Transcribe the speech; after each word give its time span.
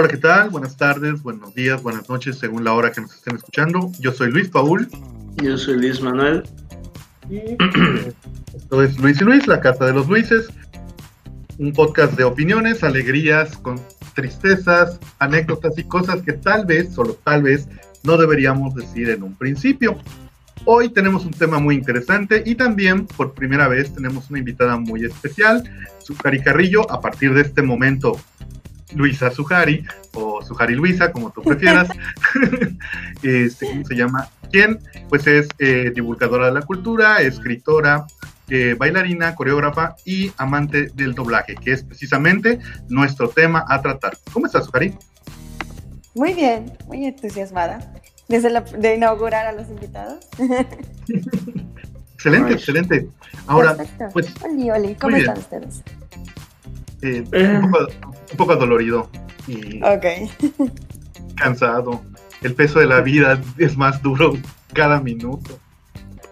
Hola, 0.00 0.06
¿qué 0.06 0.16
tal? 0.18 0.50
Buenas 0.50 0.76
tardes, 0.76 1.24
buenos 1.24 1.56
días, 1.56 1.82
buenas 1.82 2.08
noches, 2.08 2.38
según 2.38 2.62
la 2.62 2.72
hora 2.72 2.92
que 2.92 3.00
nos 3.00 3.12
estén 3.12 3.34
escuchando. 3.34 3.90
Yo 3.98 4.12
soy 4.12 4.30
Luis 4.30 4.48
Paul. 4.48 4.88
Yo 5.42 5.58
soy 5.58 5.76
Luis 5.76 6.00
Manuel. 6.00 6.44
Y 7.28 7.56
esto 8.54 8.80
es 8.80 8.96
Luis 9.00 9.20
y 9.20 9.24
Luis, 9.24 9.48
la 9.48 9.60
Casa 9.60 9.86
de 9.86 9.94
los 9.94 10.06
Luises. 10.06 10.46
Un 11.58 11.72
podcast 11.72 12.12
de 12.12 12.22
opiniones, 12.22 12.84
alegrías, 12.84 13.56
con 13.56 13.80
tristezas, 14.14 15.00
anécdotas 15.18 15.76
y 15.76 15.82
cosas 15.82 16.22
que 16.22 16.34
tal 16.34 16.64
vez, 16.64 16.94
solo 16.94 17.14
tal 17.24 17.42
vez, 17.42 17.66
no 18.04 18.16
deberíamos 18.16 18.76
decir 18.76 19.10
en 19.10 19.24
un 19.24 19.34
principio. 19.34 19.98
Hoy 20.64 20.90
tenemos 20.90 21.24
un 21.24 21.32
tema 21.32 21.58
muy 21.58 21.74
interesante 21.74 22.44
y 22.46 22.54
también 22.54 23.04
por 23.04 23.34
primera 23.34 23.66
vez 23.66 23.92
tenemos 23.92 24.30
una 24.30 24.38
invitada 24.38 24.76
muy 24.76 25.04
especial, 25.04 25.64
Sujari 25.98 26.40
Carrillo. 26.40 26.88
A 26.88 27.00
partir 27.00 27.34
de 27.34 27.40
este 27.40 27.62
momento, 27.62 28.16
Luisa 28.98 29.30
Sujari 29.30 29.84
o 30.12 30.42
Sujari 30.42 30.74
Luisa, 30.74 31.12
como 31.12 31.30
tú 31.30 31.42
prefieras. 31.42 31.88
este, 33.22 33.66
¿Cómo 33.66 33.84
se 33.84 33.94
llama? 33.94 34.28
¿Quién? 34.50 34.80
Pues 35.08 35.26
es 35.26 35.48
eh, 35.58 35.92
divulgadora 35.94 36.46
de 36.46 36.52
la 36.52 36.62
cultura, 36.62 37.20
escritora, 37.22 38.06
eh, 38.48 38.74
bailarina, 38.76 39.34
coreógrafa 39.36 39.94
y 40.04 40.32
amante 40.36 40.90
del 40.94 41.14
doblaje, 41.14 41.54
que 41.54 41.72
es 41.72 41.84
precisamente 41.84 42.58
nuestro 42.88 43.28
tema 43.28 43.64
a 43.68 43.80
tratar. 43.80 44.18
¿Cómo 44.32 44.46
estás, 44.46 44.66
Sujari? 44.66 44.94
Muy 46.14 46.34
bien, 46.34 46.72
muy 46.88 47.06
entusiasmada 47.06 47.78
desde 48.26 48.50
la, 48.50 48.62
de 48.62 48.96
inaugurar 48.96 49.46
a 49.46 49.52
los 49.52 49.68
invitados. 49.68 50.26
excelente, 52.14 52.52
excelente. 52.52 53.08
Ahora, 53.46 53.76
pues. 54.12 54.34
Oli, 54.44 54.70
oli, 54.70 54.94
¿cómo 54.96 55.16
están 55.16 55.38
ustedes? 55.38 55.84
Eh, 57.02 57.24
eh. 57.32 57.60
Un, 57.62 57.70
poco, 57.70 57.86
un, 58.32 58.36
poco, 58.36 58.52
adolorido 58.52 59.10
y 59.46 59.80
cansado. 61.36 62.02
El 62.42 62.54
peso 62.54 62.78
de 62.78 62.86
la 62.86 63.00
vida 63.00 63.40
es 63.56 63.76
más 63.76 64.02
duro 64.02 64.36
cada 64.72 65.00
minuto. 65.00 65.58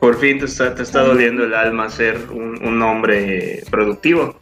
Por 0.01 0.19
fin 0.19 0.39
te 0.39 0.45
está, 0.45 0.75
te 0.75 0.83
está 0.83 1.03
doliendo 1.03 1.45
el 1.45 1.55
alma 1.55 1.89
ser 1.89 2.29
un, 2.31 2.63
un 2.65 2.83
hombre 2.83 3.65
productivo. 3.71 4.39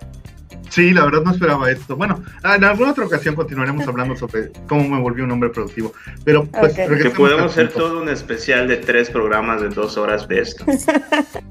Sí, 0.75 0.93
la 0.93 1.05
verdad 1.05 1.23
no 1.23 1.31
esperaba 1.31 1.71
esto. 1.71 1.95
Bueno, 1.95 2.21
en 2.43 2.65
alguna 2.65 2.91
otra 2.91 3.05
ocasión 3.05 3.37
continuaremos 3.37 3.87
hablando 3.87 4.17
sobre 4.17 4.51
cómo 4.67 4.89
me 4.89 5.01
volví 5.01 5.23
un 5.23 5.31
hombre 5.31 5.51
productivo. 5.51 5.93
Pero 6.25 6.47
pues 6.47 6.75
que 6.75 7.11
podemos 7.11 7.53
hacer 7.53 7.69
todo 7.69 8.03
un 8.03 8.09
especial 8.09 8.67
de 8.67 8.79
tres 8.79 9.09
programas 9.09 9.61
de 9.61 9.69
dos 9.69 9.97
horas 9.97 10.27
de 10.27 10.41
esto. 10.41 10.65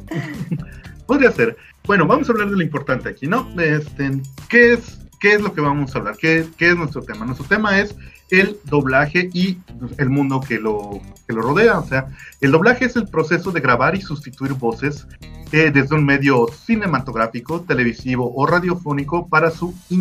Podría 1.07 1.31
ser. 1.31 1.55
Bueno, 1.85 2.07
vamos 2.07 2.29
a 2.29 2.31
hablar 2.31 2.49
de 2.49 2.55
lo 2.55 2.61
importante 2.61 3.09
aquí, 3.09 3.27
¿no? 3.27 3.49
Este, 3.59 4.21
¿qué 4.49 4.73
es 4.73 5.03
qué 5.23 5.33
es 5.35 5.41
lo 5.41 5.53
que 5.53 5.61
vamos 5.61 5.95
a 5.95 5.99
hablar? 5.99 6.17
¿Qué, 6.17 6.45
qué 6.57 6.71
es 6.71 6.75
nuestro 6.75 7.01
tema? 7.01 7.25
Nuestro 7.25 7.47
tema 7.47 7.79
es 7.79 7.95
el 8.29 8.57
doblaje 8.65 9.29
y 9.31 9.57
el 9.97 10.09
mundo 10.09 10.41
que 10.41 10.59
lo, 10.59 10.99
que 11.25 11.33
lo 11.33 11.41
rodea. 11.41 11.79
O 11.79 11.87
sea, 11.87 12.07
el 12.41 12.51
doblaje 12.51 12.83
es 12.85 12.97
el 12.97 13.07
proceso 13.07 13.51
de 13.51 13.61
grabar 13.61 13.95
y 13.95 14.01
sustituir 14.01 14.51
voces 14.53 15.07
eh, 15.53 15.71
desde 15.73 15.95
un 15.95 16.05
medio 16.05 16.47
cinematográfico, 16.65 17.61
televisivo 17.61 18.33
o 18.35 18.45
radiofónico 18.45 19.29
para 19.29 19.49
su, 19.49 19.73
su 19.87 19.95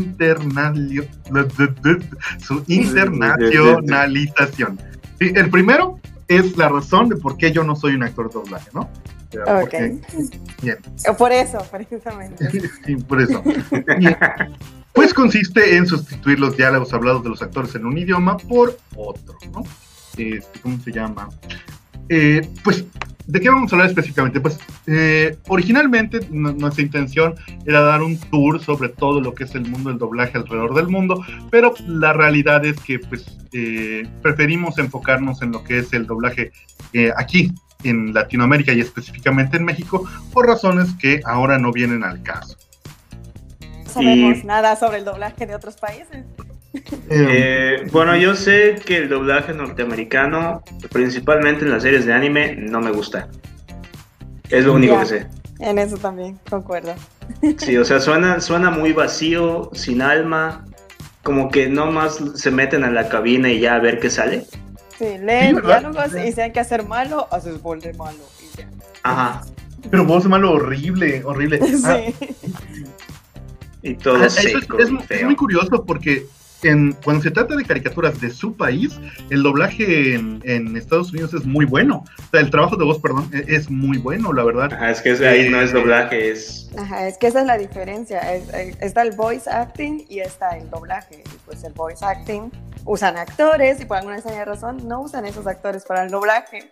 internacionalización. 2.66 4.80
el 5.20 5.50
primero 5.50 6.00
es 6.26 6.56
la 6.56 6.68
razón 6.68 7.10
de 7.10 7.16
por 7.16 7.36
qué 7.36 7.52
yo 7.52 7.62
no 7.62 7.76
soy 7.76 7.94
un 7.94 8.02
actor 8.02 8.26
de 8.28 8.34
doblaje, 8.34 8.70
¿no? 8.72 8.90
Ok. 9.40 9.74
bien. 10.62 10.78
Por 11.18 11.32
eso, 11.32 11.58
precisamente. 11.70 12.50
sí, 12.86 12.96
por 12.96 13.20
eso. 13.22 13.42
Pues 14.92 15.14
consiste 15.14 15.76
en 15.76 15.86
sustituir 15.86 16.38
los 16.38 16.56
diálogos 16.56 16.92
hablados 16.92 17.22
de 17.22 17.30
los 17.30 17.42
actores 17.42 17.74
en 17.74 17.86
un 17.86 17.96
idioma 17.96 18.36
por 18.36 18.78
otro, 18.94 19.38
¿no? 19.52 19.62
Este, 20.18 20.42
¿Cómo 20.62 20.78
se 20.80 20.92
llama? 20.92 21.28
Eh, 22.08 22.46
pues, 22.62 22.84
¿de 23.26 23.40
qué 23.40 23.48
vamos 23.48 23.72
a 23.72 23.76
hablar 23.76 23.88
específicamente? 23.88 24.40
Pues, 24.40 24.58
eh, 24.86 25.36
originalmente 25.48 26.20
nuestra 26.30 26.82
intención 26.82 27.34
era 27.64 27.80
dar 27.80 28.02
un 28.02 28.18
tour 28.18 28.62
sobre 28.62 28.90
todo 28.90 29.20
lo 29.20 29.34
que 29.34 29.44
es 29.44 29.54
el 29.54 29.66
mundo 29.66 29.90
del 29.90 29.98
doblaje 29.98 30.36
alrededor 30.36 30.74
del 30.74 30.88
mundo, 30.88 31.24
pero 31.50 31.74
la 31.86 32.12
realidad 32.12 32.64
es 32.66 32.78
que, 32.80 32.98
pues, 32.98 33.38
eh, 33.52 34.06
preferimos 34.20 34.78
enfocarnos 34.78 35.40
en 35.42 35.52
lo 35.52 35.64
que 35.64 35.78
es 35.78 35.92
el 35.92 36.06
doblaje 36.06 36.52
aquí, 37.16 37.52
en 37.84 38.12
Latinoamérica 38.14 38.72
y 38.72 38.80
específicamente 38.80 39.56
en 39.56 39.64
México, 39.64 40.08
por 40.32 40.46
razones 40.46 40.88
que 41.00 41.20
ahora 41.24 41.58
no 41.58 41.72
vienen 41.72 42.04
al 42.04 42.22
caso 42.22 42.56
sabemos 43.92 44.44
nada 44.44 44.76
sobre 44.76 44.98
el 44.98 45.04
doblaje 45.04 45.46
de 45.46 45.54
otros 45.54 45.76
países. 45.76 46.24
Eh, 47.10 47.86
bueno, 47.92 48.16
yo 48.16 48.34
sé 48.34 48.76
que 48.84 48.96
el 48.96 49.08
doblaje 49.08 49.52
norteamericano, 49.52 50.62
principalmente 50.90 51.64
en 51.64 51.70
las 51.70 51.82
series 51.82 52.06
de 52.06 52.14
anime, 52.14 52.56
no 52.56 52.80
me 52.80 52.90
gusta. 52.90 53.28
Es 54.48 54.64
lo 54.64 54.74
único 54.74 54.98
que 55.00 55.06
sé. 55.06 55.26
En 55.60 55.78
eso 55.78 55.96
también, 55.98 56.38
concuerdo. 56.48 56.94
Sí, 57.58 57.76
o 57.76 57.84
sea, 57.84 58.00
suena, 58.00 58.40
suena 58.40 58.70
muy 58.70 58.92
vacío, 58.92 59.70
sin 59.74 60.02
alma, 60.02 60.64
como 61.22 61.50
que 61.50 61.68
no 61.68 61.92
más 61.92 62.20
se 62.34 62.50
meten 62.50 62.84
a 62.84 62.90
la 62.90 63.08
cabina 63.08 63.50
y 63.50 63.60
ya 63.60 63.76
a 63.76 63.78
ver 63.78 64.00
qué 64.00 64.10
sale. 64.10 64.46
Sí, 65.02 65.18
leen 65.18 65.60
diálogos 65.60 66.14
y 66.14 66.30
si 66.30 66.40
hay 66.40 66.52
que 66.52 66.60
hacer 66.60 66.86
malo, 66.86 67.26
haces 67.32 67.60
voz 67.60 67.82
de 67.82 67.92
malo 67.94 68.20
y 68.40 68.56
ya. 68.56 68.68
Ajá. 69.02 69.42
Pero 69.90 70.04
voz 70.04 70.22
de 70.22 70.28
malo 70.28 70.52
horrible, 70.52 71.22
horrible. 71.24 71.58
Sí. 71.66 71.78
Ah, 71.84 71.98
y 73.82 73.94
todo 73.94 74.22
ah, 74.22 74.26
es, 74.26 75.24
muy 75.24 75.34
curioso 75.34 75.84
porque 75.84 76.24
en, 76.62 76.92
cuando 77.02 77.20
se 77.20 77.32
trata 77.32 77.56
de 77.56 77.64
caricaturas 77.64 78.20
de 78.20 78.30
su 78.30 78.56
país, 78.56 79.00
el 79.30 79.42
doblaje 79.42 80.14
en, 80.14 80.76
Estados 80.76 81.10
Unidos 81.10 81.34
es 81.34 81.44
muy 81.44 81.64
bueno. 81.64 82.04
O 82.18 82.30
sea, 82.30 82.38
el 82.38 82.50
trabajo 82.50 82.76
de 82.76 82.84
voz, 82.84 83.00
perdón, 83.00 83.28
e, 83.32 83.44
es 83.48 83.68
muy 83.68 83.98
bueno, 83.98 84.32
la 84.32 84.44
verdad. 84.44 84.72
Ajá, 84.72 84.92
es 84.92 85.00
que 85.00 85.10
ahí 85.26 85.48
no 85.48 85.60
es 85.60 85.70
eh, 85.70 85.74
doblaje, 85.74 86.30
es... 86.30 86.70
Ajá, 86.78 87.08
es 87.08 87.18
que 87.18 87.26
esa 87.26 87.40
es 87.40 87.46
la 87.48 87.58
diferencia. 87.58 88.20
Está 88.80 89.02
el 89.02 89.16
voice 89.16 89.50
acting 89.50 90.04
y 90.08 90.20
está 90.20 90.50
el 90.50 90.70
doblaje. 90.70 91.24
Y 91.26 91.38
pues 91.44 91.64
el 91.64 91.72
voice 91.72 92.04
acting 92.04 92.52
usan 92.84 93.16
actores 93.16 93.80
y 93.80 93.84
por 93.84 93.98
alguna 93.98 94.16
extraña 94.16 94.44
razón 94.44 94.86
no 94.86 95.02
usan 95.02 95.26
esos 95.26 95.46
actores 95.46 95.84
para 95.84 96.04
el 96.04 96.10
doblaje. 96.10 96.70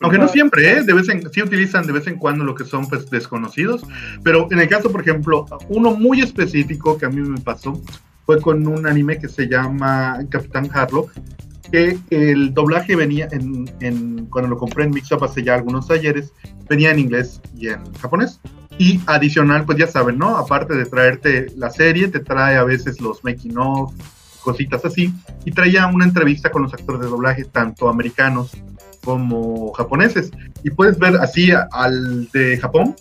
Aunque 0.00 0.18
no 0.18 0.28
siempre, 0.28 0.70
¿eh? 0.72 0.82
De 0.82 0.94
vez 0.94 1.08
en, 1.10 1.30
sí 1.30 1.42
utilizan 1.42 1.86
de 1.86 1.92
vez 1.92 2.06
en 2.06 2.16
cuando 2.16 2.42
lo 2.42 2.54
que 2.54 2.64
son 2.64 2.88
pues, 2.88 3.10
desconocidos, 3.10 3.82
pero 4.24 4.48
en 4.50 4.58
el 4.58 4.68
caso, 4.68 4.90
por 4.90 5.02
ejemplo, 5.02 5.44
uno 5.68 5.90
muy 5.94 6.22
específico 6.22 6.96
que 6.96 7.04
a 7.04 7.10
mí 7.10 7.20
me 7.20 7.38
pasó 7.40 7.78
fue 8.24 8.40
con 8.40 8.66
un 8.66 8.86
anime 8.86 9.18
que 9.18 9.28
se 9.28 9.46
llama 9.46 10.18
Capitán 10.30 10.70
Harlock, 10.72 11.12
que 11.70 11.98
el 12.10 12.54
doblaje 12.54 12.96
venía 12.96 13.28
en, 13.30 13.70
en 13.80 14.26
cuando 14.26 14.48
lo 14.48 14.56
compré 14.56 14.84
en 14.84 14.90
Mixup 14.90 15.22
hace 15.22 15.42
ya 15.42 15.54
algunos 15.54 15.90
ayeres, 15.90 16.32
venía 16.68 16.90
en 16.90 16.98
inglés 16.98 17.40
y 17.56 17.68
en 17.68 17.92
japonés. 17.94 18.40
Y 18.78 19.00
adicional, 19.06 19.66
pues 19.66 19.76
ya 19.76 19.86
saben, 19.86 20.16
¿no? 20.16 20.38
Aparte 20.38 20.74
de 20.74 20.86
traerte 20.86 21.48
la 21.56 21.70
serie, 21.70 22.08
te 22.08 22.20
trae 22.20 22.56
a 22.56 22.64
veces 22.64 23.00
los 23.00 23.22
making 23.22 23.58
of, 23.58 23.92
cositas 24.40 24.84
así, 24.84 25.12
y 25.44 25.52
traía 25.52 25.86
una 25.86 26.04
entrevista 26.04 26.50
con 26.50 26.62
los 26.62 26.74
actores 26.74 27.00
de 27.00 27.08
doblaje, 27.08 27.44
tanto 27.44 27.88
americanos 27.88 28.52
como 29.04 29.72
japoneses. 29.72 30.30
Y 30.62 30.70
puedes 30.70 30.98
ver 30.98 31.16
así 31.16 31.50
al 31.72 32.28
de 32.32 32.58
Japón 32.58 32.94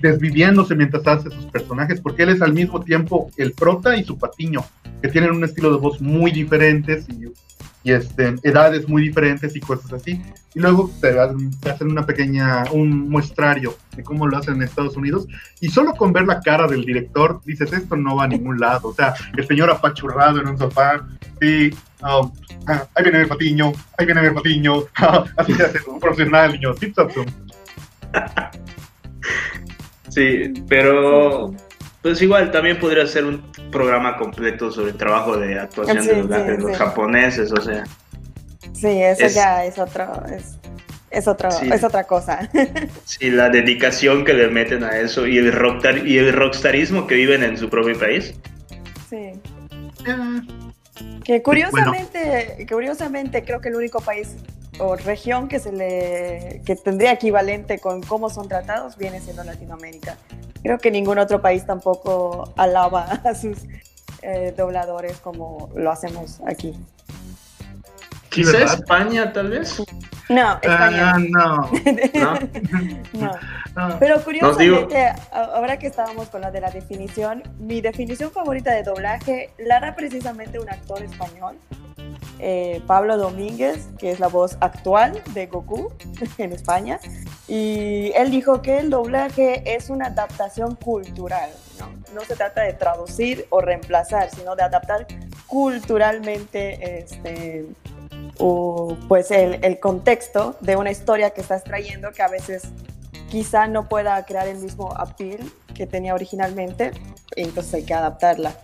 desviviéndose 0.00 0.74
mientras 0.74 1.06
hace 1.06 1.30
sus 1.30 1.46
personajes, 1.46 2.00
porque 2.00 2.24
él 2.24 2.30
es 2.30 2.42
al 2.42 2.52
mismo 2.52 2.80
tiempo 2.82 3.30
el 3.36 3.52
prota 3.52 3.96
y 3.96 4.04
su 4.04 4.18
patiño, 4.18 4.64
que 5.02 5.08
tienen 5.08 5.32
un 5.32 5.44
estilo 5.44 5.70
de 5.70 5.78
voz 5.78 6.00
muy 6.00 6.30
diferentes 6.30 7.06
y, 7.08 7.26
y 7.86 7.92
este, 7.92 8.34
edades 8.42 8.88
muy 8.88 9.00
diferentes 9.00 9.54
y 9.54 9.60
cosas 9.60 9.92
así. 9.92 10.20
Y 10.54 10.58
luego 10.58 10.90
te, 11.00 11.16
hacen 11.20 11.88
una 11.88 12.04
pequeña, 12.04 12.64
un 12.72 13.08
muestrario 13.08 13.76
de 13.94 14.02
cómo 14.02 14.26
lo 14.26 14.36
hacen 14.36 14.56
en 14.56 14.62
Estados 14.62 14.96
Unidos. 14.96 15.28
Y 15.60 15.68
solo 15.68 15.94
con 15.94 16.12
ver 16.12 16.26
la 16.26 16.40
cara 16.40 16.66
del 16.66 16.84
director, 16.84 17.40
dices, 17.44 17.72
esto 17.72 17.94
no 17.94 18.16
va 18.16 18.24
a 18.24 18.26
ningún 18.26 18.58
lado. 18.58 18.88
O 18.88 18.92
sea, 18.92 19.14
el 19.36 19.46
señor 19.46 19.70
apachurrado 19.70 20.40
en 20.40 20.48
un 20.48 20.58
sofá, 20.58 21.06
sí, 21.40 21.70
um, 22.02 22.32
ah, 22.66 22.88
ahí 22.96 23.04
viene 23.04 23.20
el 23.20 23.28
patiño, 23.28 23.72
ahí 23.96 24.04
viene 24.04 24.20
el 24.26 24.34
patiño, 24.34 24.82
así 25.36 25.54
se 25.54 25.62
hace 25.62 25.78
un 25.88 26.00
profesional, 26.00 26.54
niño, 26.54 26.74
Sí, 30.08 30.54
pero 30.68 31.54
pues 32.06 32.22
igual 32.22 32.52
también 32.52 32.78
podría 32.78 33.04
ser 33.04 33.24
un 33.24 33.42
programa 33.72 34.16
completo 34.16 34.70
sobre 34.70 34.92
el 34.92 34.96
trabajo 34.96 35.36
de 35.36 35.58
actuación 35.58 36.28
de, 36.28 36.56
los 36.56 36.76
japoneses, 36.76 37.50
o 37.50 37.60
sea. 37.60 37.82
Sí, 38.72 39.02
eso 39.02 39.26
ya 39.26 39.64
es 39.64 39.76
otro, 39.76 40.22
es, 40.26 40.56
es, 41.10 41.26
otro, 41.26 41.48
es 41.48 41.82
otra 41.82 42.04
cosa. 42.04 42.48
Sí, 43.04 43.28
la 43.28 43.48
dedicación 43.48 44.24
que 44.24 44.34
le 44.34 44.46
meten 44.46 44.84
a 44.84 44.96
eso 44.96 45.26
y 45.26 45.38
el, 45.38 45.52
rockstar, 45.52 46.06
y 46.06 46.18
el 46.18 46.32
rockstarismo 46.32 47.08
que 47.08 47.16
viven 47.16 47.42
en 47.42 47.58
su 47.58 47.68
propio 47.68 47.98
país. 47.98 48.34
Sí. 49.10 49.32
Ah. 50.06 50.40
Que 51.24 51.42
curiosamente, 51.42 52.68
curiosamente 52.70 53.42
creo 53.44 53.60
que 53.60 53.70
el 53.70 53.74
único 53.74 54.00
país 54.00 54.36
o 54.78 54.96
región 54.96 55.48
que 55.48 55.58
se 55.58 55.72
le 55.72 56.62
que 56.64 56.76
tendría 56.76 57.12
equivalente 57.12 57.78
con 57.78 58.02
cómo 58.02 58.30
son 58.30 58.48
tratados 58.48 58.96
viene 58.96 59.20
siendo 59.20 59.44
Latinoamérica. 59.44 60.16
Creo 60.62 60.78
que 60.78 60.90
ningún 60.90 61.18
otro 61.18 61.40
país 61.40 61.64
tampoco 61.64 62.52
alaba 62.56 63.04
a 63.24 63.34
sus 63.34 63.58
eh, 64.22 64.54
dobladores 64.56 65.18
como 65.18 65.70
lo 65.74 65.90
hacemos 65.90 66.40
aquí. 66.46 66.74
Quizá 68.30 68.64
España, 68.64 69.32
tal 69.32 69.48
vez. 69.48 69.82
No, 70.28 70.58
España. 70.60 71.12
Ah, 71.14 71.18
no. 71.30 71.70
no. 73.12 73.30
no. 73.74 73.98
Pero 73.98 74.22
curiosamente, 74.22 75.12
ahora 75.32 75.78
que 75.78 75.86
estábamos 75.86 76.28
con 76.28 76.40
la 76.40 76.50
de 76.50 76.60
la 76.60 76.70
definición, 76.70 77.42
mi 77.58 77.80
definición 77.80 78.30
favorita 78.30 78.72
de 78.72 78.82
doblaje 78.82 79.50
la 79.58 79.80
da 79.80 79.94
precisamente 79.94 80.58
un 80.58 80.68
actor 80.68 81.02
español, 81.02 81.56
eh, 82.38 82.82
Pablo 82.86 83.16
Domínguez, 83.16 83.88
que 83.98 84.10
es 84.10 84.20
la 84.20 84.28
voz 84.28 84.56
actual 84.60 85.22
de 85.32 85.46
Goku 85.46 85.92
en 86.38 86.52
España. 86.52 87.00
Y 87.48 88.12
él 88.14 88.30
dijo 88.30 88.60
que 88.62 88.78
el 88.78 88.90
doblaje 88.90 89.62
es 89.76 89.88
una 89.88 90.06
adaptación 90.06 90.74
cultural, 90.74 91.50
¿no? 92.14 92.20
Se 92.22 92.34
trata 92.34 92.62
de 92.62 92.72
traducir 92.72 93.46
o 93.50 93.60
reemplazar, 93.60 94.30
sino 94.30 94.56
de 94.56 94.62
adaptar 94.62 95.06
culturalmente 95.46 96.98
este, 96.98 97.66
o 98.38 98.96
pues 99.08 99.30
el, 99.30 99.64
el, 99.64 99.78
contexto 99.78 100.56
de 100.60 100.76
una 100.76 100.90
historia 100.90 101.30
que 101.30 101.40
estás 101.40 101.62
trayendo 101.62 102.10
que 102.10 102.22
a 102.22 102.28
veces 102.28 102.64
quizá 103.30 103.68
no 103.68 103.88
pueda 103.88 104.24
crear 104.24 104.48
el 104.48 104.58
mismo 104.58 104.92
appeal 104.96 105.40
que 105.74 105.86
tenía 105.86 106.14
originalmente, 106.14 106.92
entonces 107.36 107.74
hay 107.74 107.84
que 107.84 107.94
adaptarla. 107.94 108.54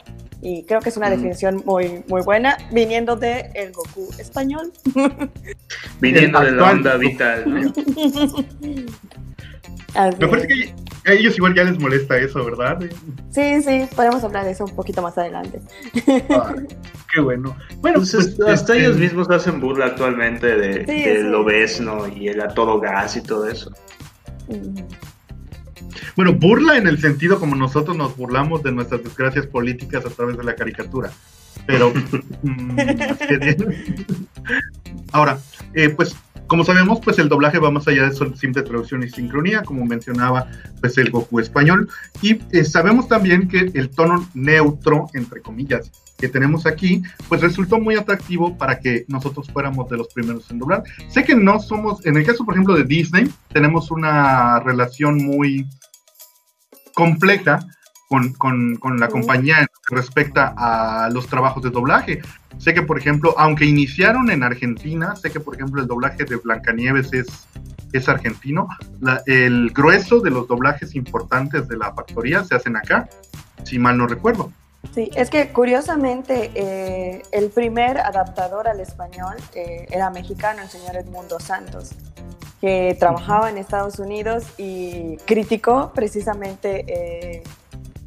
Y 0.42 0.64
creo 0.64 0.80
que 0.80 0.88
es 0.88 0.96
una 0.96 1.06
mm. 1.06 1.10
definición 1.10 1.62
muy, 1.64 2.02
muy 2.08 2.22
buena, 2.22 2.58
viniendo 2.72 3.14
de 3.16 3.50
el 3.54 3.72
Goku 3.72 4.08
español. 4.18 4.72
Viniendo 6.00 6.40
de 6.40 6.50
la 6.50 6.72
onda 6.72 6.96
vital. 6.96 7.44
¿no? 7.46 7.72
Me 10.18 10.26
parece 10.26 10.48
que 10.48 10.74
a 11.04 11.12
ellos 11.12 11.36
igual 11.36 11.54
ya 11.54 11.64
les 11.64 11.78
molesta 11.78 12.16
eso, 12.16 12.44
¿verdad? 12.44 12.78
Sí, 13.30 13.62
sí, 13.62 13.86
podemos 13.94 14.24
hablar 14.24 14.44
de 14.44 14.52
eso 14.52 14.64
un 14.64 14.74
poquito 14.74 15.02
más 15.02 15.18
adelante. 15.18 15.60
Ah, 16.30 16.54
qué 17.12 17.20
bueno. 17.20 17.56
Bueno, 17.78 17.98
pues, 17.98 18.12
pues 18.12 18.40
hasta 18.40 18.74
este, 18.74 18.78
ellos 18.78 18.96
mismos 18.96 19.28
hacen 19.30 19.60
burla 19.60 19.86
actualmente 19.86 20.46
de, 20.46 20.86
sí, 20.86 21.22
lo 21.24 21.42
obesno 21.42 22.08
y 22.08 22.28
el 22.28 22.40
a 22.40 22.48
todo 22.48 22.80
gas 22.80 23.16
y 23.16 23.22
todo 23.22 23.48
eso. 23.48 23.70
Bueno, 26.16 26.34
burla 26.34 26.76
en 26.76 26.86
el 26.86 27.00
sentido 27.00 27.38
como 27.38 27.56
nosotros 27.56 27.96
nos 27.96 28.16
burlamos 28.16 28.62
de 28.62 28.72
nuestras 28.72 29.02
desgracias 29.02 29.46
políticas 29.46 30.04
a 30.06 30.10
través 30.10 30.36
de 30.36 30.44
la 30.44 30.54
caricatura. 30.54 31.10
Pero. 31.66 31.92
Mm, 32.42 32.76
ahora, 35.12 35.38
eh, 35.74 35.90
pues 35.90 36.16
como 36.52 36.64
sabemos, 36.64 37.00
pues 37.00 37.18
el 37.18 37.30
doblaje 37.30 37.58
va 37.58 37.70
más 37.70 37.88
allá 37.88 38.10
de 38.10 38.36
simple 38.36 38.62
traducción 38.62 39.02
y 39.02 39.08
sincronía, 39.08 39.62
como 39.62 39.86
mencionaba 39.86 40.48
pues 40.80 40.98
el 40.98 41.10
Goku 41.10 41.40
español. 41.40 41.88
Y 42.20 42.40
eh, 42.50 42.64
sabemos 42.64 43.08
también 43.08 43.48
que 43.48 43.70
el 43.72 43.88
tono 43.88 44.28
neutro, 44.34 45.06
entre 45.14 45.40
comillas, 45.40 45.90
que 46.18 46.28
tenemos 46.28 46.66
aquí, 46.66 47.02
pues 47.28 47.40
resultó 47.40 47.80
muy 47.80 47.94
atractivo 47.94 48.58
para 48.58 48.80
que 48.80 49.06
nosotros 49.08 49.48
fuéramos 49.50 49.88
de 49.88 49.96
los 49.96 50.12
primeros 50.12 50.50
en 50.50 50.58
doblar. 50.58 50.82
Sé 51.08 51.24
que 51.24 51.34
no 51.34 51.58
somos, 51.58 52.04
en 52.04 52.18
el 52.18 52.26
caso, 52.26 52.44
por 52.44 52.52
ejemplo, 52.52 52.74
de 52.74 52.84
Disney, 52.84 53.30
tenemos 53.52 53.90
una 53.90 54.60
relación 54.60 55.24
muy 55.24 55.66
compleja 56.94 57.60
con, 58.08 58.32
con, 58.34 58.76
con 58.76 59.00
la 59.00 59.08
compañía 59.08 59.66
respecto 59.88 60.40
a 60.40 61.08
los 61.12 61.26
trabajos 61.26 61.62
de 61.62 61.70
doblaje. 61.70 62.20
Sé 62.58 62.74
que, 62.74 62.82
por 62.82 62.98
ejemplo, 62.98 63.34
aunque 63.38 63.64
iniciaron 63.64 64.30
en 64.30 64.42
Argentina, 64.42 65.16
sé 65.16 65.30
que, 65.30 65.40
por 65.40 65.54
ejemplo, 65.54 65.80
el 65.80 65.88
doblaje 65.88 66.24
de 66.24 66.36
Blancanieves 66.36 67.12
es, 67.12 67.48
es 67.92 68.08
argentino. 68.08 68.68
el 69.26 69.70
grueso 69.70 70.20
de 70.20 70.30
los 70.30 70.46
doblajes 70.46 70.94
importantes 70.94 71.68
de 71.68 71.76
la 71.76 71.92
factoría 71.94 72.44
se 72.44 72.54
hacen 72.54 72.76
acá, 72.76 73.08
si 73.64 73.78
mal 73.78 73.96
no 73.96 74.06
recuerdo. 74.06 74.52
Sí, 74.94 75.10
es 75.14 75.30
que 75.30 75.52
curiosamente 75.52 76.50
eh, 76.54 77.22
el 77.30 77.50
primer 77.50 77.98
adaptador 77.98 78.68
al 78.68 78.80
español 78.80 79.36
eh, 79.54 79.86
era 79.90 80.10
mexicano, 80.10 80.60
el 80.62 80.68
señor 80.68 80.96
Edmundo 80.96 81.40
Santos, 81.40 81.92
que 82.62 82.96
trabajaba 82.98 83.50
en 83.50 83.58
Estados 83.58 83.98
Unidos 83.98 84.44
y 84.56 85.18
criticó 85.26 85.92
precisamente 85.92 86.84
eh, 86.86 87.42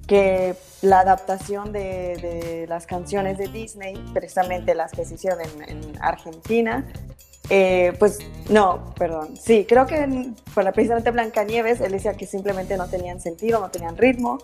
que 0.08 0.56
la 0.82 1.02
adaptación 1.02 1.72
de, 1.72 2.66
las 2.68 2.88
canciones 2.88 3.38
de 3.38 3.50
Disney, 3.50 3.96
precisamente 4.14 4.74
las 4.74 4.94
que 4.94 5.06
se 5.06 5.16
hicieron 5.16 5.40
en, 5.42 6.02
Argentina, 6.02 6.92
pues 8.00 8.20
no, 8.50 8.94
perdón, 8.98 9.36
sí, 9.38 9.66
creo 9.68 9.86
que 9.86 10.32
para 10.54 10.72
precisamente 10.72 11.12
Blancanieves, 11.12 11.82
él 11.82 11.92
decía 11.92 12.16
que 12.16 12.26
simplemente 12.26 12.78
no 12.78 12.88
tenían 12.88 13.20
sentido, 13.20 13.60
no 13.60 13.70
tenían 13.70 13.98
ritmo, 13.98 14.40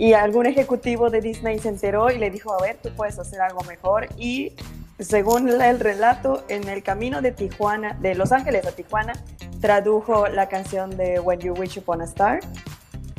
y 0.00 0.14
algún 0.14 0.46
ejecutivo 0.46 1.10
de 1.10 1.20
Disney 1.20 1.58
se 1.58 1.68
enteró 1.68 2.10
y 2.10 2.16
le 2.16 2.30
dijo, 2.30 2.54
a 2.54 2.62
ver, 2.62 2.78
tú 2.82 2.88
puedes 2.96 3.18
hacer 3.18 3.42
algo 3.42 3.62
mejor. 3.64 4.08
Y 4.16 4.54
según 5.00 5.48
el 5.48 5.80
relato, 5.80 6.44
en 6.48 6.68
el 6.68 6.82
camino 6.82 7.22
de 7.22 7.32
Tijuana, 7.32 7.96
de 8.00 8.14
Los 8.14 8.32
Ángeles 8.32 8.66
a 8.66 8.72
Tijuana, 8.72 9.12
tradujo 9.60 10.28
la 10.28 10.48
canción 10.48 10.96
de 10.96 11.20
When 11.20 11.40
You 11.40 11.54
Wish 11.54 11.78
Upon 11.78 12.02
a 12.02 12.04
Star. 12.04 12.40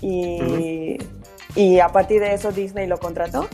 Y, 0.02 0.98
y 1.56 1.80
a 1.80 1.90
partir 1.90 2.22
de 2.22 2.34
eso 2.34 2.52
Disney 2.52 2.88
lo 2.88 3.00
contrató. 3.00 3.48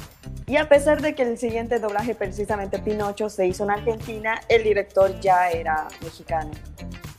Y 0.45 0.55
a 0.55 0.69
pesar 0.69 1.01
de 1.01 1.13
que 1.13 1.23
el 1.23 1.37
siguiente 1.37 1.79
doblaje, 1.79 2.15
precisamente 2.15 2.79
Pinocho, 2.79 3.29
se 3.29 3.45
hizo 3.47 3.65
en 3.65 3.71
Argentina, 3.71 4.39
el 4.47 4.63
director 4.63 5.19
ya 5.19 5.49
era 5.49 5.87
mexicano. 6.01 6.51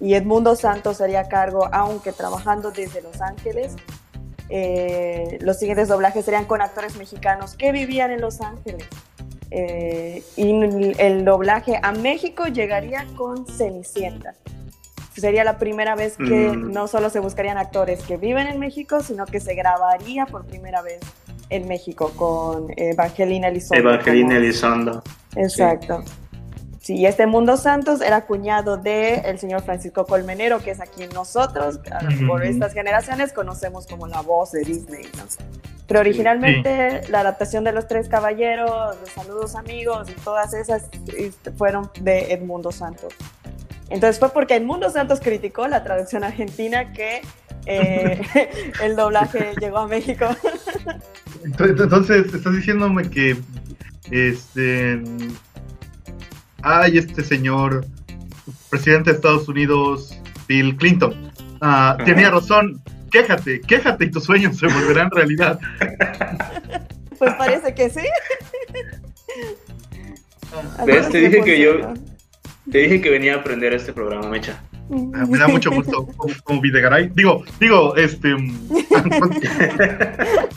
Y 0.00 0.14
Edmundo 0.14 0.56
Santos 0.56 0.96
sería 0.96 1.28
cargo, 1.28 1.68
aunque 1.72 2.12
trabajando 2.12 2.70
desde 2.70 3.02
Los 3.02 3.20
Ángeles, 3.20 3.76
eh, 4.48 5.38
los 5.42 5.58
siguientes 5.58 5.88
doblajes 5.88 6.24
serían 6.24 6.46
con 6.46 6.62
actores 6.62 6.96
mexicanos 6.96 7.54
que 7.54 7.70
vivían 7.70 8.10
en 8.10 8.22
Los 8.22 8.40
Ángeles. 8.40 8.86
Eh, 9.50 10.22
y 10.36 10.92
el 10.98 11.24
doblaje 11.24 11.78
a 11.82 11.92
México 11.92 12.46
llegaría 12.46 13.06
con 13.16 13.46
Cenicienta. 13.46 14.34
Sería 15.16 15.42
la 15.42 15.58
primera 15.58 15.96
vez 15.96 16.16
que 16.16 16.50
mm. 16.50 16.72
no 16.72 16.86
solo 16.86 17.10
se 17.10 17.18
buscarían 17.18 17.58
actores 17.58 18.02
que 18.02 18.16
viven 18.16 18.46
en 18.46 18.58
México, 18.60 19.00
sino 19.02 19.26
que 19.26 19.40
se 19.40 19.54
grabaría 19.54 20.26
por 20.26 20.46
primera 20.46 20.80
vez 20.82 21.00
en 21.50 21.66
México 21.66 22.12
con 22.14 22.68
Evangelina 22.76 23.48
Elizondo. 23.48 23.90
Evangelina 23.90 24.36
Elizondo. 24.36 25.02
Exacto. 25.34 26.02
Sí, 26.04 26.12
este 26.88 27.26
Mundo 27.26 27.56
Santos 27.56 28.00
era 28.00 28.24
cuñado 28.26 28.76
de 28.76 29.16
el 29.16 29.38
señor 29.38 29.62
Francisco 29.62 30.06
Colmenero, 30.06 30.58
que 30.60 30.70
es 30.70 30.80
a 30.80 30.86
quien 30.86 31.10
nosotros, 31.10 31.80
por 32.26 32.44
estas 32.44 32.72
generaciones, 32.72 33.32
conocemos 33.32 33.86
como 33.86 34.06
la 34.06 34.22
voz 34.22 34.52
de 34.52 34.62
Disney. 34.62 35.02
¿no? 35.16 35.24
Pero 35.86 36.00
originalmente 36.00 37.02
la 37.08 37.20
adaptación 37.20 37.64
de 37.64 37.72
Los 37.72 37.88
Tres 37.88 38.08
Caballeros, 38.08 39.00
de 39.00 39.10
Saludos 39.10 39.54
Amigos 39.54 40.08
y 40.10 40.12
todas 40.20 40.52
esas 40.54 40.88
este, 41.16 41.50
fueron 41.52 41.90
de 42.00 42.32
Edmundo 42.32 42.72
Santos. 42.72 43.14
Entonces 43.90 44.18
fue 44.18 44.30
porque 44.30 44.56
Edmundo 44.56 44.90
Santos 44.90 45.20
criticó 45.20 45.66
la 45.66 45.82
traducción 45.82 46.24
argentina 46.24 46.92
que 46.92 47.22
eh, 47.66 48.20
el 48.82 48.96
doblaje 48.96 49.54
llegó 49.60 49.78
a 49.78 49.86
México. 49.86 50.26
Entonces, 51.44 52.34
estás 52.34 52.52
diciéndome 52.54 53.08
que 53.08 53.36
este 54.10 55.02
ay, 56.62 56.98
este 56.98 57.22
señor, 57.22 57.86
presidente 58.70 59.10
de 59.10 59.16
Estados 59.16 59.48
Unidos, 59.48 60.18
Bill 60.46 60.76
Clinton, 60.76 61.32
ah, 61.60 61.96
tenía 62.04 62.30
razón, 62.30 62.80
quéjate, 63.10 63.60
quéjate 63.60 64.06
y 64.06 64.10
tus 64.10 64.24
sueños 64.24 64.58
se 64.58 64.66
volverán 64.66 65.10
realidad. 65.10 65.58
Pues 67.18 67.34
parece 67.34 67.74
que 67.74 67.90
sí. 67.90 67.98
¿Ves? 70.86 71.08
Te 71.08 71.18
dije 71.18 71.42
que 71.42 71.60
yo, 71.60 71.94
te 72.70 72.78
dije 72.78 73.00
que 73.00 73.10
venía 73.10 73.34
a 73.34 73.38
aprender 73.38 73.72
este 73.72 73.92
programa, 73.92 74.28
Mecha. 74.28 74.62
Ah, 75.14 75.26
me 75.28 75.36
da 75.36 75.48
mucho 75.48 75.70
gusto 75.70 76.06
como, 76.44 76.60
Videgaray. 76.60 77.10
Digo, 77.14 77.44
digo, 77.60 77.94
este. 77.96 78.30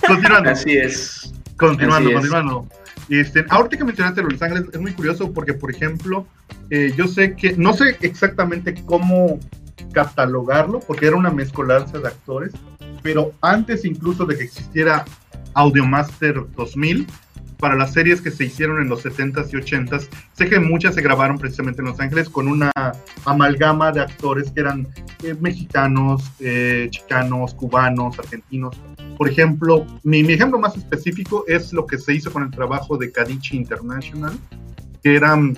continuando. 0.07 0.51
Así 0.51 0.77
es. 0.77 1.33
Continuando, 1.57 2.13
continuando. 2.13 2.67
Este, 3.09 3.45
ahorita 3.49 3.77
que 3.77 3.83
mencionaste 3.83 4.23
Los 4.23 4.41
Ángeles, 4.41 4.65
es 4.71 4.79
muy 4.79 4.93
curioso 4.93 5.31
porque, 5.33 5.53
por 5.53 5.71
ejemplo, 5.71 6.27
eh, 6.69 6.93
yo 6.95 7.07
sé 7.07 7.35
que, 7.35 7.55
no 7.57 7.73
sé 7.73 7.97
exactamente 8.01 8.83
cómo 8.85 9.39
catalogarlo, 9.91 10.79
porque 10.79 11.07
era 11.07 11.15
una 11.15 11.31
mezcolanza 11.31 11.99
de 11.99 12.07
actores, 12.07 12.53
pero 13.03 13.33
antes 13.41 13.83
incluso 13.85 14.25
de 14.25 14.37
que 14.37 14.43
existiera 14.43 15.05
Audiomaster 15.53 16.45
2000, 16.55 17.07
para 17.61 17.75
las 17.75 17.93
series 17.93 18.19
que 18.21 18.31
se 18.31 18.45
hicieron 18.45 18.81
en 18.81 18.89
los 18.89 19.05
70s 19.05 19.53
y 19.53 19.55
80s, 19.55 20.09
sé 20.33 20.49
que 20.49 20.59
muchas 20.59 20.95
se 20.95 21.01
grabaron 21.01 21.37
precisamente 21.37 21.81
en 21.81 21.87
Los 21.87 21.99
Ángeles 21.99 22.27
con 22.27 22.47
una 22.47 22.71
amalgama 23.23 23.91
de 23.91 24.01
actores 24.01 24.51
que 24.51 24.61
eran 24.61 24.87
eh, 25.23 25.35
mexicanos, 25.39 26.23
eh, 26.39 26.87
chicanos, 26.89 27.53
cubanos, 27.53 28.17
argentinos, 28.17 28.75
por 29.21 29.29
ejemplo, 29.29 29.85
mi, 30.01 30.21
ejemplo 30.21 30.57
más 30.57 30.75
específico 30.75 31.45
es 31.47 31.71
lo 31.73 31.85
que 31.85 31.99
se 31.99 32.15
hizo 32.15 32.33
con 32.33 32.41
el 32.41 32.49
trabajo 32.49 32.97
de 32.97 33.11
Kadichi 33.11 33.55
International, 33.55 34.33
que 35.03 35.15
eran 35.15 35.55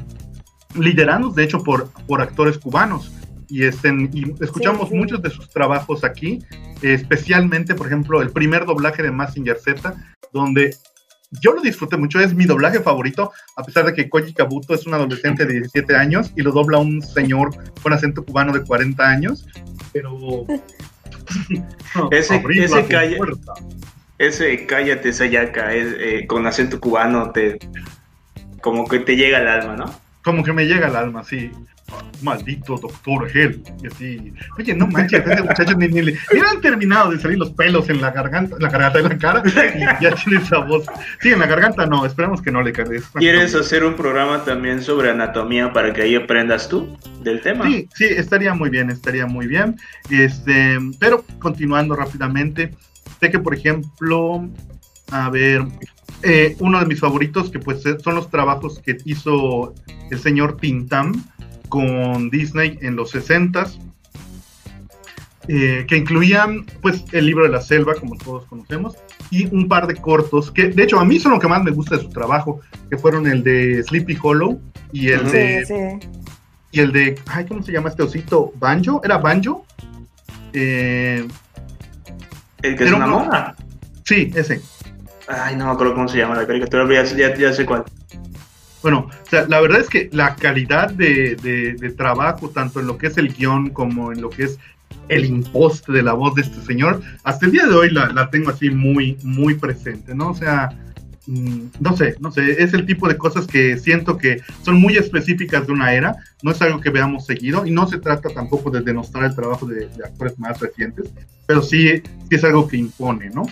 liderados, 0.75 1.33
de 1.35 1.45
hecho, 1.45 1.63
por, 1.63 1.89
por 2.05 2.21
actores 2.21 2.57
cubanos. 2.57 3.13
Y, 3.47 3.63
estén, 3.63 4.09
y 4.11 4.33
escuchamos 4.43 4.91
muchos 4.91 5.21
de 5.21 5.29
sus 5.29 5.49
trabajos 5.49 6.03
aquí, 6.03 6.39
especialmente, 6.81 7.73
por 7.73 7.87
ejemplo, 7.87 8.21
el 8.21 8.31
primer 8.31 8.65
doblaje 8.65 9.01
de 9.01 9.11
Massinger 9.11 9.57
Z, 9.57 9.95
donde 10.33 10.75
yo 11.41 11.53
lo 11.53 11.61
disfruté 11.61 11.97
mucho, 11.97 12.19
es 12.19 12.33
mi 12.33 12.45
doblaje 12.45 12.79
favorito, 12.79 13.31
a 13.55 13.63
pesar 13.63 13.85
de 13.85 13.93
que 13.93 14.09
Koji 14.09 14.33
Kabuto 14.33 14.73
es 14.73 14.85
un 14.85 14.93
adolescente 14.93 15.45
de 15.45 15.53
17 15.53 15.95
años 15.95 16.31
y 16.35 16.41
lo 16.41 16.51
dobla 16.51 16.77
un 16.79 17.01
señor 17.01 17.51
con 17.81 17.93
acento 17.93 18.23
cubano 18.23 18.53
de 18.53 18.63
40 18.63 19.03
años, 19.03 19.47
pero... 19.91 20.45
ese, 22.11 22.43
ese, 22.49 22.85
calla, 22.85 23.17
ese 24.17 24.65
cállate 24.65 25.13
Sayaka 25.13 25.73
es, 25.73 25.95
eh, 25.97 26.27
con 26.27 26.45
acento 26.45 26.79
cubano 26.79 27.31
te 27.31 27.59
como 28.61 28.87
que 28.87 28.99
te 28.99 29.15
llega 29.15 29.37
al 29.39 29.47
alma, 29.47 29.75
¿no? 29.75 29.99
Como 30.23 30.43
que 30.43 30.53
me 30.53 30.65
llega 30.65 30.87
al 30.87 30.95
alma, 30.95 31.23
sí 31.23 31.51
maldito 32.21 32.77
doctor 32.77 33.29
Hell. 33.33 33.61
Y 33.81 33.87
así, 33.87 34.33
oye, 34.57 34.73
no 34.73 34.87
manches, 34.87 35.25
ese 35.25 35.41
muchacho 35.41 35.77
ni, 35.77 35.87
ni, 35.87 35.99
han 36.01 36.61
terminado 36.61 37.11
de 37.11 37.19
salir 37.19 37.37
los 37.37 37.51
pelos 37.51 37.89
en 37.89 38.01
la 38.01 38.11
garganta, 38.11 38.55
la 38.59 38.69
garganta 38.69 39.01
de 39.01 39.09
la 39.09 39.17
cara, 39.17 39.43
y 39.45 40.03
ya 40.03 40.15
tiene 40.15 40.41
esa 40.41 40.59
voz. 40.59 40.85
Sí, 41.21 41.31
en 41.31 41.39
la 41.39 41.47
garganta 41.47 41.85
no, 41.85 42.05
esperemos 42.05 42.41
que 42.41 42.51
no 42.51 42.61
le 42.61 42.71
caiga. 42.71 42.83
¿Quieres 43.15 43.55
hacer 43.55 43.83
un 43.83 43.95
programa 43.95 44.43
también 44.43 44.81
sobre 44.81 45.09
anatomía 45.09 45.71
para 45.73 45.93
que 45.93 46.03
ahí 46.03 46.15
aprendas 46.15 46.67
tú 46.69 46.97
del 47.21 47.41
tema? 47.41 47.65
Sí, 47.65 47.87
sí, 47.95 48.05
estaría 48.05 48.53
muy 48.53 48.69
bien, 48.69 48.89
estaría 48.89 49.25
muy 49.25 49.47
bien. 49.47 49.75
Este, 50.09 50.77
pero 50.99 51.25
continuando 51.39 51.95
rápidamente, 51.95 52.73
sé 53.19 53.31
que, 53.31 53.39
por 53.39 53.55
ejemplo, 53.55 54.49
a 55.11 55.29
ver, 55.29 55.61
eh, 56.23 56.55
uno 56.59 56.79
de 56.79 56.85
mis 56.85 56.99
favoritos, 56.99 57.49
que 57.49 57.59
pues 57.59 57.83
son 58.03 58.15
los 58.15 58.29
trabajos 58.29 58.79
que 58.79 58.97
hizo 59.05 59.73
el 60.09 60.19
señor 60.19 60.57
Tintam, 60.57 61.13
con 61.73 62.29
Disney 62.29 62.77
en 62.81 62.95
los 62.95 63.09
60 63.09 63.65
eh, 65.47 65.85
que 65.87 65.97
incluían 65.97 66.67
pues 66.83 67.03
el 67.13 67.25
libro 67.25 67.45
de 67.45 67.49
la 67.49 67.61
selva, 67.61 67.95
como 67.95 68.15
todos 68.15 68.45
conocemos, 68.45 68.95
y 69.31 69.47
un 69.47 69.67
par 69.67 69.87
de 69.87 69.95
cortos, 69.95 70.51
que 70.51 70.67
de 70.67 70.83
hecho 70.83 70.99
a 70.99 71.05
mí 71.05 71.19
son 71.19 71.31
lo 71.31 71.39
que 71.39 71.47
más 71.47 71.63
me 71.63 71.71
gusta 71.71 71.97
de 71.97 72.03
su 72.03 72.09
trabajo, 72.09 72.61
que 72.91 72.97
fueron 72.99 73.25
el 73.25 73.43
de 73.43 73.81
Sleepy 73.81 74.19
Hollow 74.21 74.61
y 74.91 75.09
el 75.09 75.31
de... 75.31 75.99
Y 76.71 76.79
el 76.79 76.91
de, 76.91 77.19
ay, 77.25 77.45
¿cómo 77.45 77.63
se 77.63 77.71
llama 77.71 77.89
este 77.89 78.03
osito? 78.03 78.53
¿Banjo? 78.55 79.01
¿Era 79.03 79.17
Banjo? 79.17 79.65
Eh, 80.53 81.27
¿El 82.61 82.75
que 82.75 82.83
es 82.83 82.91
una 82.91 83.07
mona? 83.07 83.55
Sí, 84.05 84.31
ese. 84.35 84.61
Ay, 85.27 85.55
no 85.55 85.65
me 85.65 85.71
acuerdo 85.71 85.95
cómo 85.95 86.07
se 86.07 86.17
llama 86.17 86.35
la 86.35 86.47
caricatura, 86.47 86.87
pero 86.87 87.03
ya, 87.03 87.35
ya 87.35 87.53
sé 87.53 87.65
cuál. 87.65 87.83
Bueno, 88.83 89.07
o 89.09 89.29
sea, 89.29 89.47
la 89.47 89.61
verdad 89.61 89.79
es 89.79 89.89
que 89.89 90.09
la 90.11 90.35
calidad 90.35 90.91
de, 90.91 91.93
trabajo, 91.97 92.49
tanto 92.49 92.81
en 92.81 92.87
lo 92.87 92.97
que 92.97 93.07
es 93.07 93.17
el 93.17 93.33
guion 93.33 93.69
como 93.69 94.11
en 94.11 94.21
lo 94.21 94.29
que 94.29 94.43
es 94.43 94.59
el 95.07 95.25
imposte 95.25 95.93
de 95.93 96.03
la 96.03 96.13
voz 96.13 96.35
de 96.35 96.41
este 96.41 96.61
señor, 96.61 97.01
hasta 97.23 97.45
el 97.45 97.53
día 97.53 97.65
de 97.65 97.73
hoy 97.73 97.89
la, 97.89 98.29
tengo 98.29 98.49
así 98.49 98.69
muy, 98.69 99.17
muy 99.23 99.55
presente, 99.55 100.13
¿no? 100.13 100.31
O 100.31 100.35
sea, 100.35 100.69
mm, 101.27 101.59
no 101.79 101.95
sé, 101.95 102.15
no 102.19 102.29
sé, 102.29 102.61
es 102.61 102.73
el 102.73 102.85
tipo 102.85 103.07
de 103.07 103.17
cosas 103.17 103.47
que 103.47 103.77
siento 103.77 104.17
que 104.17 104.41
son 104.63 104.81
muy 104.81 104.97
específicas 104.97 105.65
de 105.65 105.71
una 105.71 105.93
era, 105.93 106.17
no 106.41 106.51
es 106.51 106.61
algo 106.61 106.81
que 106.81 106.89
veamos 106.89 107.25
seguido 107.25 107.65
y 107.65 107.71
no 107.71 107.87
se 107.87 107.99
trata 107.99 108.29
tampoco 108.29 108.69
de 108.69 108.81
denostar 108.81 109.23
el 109.23 109.33
trabajo 109.33 109.65
de, 109.65 109.87
de 109.87 110.03
actores 110.03 110.37
más 110.37 110.59
recientes, 110.59 111.09
pero 111.47 111.61
sí, 111.61 112.01
sí 112.29 112.35
es 112.35 112.43
algo 112.43 112.67
que 112.67 112.75
impone, 112.75 113.29
¿no? 113.29 113.45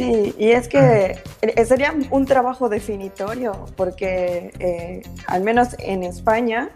Sí, 0.00 0.34
y 0.38 0.52
es 0.52 0.66
que 0.66 1.18
eh, 1.42 1.64
sería 1.66 1.94
un 2.10 2.24
trabajo 2.24 2.70
definitorio, 2.70 3.66
porque 3.76 4.50
eh, 4.58 5.02
al 5.26 5.42
menos 5.42 5.76
en 5.78 6.04
España, 6.04 6.70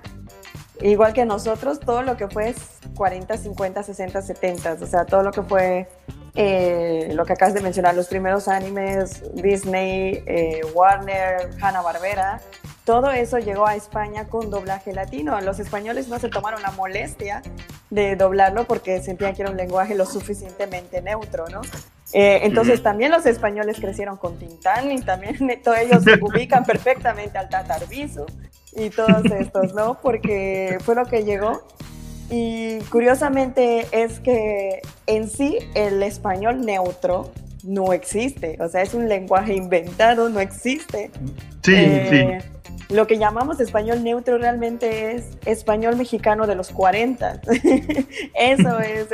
igual 0.83 1.15
que 1.15 1.25
nosotros, 1.25 1.81
todo 1.81 2.03
lo 2.03 2.19
que 2.19 2.29
fue 2.29 2.55
40, 2.95 3.39
50, 3.39 3.83
60, 3.83 4.21
70, 4.21 4.73
o 4.75 4.87
sea, 4.87 5.07
todo 5.07 5.23
lo 5.23 5.33
que 5.33 5.41
fue 5.41 5.89
eh, 6.35 7.13
lo 7.15 7.25
que 7.25 7.33
acabas 7.33 7.55
de 7.55 7.63
mencionar, 7.63 7.95
los 7.95 8.09
primeros 8.09 8.47
animes, 8.47 9.23
Disney, 9.35 10.23
Warner, 10.75 11.49
Hanna-Barbera, 11.63 12.43
todo 12.85 13.11
eso 13.11 13.39
llegó 13.39 13.67
a 13.67 13.75
España 13.75 14.27
con 14.27 14.51
doblaje 14.51 14.93
latino. 14.93 15.41
Los 15.41 15.59
españoles 15.61 16.09
no 16.09 16.19
se 16.19 16.29
tomaron 16.29 16.61
la 16.61 16.73
molestia 16.73 17.41
de 17.89 18.17
doblarlo 18.17 18.67
porque 18.67 19.03
sentían 19.03 19.35
que 19.35 19.41
era 19.41 19.51
un 19.51 19.57
lenguaje 19.57 19.95
lo 19.95 20.05
suficientemente 20.05 21.01
neutro, 21.01 21.47
¿no? 21.49 21.63
Eh, 22.17 22.47
entonces 22.47 22.81
también 22.81 23.11
los 23.11 23.27
españoles 23.27 23.79
crecieron 23.81 24.17
con 24.17 24.39
Tintán 24.39 24.93
y 24.93 25.01
también 25.03 25.37
todos 25.65 25.79
ellos 25.79 26.05
ubican 26.21 26.65
perfectamente 26.65 27.37
al 27.37 27.49
Tatarbisu 27.49 28.25
y 28.77 28.91
todos 28.91 29.25
estos, 29.25 29.75
¿no? 29.75 30.01
Porque 30.01 30.79
fue 30.81 30.95
lo 30.95 31.05
que 31.07 31.25
llegó. 31.25 31.67
Y 32.31 32.79
curiosamente 32.91 33.87
es 33.91 34.21
que 34.21 34.81
en 35.07 35.29
sí 35.29 35.59
el 35.75 36.03
español 36.03 36.65
neutro 36.65 37.33
no 37.65 37.93
existe, 37.93 38.57
o 38.61 38.69
sea, 38.69 38.83
es 38.83 38.95
un 38.95 39.09
lenguaje 39.09 39.55
inventado, 39.55 40.29
no 40.29 40.41
existe. 40.41 41.11
Sí, 41.63 41.75
eh, 41.75 42.39
sí 42.41 42.55
lo 42.89 43.07
que 43.07 43.19
llamamos 43.19 43.61
español 43.61 44.03
neutro 44.03 44.39
realmente 44.39 45.13
es 45.13 45.25
español 45.47 45.97
mexicano 45.97 46.47
de 46.47 46.55
los 46.55 46.71
40. 46.71 47.41
Eso 48.35 48.81
es, 48.81 49.09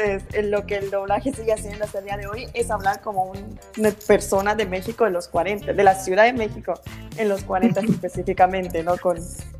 lo 0.44 0.66
que 0.66 0.76
el 0.76 0.90
doblaje 0.90 1.32
sigue 1.32 1.52
haciendo 1.52 1.84
hasta 1.84 1.98
el 1.98 2.04
día 2.04 2.16
de 2.16 2.26
hoy, 2.26 2.48
es 2.54 2.70
hablar 2.70 3.00
como 3.00 3.32
una 3.78 3.90
persona 4.06 4.54
de 4.54 4.66
México 4.66 5.04
de 5.04 5.10
los 5.10 5.28
40, 5.28 5.72
de 5.72 5.84
la 5.84 5.94
Ciudad 5.94 6.24
de 6.24 6.32
México 6.32 6.74
en 7.16 7.28
los 7.28 7.42
40 7.44 7.80
específicamente, 7.88 8.82
¿no? 8.82 8.96
Con 8.96 9.18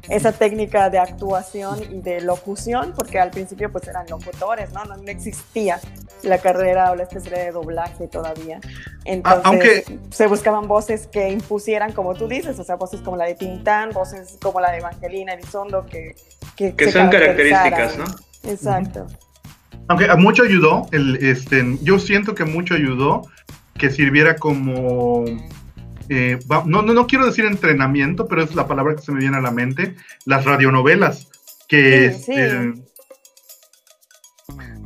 esa 0.09 0.33
técnica 0.33 0.91
de 0.91 0.99
actuación 0.99 1.81
y 1.91 2.01
de 2.01 2.21
locución, 2.21 2.93
porque 2.97 3.19
al 3.21 3.31
principio 3.31 3.71
pues 3.71 3.87
eran 3.87 4.07
locutores, 4.09 4.73
¿no? 4.73 4.85
No, 4.85 4.97
existía 5.07 5.81
la 6.23 6.39
carrera 6.39 6.91
o 6.91 6.97
la 6.97 7.05
especialidad 7.05 7.47
de 7.47 7.53
doblaje 7.53 8.09
todavía. 8.09 8.61
Entonces 9.05 9.45
Aunque... 9.45 9.99
se 10.11 10.27
buscaban 10.27 10.69
voces 10.69 11.07
que 11.07 11.31
impusieran, 11.31 11.93
como 11.93 12.15
tú 12.15 12.29
dices, 12.29 12.59
o 12.59 12.65
sea, 12.65 12.77
voces 12.77 13.01
como 13.01 13.17
la 13.17 13.27
de 13.27 13.35
Tintán, 13.35 13.93
voces 14.01 14.39
como 14.41 14.61
la 14.61 14.71
de 14.73 14.79
Evangelina 14.79 15.35
Elizondo, 15.35 15.87
que... 15.87 16.17
Que, 16.57 16.75
que 16.75 16.91
son 16.91 17.09
características, 17.09 17.97
¿no? 17.97 18.05
Exacto. 18.45 19.07
Aunque 19.89 20.11
a 20.11 20.17
mucho 20.17 20.43
ayudó, 20.43 20.87
el, 20.93 21.17
este, 21.17 21.79
yo 21.83 21.99
siento 21.99 22.35
que 22.35 22.45
mucho 22.45 22.75
ayudó 22.75 23.23
que 23.79 23.91
sirviera 23.91 24.37
como 24.37 25.25
eh, 26.13 26.39
no, 26.67 26.83
no, 26.83 26.93
no 26.93 27.07
quiero 27.07 27.25
decir 27.25 27.45
entrenamiento, 27.45 28.27
pero 28.27 28.43
es 28.43 28.55
la 28.57 28.67
palabra 28.67 28.97
que 28.97 29.03
se 29.03 29.13
me 29.13 29.21
viene 29.21 29.37
a 29.37 29.41
la 29.41 29.53
mente, 29.53 29.95
las 30.27 30.45
radionovelas, 30.45 31.29
que 31.69 32.07
este, 32.07 32.75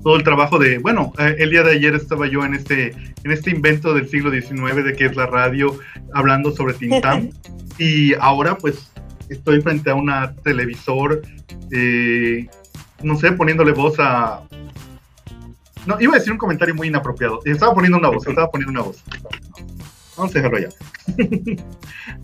todo 0.03 0.17
el 0.17 0.23
trabajo 0.23 0.59
de, 0.59 0.77
bueno, 0.77 1.15
eh, 1.19 1.37
el 1.39 1.49
día 1.49 1.63
de 1.63 1.73
ayer 1.73 1.95
estaba 1.95 2.27
yo 2.27 2.45
en 2.45 2.53
este, 2.53 2.91
en 3.25 3.33
este 3.33 3.51
invento 3.51 3.95
del 3.95 4.07
siglo 4.07 4.31
XIX 4.31 4.85
de 4.85 4.95
que 4.95 5.07
es 5.07 5.17
la 5.17 5.25
radio, 5.25 5.79
hablando 6.13 6.53
sobre 6.53 6.75
Tintán, 6.75 7.31
y 7.79 8.13
ahora 8.21 8.59
pues 8.59 8.93
estoy 9.35 9.61
frente 9.61 9.91
a 9.91 9.95
una 9.95 10.35
televisor, 10.37 11.23
eh, 11.71 12.49
no 13.03 13.17
sé, 13.17 13.33
poniéndole 13.33 13.73
voz 13.73 13.97
a... 13.99 14.41
No, 15.87 16.01
iba 16.01 16.15
a 16.15 16.19
decir 16.19 16.33
un 16.33 16.39
comentario 16.39 16.75
muy 16.75 16.89
inapropiado. 16.89 17.41
Estaba 17.45 17.75
poniendo 17.75 17.99
una 17.99 18.09
voz, 18.09 18.27
estaba 18.27 18.51
poniendo 18.51 18.73
una 18.73 18.83
voz. 18.83 19.05
Vamos 20.17 20.35
a 20.35 20.39
dejarlo 20.39 20.59
ya. 20.59 20.69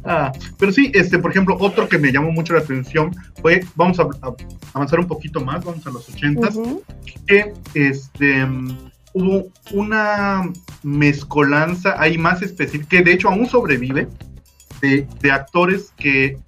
Ah, 0.05 0.33
pero 0.59 0.73
sí, 0.73 0.91
este, 0.95 1.19
por 1.19 1.31
ejemplo, 1.31 1.57
otro 1.61 1.89
que 1.89 1.99
me 1.99 2.13
llamó 2.13 2.33
mucho 2.33 2.55
la 2.55 2.61
atención 2.61 3.15
fue, 3.41 3.61
vamos 3.75 4.01
a, 4.01 4.09
avanzar 4.73 5.01
un 5.01 5.07
poquito 5.07 5.41
más, 5.41 5.63
vamos 5.65 5.87
a 5.87 5.91
los 5.91 6.09
80 6.09 6.49
que 7.27 7.53
este, 7.75 8.47
hubo 9.13 9.49
una 9.73 10.51
mezcolanza 10.83 12.01
ahí 12.01 12.17
más 12.17 12.41
específica, 12.43 12.89
que 12.89 13.03
de 13.03 13.13
hecho 13.13 13.29
aún 13.29 13.47
sobrevive, 13.47 14.09
de, 14.81 15.07
de, 15.21 15.33
actores 15.33 15.93
que 15.99 16.39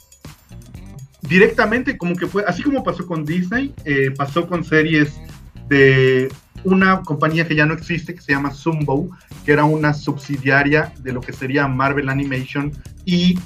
directamente, 1.23 1.97
como 1.97 2.15
que 2.15 2.27
fue, 2.27 2.45
así 2.47 2.63
como 2.63 2.85
pasó 2.85 3.07
con 3.07 3.25
Disney, 3.25 3.75
eh, 3.85 4.11
pasó 4.17 4.47
con 4.47 4.65
series 4.65 5.21
de 5.69 6.31
una 6.65 7.03
compañía 7.03 7.47
que 7.47 7.55
ya 7.55 7.67
no 7.67 7.75
existe, 7.75 8.15
que 8.15 8.21
se 8.21 8.33
llama 8.33 8.53
Zumbo, 8.53 9.09
que 9.45 9.53
era 9.53 9.65
una 9.65 9.95
subsidiaria 9.95 10.93
de 10.99 11.13
lo 11.13 11.21
que 11.21 11.33
sería 11.33 11.67
Marvel 11.67 12.09
Animation 12.09 12.73
y 13.05 13.39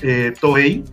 eh, 0.00 0.32
Toei, 0.40 0.84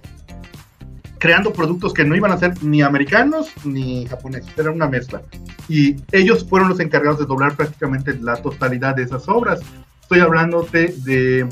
creando 1.19 1.53
productos 1.53 1.93
que 1.93 2.05
no 2.05 2.15
iban 2.15 2.31
a 2.31 2.37
ser 2.37 2.61
ni 2.63 2.81
americanos 2.81 3.51
ni 3.63 4.05
japoneses, 4.07 4.51
era 4.57 4.71
una 4.71 4.87
mezcla. 4.87 5.21
Y 5.67 5.97
ellos 6.11 6.45
fueron 6.49 6.69
los 6.69 6.79
encargados 6.79 7.19
de 7.19 7.25
doblar 7.25 7.55
prácticamente 7.55 8.17
la 8.19 8.37
totalidad 8.37 8.95
de 8.95 9.03
esas 9.03 9.27
obras. 9.27 9.59
Estoy 10.01 10.21
hablando 10.21 10.67
de, 10.71 11.47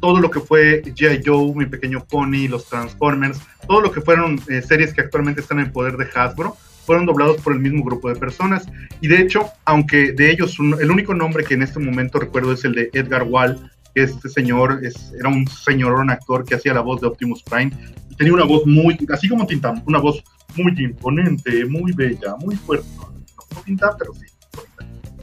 todo 0.00 0.20
lo 0.20 0.30
que 0.30 0.40
fue 0.40 0.82
G.I. 0.82 1.22
Joe, 1.24 1.54
Mi 1.54 1.66
Pequeño 1.66 2.04
Pony, 2.04 2.48
los 2.48 2.68
Transformers, 2.68 3.40
todo 3.66 3.80
lo 3.80 3.92
que 3.92 4.00
fueron 4.00 4.40
eh, 4.48 4.62
series 4.62 4.94
que 4.94 5.02
actualmente 5.02 5.40
están 5.40 5.60
en 5.60 5.72
poder 5.72 5.96
de 5.96 6.06
Hasbro 6.14 6.56
fueron 6.88 7.04
doblados 7.04 7.36
por 7.42 7.52
el 7.52 7.58
mismo 7.58 7.84
grupo 7.84 8.08
de 8.08 8.16
personas. 8.16 8.66
Y 9.02 9.08
de 9.08 9.20
hecho, 9.20 9.44
aunque 9.66 10.12
de 10.12 10.30
ellos 10.30 10.56
el 10.58 10.90
único 10.90 11.12
nombre 11.12 11.44
que 11.44 11.52
en 11.52 11.62
este 11.62 11.78
momento 11.78 12.18
recuerdo 12.18 12.52
es 12.54 12.64
el 12.64 12.72
de 12.72 12.88
Edgar 12.94 13.24
Wall, 13.24 13.70
que 13.94 14.04
este 14.04 14.30
señor 14.30 14.80
era 14.82 15.28
un 15.28 15.46
señor, 15.46 15.92
un 16.00 16.08
actor 16.08 16.46
que 16.46 16.54
hacía 16.54 16.72
la 16.72 16.80
voz 16.80 17.02
de 17.02 17.08
Optimus 17.08 17.42
Prime, 17.42 17.72
tenía 18.16 18.32
una 18.32 18.44
voz 18.44 18.66
muy, 18.66 18.98
así 19.12 19.28
como 19.28 19.46
Tintam, 19.46 19.82
una 19.86 19.98
voz 19.98 20.24
muy 20.56 20.72
imponente, 20.78 21.66
muy 21.66 21.92
bella, 21.92 22.36
muy 22.40 22.56
fuerte. 22.56 22.88
No, 22.96 23.12
como 23.36 23.62
Tintam, 23.62 23.90
pero 23.98 24.14
sí. 24.14 24.24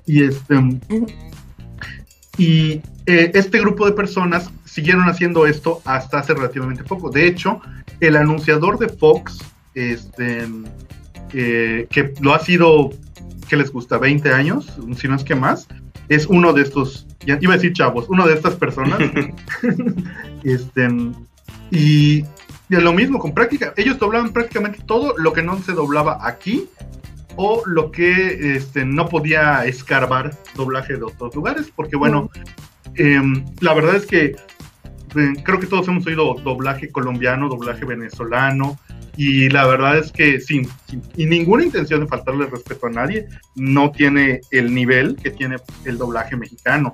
Y 0.05 0.23
este 0.23 0.55
Y 2.37 2.81
eh, 3.05 3.31
este 3.33 3.59
grupo 3.59 3.85
de 3.85 3.93
personas 3.93 4.49
siguieron 4.65 5.03
haciendo 5.03 5.45
esto 5.45 5.81
hasta 5.85 6.19
hace 6.19 6.33
relativamente 6.33 6.83
poco. 6.83 7.09
De 7.09 7.27
hecho, 7.27 7.61
el 7.99 8.15
anunciador 8.15 8.77
de 8.77 8.89
Fox, 8.89 9.39
este, 9.73 10.47
eh, 11.33 11.87
que 11.89 12.13
lo 12.19 12.33
ha 12.33 12.39
sido, 12.39 12.91
¿qué 13.47 13.55
les 13.55 13.71
gusta? 13.71 13.97
20 13.97 14.31
años, 14.31 14.73
si 14.97 15.07
no 15.07 15.15
es 15.15 15.23
que 15.23 15.35
más, 15.35 15.67
es 16.09 16.25
uno 16.27 16.53
de 16.53 16.61
estos, 16.61 17.07
iba 17.25 17.53
a 17.53 17.57
decir 17.57 17.73
chavos, 17.73 18.05
uno 18.09 18.27
de 18.27 18.33
estas 18.33 18.55
personas. 18.55 18.99
este, 20.43 20.87
y, 21.71 22.25
lo 22.69 22.93
mismo 22.93 23.19
con 23.19 23.33
práctica, 23.33 23.73
ellos 23.77 23.99
doblaban 23.99 24.33
prácticamente 24.33 24.79
todo 24.85 25.15
lo 25.17 25.33
que 25.33 25.43
no 25.43 25.61
se 25.61 25.73
doblaba 25.73 26.17
aquí 26.27 26.67
o 27.35 27.63
lo 27.65 27.91
que 27.91 28.55
este, 28.55 28.85
no 28.85 29.07
podía 29.07 29.65
escarbar 29.65 30.31
doblaje 30.55 30.95
de 30.97 31.03
otros 31.03 31.35
lugares, 31.35 31.71
porque 31.75 31.95
bueno, 31.95 32.29
em, 32.95 33.45
la 33.61 33.73
verdad 33.73 33.95
es 33.95 34.05
que 34.05 34.35
eh, 35.15 35.33
creo 35.43 35.59
que 35.59 35.67
todos 35.67 35.87
hemos 35.87 36.05
oído 36.05 36.35
doblaje 36.35 36.89
colombiano, 36.89 37.49
doblaje 37.49 37.85
venezolano, 37.85 38.77
y 39.17 39.49
la 39.49 39.65
verdad 39.65 39.97
es 39.97 40.11
que 40.11 40.39
sin, 40.41 40.67
y 41.15 41.25
ninguna 41.25 41.63
intención 41.63 42.01
de 42.01 42.07
faltarle 42.07 42.47
respeto 42.47 42.87
a 42.87 42.89
nadie, 42.89 43.27
no 43.55 43.91
tiene 43.91 44.41
el 44.51 44.73
nivel 44.73 45.15
que 45.15 45.31
tiene 45.31 45.55
el 45.85 45.97
doblaje 45.97 46.35
mexicano. 46.35 46.93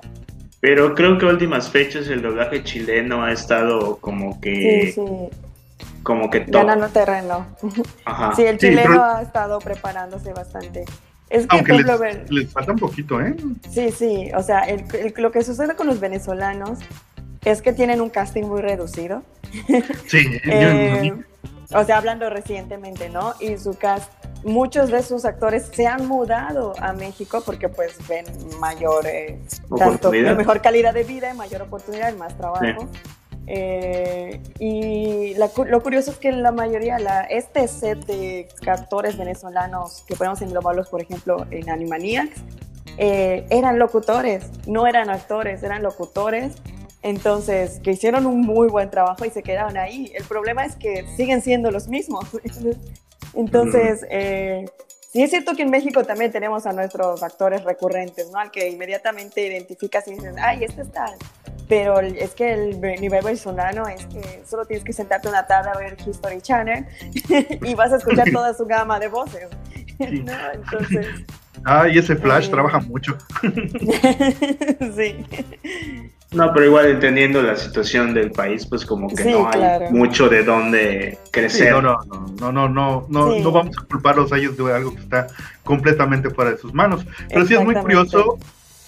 Pero 0.60 0.94
creo 0.94 1.18
que 1.18 1.26
últimas 1.26 1.68
fechas 1.68 2.06
el 2.06 2.22
doblaje 2.22 2.62
chileno 2.62 3.24
ha 3.24 3.32
estado 3.32 3.96
como 3.96 4.40
que... 4.40 4.92
Sí, 4.92 4.92
sí. 4.92 5.51
Como 6.02 6.30
que 6.30 6.40
top. 6.40 6.62
Ganando 6.62 6.88
terreno. 6.88 7.46
Ajá. 8.04 8.34
Sí, 8.34 8.42
el 8.42 8.58
chileno 8.58 9.02
ha 9.02 9.22
estado 9.22 9.58
preparándose 9.58 10.32
bastante. 10.32 10.84
Es 11.30 11.46
que, 11.46 11.56
Aunque 11.56 11.72
les, 12.28 12.52
falta 12.52 12.72
un 12.72 12.78
poquito, 12.78 13.20
¿eh? 13.20 13.34
Sí, 13.70 13.90
sí. 13.90 14.30
O 14.36 14.42
sea, 14.42 14.66
lo 15.16 15.32
que 15.32 15.42
sucede 15.42 15.74
con 15.76 15.86
los 15.86 15.98
venezolanos 15.98 16.78
es 17.44 17.62
que 17.62 17.72
tienen 17.72 18.00
un 18.00 18.10
casting 18.10 18.44
muy 18.44 18.60
reducido. 18.60 19.22
Sí, 20.06 20.26
eh, 20.44 21.12
o 21.74 21.84
sea, 21.84 21.98
hablando 21.98 22.28
recientemente, 22.28 23.08
¿no? 23.08 23.34
Y 23.40 23.56
su 23.56 23.76
cast, 23.78 24.10
muchos 24.44 24.90
de 24.90 25.02
sus 25.02 25.24
actores 25.24 25.70
se 25.72 25.86
han 25.86 26.06
mudado 26.06 26.74
a 26.78 26.92
México 26.92 27.42
porque 27.44 27.68
pues 27.68 27.96
ven 28.08 28.26
mayor, 28.60 29.06
eh, 29.06 29.40
tanto, 29.78 30.10
mejor 30.10 30.60
calidad 30.60 30.92
de 30.92 31.04
vida, 31.04 31.32
mayor 31.34 31.62
oportunidad, 31.62 32.14
más 32.16 32.36
trabajo. 32.36 32.88
Eh, 33.46 34.40
y 34.58 35.34
lo 35.34 35.82
curioso 35.82 36.12
es 36.12 36.16
que 36.18 36.32
la 36.32 36.52
mayoría, 36.52 36.98
la, 36.98 37.22
este 37.22 37.66
set 37.68 38.04
de 38.06 38.48
actores 38.66 39.16
venezolanos 39.16 40.04
que 40.06 40.14
podemos 40.14 40.40
englobarlos, 40.42 40.88
por 40.88 41.02
ejemplo, 41.02 41.46
en 41.50 41.68
Animaniacs, 41.70 42.40
eh, 42.98 43.46
eran 43.50 43.78
locutores, 43.78 44.44
no 44.66 44.86
eran 44.86 45.10
actores, 45.10 45.62
eran 45.62 45.82
locutores 45.82 46.52
entonces, 47.02 47.80
que 47.82 47.90
hicieron 47.92 48.26
un 48.26 48.40
muy 48.40 48.68
buen 48.68 48.88
trabajo 48.88 49.24
y 49.24 49.30
se 49.30 49.42
quedaron 49.42 49.76
ahí. 49.76 50.12
El 50.14 50.24
problema 50.24 50.64
es 50.64 50.76
que 50.76 51.04
siguen 51.16 51.42
siendo 51.42 51.70
los 51.70 51.88
mismos. 51.88 52.24
Entonces, 53.34 54.06
eh, 54.08 54.66
sí 55.12 55.22
es 55.22 55.30
cierto 55.30 55.54
que 55.56 55.62
en 55.62 55.70
México 55.70 56.04
también 56.04 56.30
tenemos 56.30 56.64
a 56.66 56.72
nuestros 56.72 57.22
actores 57.22 57.64
recurrentes, 57.64 58.30
¿no? 58.30 58.38
Al 58.38 58.52
que 58.52 58.68
inmediatamente 58.68 59.44
identificas 59.44 60.06
y 60.06 60.12
dices, 60.12 60.34
ay, 60.40 60.64
este 60.64 60.82
es 60.82 60.92
tal. 60.92 61.14
Pero 61.72 62.00
es 62.00 62.32
que 62.32 62.52
el 62.52 62.78
nivel 63.00 63.24
venezolano 63.24 63.88
es 63.88 64.04
que 64.04 64.42
solo 64.46 64.66
tienes 64.66 64.84
que 64.84 64.92
sentarte 64.92 65.26
una 65.30 65.46
tarde 65.46 65.70
a 65.74 65.78
ver 65.78 65.96
History 66.06 66.42
Channel 66.42 66.84
y 67.62 67.74
vas 67.74 67.94
a 67.94 67.96
escuchar 67.96 68.30
toda 68.30 68.52
su 68.52 68.66
gama 68.66 69.00
de 69.00 69.08
voces. 69.08 69.48
¿no? 69.98 70.32
Entonces... 70.52 71.06
Ah, 71.64 71.88
y 71.88 71.96
ese 71.96 72.14
Flash 72.16 72.48
eh, 72.48 72.50
trabaja 72.50 72.80
mucho. 72.80 73.16
sí. 74.94 75.24
No, 76.32 76.52
pero 76.52 76.66
igual 76.66 76.88
entendiendo 76.88 77.40
la 77.40 77.56
situación 77.56 78.12
del 78.12 78.32
país, 78.32 78.66
pues 78.66 78.84
como 78.84 79.08
que 79.08 79.24
no 79.24 79.48
hay 79.50 79.90
mucho 79.90 80.28
de 80.28 80.44
dónde 80.44 81.18
crecer. 81.30 81.72
no, 81.72 81.80
no, 81.80 81.96
no, 82.04 82.52
no, 82.52 82.68
no, 82.68 83.06
no, 83.08 83.38
no, 83.38 83.50
vamos 83.50 83.78
a 83.78 83.86
culparlos 83.86 84.30
a 84.30 84.36
ellos 84.36 84.58
de 84.58 84.74
algo 84.74 84.94
que 84.94 85.00
está 85.00 85.26
completamente 85.64 86.28
fuera 86.28 86.50
de 86.50 86.58
sus 86.58 86.74
manos. 86.74 87.06
Pero 87.30 87.46
sí 87.46 87.54
es 87.54 87.64
muy 87.64 87.76
curioso 87.76 88.38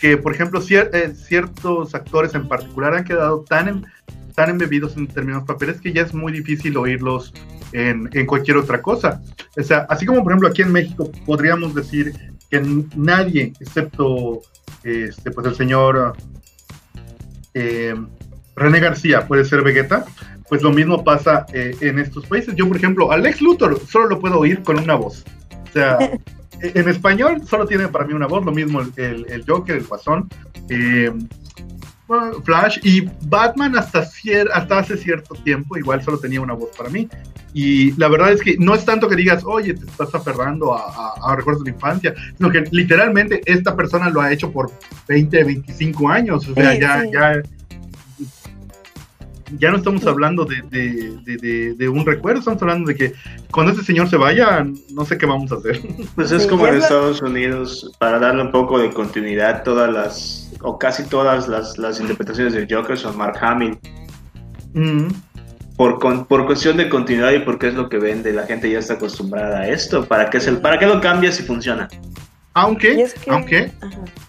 que, 0.04 0.18
por 0.18 0.34
ejemplo, 0.34 0.60
eh, 0.68 1.14
ciertos 1.16 1.94
actores 1.94 2.34
en 2.34 2.46
particular 2.46 2.92
han 2.92 3.04
quedado 3.04 3.40
tan, 3.40 3.86
tan 4.34 4.50
embebidos 4.50 4.98
en 4.98 5.06
determinados 5.06 5.46
papeles 5.46 5.80
que 5.80 5.94
ya 5.94 6.02
es 6.02 6.12
muy 6.12 6.30
difícil 6.30 6.76
oírlos 6.76 7.32
en, 7.72 8.10
cualquier 8.26 8.58
otra 8.58 8.82
cosa. 8.82 9.22
O 9.56 9.62
sea, 9.62 9.86
así 9.88 10.04
como 10.04 10.22
por 10.22 10.32
ejemplo 10.32 10.50
aquí 10.50 10.60
en 10.60 10.72
México 10.72 11.10
podríamos 11.24 11.74
decir 11.74 12.12
que 12.50 12.62
nadie, 12.94 13.54
excepto 13.58 14.42
este, 14.82 15.30
pues 15.30 15.46
el 15.46 15.54
señor 15.54 16.14
eh, 17.54 17.94
René 18.56 18.80
García 18.80 19.26
puede 19.26 19.46
ser 19.46 19.62
Vegeta, 19.62 20.04
pues 20.50 20.60
lo 20.60 20.70
mismo 20.70 21.02
pasa 21.02 21.46
eh, 21.54 21.74
en 21.80 21.98
estos 21.98 22.26
países. 22.26 22.54
Yo, 22.54 22.68
por 22.68 22.76
ejemplo, 22.76 23.10
a 23.10 23.16
Lex 23.16 23.40
Luthor 23.40 23.80
solo 23.88 24.08
lo 24.08 24.20
puedo 24.20 24.38
oír 24.38 24.62
con 24.62 24.78
una 24.78 24.96
voz. 24.96 25.24
O 25.70 25.72
sea, 25.72 25.96
en 26.60 26.88
español 26.88 27.42
solo 27.46 27.66
tiene 27.66 27.88
para 27.88 28.06
mí 28.06 28.14
una 28.14 28.26
voz, 28.26 28.44
lo 28.44 28.52
mismo 28.52 28.80
el, 28.80 29.26
el, 29.28 29.44
Joker, 29.46 29.76
el 29.76 29.84
Guasón, 29.84 30.28
eh, 30.68 31.12
Flash 32.44 32.78
y 32.82 33.08
Batman 33.26 33.76
hasta, 33.76 34.06
hasta 34.52 34.78
hace 34.78 34.96
cierto 34.96 35.34
tiempo 35.36 35.78
igual 35.78 36.02
solo 36.02 36.18
tenía 36.18 36.40
una 36.40 36.54
voz 36.54 36.70
para 36.76 36.90
mí. 36.90 37.08
Y 37.54 37.92
la 37.92 38.08
verdad 38.08 38.32
es 38.32 38.42
que 38.42 38.56
no 38.58 38.74
es 38.74 38.84
tanto 38.84 39.08
que 39.08 39.14
digas, 39.14 39.44
oye, 39.44 39.74
te 39.74 39.86
estás 39.86 40.12
aferrando 40.14 40.74
a, 40.74 41.36
recuerdos 41.36 41.62
de 41.64 41.70
la 41.70 41.76
infancia, 41.76 42.14
sino 42.36 42.50
que 42.50 42.64
literalmente 42.72 43.40
esta 43.46 43.76
persona 43.76 44.10
lo 44.10 44.20
ha 44.20 44.32
hecho 44.32 44.50
por 44.50 44.72
20, 45.08 45.44
25 45.44 46.08
años. 46.08 46.48
O 46.48 46.54
sea, 46.54 46.78
ya, 46.78 47.04
ya, 47.10 47.40
ya 49.58 49.70
no 49.70 49.78
estamos 49.78 50.06
hablando 50.06 50.44
de, 50.44 51.88
un 51.88 52.06
recuerdo, 52.06 52.40
estamos 52.40 52.62
hablando 52.62 52.88
de 52.88 52.96
que 52.96 53.12
cuando 53.50 53.72
ese 53.72 53.82
señor 53.82 54.08
se 54.08 54.16
vaya, 54.16 54.66
no 54.92 55.04
sé 55.04 55.18
qué 55.18 55.26
vamos 55.26 55.52
a 55.52 55.56
hacer. 55.56 55.80
Pues 56.14 56.32
es 56.32 56.46
como 56.46 56.66
en 56.66 56.76
Estados 56.76 57.22
Unidos, 57.22 57.92
para 57.98 58.18
darle 58.18 58.42
un 58.42 58.52
poco 58.52 58.78
de 58.78 58.90
continuidad, 58.90 59.62
todas 59.62 59.92
las, 59.92 60.52
o 60.60 60.78
casi 60.78 61.04
todas 61.08 61.48
las, 61.48 62.00
interpretaciones 62.00 62.52
de 62.54 62.66
Joker 62.68 62.96
son 62.96 63.16
Mark 63.16 63.38
Hamill. 63.40 63.78
Mm 64.74 65.08
por, 65.76 65.98
por 66.26 66.46
cuestión 66.46 66.76
de 66.76 66.88
continuidad 66.88 67.32
y 67.32 67.40
porque 67.40 67.68
es 67.68 67.74
lo 67.74 67.88
que 67.88 67.98
vende, 67.98 68.32
la 68.32 68.46
gente 68.46 68.70
ya 68.70 68.78
está 68.78 68.94
acostumbrada 68.94 69.60
a 69.60 69.68
esto. 69.68 70.04
¿Para 70.04 70.30
qué, 70.30 70.40
¿para 70.40 70.78
qué 70.78 70.86
lo 70.86 71.00
cambias 71.00 71.36
si 71.36 71.42
funciona? 71.42 71.88
Aunque, 72.56 73.08
aunque, 73.28 73.72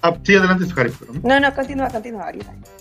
ah, 0.02 0.16
sí, 0.24 0.36
adelante, 0.36 0.66
Sujari. 0.66 0.92
No, 1.22 1.40
no, 1.40 1.54
continúa, 1.54 1.90
continúa 1.90 2.32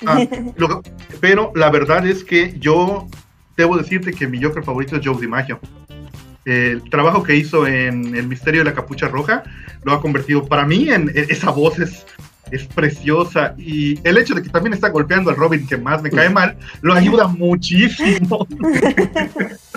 ah, 0.07 0.21
pero 1.21 1.53
la 1.55 1.71
verdad 1.71 2.07
es 2.07 2.25
que 2.25 2.59
yo 2.59 3.07
debo 3.55 3.77
decirte 3.77 4.13
que 4.13 4.27
mi 4.27 4.43
Joker 4.43 4.65
favorito 4.65 4.97
es 4.97 5.07
Joe 5.07 5.21
DiMaggio. 5.21 5.61
El 6.47 6.89
trabajo 6.89 7.23
que 7.23 7.37
hizo 7.37 7.67
en 7.67 8.15
El 8.17 8.27
Misterio 8.27 8.63
de 8.63 8.71
la 8.71 8.75
Capucha 8.75 9.09
Roja 9.09 9.43
lo 9.83 9.93
ha 9.93 10.01
convertido 10.01 10.47
para 10.47 10.67
mí 10.67 10.89
en 10.89 11.13
esa 11.15 11.51
voz 11.51 11.79
es 11.79 12.07
es 12.55 12.67
preciosa 12.67 13.55
y 13.59 13.99
el 14.07 14.19
hecho 14.19 14.35
de 14.35 14.43
que 14.43 14.49
también 14.49 14.75
está 14.75 14.89
golpeando 14.89 15.31
al 15.31 15.37
Robin 15.37 15.67
que 15.67 15.77
más 15.77 16.03
me 16.03 16.11
cae 16.11 16.29
mal, 16.31 16.57
lo 16.81 16.95
ayuda 16.95 17.27
muchísimo. 17.27 18.47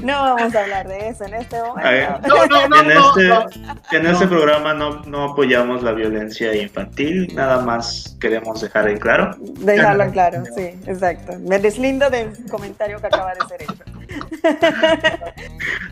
No 0.04 0.14
vamos 0.14 0.54
a 0.54 0.62
hablar 0.62 0.88
de 0.88 1.10
eso 1.10 1.26
en 1.26 1.34
este 1.34 1.60
momento. 1.60 2.28
No, 2.28 2.46
no, 2.46 2.68
no, 2.68 2.82
en, 2.82 2.92
este, 2.92 3.98
en 3.98 4.06
este 4.06 4.28
programa 4.28 4.76
no, 4.76 5.02
no 5.06 5.32
apoyamos 5.32 5.82
la 5.82 5.92
violencia 5.92 6.56
infantil, 6.56 7.34
nada 7.34 7.64
más 7.64 8.16
queremos 8.20 8.62
dejar 8.62 8.88
en 8.90 9.00
claro. 9.00 9.36
Dejarlo 9.40 10.04
en 10.04 10.12
claro, 10.12 10.44
sí, 10.56 10.80
exacto. 10.86 11.40
Me 11.40 11.58
deslindo 11.58 12.12
del 12.12 12.32
comentario 12.48 13.02
que 13.02 13.08
acaba 13.08 13.34
de 13.34 13.48
ser 13.48 13.64
hecho. 13.64 13.98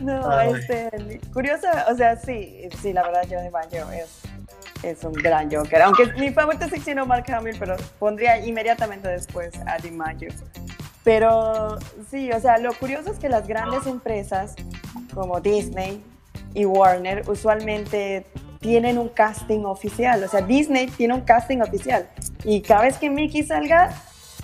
no, 0.00 0.40
este, 0.40 1.20
curiosa, 1.32 1.86
o 1.90 1.96
sea, 1.96 2.16
sí, 2.16 2.68
sí, 2.80 2.92
la 2.92 3.02
verdad 3.02 3.22
yo 3.28 3.40
de 3.40 3.50
baño 3.50 3.90
es 3.90 4.22
es 4.90 5.04
un 5.04 5.12
gran 5.12 5.50
Joker. 5.50 5.82
Aunque 5.82 6.12
mi 6.14 6.30
favorito 6.30 6.64
es 6.64 6.82
siendo 6.82 7.06
Mark 7.06 7.24
Hamill, 7.32 7.56
pero 7.58 7.76
pondría 7.98 8.38
inmediatamente 8.44 9.08
después 9.08 9.54
a 9.66 9.78
DiMaggio. 9.78 10.30
Pero 11.04 11.78
sí, 12.10 12.32
o 12.32 12.40
sea, 12.40 12.58
lo 12.58 12.72
curioso 12.74 13.12
es 13.12 13.18
que 13.18 13.28
las 13.28 13.46
grandes 13.46 13.86
empresas 13.86 14.54
como 15.14 15.40
Disney 15.40 16.02
y 16.54 16.64
Warner 16.64 17.22
usualmente 17.28 18.26
tienen 18.60 18.98
un 18.98 19.08
casting 19.08 19.64
oficial. 19.64 20.24
O 20.24 20.28
sea, 20.28 20.40
Disney 20.40 20.88
tiene 20.88 21.14
un 21.14 21.20
casting 21.20 21.60
oficial. 21.60 22.08
Y 22.44 22.60
cada 22.62 22.82
vez 22.82 22.98
que 22.98 23.08
Mickey 23.10 23.44
salga, 23.44 23.94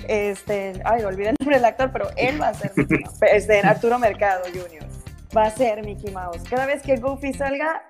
este, 0.06 0.80
ay, 0.84 1.02
olvidé 1.02 1.30
el 1.30 1.36
nombre 1.40 1.56
del 1.56 1.64
actor, 1.64 1.90
pero 1.92 2.08
él 2.16 2.40
va 2.40 2.48
a 2.48 2.54
ser 2.54 2.72
este, 3.32 3.60
Arturo 3.60 3.98
Mercado 3.98 4.44
Jr. 4.52 4.86
va 5.36 5.44
a 5.44 5.50
ser 5.50 5.84
Mickey 5.84 6.10
Mouse. 6.10 6.42
Cada 6.48 6.66
vez 6.66 6.82
que 6.82 6.96
Goofy 6.96 7.32
salga, 7.32 7.82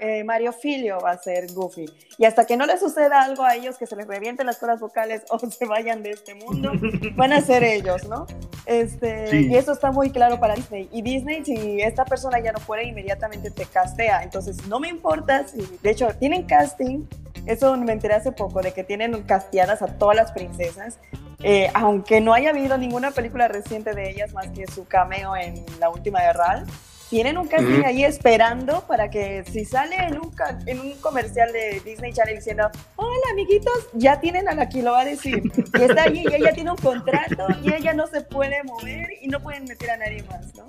eh, 0.00 0.24
Mario 0.24 0.52
Filio 0.52 0.98
va 1.00 1.12
a 1.12 1.18
ser 1.18 1.52
Goofy. 1.52 1.86
Y 2.18 2.24
hasta 2.24 2.46
que 2.46 2.56
no 2.56 2.66
le 2.66 2.78
suceda 2.78 3.22
algo 3.22 3.42
a 3.42 3.54
ellos, 3.54 3.76
que 3.76 3.86
se 3.86 3.96
les 3.96 4.06
revienten 4.06 4.46
las 4.46 4.58
cuerdas 4.58 4.80
vocales 4.80 5.24
o 5.30 5.38
se 5.50 5.64
vayan 5.64 6.02
de 6.02 6.10
este 6.10 6.34
mundo, 6.34 6.72
van 7.14 7.32
a 7.32 7.40
ser 7.40 7.64
ellos, 7.64 8.08
¿no? 8.08 8.26
Este, 8.66 9.40
Y 9.40 9.56
eso 9.56 9.72
está 9.72 9.90
muy 9.90 10.10
claro 10.10 10.38
para 10.38 10.54
Disney. 10.54 10.88
Y 10.92 11.02
Disney, 11.02 11.44
si 11.44 11.80
esta 11.80 12.04
persona 12.04 12.38
ya 12.40 12.52
no 12.52 12.60
puede, 12.60 12.84
inmediatamente 12.84 13.50
te 13.50 13.64
castea. 13.66 14.22
Entonces, 14.22 14.66
no 14.66 14.80
me 14.80 14.88
importa 14.88 15.46
si, 15.46 15.62
de 15.82 15.90
hecho, 15.90 16.08
tienen 16.18 16.44
casting. 16.44 17.04
Eso 17.46 17.76
me 17.76 17.92
enteré 17.92 18.14
hace 18.14 18.32
poco, 18.32 18.60
de 18.60 18.72
que 18.72 18.82
tienen 18.82 19.22
casteadas 19.22 19.82
a 19.82 19.86
todas 19.86 20.16
las 20.16 20.32
princesas. 20.32 20.98
Eh, 21.48 21.70
aunque 21.74 22.20
no 22.20 22.34
haya 22.34 22.50
habido 22.50 22.76
ninguna 22.76 23.12
película 23.12 23.46
reciente 23.46 23.94
de 23.94 24.10
ellas 24.10 24.32
más 24.32 24.48
que 24.48 24.66
su 24.66 24.84
cameo 24.84 25.36
en 25.36 25.64
la 25.78 25.90
última 25.90 26.20
de 26.20 26.32
RAL, 26.32 26.66
tienen 27.08 27.38
un 27.38 27.46
casting 27.46 27.84
ahí 27.84 28.02
esperando 28.02 28.80
para 28.88 29.10
que 29.10 29.44
si 29.44 29.64
sale 29.64 29.94
en 29.94 30.18
un, 30.18 30.34
en 30.66 30.80
un 30.80 30.94
comercial 31.00 31.52
de 31.52 31.80
Disney 31.84 32.12
Channel 32.12 32.34
diciendo, 32.34 32.68
hola 32.96 33.26
amiguitos, 33.30 33.88
ya 33.92 34.18
tienen 34.18 34.48
a 34.48 34.54
la 34.56 34.68
que 34.68 34.82
lo 34.82 34.90
va 34.90 35.02
a 35.02 35.04
decir. 35.04 35.40
Y 35.78 35.82
está 35.82 36.02
allí 36.02 36.24
y 36.28 36.34
ella 36.34 36.50
tiene 36.52 36.72
un 36.72 36.78
contrato 36.78 37.46
y 37.62 37.72
ella 37.72 37.94
no 37.94 38.08
se 38.08 38.22
puede 38.22 38.64
mover 38.64 39.06
y 39.22 39.28
no 39.28 39.40
pueden 39.40 39.66
meter 39.66 39.92
a 39.92 39.98
nadie 39.98 40.24
más, 40.24 40.52
¿no? 40.56 40.66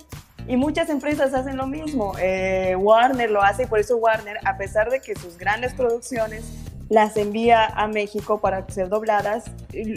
Y 0.47 0.57
muchas 0.57 0.91
empresas 0.91 1.33
hacen 1.33 1.57
lo 1.57 1.65
mismo. 1.65 2.13
Eh, 2.19 2.75
Warner 2.77 3.31
lo 3.31 3.41
hace 3.41 3.63
y 3.63 3.65
por 3.65 3.79
eso 3.79 3.97
Warner, 3.97 4.37
a 4.45 4.57
pesar 4.57 4.91
de 4.91 4.99
que 4.99 5.15
sus 5.15 5.39
grandes 5.39 5.73
producciones 5.73 6.45
las 6.89 7.17
envía 7.17 7.65
a 7.65 7.88
México 7.88 8.39
para 8.39 8.67
ser 8.69 8.89
dobladas, 8.89 9.45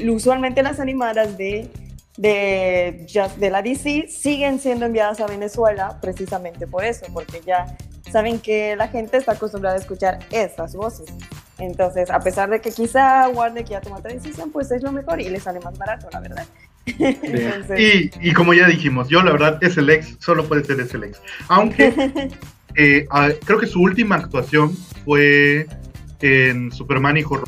usualmente 0.09 0.62
las 0.62 0.81
animadas 0.81 1.37
de 1.38 1.70
de, 2.20 3.07
de 3.38 3.50
la 3.50 3.62
DC 3.62 4.09
siguen 4.09 4.59
siendo 4.59 4.85
enviadas 4.85 5.20
a 5.20 5.26
Venezuela 5.26 5.98
precisamente 6.03 6.66
por 6.66 6.85
eso, 6.85 7.07
porque 7.14 7.40
ya 7.46 7.76
saben 8.12 8.40
que 8.40 8.76
la 8.76 8.88
gente 8.88 9.16
está 9.16 9.33
acostumbrada 9.33 9.76
a 9.76 9.79
escuchar 9.79 10.18
estas 10.31 10.74
voces. 10.74 11.07
Entonces, 11.59 12.11
a 12.11 12.20
pesar 12.20 12.50
de 12.50 12.61
que 12.61 12.72
quizá 12.72 13.26
Warner 13.29 13.64
ya 13.64 13.81
tomó 13.81 13.96
otra 13.96 14.12
decisión, 14.12 14.50
pues 14.50 14.70
es 14.70 14.83
lo 14.83 14.92
mejor 14.92 15.20
y 15.20 15.31
le 15.31 15.40
sale 15.40 15.61
más 15.61 15.79
barato, 15.79 16.09
la 16.12 16.20
verdad. 16.20 16.46
y, 16.87 18.11
y, 18.29 18.33
como 18.33 18.53
ya 18.53 18.66
dijimos, 18.66 19.09
yo 19.09 19.22
la 19.22 19.33
verdad 19.33 19.59
es 19.62 19.79
el 19.79 19.88
ex, 19.88 20.16
solo 20.18 20.44
puede 20.44 20.64
ser 20.64 20.79
ese 20.81 20.98
el 20.98 21.05
ex. 21.05 21.22
Aunque 21.48 22.31
eh, 22.74 23.07
creo 23.44 23.59
que 23.59 23.66
su 23.66 23.81
última 23.81 24.16
actuación 24.16 24.74
fue 25.05 25.66
en 26.20 26.72
Superman 26.72 27.16
Hijo 27.16 27.42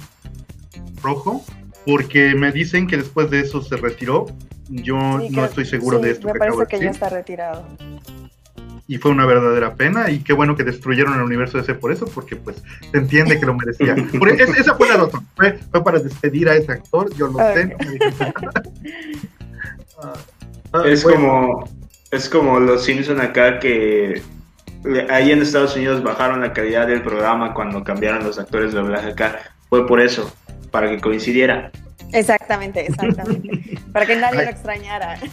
Rojo, 1.02 1.44
porque 1.86 2.34
me 2.34 2.52
dicen 2.52 2.86
que 2.86 2.96
después 2.96 3.30
de 3.30 3.40
eso 3.40 3.62
se 3.62 3.76
retiró 3.76 4.26
yo 4.72 4.96
no 5.30 5.44
estoy 5.44 5.64
seguro 5.66 5.98
de 5.98 6.12
esto. 6.12 6.28
Me 6.28 6.38
parece 6.38 6.66
que 6.66 6.80
ya 6.80 6.90
está 6.90 7.08
retirado. 7.08 7.66
Y 8.88 8.98
fue 8.98 9.10
una 9.10 9.26
verdadera 9.26 9.74
pena 9.74 10.10
y 10.10 10.20
qué 10.20 10.32
bueno 10.32 10.56
que 10.56 10.64
destruyeron 10.64 11.14
el 11.14 11.22
universo 11.22 11.58
ese 11.58 11.74
por 11.74 11.92
eso, 11.92 12.06
porque 12.06 12.36
pues 12.36 12.62
se 12.90 12.98
entiende 12.98 13.38
que 13.38 13.46
lo 13.46 13.54
merecía. 13.54 13.94
esa 14.56 14.74
fue 14.74 14.88
la 14.88 14.96
razón, 14.96 15.26
fue, 15.36 15.58
para 15.84 15.98
despedir 15.98 16.48
a 16.48 16.56
ese 16.56 16.72
actor, 16.72 17.14
yo 17.14 17.28
lo 17.28 17.38
sé. 17.38 17.76
Ah, 20.74 20.82
es 20.84 21.04
como 21.04 21.68
es 22.10 22.28
como 22.28 22.58
los 22.58 22.82
Simpson 22.82 23.20
acá 23.20 23.60
que 23.60 24.20
ahí 25.10 25.30
en 25.30 25.42
Estados 25.42 25.76
Unidos 25.76 26.02
bajaron 26.02 26.40
la 26.40 26.52
calidad 26.52 26.86
del 26.86 27.02
programa 27.02 27.54
cuando 27.54 27.82
cambiaron 27.84 28.24
los 28.24 28.38
actores 28.38 28.72
de 28.72 28.80
doblaje 28.80 29.10
acá. 29.10 29.38
Fue 29.68 29.86
por 29.86 30.00
eso, 30.00 30.34
para 30.70 30.88
que 30.90 31.00
coincidiera. 31.00 31.70
Exactamente, 32.12 32.86
exactamente. 32.86 33.78
Para 33.92 34.06
que 34.06 34.16
nadie 34.16 34.44
lo 34.44 34.50
extrañara. 34.50 35.18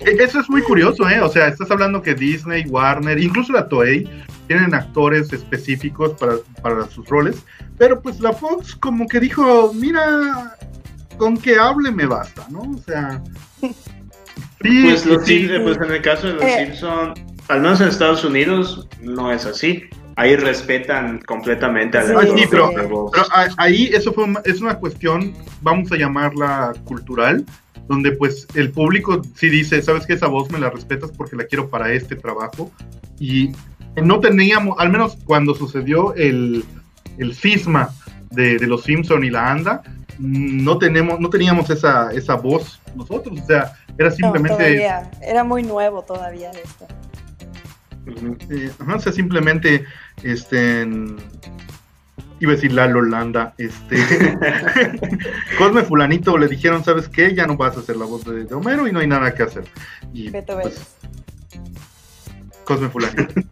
E, 0.00 0.22
eso 0.22 0.40
es 0.40 0.50
muy 0.50 0.62
curioso, 0.62 1.08
¿eh? 1.08 1.20
O 1.20 1.28
sea, 1.28 1.48
estás 1.48 1.70
hablando 1.70 2.02
que 2.02 2.14
Disney, 2.14 2.64
Warner, 2.66 3.18
incluso 3.18 3.52
la 3.52 3.68
Toei, 3.68 4.08
tienen 4.48 4.74
actores 4.74 5.32
específicos 5.32 6.12
para, 6.18 6.34
para 6.62 6.86
sus 6.88 7.06
roles, 7.08 7.44
pero 7.78 8.00
pues 8.00 8.18
la 8.20 8.32
Fox 8.32 8.74
como 8.74 9.06
que 9.06 9.20
dijo, 9.20 9.72
mira, 9.72 10.56
con 11.16 11.36
que 11.36 11.56
hable 11.56 11.92
me 11.92 12.06
basta, 12.06 12.46
¿no? 12.50 12.60
O 12.60 12.78
sea... 12.78 13.22
pues, 14.58 15.06
los 15.06 15.22
pues 15.22 15.76
en 15.76 15.92
el 15.92 16.02
caso 16.02 16.26
de 16.26 16.32
los 16.34 16.44
eh. 16.44 16.66
Simpsons, 16.66 17.20
al 17.50 17.60
menos 17.60 17.80
en 17.80 17.88
Estados 17.88 18.24
Unidos, 18.24 18.88
no 19.02 19.32
es 19.32 19.44
así. 19.44 19.84
Ahí 20.16 20.36
respetan 20.36 21.20
completamente 21.20 21.98
a 21.98 22.04
la 22.04 22.22
sí, 22.22 22.44
pero, 22.50 22.70
ahí 23.56 23.90
eso 23.92 24.12
fue 24.12 24.26
es 24.44 24.60
una 24.60 24.74
cuestión, 24.74 25.34
vamos 25.62 25.90
a 25.92 25.96
llamarla 25.96 26.74
cultural, 26.84 27.44
donde 27.88 28.12
pues 28.12 28.46
el 28.54 28.70
público 28.70 29.22
sí 29.34 29.48
dice, 29.48 29.80
sabes 29.82 30.06
que 30.06 30.12
esa 30.12 30.26
voz 30.26 30.50
me 30.50 30.58
la 30.58 30.70
respetas 30.70 31.10
porque 31.16 31.36
la 31.36 31.44
quiero 31.44 31.70
para 31.70 31.92
este 31.92 32.16
trabajo 32.16 32.70
y 33.18 33.50
no 33.96 34.20
teníamos, 34.20 34.78
al 34.78 34.90
menos 34.90 35.16
cuando 35.24 35.54
sucedió 35.54 36.14
el, 36.14 36.64
el 37.18 37.34
cisma 37.34 37.90
de, 38.30 38.58
de 38.58 38.66
los 38.66 38.84
Simpson 38.84 39.24
y 39.24 39.30
la 39.30 39.50
ANDA, 39.50 39.82
no 40.18 40.78
tenemos, 40.78 41.18
no 41.18 41.30
teníamos 41.30 41.70
esa, 41.70 42.12
esa 42.12 42.34
voz 42.34 42.80
nosotros, 42.94 43.40
o 43.40 43.46
sea, 43.46 43.72
era 43.96 44.10
simplemente... 44.10 44.86
era 45.22 45.44
muy 45.44 45.62
nuevo 45.62 46.02
todavía 46.02 46.50
esto. 46.50 46.86
Eh, 48.06 48.70
o 48.86 48.98
sea, 48.98 49.12
simplemente, 49.12 49.84
este, 50.22 50.86
iba 52.40 52.52
a 52.52 52.54
decir 52.54 52.72
la 52.72 52.86
Lolanda, 52.86 53.54
este, 53.58 53.96
Cosme 55.58 55.82
Fulanito 55.82 56.38
le 56.38 56.48
dijeron, 56.48 56.82
¿sabes 56.84 57.08
qué? 57.08 57.34
Ya 57.34 57.46
no 57.46 57.56
vas 57.56 57.76
a 57.76 57.80
hacer 57.80 57.96
la 57.96 58.06
voz 58.06 58.24
de, 58.24 58.52
Homero 58.54 58.86
y 58.88 58.92
no 58.92 59.00
hay 59.00 59.06
nada 59.06 59.34
que 59.34 59.42
hacer. 59.42 59.64
Y, 60.12 60.30
Beto 60.30 60.58
pues, 60.60 60.96
Cosme 62.64 62.88
Fulanito. 62.88 63.34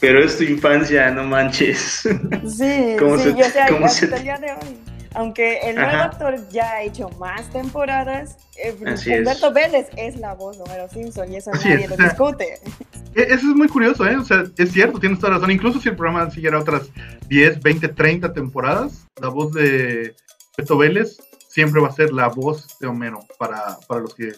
Pero 0.00 0.24
es 0.24 0.38
tu 0.38 0.44
infancia, 0.44 1.10
no 1.10 1.24
manches. 1.24 1.80
Sí, 2.02 2.08
sí, 2.44 2.58
se, 2.58 3.34
yo 3.34 3.44
sé, 3.44 3.60
hasta 3.60 4.16
el 4.16 4.22
día 4.22 4.38
de 4.38 4.52
hoy 4.52 4.95
aunque 5.16 5.60
el 5.60 5.76
nuevo 5.76 5.96
actor 5.96 6.36
ya 6.50 6.72
ha 6.72 6.82
hecho 6.82 7.08
más 7.18 7.50
temporadas, 7.50 8.36
eh, 8.62 8.76
Humberto 8.78 9.50
Vélez 9.50 9.88
es 9.96 10.16
la 10.16 10.34
voz 10.34 10.58
de 10.58 10.64
Homero 10.64 10.88
Simpson 10.88 11.32
y 11.32 11.36
eso 11.36 11.50
nadie 11.52 11.88
lo 11.88 11.96
discute. 11.96 12.60
E, 13.14 13.22
eso 13.22 13.48
es 13.48 13.56
muy 13.56 13.66
curioso, 13.66 14.06
¿eh? 14.06 14.14
O 14.14 14.24
sea, 14.24 14.44
es 14.58 14.72
cierto, 14.72 15.00
tienes 15.00 15.18
toda 15.18 15.32
razón. 15.32 15.50
Incluso 15.50 15.80
si 15.80 15.88
el 15.88 15.96
programa 15.96 16.30
siguiera 16.30 16.58
otras 16.58 16.90
10, 17.28 17.62
20, 17.62 17.88
30 17.88 18.34
temporadas, 18.34 19.06
la 19.22 19.28
voz 19.28 19.54
de 19.54 20.14
Humberto 20.50 20.76
Vélez 20.76 21.16
siempre 21.48 21.80
va 21.80 21.88
a 21.88 21.92
ser 21.92 22.12
la 22.12 22.28
voz 22.28 22.78
de 22.78 22.86
Homero 22.86 23.20
para, 23.38 23.78
para 23.88 24.02
los 24.02 24.14
que 24.14 24.32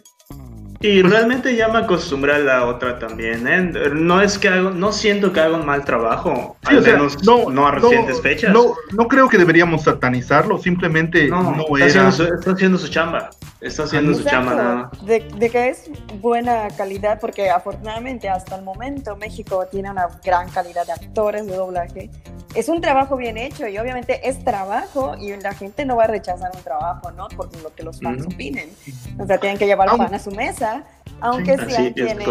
y 0.81 1.03
realmente 1.03 1.57
ya 1.57 1.69
me 1.69 1.79
acostumbré 1.79 2.35
a 2.35 2.39
la 2.39 2.67
otra 2.67 3.01
también, 3.01 3.49
¿eh? 3.49 3.73
No 3.95 4.21
es 4.21 4.39
que 4.39 4.49
hago, 4.49 4.71
no 4.71 4.93
siento 4.93 5.33
que 5.33 5.41
haga 5.41 5.57
un 5.57 5.67
mal 5.67 5.85
trabajo, 5.85 6.57
al 6.65 6.83
menos 6.83 7.17
no, 7.25 7.67
a 7.67 7.73
recientes 7.73 8.21
fechas. 8.21 8.53
No, 8.53 8.75
no 8.93 9.09
creo 9.09 9.29
que 9.29 9.39
deberíamos 9.39 9.83
satanizarlo, 9.83 10.59
simplemente 10.59 11.27
no, 11.27 11.65
está, 11.77 11.87
haciendo 11.87 12.13
su, 12.13 12.23
está 12.23 12.53
haciendo 12.53 12.79
su 12.79 12.89
chamba. 12.89 13.31
Está 13.61 13.83
haciendo 13.83 14.15
su 14.15 14.23
chamba 14.23 14.55
nada. 14.55 14.91
De, 15.03 15.19
de, 15.37 15.51
que 15.51 15.69
es 15.69 15.91
buena 16.21 16.69
calidad, 16.77 17.19
porque 17.21 17.51
afortunadamente 17.51 18.29
hasta 18.29 18.55
el 18.55 18.63
momento 18.63 19.17
México 19.17 19.67
tiene 19.69 19.91
una 19.91 20.07
gran 20.25 20.49
calidad 20.49 20.87
de 20.87 20.93
actores 20.93 21.45
de 21.45 21.57
doblaje. 21.57 22.09
Es 22.55 22.69
un 22.69 22.81
trabajo 22.81 23.17
bien 23.17 23.37
hecho 23.37 23.67
y 23.67 23.77
obviamente 23.79 24.29
es 24.29 24.45
trabajo 24.45 25.17
y 25.19 25.37
la 25.37 25.55
gente 25.55 25.85
no 25.85 25.97
va 25.97 26.05
a 26.05 26.07
rechazar 26.07 26.51
un 26.55 26.63
trabajo, 26.63 27.11
¿no? 27.11 27.27
Por 27.29 27.49
lo 27.63 27.75
que 27.75 27.83
los 27.83 28.01
fans 28.01 28.27
opinen. 28.27 28.71
O 29.19 29.27
sea, 29.27 29.39
tienen 29.39 29.59
que 29.59 29.67
llevar 29.67 29.89
pan 29.97 30.15
a 30.19 30.23
su 30.23 30.31
mesa, 30.31 30.85
aunque 31.21 31.57
sí, 31.69 31.93
tiene... 31.93 32.25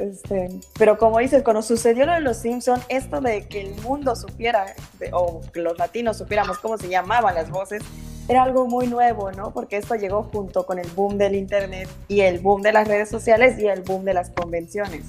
Este, 0.00 0.48
pero 0.78 0.98
como 0.98 1.18
dices, 1.18 1.42
cuando 1.42 1.62
sucedió 1.62 2.06
lo 2.06 2.12
de 2.12 2.20
los 2.20 2.38
Simpsons, 2.38 2.84
esto 2.88 3.20
de 3.20 3.46
que 3.46 3.60
el 3.60 3.80
mundo 3.82 4.16
supiera, 4.16 4.66
o 5.12 5.40
los 5.52 5.78
latinos 5.78 6.18
supiéramos 6.18 6.58
cómo 6.58 6.78
se 6.78 6.88
llamaban 6.88 7.34
las 7.34 7.50
voces, 7.50 7.82
era 8.28 8.42
algo 8.42 8.66
muy 8.66 8.86
nuevo, 8.86 9.30
¿no? 9.32 9.52
Porque 9.52 9.76
esto 9.76 9.94
llegó 9.94 10.22
junto 10.24 10.64
con 10.64 10.78
el 10.78 10.88
boom 10.92 11.18
del 11.18 11.34
Internet 11.34 11.88
y 12.08 12.20
el 12.20 12.38
boom 12.38 12.62
de 12.62 12.72
las 12.72 12.88
redes 12.88 13.10
sociales 13.10 13.58
y 13.58 13.66
el 13.66 13.82
boom 13.82 14.04
de 14.04 14.14
las 14.14 14.30
convenciones. 14.30 15.04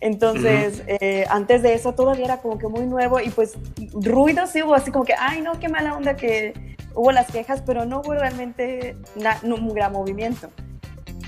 Entonces, 0.00 0.82
eh, 0.86 1.26
antes 1.28 1.62
de 1.62 1.74
eso 1.74 1.94
todavía 1.94 2.24
era 2.24 2.38
como 2.38 2.58
que 2.58 2.68
muy 2.68 2.86
nuevo 2.86 3.20
y 3.20 3.28
pues 3.28 3.58
ruido 3.92 4.46
sí 4.46 4.62
hubo 4.62 4.74
así 4.74 4.90
como 4.90 5.04
que, 5.04 5.14
ay 5.18 5.42
no, 5.42 5.58
qué 5.58 5.68
mala 5.68 5.94
onda 5.94 6.16
que 6.16 6.54
hubo 6.94 7.12
las 7.12 7.30
quejas, 7.30 7.62
pero 7.64 7.84
no 7.84 8.00
hubo 8.00 8.14
realmente 8.14 8.96
un 9.42 9.74
gran 9.74 9.92
movimiento. 9.92 10.50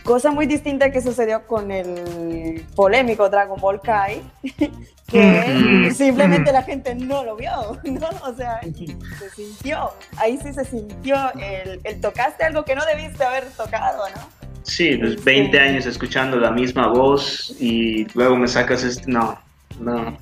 Cosa 0.05 0.31
muy 0.31 0.47
distinta 0.47 0.91
que 0.91 1.01
sucedió 1.01 1.47
con 1.47 1.71
el 1.71 2.65
polémico 2.75 3.29
Dragon 3.29 3.61
Ball 3.61 3.81
Kai, 3.81 4.21
que 5.07 5.93
simplemente 5.95 6.53
la 6.53 6.63
gente 6.63 6.95
no 6.95 7.25
lo 7.25 7.37
vio, 7.37 7.79
¿no? 7.85 8.09
O 8.25 8.35
sea, 8.35 8.61
se 8.63 9.31
sintió, 9.31 9.91
ahí 10.17 10.39
sí 10.43 10.53
se 10.53 10.65
sintió 10.65 11.17
el, 11.35 11.81
el 11.85 12.01
tocaste 12.01 12.45
algo 12.45 12.65
que 12.65 12.75
no 12.75 12.85
debiste 12.85 13.23
haber 13.23 13.45
tocado, 13.51 14.09
¿no? 14.17 14.43
Sí, 14.65 14.97
pues 14.97 15.23
20 15.25 15.59
años 15.59 15.87
escuchando 15.87 16.37
la 16.39 16.51
misma 16.51 16.89
voz 16.89 17.55
y 17.61 18.07
luego 18.15 18.37
me 18.37 18.49
sacas 18.49 18.85
este, 18.85 19.11
no, 19.11 19.39
no. 19.81 20.17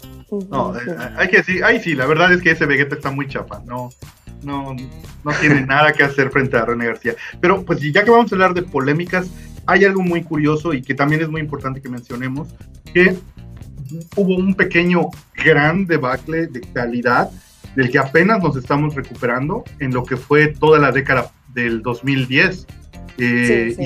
No, 0.49 0.77
eh, 0.77 0.81
hay 1.17 1.29
que 1.29 1.39
decir, 1.39 1.65
ahí 1.65 1.81
sí, 1.81 1.95
la 1.95 2.07
verdad 2.07 2.33
es 2.33 2.41
que 2.41 2.53
ese 2.53 2.67
Vegeta 2.67 2.95
está 2.95 3.11
muy 3.11 3.29
chapa, 3.29 3.63
no, 3.67 3.91
no, 4.43 4.75
no 5.25 5.33
tiene 5.41 5.63
nada 5.67 5.93
que 5.93 6.05
hacer 6.05 6.31
frente 6.31 6.57
a 6.57 6.65
René 6.65 6.87
García. 6.87 7.15
Pero 7.41 7.65
pues 7.65 7.81
ya 7.81 8.05
que 8.05 8.11
vamos 8.11 8.33
a 8.33 8.35
hablar 8.35 8.55
de 8.55 8.63
polémicas, 8.63 9.29
hay 9.71 9.85
algo 9.85 10.03
muy 10.03 10.23
curioso 10.23 10.75
y 10.75 10.83
que 10.83 10.95
también 10.95 11.23
es 11.23 11.29
muy 11.29 11.41
importante 11.41 11.81
que 11.81 11.89
mencionemos, 11.89 12.49
que 12.93 13.17
hubo 14.17 14.35
un 14.35 14.55
pequeño 14.55 15.11
gran 15.37 15.87
debacle 15.87 16.49
de 16.49 16.61
calidad 16.61 17.31
del 17.77 17.89
que 17.89 17.99
apenas 18.01 18.43
nos 18.43 18.57
estamos 18.57 18.97
recuperando 18.97 19.63
en 19.79 19.95
lo 19.95 20.03
que 20.03 20.17
fue 20.17 20.49
toda 20.49 20.81
la 20.81 20.91
década 20.91 21.31
del 21.55 21.83
2010 21.83 22.67
eh, 23.19 23.77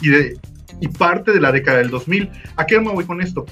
Y, 0.00 0.08
de, 0.08 0.38
y, 0.80 0.88
parte 0.88 1.32
de 1.32 1.40
la 1.40 1.52
década 1.52 1.78
del 1.78 1.90
2000. 1.90 2.30
¿A 2.56 2.64
qué 2.64 2.80
me 2.80 2.90
voy 2.90 3.04
con 3.04 3.20
esto? 3.20 3.44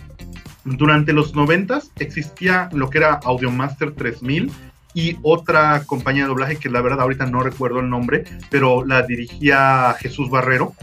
Durante 0.65 1.13
los 1.13 1.35
90 1.35 1.79
existía 1.99 2.71
lo 2.73 2.89
que 2.89 2.99
era 2.99 3.21
Audiomaster 3.23 3.93
3000 3.93 4.51
y 4.95 5.19
otra 5.23 5.83
compañía 5.85 6.23
de 6.23 6.29
doblaje 6.29 6.57
que 6.57 6.71
la 6.71 6.81
verdad 6.81 7.03
ahorita 7.03 7.27
no 7.27 7.43
recuerdo 7.43 7.81
el 7.81 7.91
nombre, 7.91 8.25
pero 8.49 8.83
la 8.85 9.03
dirigía 9.03 9.95
Jesús 9.99 10.31
Barrero. 10.31 10.75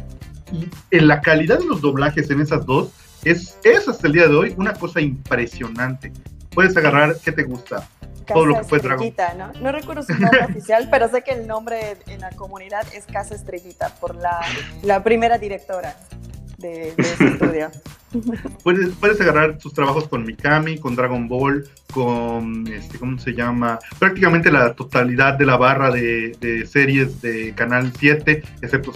Y 0.52 0.68
en 0.92 1.08
la 1.08 1.22
calidad 1.22 1.60
de 1.60 1.66
los 1.66 1.82
doblajes 1.82 2.30
en 2.30 2.42
esas 2.42 2.66
dos 2.66 2.92
es, 3.24 3.58
es 3.64 3.88
hasta 3.88 4.08
el 4.08 4.14
día 4.14 4.28
de 4.28 4.36
hoy 4.36 4.54
una 4.58 4.74
cosa 4.74 5.02
impresionante. 5.02 6.12
Puedes 6.52 6.76
agarrar, 6.76 7.16
¿qué 7.24 7.32
te 7.32 7.44
gusta? 7.44 7.88
todo 8.34 8.46
lo 8.46 8.56
que 8.60 8.64
fue 8.64 8.80
Dragon. 8.80 9.14
¿no? 9.38 9.52
no 9.62 9.72
recuerdo 9.72 10.04
su 10.04 10.14
nombre 10.14 10.46
oficial, 10.50 10.88
pero 10.92 11.10
sé 11.10 11.24
que 11.24 11.32
el 11.32 11.48
nombre 11.48 11.98
en 12.08 12.22
la 12.22 12.30
comunidad 12.32 12.86
es 12.94 13.06
Casa 13.06 13.36
Estrellita, 13.36 13.90
por 13.96 14.16
la, 14.16 14.40
la 14.84 15.04
primera 15.04 15.38
directora 15.38 15.96
de, 16.58 16.94
ese 16.98 17.28
estudio. 17.28 17.72
Puedes, 18.64 18.90
puedes, 19.00 19.22
agarrar 19.22 19.60
tus 19.60 19.74
trabajos 19.74 20.08
con 20.08 20.26
Mikami, 20.26 20.80
con 20.80 20.96
Dragon 20.96 21.28
Ball, 21.28 21.70
con, 21.94 22.68
este, 22.68 22.98
¿cómo 22.98 23.20
se 23.20 23.34
llama? 23.34 23.78
Prácticamente 24.00 24.52
la 24.52 24.74
totalidad 24.74 25.36
de 25.36 25.46
la 25.46 25.58
barra 25.58 25.92
de, 25.92 26.36
de 26.40 26.66
series 26.66 27.22
de 27.22 27.54
Canal 27.54 27.94
7, 27.98 28.44
excepto 28.62 28.94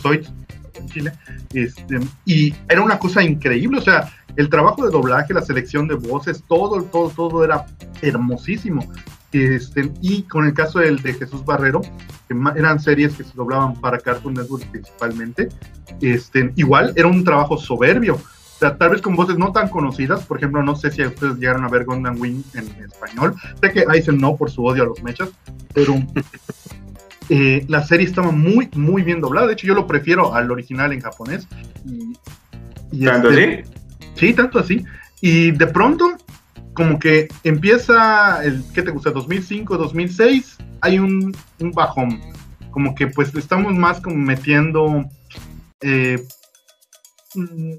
En 0.75 0.89
Chile. 0.89 1.13
Este, 1.53 1.99
y 2.25 2.53
era 2.69 2.81
una 2.81 2.99
cosa 2.99 3.21
increíble, 3.23 3.79
o 3.79 3.81
sea, 3.81 4.11
el 4.35 4.49
trabajo 4.49 4.83
de 4.85 4.91
doblaje, 4.91 5.33
la 5.33 5.41
selección 5.41 5.87
de 5.87 5.95
voces, 5.95 6.43
todo, 6.47 6.83
todo, 6.83 7.09
todo 7.09 7.43
era 7.43 7.65
hermosísimo. 8.01 8.91
Este, 9.31 9.91
y 10.01 10.23
con 10.23 10.45
el 10.45 10.53
caso 10.53 10.79
del 10.79 11.01
de 11.01 11.13
Jesús 11.13 11.43
Barrero, 11.43 11.81
que 12.27 12.35
eran 12.55 12.79
series 12.79 13.15
que 13.15 13.23
se 13.23 13.33
doblaban 13.33 13.73
para 13.79 13.97
Cartoon 13.97 14.35
Network 14.35 14.65
principalmente, 14.71 15.49
este, 16.01 16.51
igual 16.55 16.93
era 16.95 17.07
un 17.07 17.23
trabajo 17.23 17.57
soberbio. 17.57 18.15
O 18.15 18.59
sea, 18.59 18.77
tal 18.77 18.91
vez 18.91 19.01
con 19.01 19.15
voces 19.15 19.37
no 19.37 19.51
tan 19.51 19.69
conocidas, 19.69 20.23
por 20.25 20.37
ejemplo, 20.37 20.61
no 20.63 20.75
sé 20.75 20.91
si 20.91 21.03
ustedes 21.03 21.37
llegaron 21.37 21.65
a 21.65 21.69
ver 21.69 21.83
Gundam 21.83 22.19
Wing 22.21 22.43
en 22.53 22.67
español. 22.83 23.35
Sé 23.61 23.71
que 23.71 23.85
dicen 23.91 24.19
no 24.19 24.35
por 24.35 24.51
su 24.51 24.63
odio 24.63 24.83
a 24.83 24.85
los 24.85 25.03
mechas, 25.03 25.29
pero 25.73 25.95
eh, 27.29 27.65
la 27.67 27.83
serie 27.83 28.05
estaba 28.05 28.31
muy, 28.31 28.69
muy 28.75 29.03
bien 29.03 29.21
doblada. 29.21 29.47
De 29.47 29.53
hecho, 29.53 29.67
yo 29.67 29.75
lo 29.75 29.87
prefiero 29.87 30.33
al 30.33 30.51
original 30.51 30.91
en 30.93 31.01
japonés. 31.01 31.47
Y, 32.91 33.05
¿Tanto 33.05 33.31
este, 33.31 33.61
así? 33.61 33.71
Sí, 34.15 34.33
tanto 34.33 34.59
así. 34.59 34.85
Y 35.21 35.51
de 35.51 35.67
pronto 35.67 36.17
como 36.73 36.99
que 36.99 37.27
empieza 37.43 38.43
el, 38.43 38.63
¿qué 38.73 38.81
te 38.81 38.91
gusta? 38.91 39.11
2005, 39.11 39.77
2006, 39.77 40.57
hay 40.81 40.99
un, 40.99 41.35
un 41.59 41.71
bajón. 41.71 42.19
Como 42.71 42.95
que 42.95 43.07
pues 43.07 43.33
estamos 43.35 43.73
más 43.73 44.01
como 44.01 44.15
metiendo, 44.17 45.05
eh, 45.81 46.25
mm, 47.35 47.73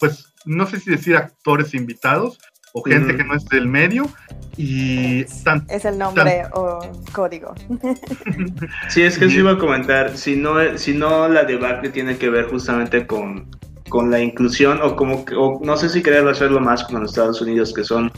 pues 0.00 0.32
no 0.44 0.66
sé 0.66 0.80
si 0.80 0.90
decir 0.90 1.16
actores 1.16 1.74
invitados 1.74 2.38
o 2.72 2.82
gente 2.82 3.16
que 3.16 3.24
no 3.24 3.34
es 3.34 3.44
del 3.46 3.68
medio. 3.68 4.10
Y 4.56 5.22
es 5.22 5.84
el 5.84 5.98
nombre 5.98 6.44
o 6.52 6.80
código. 7.12 7.54
sí, 8.88 9.02
es 9.02 9.18
que 9.18 9.30
se 9.30 9.36
iba 9.36 9.52
a 9.52 9.58
comentar, 9.58 10.16
si 10.16 10.36
no, 10.36 10.76
si 10.76 10.94
no 10.94 11.28
la 11.28 11.44
debacle 11.44 11.88
tiene 11.88 12.18
que 12.18 12.28
ver 12.28 12.48
justamente 12.48 13.06
con 13.06 13.46
con 13.88 14.10
la 14.10 14.20
inclusión 14.20 14.80
o 14.80 14.96
como 14.96 15.22
o 15.36 15.60
no 15.62 15.76
sé 15.76 15.90
si 15.90 16.02
querer 16.02 16.26
hacerlo 16.26 16.60
más 16.60 16.82
como 16.82 16.98
en 16.98 17.04
Estados 17.04 17.42
Unidos 17.42 17.74
que 17.74 17.84
son 17.84 18.10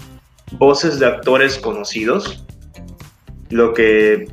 voces 0.53 1.01
de 1.01 1.07
actores 1.07 1.59
conocidos. 1.59 2.44
Lo 3.51 3.75
que 3.75 4.29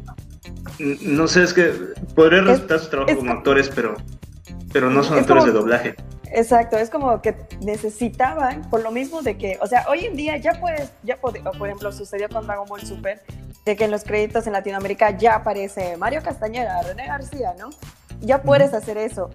no 1.02 1.28
sé 1.28 1.42
es 1.42 1.54
que 1.54 1.74
podría 2.14 2.42
resultar 2.42 2.80
su 2.80 2.90
trabajo 2.92 3.18
como 3.18 3.32
actores 3.32 3.72
pero 3.74 3.96
pero 4.72 4.92
no 4.92 5.04
son 5.04 5.18
actores 5.18 5.46
de 5.46 5.52
doblaje 5.52 5.96
Exacto, 6.34 6.78
es 6.78 6.90
como 6.90 7.22
que 7.22 7.36
necesitaban, 7.62 8.70
por 8.70 8.82
lo 8.82 8.92
mismo 8.92 9.22
de 9.22 9.38
que, 9.38 9.58
o 9.62 9.68
sea, 9.68 9.86
hoy 9.90 10.06
en 10.06 10.16
día 10.16 10.38
ya 10.38 10.60
puedes, 10.60 10.92
ya 11.04 11.18
por 11.18 11.36
ejemplo, 11.38 11.92
sucedió 11.92 12.30
con 12.30 12.48
Dragon 12.48 12.68
Ball 12.68 12.82
Super, 12.82 13.22
de 13.66 13.76
que 13.76 13.86
en 13.86 13.92
los 13.92 14.04
créditos 14.04 14.48
en 14.48 14.54
Latinoamérica 14.54 15.12
ya 15.12 15.36
aparece 15.36 15.98
Mario 15.98 16.22
Castañeda, 16.24 16.82
René 16.84 17.08
García, 17.08 17.54
¿no? 17.60 17.70
ya 18.22 18.42
puedes 18.44 18.74
hacer 18.74 18.98
eso. 18.98 19.30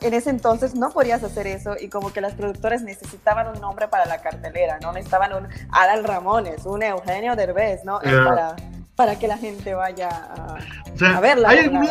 En 0.00 0.14
ese 0.14 0.30
entonces 0.30 0.74
no 0.74 0.90
podías 0.90 1.22
hacer 1.22 1.46
eso 1.46 1.74
y 1.78 1.88
como 1.88 2.12
que 2.12 2.20
las 2.20 2.34
productoras 2.34 2.82
necesitaban 2.82 3.48
un 3.48 3.60
nombre 3.60 3.88
para 3.88 4.06
la 4.06 4.18
cartelera, 4.22 4.78
¿no? 4.80 4.92
Necesitaban 4.92 5.32
un 5.34 5.48
Adal 5.70 6.04
Ramones, 6.04 6.64
un 6.64 6.82
Eugenio 6.82 7.36
Derbez, 7.36 7.84
¿no? 7.84 8.00
Para, 8.00 8.56
para 8.94 9.18
que 9.18 9.28
la 9.28 9.38
gente 9.38 9.74
vaya 9.74 10.08
a, 10.08 11.20
verla. 11.20 11.48
Hay 11.50 11.58
algunos, 11.58 11.90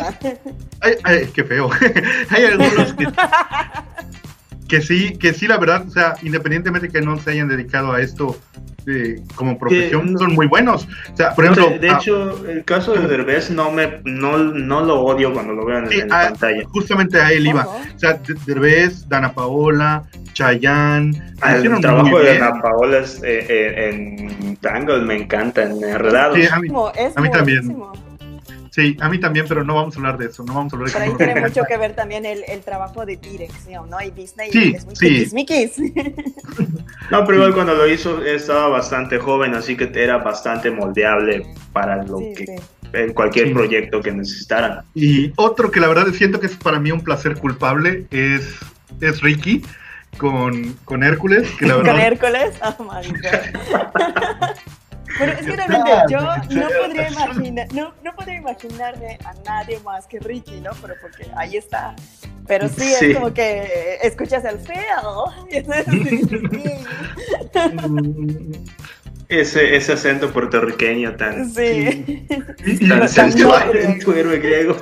qué 1.34 1.44
feo. 1.44 1.70
hay 2.30 2.44
algunos 2.44 2.92
que, 2.94 3.06
que 4.68 4.82
sí, 4.82 5.16
que 5.18 5.32
sí, 5.32 5.46
la 5.46 5.58
verdad, 5.58 5.84
o 5.86 5.90
sea, 5.90 6.14
independientemente 6.22 6.88
que 6.88 7.00
no 7.00 7.18
se 7.18 7.30
hayan 7.30 7.48
dedicado 7.48 7.92
a 7.92 8.00
esto 8.00 8.36
como 9.34 9.58
profesión 9.58 10.16
son 10.18 10.34
muy 10.34 10.46
buenos. 10.46 10.88
O 11.12 11.16
sea, 11.16 11.34
por 11.34 11.44
ejemplo, 11.44 11.78
de, 11.78 11.90
ah, 11.90 11.98
hecho, 12.00 12.46
el 12.48 12.64
caso 12.64 12.94
de 12.94 13.06
Derbez 13.06 13.50
no 13.50 13.70
me 13.70 14.00
no, 14.04 14.38
no 14.38 14.80
lo 14.82 15.00
odio 15.00 15.32
cuando 15.32 15.52
lo 15.52 15.64
veo 15.64 15.78
en, 15.78 16.08
la 16.08 16.28
pantalla. 16.28 16.62
Justamente 16.68 17.20
a 17.20 17.30
él 17.32 17.46
iba. 17.46 17.66
O 17.66 17.98
sea, 17.98 18.20
Derbez, 18.46 19.08
Dana 19.08 19.32
Paola, 19.32 20.04
Chayanne. 20.32 21.12
El 21.46 21.80
trabajo 21.80 22.18
de 22.18 22.38
Dana 22.38 22.62
Paola 22.62 22.98
es, 22.98 23.22
eh, 23.22 23.46
eh, 23.48 23.90
en 23.90 24.56
Tangle 24.56 25.02
me 25.02 25.16
encanta, 25.16 25.62
en 25.62 25.82
Enredados. 25.82 26.38
Sí, 26.38 26.46
a 26.50 26.58
mí, 26.58 26.68
a 27.14 27.20
mí 27.20 27.30
también. 27.30 27.76
Sí, 28.78 28.96
a 29.00 29.08
mí 29.08 29.18
también, 29.18 29.44
pero 29.48 29.64
no 29.64 29.74
vamos 29.74 29.96
a 29.96 29.98
hablar 29.98 30.18
de 30.18 30.26
eso, 30.26 30.44
no 30.44 30.54
vamos 30.54 30.72
a 30.72 30.76
hablar 30.76 30.92
de 30.92 30.96
Pero 30.96 31.10
ahí 31.10 31.16
tiene 31.16 31.40
mucho 31.40 31.64
que 31.68 31.76
ver 31.78 31.96
también 31.96 32.24
el, 32.24 32.44
el, 32.46 32.60
trabajo 32.60 33.04
de 33.04 33.16
dirección, 33.16 33.90
¿no? 33.90 34.00
Y 34.00 34.12
Disney 34.12 34.52
sí, 34.52 34.72
es 34.76 34.86
muy 35.32 35.44
sí. 35.48 35.92
No, 37.10 37.24
pero 37.24 37.38
igual 37.38 37.54
cuando 37.54 37.74
lo 37.74 37.88
hizo 37.88 38.24
estaba 38.24 38.68
bastante 38.68 39.18
joven, 39.18 39.56
así 39.56 39.76
que 39.76 39.90
era 39.96 40.18
bastante 40.18 40.70
moldeable 40.70 41.44
para 41.72 42.04
lo 42.04 42.18
que 42.18 42.60
en 42.92 43.14
cualquier 43.14 43.52
proyecto 43.52 44.00
que 44.00 44.12
necesitaran. 44.12 44.84
Y 44.94 45.32
otro 45.34 45.72
que 45.72 45.80
la 45.80 45.88
verdad 45.88 46.06
siento 46.12 46.38
que 46.38 46.46
es 46.46 46.54
para 46.54 46.78
mí 46.78 46.92
un 46.92 47.00
placer 47.00 47.36
culpable 47.36 48.06
es, 48.12 48.48
es 49.00 49.20
Ricky 49.22 49.64
con, 50.18 50.74
con 50.84 51.02
Hércules. 51.02 51.50
Que 51.58 51.66
la 51.66 51.76
verdad... 51.78 51.92
¿Con 51.94 52.00
Hércules? 52.00 52.54
Oh 52.62 52.84
my 52.84 53.08
God. 53.08 54.78
Pero 55.18 55.32
es 55.32 55.46
que 55.46 55.56
realmente 55.56 55.90
yo 56.08 56.20
no 56.50 56.68
podría 56.68 57.08
imaginar, 57.08 57.66
no, 57.72 57.94
no 58.02 58.14
podría 58.14 58.36
imaginarme 58.36 59.18
a 59.24 59.32
nadie 59.44 59.80
más 59.80 60.06
que 60.06 60.18
Ricky, 60.18 60.60
¿no? 60.60 60.72
Pero 60.82 60.94
porque 61.00 61.26
ahí 61.36 61.56
está. 61.56 61.96
Pero 62.46 62.68
sí, 62.68 62.92
es 63.00 63.14
como 63.14 63.32
que 63.32 63.98
escuchas 64.02 64.44
el 64.44 64.58
feo. 64.58 65.32
Ese, 69.28 69.76
ese 69.76 69.92
acento 69.92 70.32
puertorriqueño 70.32 71.14
tan, 71.16 71.50
sí. 71.50 72.26
tan 72.88 73.06
sensual 73.06 73.76
en 73.76 73.98
tu 73.98 74.12
héroe 74.12 74.38
griego. 74.38 74.74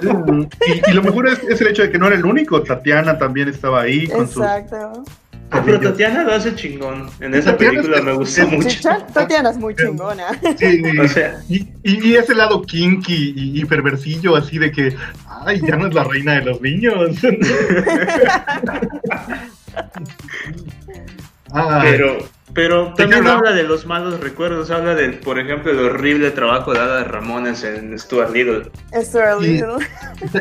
Y, 0.86 0.92
lo 0.92 1.02
mejor 1.02 1.26
es, 1.26 1.40
es, 1.48 1.60
el 1.60 1.66
hecho 1.66 1.82
de 1.82 1.90
que 1.90 1.98
no 1.98 2.06
era 2.06 2.14
el 2.14 2.24
único, 2.24 2.62
Tatiana 2.62 3.18
también 3.18 3.48
estaba 3.48 3.80
ahí. 3.80 4.06
Con 4.06 4.24
Exacto. 4.24 5.02
Ah, 5.50 5.62
pero 5.64 5.80
Tatiana 5.80 6.24
lo 6.24 6.32
hace 6.32 6.54
chingón. 6.54 7.08
En 7.20 7.32
esa 7.34 7.56
película 7.56 8.02
me 8.02 8.14
gusta 8.14 8.46
mucho. 8.46 8.88
Tatiana 9.12 9.50
es 9.50 9.58
muy 9.58 9.76
chingona. 9.76 10.28
Sí, 10.58 10.82
o 10.98 11.06
sea, 11.08 11.40
y, 11.48 11.68
y, 11.84 12.14
ese 12.14 12.34
lado 12.34 12.62
kinky 12.62 13.32
y, 13.36 13.64
perversillo, 13.64 14.34
así 14.34 14.58
de 14.58 14.72
que, 14.72 14.96
ay, 15.28 15.60
ya 15.66 15.76
no 15.76 15.86
es 15.86 15.94
la 15.94 16.02
reina 16.04 16.34
de 16.34 16.42
los 16.46 16.60
niños. 16.60 17.16
pero, 21.82 22.18
pero 22.52 22.94
también 22.94 23.26
habla 23.26 23.52
de 23.52 23.62
los 23.62 23.86
malos 23.86 24.18
recuerdos, 24.18 24.70
habla 24.70 24.96
del, 24.96 25.14
por 25.18 25.38
ejemplo, 25.38 25.70
el 25.70 25.78
horrible 25.78 26.32
trabajo 26.32 26.72
de 26.72 26.80
Ada 26.80 27.04
Ramones 27.04 27.62
en 27.62 27.96
Stuart 27.96 28.32
Little. 28.32 28.70
Stuart 28.92 29.40
Little. 29.40 29.76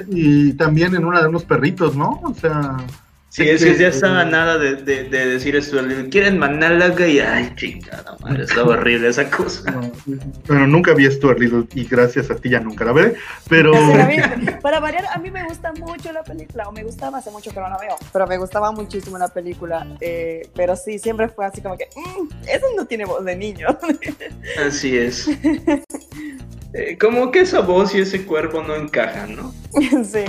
Y, 0.09 0.49
y, 0.49 0.53
también 0.53 0.95
en 0.95 1.05
una 1.05 1.21
de 1.21 1.27
unos 1.27 1.43
perritos, 1.43 1.95
¿no? 1.95 2.21
O 2.23 2.33
sea. 2.33 2.77
Sí, 3.35 3.49
es 3.49 3.65
que 3.65 3.77
ya 3.77 3.89
estaba 3.89 4.23
nada 4.23 4.57
de, 4.57 4.77
de, 4.77 5.09
decir 5.09 5.57
esto. 5.57 5.77
Quieren 6.09 6.39
Manalaga 6.39 7.05
y 7.05 7.19
ay, 7.19 7.51
chingada 7.57 8.15
madre, 8.21 8.45
estaba 8.45 8.69
horrible 8.75 9.09
esa 9.09 9.29
cosa. 9.29 9.77
bueno, 10.47 10.67
nunca 10.67 10.93
vi 10.93 11.11
Stuart 11.11 11.39
Little 11.39 11.65
y 11.73 11.83
gracias 11.83 12.31
a 12.31 12.37
ti 12.37 12.51
ya 12.51 12.61
nunca 12.61 12.85
la 12.85 12.93
veré. 12.93 13.15
Pero. 13.49 13.73
para 14.61 14.79
variar, 14.79 15.03
a 15.13 15.17
mí 15.17 15.31
me 15.31 15.43
gusta 15.43 15.73
mucho 15.73 16.13
la 16.13 16.23
película, 16.23 16.69
o 16.69 16.71
me 16.71 16.83
gustaba 16.83 17.17
hace 17.17 17.29
mucho 17.29 17.51
que 17.51 17.59
no 17.59 17.67
la 17.67 17.77
veo, 17.77 17.97
pero 18.13 18.25
me 18.25 18.37
gustaba 18.37 18.71
muchísimo 18.71 19.17
la 19.17 19.27
película. 19.27 19.85
Eh, 19.99 20.47
pero 20.55 20.77
sí, 20.77 20.97
siempre 20.97 21.27
fue 21.27 21.45
así 21.45 21.59
como 21.59 21.77
que, 21.77 21.89
mmm, 21.93 22.29
eso 22.47 22.67
no 22.77 22.85
tiene 22.85 23.03
voz 23.03 23.25
de 23.25 23.35
niño. 23.35 23.67
Así 24.65 24.97
es. 24.97 25.27
Eh, 26.73 26.97
como 26.97 27.31
que 27.31 27.41
esa 27.41 27.59
voz 27.59 27.93
y 27.95 27.99
ese 27.99 28.25
cuerpo 28.25 28.63
no 28.63 28.75
encajan, 28.75 29.35
¿no? 29.35 29.53
sí. 30.05 30.23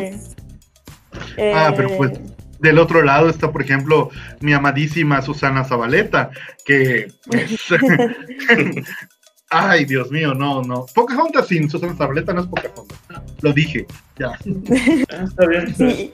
ah, 1.55 1.73
pero 1.77 1.97
pues 1.97 2.13
del 2.59 2.79
otro 2.79 3.03
lado 3.03 3.29
está, 3.29 3.53
por 3.53 3.63
ejemplo, 3.63 4.11
mi 4.41 4.53
amadísima 4.53 5.23
Susana 5.23 5.65
Zabaleta, 5.65 6.31
que... 6.65 7.09
Ay, 9.49 9.85
Dios 9.85 10.11
mío, 10.11 10.35
no, 10.35 10.63
no. 10.63 10.87
Pocahontas 10.93 11.47
sin 11.47 11.71
Susana 11.71 11.95
Zabaleta 11.95 12.33
no 12.33 12.41
es 12.41 12.47
Pocahontas. 12.49 12.99
Lo 13.43 13.53
dije, 13.53 13.87
ya. 14.19 14.37
Está 15.25 15.47
bien. 15.47 15.75
Sí. 15.75 16.13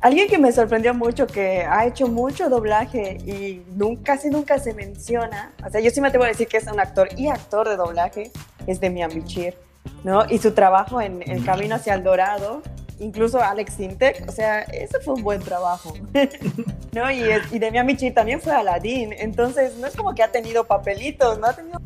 Alguien 0.00 0.28
que 0.28 0.36
me 0.36 0.50
sorprendió 0.50 0.94
mucho, 0.94 1.28
que 1.28 1.62
ha 1.62 1.86
hecho 1.86 2.08
mucho 2.08 2.48
doblaje 2.48 3.18
y 3.24 3.62
nunca, 3.76 4.14
casi 4.14 4.30
nunca 4.30 4.58
se 4.58 4.74
menciona, 4.74 5.52
o 5.64 5.70
sea, 5.70 5.80
yo 5.80 5.90
sí 5.90 6.00
me 6.00 6.08
atrevo 6.08 6.24
a 6.24 6.28
decir 6.28 6.48
que 6.48 6.56
es 6.56 6.66
un 6.66 6.80
actor 6.80 7.08
y 7.16 7.28
actor 7.28 7.68
de 7.68 7.76
doblaje, 7.76 8.32
es 8.66 8.80
de 8.80 8.90
Bichir, 8.90 9.54
¿no? 10.02 10.24
Y 10.28 10.38
su 10.38 10.54
trabajo 10.54 11.00
en 11.00 11.22
El 11.24 11.44
Camino 11.44 11.76
hacia 11.76 11.94
el 11.94 12.02
Dorado, 12.02 12.62
incluso 13.02 13.42
Alex 13.42 13.74
Sintek, 13.74 14.24
o 14.28 14.32
sea, 14.32 14.60
ese 14.62 15.00
fue 15.00 15.14
un 15.14 15.22
buen 15.22 15.40
trabajo, 15.40 15.92
¿no? 16.92 17.10
Y, 17.10 17.22
y 17.50 17.58
Demian 17.58 17.86
Bichir 17.86 18.14
también 18.14 18.40
fue 18.40 18.52
Aladdin, 18.52 19.12
entonces 19.18 19.76
no 19.76 19.86
es 19.86 19.96
como 19.96 20.14
que 20.14 20.22
ha 20.22 20.28
tenido 20.28 20.64
papelitos, 20.64 21.38
no 21.38 21.46
ha 21.46 21.52
tenido 21.54 21.80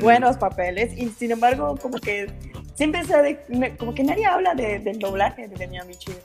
buenos 0.00 0.36
papeles, 0.36 0.96
y 0.96 1.08
sin 1.10 1.32
embargo, 1.32 1.76
como 1.80 1.98
que 1.98 2.30
siempre 2.74 3.04
se, 3.04 3.38
como 3.76 3.94
que 3.94 4.02
nadie 4.02 4.26
habla 4.26 4.54
del 4.54 4.98
doblaje 4.98 5.48
de 5.48 5.56
Demian 5.56 5.86
Bichir 5.86 6.16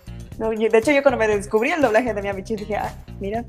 de 0.49 0.77
hecho, 0.77 0.91
yo 0.91 1.03
cuando 1.03 1.17
me 1.17 1.27
descubrí 1.27 1.71
el 1.71 1.81
doblaje 1.81 2.13
de 2.13 2.21
Miami 2.21 2.41
dije, 2.41 2.75
ah, 2.75 2.93
mira, 3.19 3.45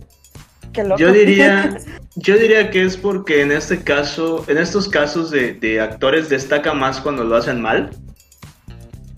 qué 0.73 0.85
loco. 0.85 0.99
Yo 0.99 1.13
diría, 1.13 1.79
yo 2.17 2.37
diría 2.37 2.71
que 2.71 2.85
es 2.85 2.97
porque 2.97 3.41
en 3.41 3.53
este 3.53 3.83
caso, 3.83 4.45
en 4.49 4.59
estos 4.59 4.89
casos 4.89 5.31
de, 5.31 5.81
actores 5.81 6.29
destaca 6.29 6.75
más 6.75 7.01
cuando 7.01 7.25
lo 7.25 7.37
hacen 7.37 7.61
mal 7.61 7.91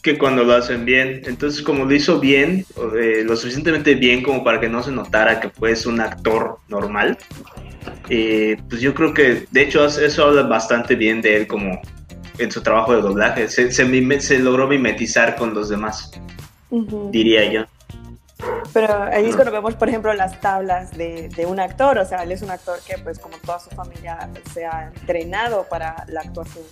que 0.04 0.18
cuando 0.18 0.44
lo 0.44 0.52
hacen 0.52 0.84
bien. 0.84 1.22
Entonces, 1.24 1.62
como 1.62 1.86
lo 1.86 1.94
hizo 1.94 2.20
bien, 2.20 2.64
eh, 3.00 3.24
lo 3.24 3.36
suficientemente 3.36 3.94
bien 3.94 4.22
como 4.22 4.44
para 4.44 4.60
que 4.60 4.68
no 4.68 4.82
se 4.82 4.92
notara 4.92 5.40
que 5.40 5.48
fue 5.48 5.74
un 5.86 6.00
actor 6.00 6.58
normal, 6.68 7.18
eh, 8.10 8.56
pues 8.68 8.80
yo 8.82 8.94
creo 8.94 9.14
que, 9.14 9.46
de 9.50 9.62
hecho, 9.62 9.84
eso 9.86 10.24
habla 10.24 10.42
bastante 10.42 10.94
bien 10.94 11.22
de 11.22 11.38
él 11.38 11.46
como 11.46 11.80
en 12.38 12.52
su 12.52 12.62
trabajo 12.62 12.94
de 12.94 13.00
doblaje. 13.00 13.48
Se, 13.48 13.72
se, 13.72 14.20
se 14.20 14.38
logró 14.38 14.68
mimetizar 14.68 15.36
con 15.36 15.54
los 15.54 15.70
demás 15.70 16.12
diría 17.10 17.50
yo. 17.50 17.64
Pero 18.72 19.04
ahí 19.04 19.26
es 19.26 19.36
cuando 19.36 19.52
vemos, 19.52 19.74
por 19.74 19.88
ejemplo, 19.88 20.12
las 20.12 20.40
tablas 20.40 20.90
de, 20.96 21.28
de, 21.28 21.46
un 21.46 21.60
actor, 21.60 21.96
o 21.98 22.04
sea, 22.04 22.24
él 22.24 22.32
es 22.32 22.42
un 22.42 22.50
actor 22.50 22.78
que, 22.86 22.98
pues, 22.98 23.18
como 23.18 23.36
toda 23.38 23.60
su 23.60 23.70
familia, 23.70 24.28
se 24.52 24.66
ha 24.66 24.90
entrenado 24.94 25.66
para 25.70 26.04
la 26.08 26.20
actuación, 26.20 26.64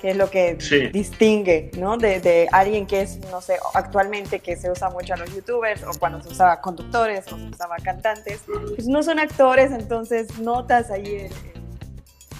que 0.00 0.10
es 0.10 0.16
lo 0.16 0.30
que 0.30 0.56
distingue, 0.92 1.70
¿no? 1.78 1.96
De, 1.96 2.20
de, 2.20 2.48
alguien 2.52 2.86
que 2.86 3.02
es, 3.02 3.18
no 3.30 3.40
sé, 3.40 3.56
actualmente 3.74 4.40
que 4.40 4.56
se 4.56 4.70
usa 4.70 4.90
mucho 4.90 5.14
a 5.14 5.16
los 5.16 5.34
youtubers, 5.34 5.82
o 5.82 5.90
cuando 5.98 6.22
se 6.22 6.28
usaba 6.28 6.60
conductores, 6.60 7.30
o 7.32 7.36
se 7.36 7.48
usaba 7.48 7.76
cantantes, 7.82 8.42
pues 8.46 8.86
no 8.86 9.02
son 9.02 9.18
actores, 9.18 9.72
entonces 9.72 10.38
notas 10.38 10.90
ahí 10.90 11.26
el, 11.26 11.32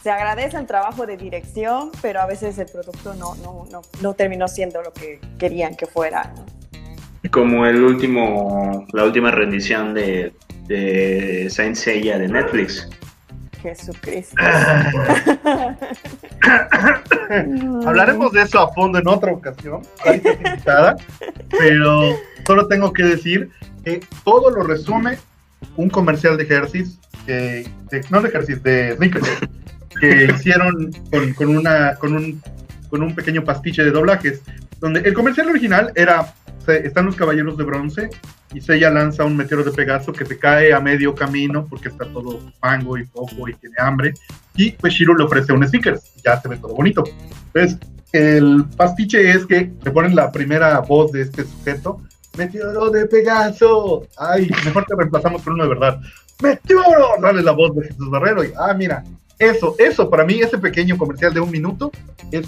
se 0.02 0.10
agradece 0.10 0.56
el 0.56 0.66
trabajo 0.66 1.06
de 1.06 1.16
dirección, 1.16 1.90
pero 2.00 2.20
a 2.20 2.26
veces 2.26 2.58
el 2.58 2.66
producto 2.66 3.14
no, 3.14 3.34
no, 3.36 3.66
no, 3.70 3.82
no 4.00 4.14
terminó 4.14 4.48
siendo 4.48 4.82
lo 4.82 4.92
que 4.92 5.20
querían 5.38 5.74
que 5.74 5.86
fuera, 5.86 6.32
¿no? 6.36 6.46
Como 7.30 7.66
el 7.66 7.82
último, 7.82 8.86
la 8.92 9.04
última 9.04 9.30
rendición 9.30 9.92
de, 9.92 10.32
de 10.66 11.48
Saint 11.50 11.74
Seiya 11.74 12.18
de 12.18 12.28
Netflix. 12.28 12.88
Jesucristo. 13.62 14.36
Hablaremos 17.86 18.32
de 18.32 18.42
eso 18.42 18.60
a 18.60 18.72
fondo 18.72 18.98
en 18.98 19.08
otra 19.08 19.32
ocasión, 19.32 19.82
pero 21.50 22.14
solo 22.46 22.68
tengo 22.68 22.92
que 22.92 23.04
decir 23.04 23.50
que 23.84 24.00
todo 24.24 24.50
lo 24.50 24.62
resume 24.62 25.18
un 25.76 25.90
comercial 25.90 26.36
de 26.36 26.44
Hershey's, 26.44 26.98
no 28.10 28.22
de 28.22 28.30
Hershey's, 28.32 28.62
de 28.62 28.94
Snickers, 28.96 29.28
que 30.00 30.28
hicieron 30.34 30.92
con, 31.36 31.56
una, 31.56 31.96
con, 31.96 32.14
un, 32.14 32.42
con 32.88 33.02
un 33.02 33.14
pequeño 33.14 33.44
pastiche 33.44 33.84
de 33.84 33.90
doblajes, 33.90 34.42
donde 34.80 35.00
el 35.00 35.14
comercial 35.14 35.48
original 35.48 35.92
era 35.94 36.32
están 36.74 37.06
los 37.06 37.16
caballeros 37.16 37.56
de 37.56 37.64
bronce 37.64 38.10
y 38.52 38.60
Seiya 38.60 38.90
lanza 38.90 39.24
un 39.24 39.36
meteoro 39.36 39.64
de 39.64 39.72
Pegaso 39.72 40.12
que 40.12 40.24
se 40.24 40.38
cae 40.38 40.72
a 40.72 40.80
medio 40.80 41.14
camino 41.14 41.66
porque 41.68 41.88
está 41.88 42.04
todo 42.06 42.40
fango 42.60 42.98
y 42.98 43.04
foco 43.04 43.48
y 43.48 43.54
tiene 43.54 43.76
hambre. 43.78 44.14
Y 44.54 44.72
pues 44.72 44.94
Shiro 44.94 45.16
le 45.16 45.24
ofrece 45.24 45.52
un 45.52 45.66
sticker, 45.66 45.98
ya 46.24 46.40
se 46.40 46.48
ve 46.48 46.56
todo 46.56 46.74
bonito. 46.74 47.04
Entonces, 47.54 47.78
el 48.12 48.64
pastiche 48.76 49.30
es 49.30 49.46
que 49.46 49.70
le 49.82 49.90
ponen 49.90 50.16
la 50.16 50.32
primera 50.32 50.80
voz 50.80 51.12
de 51.12 51.22
este 51.22 51.44
sujeto. 51.44 52.00
Meteoro 52.36 52.90
de 52.90 53.06
Pegaso. 53.06 54.06
Ay, 54.16 54.48
mejor 54.64 54.84
te 54.86 54.94
reemplazamos 54.94 55.42
por 55.42 55.52
uno 55.52 55.64
de 55.64 55.68
verdad. 55.68 56.00
Meteoro. 56.42 57.14
Dale 57.20 57.42
la 57.42 57.52
voz 57.52 57.74
de 57.76 57.88
Jesús 57.88 58.10
Barrero 58.10 58.44
y, 58.44 58.52
ah, 58.56 58.72
mira, 58.74 59.04
eso, 59.38 59.76
eso, 59.78 60.10
para 60.10 60.24
mí, 60.24 60.40
ese 60.40 60.58
pequeño 60.58 60.98
comercial 60.98 61.32
de 61.32 61.40
un 61.40 61.50
minuto 61.50 61.92
es 62.32 62.46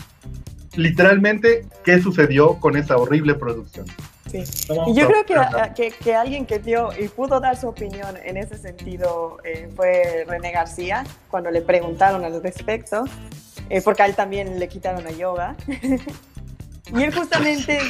literalmente 0.74 1.66
qué 1.84 2.00
sucedió 2.00 2.58
con 2.58 2.76
esa 2.76 2.96
horrible 2.96 3.34
producción. 3.34 3.86
Sí. 4.30 4.44
Y 4.86 4.94
yo 4.94 5.08
creo 5.08 5.26
que, 5.74 5.92
que, 5.92 6.14
alguien 6.14 6.46
que 6.46 6.60
dio 6.60 6.90
y 6.96 7.08
pudo 7.08 7.40
dar 7.40 7.56
su 7.56 7.68
opinión 7.68 8.16
en 8.24 8.36
ese 8.36 8.56
sentido 8.56 9.38
eh, 9.44 9.68
fue 9.74 10.24
René 10.26 10.52
García, 10.52 11.04
cuando 11.28 11.50
le 11.50 11.62
preguntaron 11.62 12.24
al 12.24 12.40
respecto, 12.40 13.04
eh, 13.68 13.80
porque 13.82 14.02
a 14.02 14.06
él 14.06 14.14
también 14.14 14.60
le 14.60 14.68
quitaron 14.68 15.04
a 15.06 15.10
yoga. 15.10 15.56
y 15.66 17.02
él 17.02 17.12
justamente, 17.12 17.80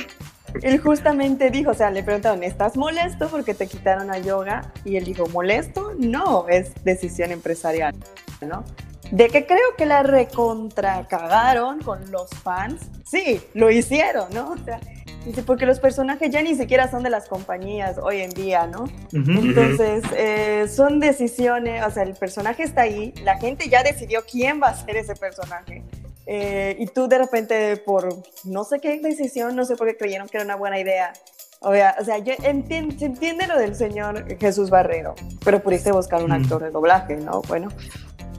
él 0.62 0.78
justamente 0.78 1.50
dijo, 1.50 1.72
o 1.72 1.74
sea, 1.74 1.90
le 1.90 2.02
preguntaron, 2.02 2.42
¿estás 2.42 2.76
molesto 2.76 3.28
porque 3.28 3.52
te 3.52 3.66
quitaron 3.66 4.10
a 4.10 4.18
yoga? 4.18 4.72
Y 4.84 4.96
él 4.96 5.04
dijo, 5.04 5.26
¿molesto? 5.28 5.92
No, 5.98 6.48
es 6.48 6.72
decisión 6.84 7.32
empresarial, 7.32 7.94
¿no? 8.40 8.64
De 9.10 9.28
que 9.28 9.46
creo 9.46 9.74
que 9.76 9.86
la 9.86 10.02
recontracagaron 10.02 11.80
con 11.80 12.10
los 12.10 12.30
fans, 12.30 12.82
sí, 13.04 13.40
lo 13.54 13.70
hicieron, 13.70 14.32
¿no? 14.32 14.52
O 14.52 14.58
sea, 14.58 14.80
dice, 15.24 15.42
porque 15.42 15.66
los 15.66 15.80
personajes 15.80 16.30
ya 16.30 16.42
ni 16.42 16.54
siquiera 16.54 16.90
son 16.90 17.02
de 17.02 17.10
las 17.10 17.28
compañías 17.28 17.98
hoy 17.98 18.20
en 18.20 18.30
día, 18.30 18.66
¿no? 18.66 18.84
Entonces, 19.12 20.04
eh, 20.16 20.66
son 20.68 21.00
decisiones, 21.00 21.84
o 21.84 21.90
sea, 21.90 22.04
el 22.04 22.14
personaje 22.14 22.62
está 22.62 22.82
ahí, 22.82 23.12
la 23.24 23.38
gente 23.38 23.68
ya 23.68 23.82
decidió 23.82 24.20
quién 24.30 24.60
va 24.62 24.68
a 24.68 24.74
ser 24.74 24.96
ese 24.96 25.14
personaje. 25.14 25.82
Eh, 26.26 26.76
y 26.78 26.86
tú 26.86 27.08
de 27.08 27.18
repente, 27.18 27.76
por 27.78 28.08
no 28.44 28.62
sé 28.62 28.78
qué 28.78 29.00
decisión, 29.00 29.56
no 29.56 29.64
sé 29.64 29.74
por 29.74 29.88
qué 29.88 29.96
creyeron 29.96 30.28
que 30.28 30.36
era 30.36 30.44
una 30.44 30.54
buena 30.54 30.78
idea, 30.78 31.12
o 31.60 31.72
sea, 31.72 31.96
o 32.00 32.04
sea 32.04 32.18
yo 32.18 32.34
entiendo, 32.42 32.96
se 32.98 33.06
entiende 33.06 33.46
lo 33.46 33.58
del 33.58 33.74
señor 33.74 34.38
Jesús 34.38 34.70
Barrero, 34.70 35.14
pero 35.44 35.60
pudiste 35.60 35.90
buscar 35.92 36.22
un 36.22 36.32
actor 36.32 36.62
de 36.62 36.70
doblaje, 36.70 37.16
¿no? 37.16 37.42
Bueno, 37.48 37.68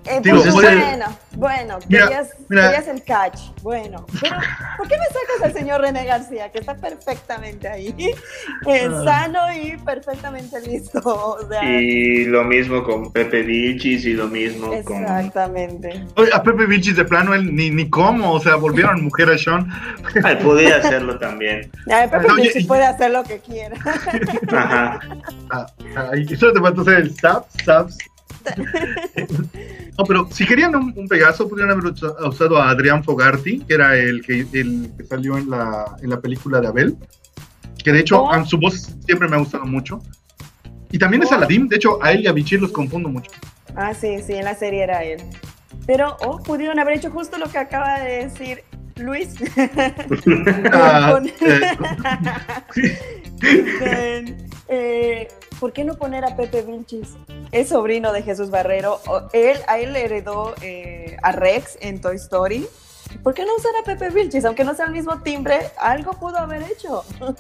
eh, 0.06 0.20
pues, 0.24 0.52
bueno, 0.52 1.06
bueno, 1.36 1.80
querías, 1.88 2.88
el 2.88 3.04
catch. 3.04 3.40
Bueno, 3.62 4.06
pero 4.20 4.36
¿por 4.78 4.88
qué 4.88 4.96
me 4.98 5.06
sacas 5.06 5.44
al 5.44 5.54
señor 5.54 5.82
René 5.82 6.06
García, 6.06 6.52
que 6.52 6.60
está 6.60 6.76
perfectamente 6.76 7.68
ahí, 7.68 7.94
eh, 8.68 8.90
ah. 8.90 9.04
sano 9.04 9.40
y 9.54 9.78
perfectamente 9.78 10.60
listo? 10.62 11.38
y 11.64 12.26
lo 12.26 12.44
mismo 12.44 12.84
con 12.84 13.12
Pepe 13.12 13.44
Vilchis 13.44 14.06
y 14.06 14.14
lo 14.14 14.28
mismo 14.28 14.70
con. 14.84 15.04
Exactamente. 15.04 16.04
a 16.34 16.42
Pepe 16.42 16.66
Vilchis 16.66 16.96
de 16.96 17.06
plano, 17.06 17.36
él 17.36 17.56
ni, 17.56 17.70
ni 17.70 17.90
cómo, 17.90 18.34
o 18.34 18.40
sea, 18.40 18.56
volvieron 18.56 19.04
mujer 19.04 19.30
a 19.30 19.38
Sean. 19.38 19.72
podía 20.42 20.78
hacerlo 20.78 21.20
también. 21.20 21.70
Pepe 21.86 22.34
Vilchis 22.36 22.66
puede 22.66 22.86
hacer 22.86 23.12
lo 23.12 23.24
que 23.24 23.40
quiera. 23.40 23.78
Ajá. 24.52 25.00
Ah, 25.52 25.66
ah, 25.96 26.12
y 26.16 26.36
solo 26.36 26.54
te 26.54 26.60
falta 26.62 26.82
hacer 26.82 26.94
el 26.96 27.12
stab, 27.12 27.46
no, 29.98 30.04
pero 30.06 30.28
si 30.32 30.46
querían 30.46 30.76
un, 30.76 31.08
Pegaso, 31.08 31.48
podrían 31.48 31.72
haber 31.72 31.86
usado 31.86 32.58
a 32.58 32.70
Adrián 32.70 33.04
Fogarty, 33.04 33.60
que 33.60 33.74
era 33.74 33.98
el 33.98 34.22
que, 34.22 34.42
el 34.54 34.92
que 34.98 35.04
salió 35.06 35.38
en 35.38 35.50
la, 35.50 35.98
en 36.02 36.10
la 36.10 36.20
película 36.20 36.62
de 36.62 36.68
Abel. 36.68 36.98
Que 37.84 37.92
de 37.92 38.00
hecho, 38.00 38.24
oh. 38.24 38.46
su 38.46 38.58
voz 38.58 38.96
siempre 39.06 39.28
me 39.28 39.36
ha 39.36 39.40
gustado 39.40 39.66
mucho. 39.66 40.02
Y 40.92 41.00
también 41.00 41.24
es 41.24 41.32
oh. 41.32 41.36
Aladdin, 41.36 41.68
de 41.68 41.78
hecho, 41.78 42.04
a 42.04 42.12
él 42.12 42.22
y 42.22 42.28
a 42.28 42.32
Bichir 42.32 42.62
los 42.62 42.72
confundo 42.72 43.10
mucho. 43.10 43.32
Ah, 43.76 43.94
sí, 43.94 44.22
sí, 44.22 44.34
en 44.34 44.46
la 44.46 44.56
serie 44.56 44.84
era 44.84 45.04
él. 45.04 45.22
Pero, 45.88 46.18
oh, 46.22 46.42
pudieron 46.44 46.80
haber 46.80 46.98
hecho 46.98 47.10
justo 47.10 47.38
lo 47.38 47.50
que 47.50 47.58
acaba 47.58 48.00
de 48.00 48.26
decir 48.26 48.64
Luis. 48.98 49.36
Ah, 50.74 51.20
eh. 53.44 54.38
eh, 54.68 55.28
¿Por 55.62 55.74
qué 55.74 55.84
no 55.84 55.94
poner 55.96 56.26
a 56.26 56.36
Pepe 56.36 56.64
Vilchis? 56.64 57.10
Es 57.52 57.70
sobrino 57.70 58.12
de 58.12 58.24
Jesús 58.24 58.50
Barrero. 58.50 59.00
Él, 59.32 59.60
a 59.68 59.78
él 59.78 59.96
heredó 59.96 60.56
eh, 60.64 61.18
a 61.22 61.32
Rex 61.34 61.78
en 61.82 62.02
Toy 62.02 62.16
Story. 62.16 62.68
¿Por 63.22 63.36
qué 63.36 63.46
no 63.46 63.56
usar 63.56 63.72
a 63.80 63.86
Pepe 63.86 64.10
Vilchis? 64.10 64.44
Aunque 64.46 64.64
no 64.64 64.74
sea 64.74 64.86
el 64.88 64.92
mismo 64.92 65.22
timbre, 65.22 65.60
algo 65.78 66.14
pudo 66.14 66.40
haber 66.40 66.64
hecho. 66.64 67.06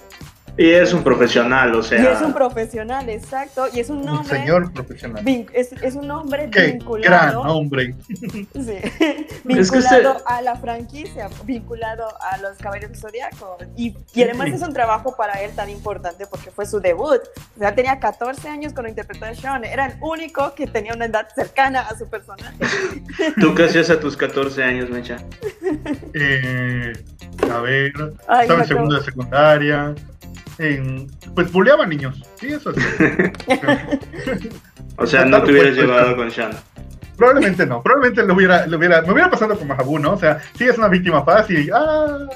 Y 0.57 0.69
es 0.71 0.93
un 0.93 1.03
profesional, 1.03 1.73
o 1.75 1.81
sea. 1.81 2.01
Y 2.01 2.05
es 2.07 2.21
un 2.21 2.33
profesional, 2.33 3.09
exacto. 3.09 3.65
Y 3.73 3.79
es 3.79 3.89
un 3.89 4.03
nombre. 4.05 4.37
Un 4.37 4.43
señor 4.43 4.73
profesional. 4.73 5.23
Es, 5.53 5.71
es 5.73 5.95
un 5.95 6.09
hombre 6.11 6.49
Qué 6.51 6.73
vinculado. 6.73 7.41
gran 7.41 7.49
hombre. 7.51 7.95
Sí, 8.53 8.77
vinculado 9.43 10.17
a 10.25 10.41
la 10.41 10.55
franquicia, 10.55 11.29
vinculado 11.45 12.05
a 12.21 12.37
los 12.37 12.57
Caballeros 12.57 12.99
Zodiaco. 12.99 13.57
Y, 13.75 13.95
y 14.13 14.23
además 14.23 14.49
es 14.49 14.61
un 14.61 14.73
trabajo 14.73 15.15
para 15.15 15.41
él 15.41 15.51
tan 15.55 15.69
importante 15.69 16.27
porque 16.27 16.51
fue 16.51 16.65
su 16.65 16.79
debut. 16.79 17.21
O 17.55 17.59
sea, 17.59 17.73
tenía 17.73 17.99
14 17.99 18.49
años 18.49 18.73
cuando 18.73 18.89
interpretó 18.89 19.25
a 19.25 19.33
Sean. 19.33 19.63
Era 19.63 19.87
el 19.87 19.93
único 20.01 20.53
que 20.53 20.67
tenía 20.67 20.93
una 20.93 21.05
edad 21.05 21.27
cercana 21.33 21.81
a 21.81 21.97
su 21.97 22.09
personaje. 22.09 22.55
¿Tú 23.39 23.55
qué 23.55 23.65
hacías 23.65 23.89
a 23.89 23.99
tus 23.99 24.17
14 24.17 24.63
años, 24.63 24.89
Mecha? 24.89 25.17
Eh, 26.13 26.93
a 27.51 27.59
ver, 27.61 27.91
Ay, 28.27 28.41
estaba 28.41 28.53
en 28.53 28.59
me 28.59 28.65
segundo 28.67 28.95
de 28.95 29.03
secundaria. 29.03 29.95
Pues 31.35 31.51
buleaba 31.51 31.85
niños. 31.85 32.21
Sí, 32.35 32.47
eso 32.53 32.73
sí. 32.73 32.81
O 34.97 35.07
sea, 35.07 35.25
no 35.25 35.41
te 35.43 35.51
hubieras 35.51 35.75
llevado 35.75 36.15
con 36.15 36.29
Sean. 36.29 36.51
Probablemente 37.17 37.65
no, 37.65 37.81
probablemente 37.81 38.23
lo 38.23 38.33
hubiera, 38.35 38.67
lo 38.67 38.77
hubiera, 38.77 39.01
me 39.01 39.13
hubiera 39.13 39.29
pasado 39.29 39.57
como 39.57 39.75
Jabu, 39.75 39.97
¿no? 39.99 40.13
O 40.13 40.17
sea, 40.17 40.39
sí 40.55 40.65
es 40.65 40.77
una 40.77 40.87
víctima 40.89 41.23
fácil. 41.23 41.71
¡Ah! 41.73 42.27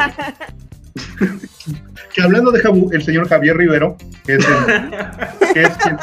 que 2.14 2.22
hablando 2.22 2.52
de 2.52 2.62
Jabu, 2.62 2.90
el 2.92 3.04
señor 3.04 3.28
Javier 3.28 3.58
Rivero, 3.58 3.98
que 4.26 4.36
es, 4.36 4.48
el- 4.48 5.54
que 5.54 5.62
es 5.64 5.78
quien, 5.78 5.98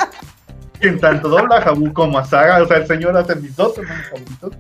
quien 0.81 1.01
tanto 1.01 1.29
dobla 1.29 1.57
a 1.57 1.61
Jabu 1.63 1.93
como 1.93 2.19
a 2.19 2.25
Saga, 2.25 2.63
o 2.63 2.67
sea, 2.67 2.79
el 2.79 2.87
señor 2.87 3.17
hace 3.17 3.35
mis 3.37 3.55
dos 3.57 3.77
hermanos 3.79 4.07
favoritos. 4.11 4.53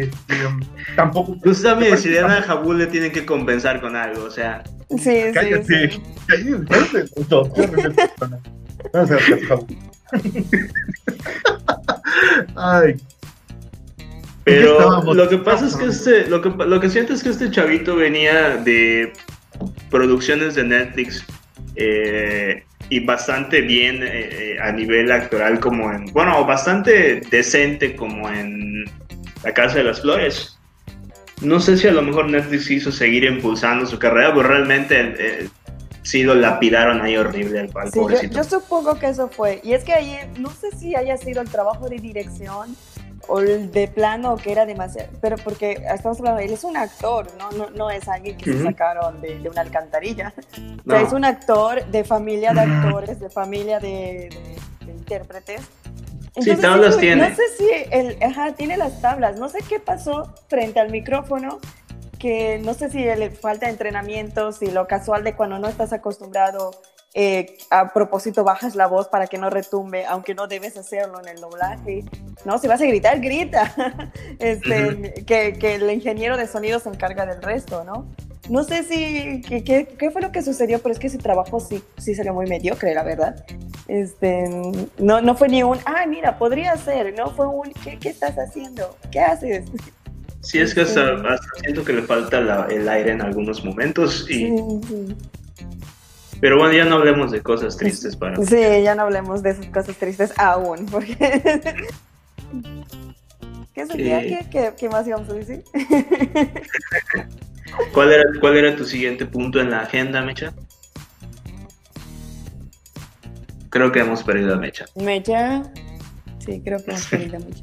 Este, 0.00 0.46
um, 0.46 0.60
tampoco. 0.94 1.36
Justamente 1.42 1.96
si 1.96 2.10
le 2.10 2.20
dan 2.20 2.30
a 2.30 2.42
Jabu 2.42 2.72
le 2.74 2.86
tienen 2.86 3.12
que 3.12 3.24
compensar 3.24 3.80
con 3.80 3.96
algo, 3.96 4.24
o 4.24 4.30
sea. 4.30 4.62
Sí, 4.90 4.98
sí, 4.98 5.32
Cállate. 5.32 5.90
sí. 5.90 6.02
Cállate. 6.26 7.04
No, 7.30 7.42
no 8.92 9.06
seas 9.06 9.22
caso, 9.24 9.38
Jabu. 9.48 9.66
Ay, 12.56 12.96
Pero 14.44 15.02
lo 15.14 15.28
que 15.28 15.38
pasa 15.38 15.66
es 15.66 15.76
que 15.76 15.86
este, 15.86 16.28
lo 16.28 16.40
que, 16.40 16.50
lo 16.50 16.80
que 16.80 16.88
siento 16.88 17.12
es 17.12 17.22
que 17.22 17.30
este 17.30 17.50
chavito 17.50 17.96
venía 17.96 18.56
de 18.58 19.12
producciones 19.90 20.54
de 20.54 20.64
Netflix 20.64 21.24
eh, 21.74 22.62
y 22.88 23.00
bastante 23.00 23.62
bien 23.62 24.02
eh, 24.02 24.28
eh, 24.30 24.56
a 24.62 24.70
nivel 24.72 25.10
actoral 25.10 25.58
como 25.58 25.90
en, 25.92 26.06
bueno, 26.06 26.44
bastante 26.44 27.20
decente 27.30 27.96
como 27.96 28.28
en 28.30 28.84
La 29.46 29.54
Casa 29.54 29.76
de 29.78 29.84
las 29.84 30.00
Flores. 30.00 30.58
No 31.40 31.60
sé 31.60 31.76
si 31.76 31.86
a 31.86 31.92
lo 31.92 32.02
mejor 32.02 32.28
Netflix 32.28 32.66
quiso 32.66 32.90
seguir 32.90 33.22
impulsando 33.22 33.86
su 33.86 33.96
carrera, 33.96 34.30
pero 34.34 34.42
realmente 34.48 35.14
eh, 35.18 35.48
sí 36.02 36.24
lo 36.24 36.34
lapidaron 36.34 37.00
ahí 37.00 37.16
horrible 37.16 37.60
al, 37.60 37.70
al 37.76 37.92
Sí, 37.92 37.98
yo, 37.98 38.02
pobrecito. 38.02 38.36
yo 38.38 38.42
supongo 38.44 38.98
que 38.98 39.06
eso 39.06 39.28
fue. 39.28 39.60
Y 39.62 39.74
es 39.74 39.84
que 39.84 39.92
ahí, 39.92 40.18
no 40.40 40.50
sé 40.50 40.72
si 40.76 40.96
haya 40.96 41.16
sido 41.16 41.40
el 41.42 41.48
trabajo 41.48 41.88
de 41.88 41.98
dirección 41.98 42.74
o 43.28 43.38
el 43.38 43.70
de 43.70 43.86
plano 43.86 44.36
que 44.36 44.50
era 44.50 44.66
demasiado, 44.66 45.10
pero 45.20 45.36
porque 45.36 45.80
estamos 45.94 46.18
hablando, 46.18 46.40
él 46.40 46.52
es 46.52 46.64
un 46.64 46.76
actor, 46.76 47.26
no, 47.38 47.50
no, 47.52 47.70
no 47.70 47.90
es 47.90 48.08
alguien 48.08 48.36
que 48.36 48.52
se 48.52 48.62
sacaron 48.64 49.20
de, 49.20 49.38
de 49.38 49.48
una 49.48 49.60
alcantarilla. 49.60 50.32
O 50.58 50.88
No. 50.88 50.94
sea, 50.94 51.02
es 51.06 51.12
un 51.12 51.24
actor 51.24 51.84
de 51.86 52.02
familia 52.04 52.52
de 52.52 52.60
actores, 52.62 53.20
de 53.20 53.28
familia 53.30 53.78
de, 53.78 54.28
de- 54.30 54.86
de 54.86 54.92
intérpretes. 54.92 55.60
Sí, 56.40 56.54
tablas 56.56 56.94
no, 56.94 57.00
tiene. 57.00 57.28
No 57.28 57.34
sé 57.34 57.42
si 57.56 57.68
él, 57.90 58.18
ajá, 58.22 58.52
tiene 58.52 58.76
las 58.76 59.00
tablas, 59.00 59.38
no 59.38 59.48
sé 59.48 59.58
qué 59.68 59.80
pasó 59.80 60.34
frente 60.48 60.80
al 60.80 60.90
micrófono, 60.90 61.60
que 62.18 62.58
no 62.58 62.74
sé 62.74 62.90
si 62.90 62.98
le 62.98 63.30
falta 63.30 63.68
entrenamiento, 63.68 64.52
si 64.52 64.70
lo 64.70 64.86
casual 64.86 65.24
de 65.24 65.34
cuando 65.34 65.58
no 65.58 65.68
estás 65.68 65.92
acostumbrado, 65.92 66.72
eh, 67.18 67.56
a 67.70 67.94
propósito 67.94 68.44
bajas 68.44 68.74
la 68.74 68.86
voz 68.86 69.08
para 69.08 69.26
que 69.26 69.38
no 69.38 69.48
retumbe, 69.48 70.04
aunque 70.04 70.34
no 70.34 70.46
debes 70.48 70.76
hacerlo 70.76 71.18
en 71.22 71.28
el 71.28 71.40
doblaje. 71.40 72.04
No, 72.44 72.58
si 72.58 72.68
vas 72.68 72.80
a 72.82 72.84
gritar, 72.84 73.20
grita. 73.20 73.72
Este, 74.38 75.24
que, 75.26 75.54
que 75.54 75.76
el 75.76 75.90
ingeniero 75.90 76.36
de 76.36 76.46
sonido 76.46 76.78
se 76.78 76.90
encarga 76.90 77.24
del 77.24 77.40
resto, 77.40 77.84
¿no? 77.84 78.06
No 78.50 78.62
sé 78.64 78.82
si 78.84 79.40
qué, 79.40 80.10
fue 80.12 80.20
lo 80.20 80.30
que 80.30 80.42
sucedió, 80.42 80.78
pero 80.80 80.92
es 80.92 80.98
que 80.98 81.06
ese 81.06 81.16
trabajo 81.16 81.58
sí, 81.58 81.82
sí 81.96 82.14
salió 82.14 82.34
muy 82.34 82.46
mediocre, 82.46 82.92
la 82.94 83.02
verdad. 83.02 83.44
Este, 83.88 84.44
no, 84.98 85.22
no 85.22 85.34
fue 85.36 85.48
ni 85.48 85.62
un, 85.62 85.78
ah, 85.86 86.04
mira, 86.06 86.36
podría 86.38 86.76
ser, 86.76 87.14
no 87.14 87.30
fue 87.30 87.46
un, 87.46 87.72
¿qué, 87.82 87.98
qué 87.98 88.10
estás 88.10 88.36
haciendo? 88.36 88.94
¿Qué 89.10 89.20
haces? 89.20 89.64
Sí, 90.42 90.58
es 90.60 90.74
que 90.74 90.82
hasta, 90.82 91.12
hasta 91.14 91.48
siento 91.62 91.82
que 91.82 91.94
le 91.94 92.02
falta 92.02 92.40
la- 92.42 92.66
el 92.70 92.86
aire 92.88 93.12
en 93.12 93.22
algunos 93.22 93.64
momentos. 93.64 94.26
Y, 94.28 94.34
Sí, 94.34 94.56
sí. 94.86 95.16
Pero 96.40 96.58
bueno, 96.58 96.74
ya 96.74 96.84
no 96.84 96.96
hablemos 96.96 97.30
de 97.30 97.42
cosas 97.42 97.76
tristes 97.76 98.16
para... 98.16 98.36
Sí, 98.42 98.82
ya 98.82 98.94
no 98.94 99.02
hablemos 99.02 99.42
de 99.42 99.50
esas 99.50 99.66
cosas 99.66 99.96
tristes 99.96 100.32
aún, 100.38 100.86
porque... 100.86 101.16
¿Qué 103.74 103.86
sería? 103.86 104.20
¿Qué, 104.20 104.46
qué, 104.50 104.72
qué 104.78 104.88
más 104.88 105.06
íbamos 105.06 105.28
a 105.28 105.34
decir? 105.34 105.62
¿Cuál 107.92 108.12
era, 108.12 108.24
¿Cuál 108.40 108.56
era 108.56 108.74
tu 108.74 108.84
siguiente 108.84 109.26
punto 109.26 109.60
en 109.60 109.70
la 109.70 109.80
agenda, 109.80 110.22
Mecha? 110.22 110.54
Creo 113.68 113.92
que 113.92 114.00
hemos 114.00 114.22
perdido 114.22 114.54
a 114.54 114.56
Mecha. 114.56 114.86
Mecha. 114.94 115.62
Sí, 116.38 116.62
creo 116.64 116.82
que 116.82 116.92
hemos 116.92 117.06
perdido 117.10 117.40
mucho. 117.40 117.62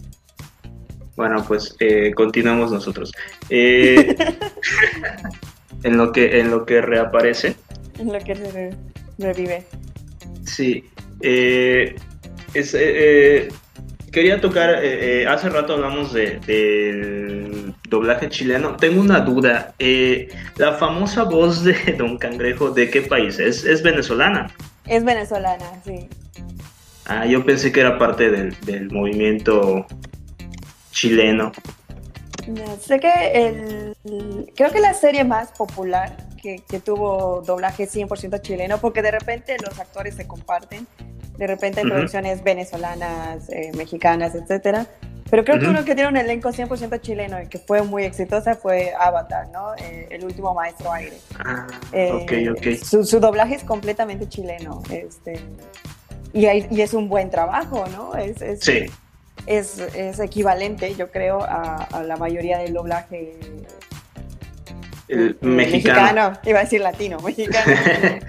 Bueno, 1.16 1.44
pues 1.48 1.76
eh, 1.80 2.12
continuamos 2.16 2.72
nosotros. 2.72 3.12
Eh, 3.50 4.16
en, 5.84 5.98
lo 5.98 6.12
que, 6.12 6.40
en 6.40 6.52
lo 6.52 6.66
que 6.66 6.82
reaparece, 6.82 7.56
En 8.00 8.12
lo 8.12 8.20
que 8.20 8.36
se 8.36 8.52
re- 8.52 8.76
revive. 9.20 9.64
sí. 10.46 10.84
eh, 11.22 11.96
es, 12.54 12.74
eh, 12.74 12.80
eh, 12.84 13.50
quería 14.12 14.40
tocar, 14.42 14.70
eh, 14.84 15.24
eh, 15.24 15.28
hace 15.28 15.50
rato 15.50 15.74
hablamos 15.74 16.14
de, 16.14 16.40
del 16.46 17.74
doblaje 17.90 18.30
chileno. 18.30 18.76
Tengo 18.78 19.02
una 19.02 19.22
duda. 19.22 19.74
la 20.58 20.74
famosa 20.74 21.24
voz 21.24 21.64
de 21.64 21.74
Don 21.98 22.18
Cangrejo, 22.18 22.70
¿de 22.72 22.90
qué 22.90 23.02
país? 23.02 23.40
¿Es, 23.40 23.64
es 23.66 23.82
venezolana? 23.82 24.52
Es 24.88 25.04
venezolana, 25.04 25.66
sí. 25.86 26.08
Ah, 27.06 27.26
yo 27.26 27.44
pensé 27.46 27.72
que 27.72 27.80
era 27.82 27.98
parte 27.98 28.30
del, 28.30 28.56
del 28.62 28.90
movimiento 28.92 29.86
chileno. 30.92 31.52
No, 32.48 32.78
sé 32.78 33.00
que 33.00 33.12
el, 33.34 33.96
creo 34.56 34.72
que 34.72 34.80
la 34.80 34.94
serie 34.94 35.24
más 35.24 35.52
popular 35.54 36.16
que, 36.44 36.58
que 36.70 36.80
tuvo 36.82 37.42
doblaje 37.42 37.88
100% 37.88 38.42
chileno, 38.42 38.78
porque 38.80 39.02
de 39.02 39.12
repente 39.12 39.56
los 39.60 39.80
actores 39.80 40.14
se 40.16 40.28
comparten, 40.28 40.86
de 41.38 41.48
repente 41.48 41.80
hay 41.80 41.86
Ujú. 41.86 41.96
producciones 41.96 42.44
venezolanas, 42.44 43.50
eh, 43.50 43.72
mexicanas, 43.78 44.36
etcétera. 44.36 44.86
Pero 45.32 45.46
creo 45.46 45.58
que 45.58 45.66
Ujú. 45.68 45.78
uno 45.78 45.86
que 45.86 45.96
tiene 45.96 46.10
un 46.10 46.18
elenco 46.18 46.50
100% 46.52 47.00
chileno 47.02 47.42
y 47.42 47.48
que 47.48 47.58
fue 47.58 47.82
muy 47.82 48.04
exitosa 48.04 48.56
fue 48.56 48.94
Avatar, 49.00 49.48
¿no? 49.52 49.74
Eh, 49.76 50.08
el 50.12 50.26
último 50.26 50.54
maestro 50.54 50.92
aire. 50.92 51.18
Ah, 51.40 51.66
Eh, 51.94 52.12
ok, 52.12 52.58
ok. 52.58 52.84
Su, 52.84 53.04
su 53.06 53.20
doblaje 53.22 53.56
es 53.56 53.64
completamente 53.64 54.28
chileno. 54.28 54.84
Este, 54.92 55.40
y, 56.34 56.46
hay- 56.46 56.68
y 56.70 56.82
es 56.82 56.94
un 56.94 57.08
buen 57.10 57.30
trabajo, 57.32 57.86
¿no? 57.88 58.16
Es, 58.16 58.42
es, 58.42 58.60
Sí, 58.60 58.86
es, 59.48 59.80
es 59.80 60.20
equivalente, 60.20 60.94
yo 60.96 61.10
creo, 61.10 61.42
a, 61.42 61.78
a 61.78 62.04
la 62.04 62.18
mayoría 62.18 62.58
del 62.60 62.74
doblaje 62.74 63.40
el 65.14 65.30
eh, 65.30 65.36
mexicano. 65.46 66.34
Iba 66.46 66.60
a 66.60 66.64
decir 66.64 66.82
latino, 66.82 67.18
mexicano. 67.20 67.72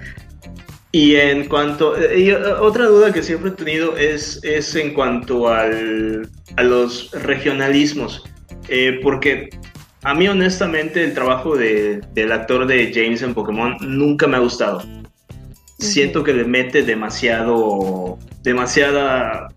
Y 0.91 1.17
en 1.17 1.49
cuanto, 1.49 1.97
eh, 1.97 2.17
y, 2.19 2.29
eh, 2.29 2.37
otra 2.37 2.85
duda 2.85 3.11
que 3.11 3.21
siempre 3.21 3.49
he 3.49 3.53
tenido 3.53 3.97
es, 3.97 4.39
es 4.43 4.73
en 4.77 4.93
cuanto 4.93 5.49
al, 5.49 6.29
a 6.55 6.63
los 6.63 7.11
regionalismos, 7.11 8.23
Eh, 8.69 8.99
porque 9.03 9.49
a 10.03 10.13
mí 10.13 10.25
honestamente 10.29 11.03
el 11.03 11.13
trabajo 11.13 11.57
de- 11.57 11.99
del 12.13 12.31
actor 12.31 12.65
de 12.65 12.91
James 12.93 13.21
en 13.23 13.33
Pokémon 13.33 13.75
nunca 13.81 14.25
me 14.25 14.37
ha 14.37 14.39
gustado. 14.39 14.83
Siento 15.79 16.23
que 16.23 16.33
le 16.33 16.45
mete 16.45 16.81
demasiado, 16.83 18.17
demasiada, 18.41 19.49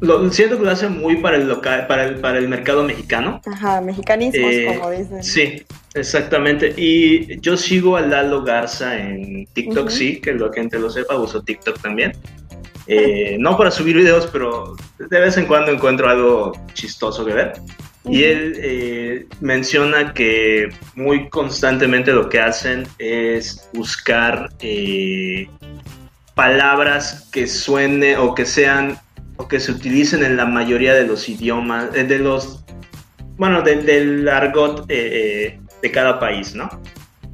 lo, 0.00 0.30
siento 0.30 0.58
que 0.58 0.64
lo 0.64 0.70
hace 0.70 0.88
muy 0.88 1.16
para 1.16 1.38
el 1.38 1.48
local, 1.48 1.86
para 1.86 2.04
el, 2.04 2.16
para 2.16 2.36
el 2.38 2.48
mercado 2.48 2.84
mexicano. 2.84 3.40
Ajá, 3.46 3.80
mexicanismos, 3.80 4.52
Eh, 4.52 4.66
como 4.76 4.90
dicen. 4.90 5.24
Sí, 5.24 5.62
exactamente. 5.96 6.72
Y 6.76 7.40
yo 7.40 7.56
sigo 7.56 7.96
a 7.96 8.00
Lalo 8.02 8.42
Garza 8.44 8.96
en 8.98 9.46
TikTok, 9.52 9.88
sí, 9.88 10.20
que 10.20 10.32
la 10.34 10.50
gente 10.52 10.78
lo 10.78 10.90
sepa, 10.90 11.16
uso 11.16 11.42
TikTok 11.42 11.80
también. 11.80 12.12
Eh, 12.86 13.36
no 13.40 13.56
para 13.56 13.70
subir 13.72 13.96
videos, 13.96 14.28
pero 14.32 14.76
de 14.98 15.20
vez 15.20 15.36
en 15.36 15.46
cuando 15.46 15.72
encuentro 15.72 16.08
algo 16.08 16.52
chistoso 16.74 17.24
que 17.26 17.32
ver. 17.34 17.52
Y 18.08 18.22
él 18.22 18.52
eh, 18.62 19.26
menciona 19.40 20.14
que 20.14 20.68
muy 20.94 21.28
constantemente 21.28 22.12
lo 22.12 22.28
que 22.28 22.38
hacen 22.38 22.86
es 23.00 23.68
buscar 23.72 24.50
eh, 24.60 25.48
palabras 26.36 27.28
que 27.32 27.46
suene 27.46 28.16
o 28.16 28.34
que 28.34 28.44
sean 28.46 28.98
o 29.38 29.48
que 29.48 29.58
se 29.60 29.72
utilicen 29.72 30.24
en 30.24 30.36
la 30.36 30.46
mayoría 30.46 30.94
de 30.94 31.06
los 31.06 31.28
idiomas, 31.28 31.94
eh, 31.94 32.04
de 32.04 32.18
los, 32.20 32.64
bueno, 33.36 33.60
del- 33.62 33.84
del 33.84 34.28
argot 34.28 34.88
eh, 34.88 34.94
eh, 35.48 35.60
de 35.82 35.92
cada 35.92 36.18
país, 36.18 36.54
¿no? 36.54 36.68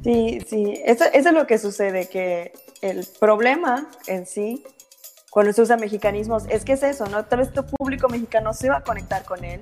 Sí, 0.03 0.39
sí, 0.47 0.81
eso, 0.85 1.05
eso 1.13 1.29
es 1.29 1.35
lo 1.35 1.47
que 1.47 1.57
sucede, 1.57 2.07
que 2.07 2.51
el 2.81 3.07
problema 3.19 3.87
en 4.07 4.25
sí 4.25 4.63
cuando 5.33 5.51
se 5.51 5.63
usa 5.63 5.77
mexicanismos, 5.77 6.43
es 6.47 6.63
que 6.63 6.73
es 6.73 6.83
eso, 6.83 7.07
¿no? 7.07 7.25
Tal 7.25 7.39
vez 7.39 7.51
tu 7.51 7.65
público 7.65 8.07
mexicano 8.07 8.53
se 8.53 8.69
va 8.69 8.77
a 8.77 8.83
conectar 8.83 9.23
con 9.23 9.43
él, 9.43 9.59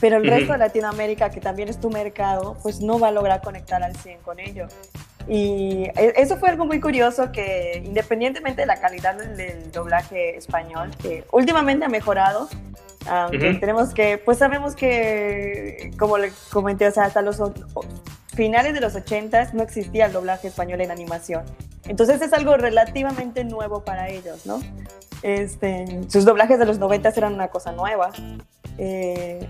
pero 0.00 0.16
el 0.16 0.26
resto 0.26 0.52
de 0.52 0.58
Latinoamérica, 0.58 1.28
que 1.28 1.38
también 1.38 1.68
es 1.68 1.78
tu 1.78 1.90
mercado, 1.90 2.56
pues 2.62 2.80
no 2.80 2.98
va 2.98 3.08
a 3.08 3.12
lograr 3.12 3.42
conectar 3.42 3.82
al 3.82 3.94
100 3.94 4.20
con 4.20 4.40
ello. 4.40 4.68
Y 5.28 5.84
e, 5.96 6.14
eso 6.16 6.38
fue 6.38 6.48
algo 6.48 6.64
muy 6.64 6.80
curioso 6.80 7.30
que 7.30 7.82
independientemente 7.84 8.62
de 8.62 8.66
la 8.66 8.80
calidad 8.80 9.14
del, 9.14 9.70
doblaje 9.70 10.38
español, 10.38 10.90
que 10.96 11.24
últimamente 11.30 11.84
ha 11.84 11.90
mejorado, 11.90 12.48
aunque 13.06 13.54
tenemos 13.54 13.92
que, 13.94 14.18
pues 14.18 14.38
sabemos 14.38 14.74
que, 14.74 15.90
como 15.98 16.18
le 16.18 16.32
comenté, 16.50 16.86
o 16.86 16.90
sea, 16.92 17.04
hasta 17.04 17.22
los 17.22 17.38
finales 18.34 18.74
de 18.74 18.80
los 18.80 18.94
80 18.94 19.50
no 19.52 19.62
existía 19.62 20.06
el 20.06 20.12
doblaje 20.12 20.48
español 20.48 20.80
en 20.80 20.90
animación. 20.90 21.44
Entonces 21.86 22.22
es 22.22 22.32
algo 22.32 22.56
relativamente 22.56 23.44
nuevo 23.44 23.84
para 23.84 24.08
ellos, 24.08 24.46
¿no? 24.46 24.60
Este, 25.22 26.00
sus 26.08 26.24
doblajes 26.24 26.58
de 26.58 26.66
los 26.66 26.78
90 26.78 27.08
eran 27.16 27.34
una 27.34 27.48
cosa 27.48 27.72
nueva. 27.72 28.10
Eh, 28.78 29.46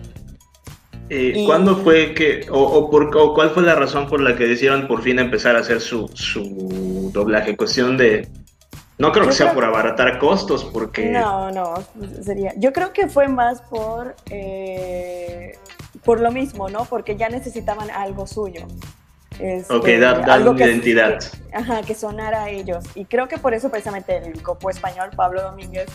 eh, 1.10 1.44
¿Cuándo 1.46 1.76
fue 1.76 2.14
que, 2.14 2.46
o, 2.50 2.90
por, 2.90 3.14
o, 3.16 3.34
cuál 3.34 3.50
fue 3.50 3.62
la 3.62 3.74
razón 3.74 4.08
por 4.08 4.20
la 4.20 4.34
que 4.34 4.46
decidieron 4.46 4.88
por 4.88 5.02
fin 5.02 5.18
empezar 5.18 5.56
a 5.56 5.60
hacer 5.60 5.80
su, 5.80 6.08
su 6.14 7.10
doblaje? 7.12 7.56
Cuestión 7.56 7.98
de, 7.98 8.28
no 9.02 9.10
creo 9.10 9.26
que 9.26 9.32
sea 9.32 9.52
por 9.52 9.64
abaratar 9.64 10.20
costos, 10.20 10.64
porque... 10.64 11.06
No, 11.06 11.50
no, 11.50 11.74
sería... 12.22 12.52
Yo 12.56 12.72
creo 12.72 12.92
que 12.92 13.08
fue 13.08 13.26
más 13.26 13.60
por, 13.62 14.14
eh, 14.30 15.58
por 16.04 16.20
lo 16.20 16.30
mismo, 16.30 16.68
¿no? 16.68 16.84
Porque 16.84 17.16
ya 17.16 17.28
necesitaban 17.28 17.90
algo 17.90 18.28
suyo. 18.28 18.64
Este, 19.40 19.74
ok, 19.74 19.88
dar, 20.00 20.30
algo 20.30 20.54
que, 20.54 20.66
identidad. 20.66 21.18
ajá, 21.52 21.82
que 21.82 21.96
sonara 21.96 22.44
a 22.44 22.50
ellos. 22.50 22.84
Y 22.94 23.06
creo 23.06 23.26
que 23.26 23.38
por 23.38 23.54
eso 23.54 23.70
precisamente 23.70 24.18
el 24.18 24.40
copo 24.40 24.70
español, 24.70 25.10
Pablo 25.16 25.42
Domínguez, 25.42 25.88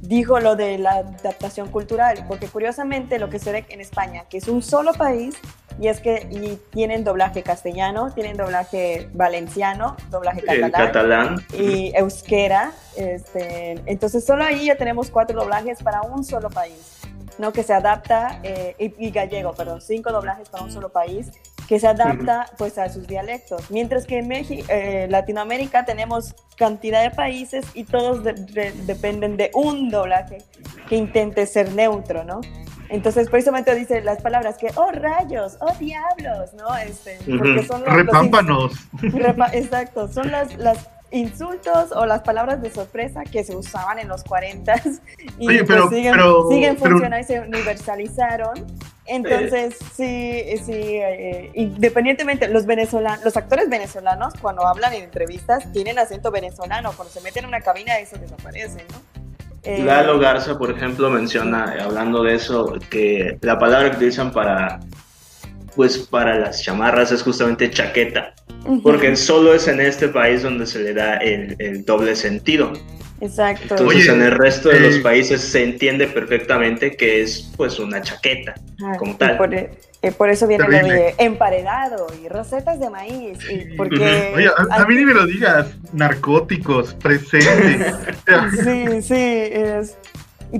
dijo 0.00 0.38
lo 0.38 0.54
de 0.54 0.78
la 0.78 0.98
adaptación 0.98 1.70
cultural, 1.70 2.24
porque 2.28 2.46
curiosamente 2.46 3.18
lo 3.18 3.30
que 3.30 3.40
se 3.40 3.50
ve 3.50 3.64
en 3.68 3.80
España, 3.80 4.26
que 4.30 4.36
es 4.36 4.46
un 4.46 4.62
solo 4.62 4.92
país, 4.92 5.34
y 5.80 5.88
es 5.88 6.00
que 6.00 6.26
y 6.30 6.58
tienen 6.70 7.04
doblaje 7.04 7.42
castellano, 7.42 8.12
tienen 8.12 8.36
doblaje 8.36 9.08
valenciano, 9.12 9.96
doblaje 10.10 10.42
catalán, 10.42 10.70
catalán. 10.70 11.46
y 11.52 11.92
euskera. 11.96 12.72
Este, 12.96 13.82
entonces 13.86 14.24
solo 14.24 14.44
ahí 14.44 14.66
ya 14.66 14.76
tenemos 14.76 15.10
cuatro 15.10 15.40
doblajes 15.40 15.82
para 15.82 16.02
un 16.02 16.24
solo 16.24 16.50
país. 16.50 17.00
¿no? 17.38 17.52
que 17.52 17.62
se 17.62 17.72
adapta, 17.72 18.38
eh, 18.42 18.94
y, 18.96 19.10
gallego, 19.10 19.54
perdón, 19.54 19.80
cinco 19.80 20.12
doblajes 20.12 20.48
para 20.48 20.62
un 20.62 20.70
solo 20.70 20.90
país, 20.90 21.32
que 21.68 21.80
se 21.80 21.86
adapta 21.88 22.46
pues 22.58 22.78
a 22.78 22.88
sus 22.88 23.06
dialectos. 23.06 23.70
Mientras 23.70 24.06
que 24.06 24.18
en 24.18 24.28
México, 24.28 24.66
eh, 24.68 25.06
Latinoamérica 25.10 25.84
tenemos 25.84 26.34
cantidad 26.56 27.02
de 27.02 27.10
países 27.10 27.64
y 27.74 27.84
todos 27.84 28.22
dependen 28.22 29.36
de 29.36 29.50
un 29.54 29.90
doblaje 29.90 30.38
que 30.88 30.96
intente 30.96 31.46
ser 31.46 31.72
neutro, 31.72 32.22
¿no? 32.24 32.40
Entonces, 32.94 33.28
precisamente 33.28 33.74
dice 33.74 34.00
las 34.02 34.22
palabras 34.22 34.56
que, 34.56 34.70
oh 34.76 34.92
rayos, 34.92 35.56
oh 35.58 35.72
diablos, 35.80 36.54
¿no? 36.54 36.76
Este, 36.76 37.18
porque 37.26 37.66
son 37.66 37.82
los, 37.82 37.92
Repámpanos. 37.92 38.72
exacto, 39.52 40.06
son 40.06 40.30
las, 40.30 40.56
las 40.58 40.88
insultos 41.10 41.90
o 41.90 42.06
las 42.06 42.22
palabras 42.22 42.62
de 42.62 42.70
sorpresa 42.70 43.24
que 43.24 43.42
se 43.42 43.56
usaban 43.56 43.98
en 43.98 44.06
los 44.06 44.22
40 44.22 44.74
y 45.38 45.62
pues 45.64 45.88
siguen, 45.90 46.14
siguen 46.48 46.76
funcionando 46.76 47.18
y 47.18 47.24
se 47.24 47.40
universalizaron. 47.40 48.64
Entonces, 49.06 49.76
sí, 49.96 50.44
sí, 50.64 50.72
eh, 50.72 51.50
independientemente, 51.54 52.46
los 52.46 52.64
venezolanos, 52.64 53.24
los 53.24 53.36
actores 53.36 53.68
venezolanos 53.68 54.34
cuando 54.40 54.64
hablan 54.68 54.92
en 54.94 55.02
entrevistas 55.02 55.72
tienen 55.72 55.98
acento 55.98 56.30
venezolano, 56.30 56.92
cuando 56.92 57.12
se 57.12 57.20
meten 57.22 57.42
en 57.42 57.48
una 57.48 57.60
cabina 57.60 57.98
eso 57.98 58.16
desaparece, 58.18 58.84
¿no? 58.92 59.23
Eh, 59.64 59.82
Lalo 59.82 60.18
Garza, 60.18 60.58
por 60.58 60.70
ejemplo, 60.70 61.08
menciona, 61.10 61.74
hablando 61.80 62.22
de 62.22 62.34
eso, 62.34 62.74
que 62.90 63.38
la 63.40 63.58
palabra 63.58 63.90
que 63.90 63.96
utilizan 63.96 64.30
para 64.30 64.80
pues 65.74 65.98
para 65.98 66.38
las 66.38 66.62
chamarras 66.62 67.10
es 67.12 67.22
justamente 67.22 67.70
chaqueta, 67.70 68.34
porque 68.82 69.16
solo 69.16 69.54
es 69.54 69.66
en 69.68 69.80
este 69.80 70.08
país 70.08 70.42
donde 70.42 70.66
se 70.66 70.80
le 70.80 70.94
da 70.94 71.16
el, 71.16 71.84
doble 71.84 72.14
sentido. 72.14 72.72
Exacto. 73.20 73.76
Entonces 73.76 74.08
en 74.08 74.22
el 74.22 74.32
resto 74.32 74.68
de 74.68 74.80
los 74.80 74.96
eh, 74.96 75.00
países 75.00 75.40
se 75.40 75.62
entiende 75.62 76.06
perfectamente 76.06 76.96
que 76.96 77.22
es 77.22 77.52
pues 77.56 77.78
una 77.78 78.02
chaqueta 78.02 78.54
ah, 78.82 78.96
como 78.98 79.16
tal. 79.16 79.54
E, 79.54 79.70
eh, 80.02 80.12
por, 80.12 80.28
eso 80.28 80.46
viene 80.46 80.68
lo 80.68 80.88
de 80.88 81.14
emparedado 81.18 82.06
y 82.22 82.28
rosetas 82.28 82.78
de 82.80 82.90
maíz. 82.90 83.38
porque 83.76 84.32
Oye, 84.34 84.50
a, 84.70 84.84
mí 84.84 84.96
ni 84.96 85.04
me 85.04 85.14
lo 85.14 85.26
digas, 85.26 85.68
narcóticos, 85.92 86.94
presentes. 86.94 87.94
sí, 88.64 89.02
sí, 89.02 89.14
es, 89.14 89.96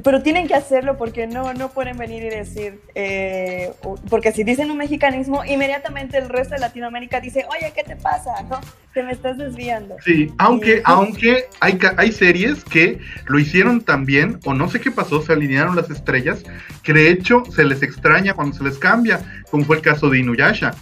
pero 0.00 0.22
tienen 0.22 0.48
que 0.48 0.54
hacerlo 0.54 0.96
porque 0.96 1.26
no, 1.26 1.54
no 1.54 1.68
pueden 1.68 1.96
venir 1.96 2.24
y 2.24 2.30
decir, 2.30 2.80
eh, 2.94 3.72
porque 4.10 4.32
si 4.32 4.42
dicen 4.42 4.70
un 4.70 4.78
mexicanismo, 4.78 5.44
inmediatamente 5.44 6.18
el 6.18 6.28
resto 6.28 6.54
de 6.54 6.60
Latinoamérica 6.60 7.20
dice, 7.20 7.46
oye, 7.48 7.72
¿qué 7.74 7.84
te 7.84 7.94
pasa? 7.94 8.42
¿No? 8.50 8.60
Te 8.92 9.04
me 9.04 9.12
estás 9.12 9.38
desviando. 9.38 9.96
Sí, 10.04 10.32
aunque, 10.38 10.82
aunque 10.84 11.46
hay, 11.60 11.78
hay 11.96 12.12
series 12.12 12.64
que 12.64 12.98
lo 13.26 13.38
hicieron 13.38 13.82
también, 13.82 14.40
o 14.44 14.54
no 14.54 14.68
sé 14.68 14.80
qué 14.80 14.90
pasó, 14.90 15.22
se 15.22 15.32
alinearon 15.32 15.76
las 15.76 15.90
estrellas, 15.90 16.42
que 16.82 16.92
de 16.92 17.10
hecho 17.10 17.44
se 17.54 17.64
les 17.64 17.82
extraña 17.82 18.34
cuando 18.34 18.56
se 18.56 18.64
les 18.64 18.78
cambia, 18.78 19.20
como 19.50 19.64
fue 19.64 19.76
el 19.76 19.82
caso 19.82 20.10
de 20.10 20.18
Inuyasha. 20.18 20.74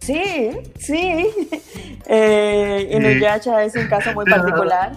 Sí, 0.00 0.50
sí. 0.78 1.26
Eh, 2.08 2.88
Inuyasha 2.92 3.64
es 3.64 3.74
un 3.74 3.88
caso 3.88 4.14
muy 4.14 4.24
particular 4.26 4.92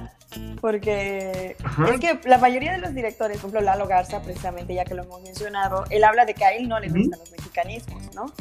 porque 0.62 1.56
es 1.92 2.00
que 2.00 2.20
la 2.28 2.38
mayoría 2.38 2.74
de 2.74 2.80
los 2.80 2.94
directores, 2.94 3.38
por 3.38 3.50
ejemplo 3.50 3.62
Lalo 3.62 3.88
Garza, 3.88 4.22
precisamente 4.22 4.74
ya 4.74 4.86
que 4.86 4.94
lo 4.94 5.04
hemos 5.04 5.22
mencionado, 5.22 5.86
él 5.90 6.04
habla 6.04 6.26
de 6.26 6.34
que 6.34 6.46
a 6.46 6.54
él 6.54 6.68
no 6.68 6.80
le 6.80 6.90
gustan 6.90 7.20
los 7.20 7.32
mexicanismos, 7.32 8.14
¿no? 8.14 8.32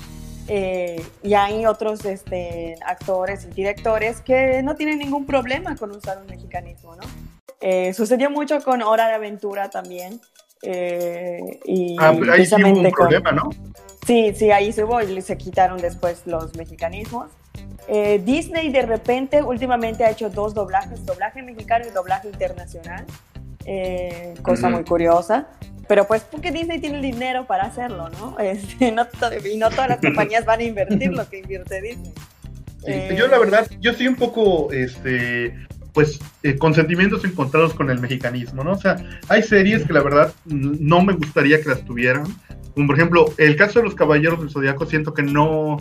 Eh, 0.48 1.04
y 1.22 1.34
hay 1.34 1.66
otros 1.66 2.04
este, 2.06 2.76
actores 2.84 3.44
y 3.44 3.48
directores 3.48 4.22
que 4.22 4.62
no 4.62 4.76
tienen 4.76 4.98
ningún 4.98 5.26
problema 5.26 5.76
con 5.76 5.90
usar 5.90 6.18
un 6.18 6.26
mexicanismo, 6.26 6.96
¿no? 6.96 7.02
Eh, 7.60 7.92
sucedió 7.92 8.30
mucho 8.30 8.60
con 8.62 8.82
Hora 8.82 9.08
de 9.08 9.14
Aventura 9.14 9.68
también. 9.68 10.20
Eh, 10.62 11.60
y 11.66 11.96
ah, 12.00 12.14
ahí 12.32 12.46
sí 12.46 12.54
hubo 12.54 12.80
un 12.80 12.90
problema, 12.90 13.32
¿no? 13.32 13.50
Sí, 14.06 14.32
sí, 14.34 14.50
ahí 14.50 14.72
se 14.72 14.84
hubo 14.84 15.00
y 15.02 15.20
se 15.20 15.36
quitaron 15.36 15.78
después 15.80 16.22
los 16.26 16.56
mexicanismos. 16.56 17.30
Eh, 17.88 18.20
Disney 18.22 18.70
de 18.70 18.82
repente 18.82 19.42
últimamente 19.42 20.04
ha 20.04 20.10
hecho 20.10 20.28
dos 20.28 20.52
doblajes, 20.52 21.06
doblaje 21.06 21.42
mexicano 21.42 21.86
y 21.88 21.90
doblaje 21.90 22.28
internacional, 22.28 23.06
eh, 23.64 24.34
cosa 24.42 24.68
muy 24.68 24.84
curiosa. 24.84 25.48
Pero 25.88 26.06
pues 26.06 26.22
porque 26.22 26.52
Disney 26.52 26.80
tiene 26.80 26.96
el 26.96 27.02
dinero 27.02 27.46
para 27.46 27.64
hacerlo, 27.64 28.10
¿no? 28.10 28.38
Este, 28.40 28.92
no 28.92 29.06
y 29.50 29.56
no 29.56 29.70
todas 29.70 29.88
las 29.88 30.00
compañías 30.00 30.44
van 30.44 30.60
a 30.60 30.64
invertir 30.64 31.12
lo 31.12 31.26
que 31.28 31.38
invierte 31.38 31.80
Disney. 31.80 32.12
yo 33.16 33.26
la 33.26 33.38
verdad, 33.38 33.66
yo 33.80 33.92
estoy 33.92 34.06
un 34.06 34.16
poco, 34.16 34.70
este, 34.70 35.54
pues, 35.94 36.20
eh, 36.42 36.58
con 36.58 36.74
sentimientos 36.74 37.24
encontrados 37.24 37.72
con 37.72 37.90
el 37.90 38.00
mexicanismo, 38.00 38.62
¿no? 38.64 38.72
O 38.72 38.78
sea, 38.78 38.96
hay 39.28 39.42
series 39.42 39.86
que 39.86 39.94
la 39.94 40.02
verdad 40.02 40.32
no 40.44 41.02
me 41.02 41.14
gustaría 41.14 41.60
que 41.62 41.70
las 41.70 41.82
tuvieran. 41.86 42.24
Como 42.74 42.86
por 42.86 42.96
ejemplo, 42.96 43.32
el 43.38 43.56
caso 43.56 43.78
de 43.78 43.86
los 43.86 43.94
Caballeros 43.94 44.40
del 44.40 44.50
Zodiaco, 44.50 44.84
siento 44.84 45.14
que 45.14 45.22
no, 45.22 45.78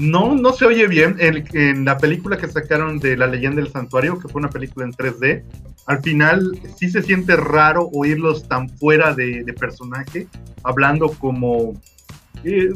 no, 0.00 0.34
no 0.34 0.52
se 0.52 0.64
oye 0.64 0.86
bien. 0.86 1.16
En, 1.18 1.84
la 1.84 1.98
película 1.98 2.38
que 2.38 2.48
sacaron 2.48 2.98
de 2.98 3.16
La 3.16 3.26
leyenda 3.26 3.60
del 3.60 3.72
santuario, 3.72 4.18
que 4.18 4.28
fue 4.28 4.40
una 4.40 4.50
película 4.50 4.86
en 4.86 4.92
3D, 4.92 5.42
al 5.86 6.02
final 6.02 6.58
sí 6.76 6.88
se 6.90 7.02
siente 7.02 7.34
raro 7.36 7.88
oírlos 7.92 8.46
tan 8.46 8.68
fuera 8.68 9.14
de, 9.14 9.44
personaje, 9.58 10.28
hablando 10.62 11.08
como, 11.08 11.74
eh, 12.44 12.70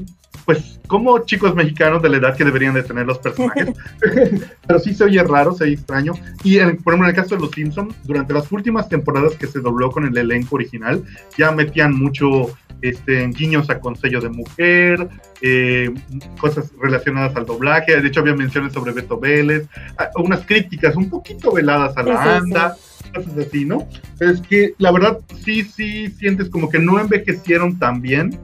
pues, 0.45 0.81
como 0.89 1.21
chicos 1.21 1.55
mexicanos 1.55 2.03
de 2.03 2.09
la 2.09 2.17
edad 2.17 2.37
que 2.37 2.45
deberían 2.45 2.75
de 2.75 2.83
tener 2.83 3.07
los 3.07 3.19
personajes. 3.19 3.71
Pero 4.67 4.79
sí 4.81 4.95
se 4.95 5.05
oye 5.05 5.23
raro, 5.23 5.53
se 5.53 5.65
oye 5.65 5.75
extraño. 5.75 6.15
Y 6.43 6.59
en, 6.59 6.79
por 6.79 6.95
ejemplo, 6.95 7.09
en 7.09 7.15
el 7.15 7.23
caso 7.23 7.37
de 7.37 7.43
Los 7.43 7.53
Simpsons, 7.53 7.95
durante 8.03 8.35
las 8.35 8.51
últimas 8.51 8.89
temporadas 8.89 9.35
que 9.37 9.47
se 9.47 9.61
dobló 9.61 9.91
con 9.91 10.05
el 10.07 10.17
elenco 10.17 10.57
original, 10.57 11.05
ya 11.39 11.53
metían 11.53 11.95
mucho 11.95 12.51
este, 12.83 13.27
guiños 13.29 13.71
a 13.71 13.81
Consejo 13.81 14.21
de 14.21 14.29
Mujer, 14.29 15.09
eh, 15.41 15.91
cosas 16.39 16.71
relacionadas 16.81 17.35
al 17.37 17.47
doblaje, 17.47 18.01
de 18.01 18.09
hecho 18.09 18.21
había 18.21 18.35
menciones 18.35 18.73
sobre 18.73 18.93
Beto 18.93 19.19
Vélez, 19.19 19.67
ah, 19.99 20.11
unas 20.17 20.45
críticas 20.45 20.97
un 20.97 21.09
poquito 21.09 21.53
veladas 21.53 21.97
a 21.97 22.03
la 22.03 22.37
anda, 22.37 22.77
cosas 23.15 23.39
así, 23.39 23.65
¿no? 23.65 23.89
Pero 24.19 24.33
es 24.33 24.41
que 24.43 24.75
la 24.79 24.93
verdad 24.93 25.19
sí, 25.45 25.63
sí 25.63 26.09
sientes 26.11 26.49
como 26.49 26.69
que 26.69 26.79
no 26.79 27.01
envejecieron 27.01 27.79
tan 27.79 28.03
bien 28.03 28.39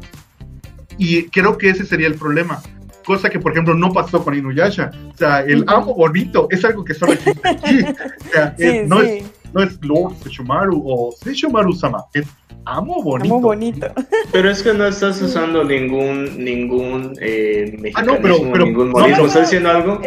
y 0.99 1.25
creo 1.25 1.59
que 1.59 1.71
ese 1.71 1.85
sería 1.85 2.09
el 2.09 2.15
problema. 2.15 2.61
Cosa 3.05 3.31
que, 3.31 3.41
por 3.41 3.53
ejemplo, 3.53 3.75
no 3.75 3.91
pasó 3.91 4.23
con 4.23 4.37
Inuyasha. 4.37 4.91
O 5.15 5.17
sea, 5.17 5.41
el 5.41 5.65
amo 5.67 5.95
bonito 5.95 6.47
es 6.51 6.63
algo 6.63 6.85
que 6.85 6.93
solo 6.93 7.13
existe 7.15 7.49
aquí. 7.49 7.83
O 7.83 8.31
sea, 8.31 8.55
no, 8.87 9.01
Es, 9.01 9.25
no 9.55 9.63
es 9.63 9.79
Lord 9.83 10.15
Sesshomaru 10.23 10.83
o 10.85 11.13
Sesshomaru-sama, 11.13 12.05
es 12.15 12.27
amo 12.65 13.03
bonito. 13.03 13.35
Amo 13.35 13.41
bonito. 13.41 13.87
Pero 14.33 14.51
es 14.51 14.63
que 14.63 14.75
no 14.75 14.87
estás 14.87 15.21
usando 15.23 15.65
ningún, 15.65 16.43
ningún 16.45 17.15
eh, 17.21 17.77
mexicanismo, 17.81 17.99
ah, 17.99 18.03
no, 18.17 18.23
pero, 18.23 18.53
pero, 18.53 18.65
ningún 18.67 18.91
modismo. 18.91 19.27
¿Estás 19.27 19.43
diciendo 19.43 19.71
algo? 19.71 20.01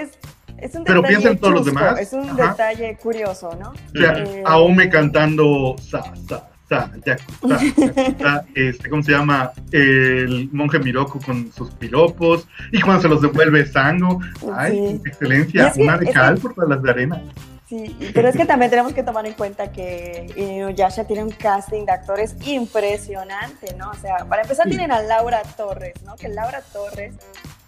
Es 0.58 0.76
un 0.76 0.84
Pero 0.84 1.02
piensa 1.02 1.30
en 1.30 1.40
todos 1.40 1.54
los 1.56 1.66
demás. 1.66 2.00
Es 2.00 2.14
un 2.14 2.30
Ajá. 2.30 2.52
detalle 2.52 2.96
curioso, 3.02 3.50
¿no? 3.60 3.70
O 3.72 4.00
sea, 4.00 4.14
Eh, 4.20 4.44
Aome 4.46 4.90
cantando 4.92 5.76
sa, 5.82 6.04
sa, 6.30 6.48
sa, 6.70 6.92
yaku, 7.04 7.48
sa, 7.50 7.60
yaku, 7.60 8.16
sa, 8.22 8.46
este, 8.56 8.88
¿cómo 8.92 9.02
se 9.02 9.12
llama? 9.14 9.52
El 9.72 10.50
monje 10.54 10.78
Miroku 10.78 11.20
con 11.20 11.52
sus 11.52 11.72
piropos, 11.72 12.48
y 12.72 12.80
cuando 12.80 13.02
se 13.02 13.08
los 13.10 13.22
devuelve 13.24 13.66
Sango, 13.66 14.20
ay, 14.56 14.72
Sí. 14.74 15.02
Excelencia, 15.10 15.68
es 15.70 15.74
que- 15.74 15.82
una 15.82 15.98
de 15.98 16.12
cal 16.12 16.36
que- 16.36 16.42
por 16.42 16.54
todas 16.54 16.70
las 16.70 16.84
de 16.84 16.92
arena. 16.92 17.24
Sí, 17.72 17.98
pero 18.14 18.28
es 18.28 18.36
que 18.36 18.44
también 18.44 18.70
tenemos 18.70 18.92
que 18.92 19.02
tomar 19.02 19.26
en 19.26 19.34
cuenta 19.34 19.72
que 19.72 20.28
Inuyasha 20.36 21.06
tiene 21.06 21.24
un 21.24 21.32
casting 21.32 21.86
de 21.86 21.94
actores 21.94 22.36
impresionante, 22.46 23.74
¿no? 23.76 23.92
O 23.92 23.94
sea, 23.94 24.26
para 24.26 24.42
empezar 24.42 24.68
tienen 24.68 24.92
a 24.92 25.02
Laura 25.02 25.42
Torres, 25.56 25.94
¿no? 26.04 26.18
Que 26.18 26.28
Laura 26.28 26.62
Torres, 26.74 27.16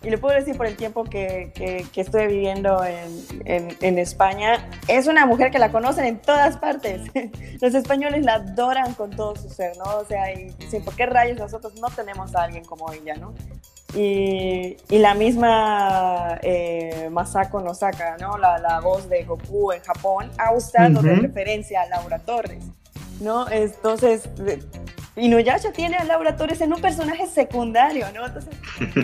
y 0.02 0.10
le 0.10 0.18
puedo 0.18 0.36
decir 0.36 0.58
por 0.58 0.66
el 0.66 0.76
tiempo 0.76 1.06
que, 1.06 1.54
que, 1.56 1.88
que 1.94 2.02
estuve 2.02 2.28
viviendo 2.28 2.84
en, 2.84 3.24
en, 3.46 3.78
en 3.80 3.98
España, 3.98 4.70
es 4.90 5.08
una 5.08 5.26
mujer 5.26 5.52
que 5.52 5.60
la 5.60 5.72
conocen 5.72 6.04
en 6.04 6.20
todas 6.20 6.58
partes. 6.58 7.04
Los 7.62 7.74
españoles 7.74 8.26
la 8.26 8.34
adoran 8.34 8.96
con 8.96 9.10
todo 9.12 9.38
su 9.38 9.50
ser, 9.50 9.78
¿no? 9.78 10.00
O 10.00 10.06
sea, 10.06 10.34
y 10.34 10.50
dicen, 10.60 10.84
¿por 10.84 10.98
qué 10.98 11.06
rayos 11.06 11.38
nosotros 11.38 11.76
no 11.80 11.88
tenemos 11.88 12.36
a 12.36 12.44
alguien 12.44 12.66
como 12.66 12.92
ella, 12.92 13.16
¿no? 13.16 13.34
Y, 13.96 14.76
y 14.90 14.98
la 14.98 15.14
misma 15.14 16.40
eh, 16.42 17.10
Masako 17.12 17.62
Nosaka, 17.62 18.18
¿no? 18.20 18.38
La, 18.38 18.58
la 18.58 18.80
voz 18.80 19.08
de 19.08 19.24
Goku 19.24 19.72
en 19.72 19.82
Japón, 19.84 20.32
ha 20.40 20.52
usado 20.54 21.02
de 21.02 21.14
Ujú. 21.14 21.22
referencia 21.22 21.82
a 21.84 21.88
Laura 21.88 22.18
Torres, 22.20 22.64
¿no? 23.22 23.48
Entonces, 23.50 24.24
de- 24.36 24.64
Inuyasha 25.16 25.72
tiene 25.72 25.96
a 25.98 26.04
Laura 26.06 26.36
Torres 26.36 26.60
en 26.62 26.74
un 26.74 26.82
personaje 26.82 27.28
secundario, 27.28 28.08
¿no? 28.16 28.26
Entonces, 28.26 28.54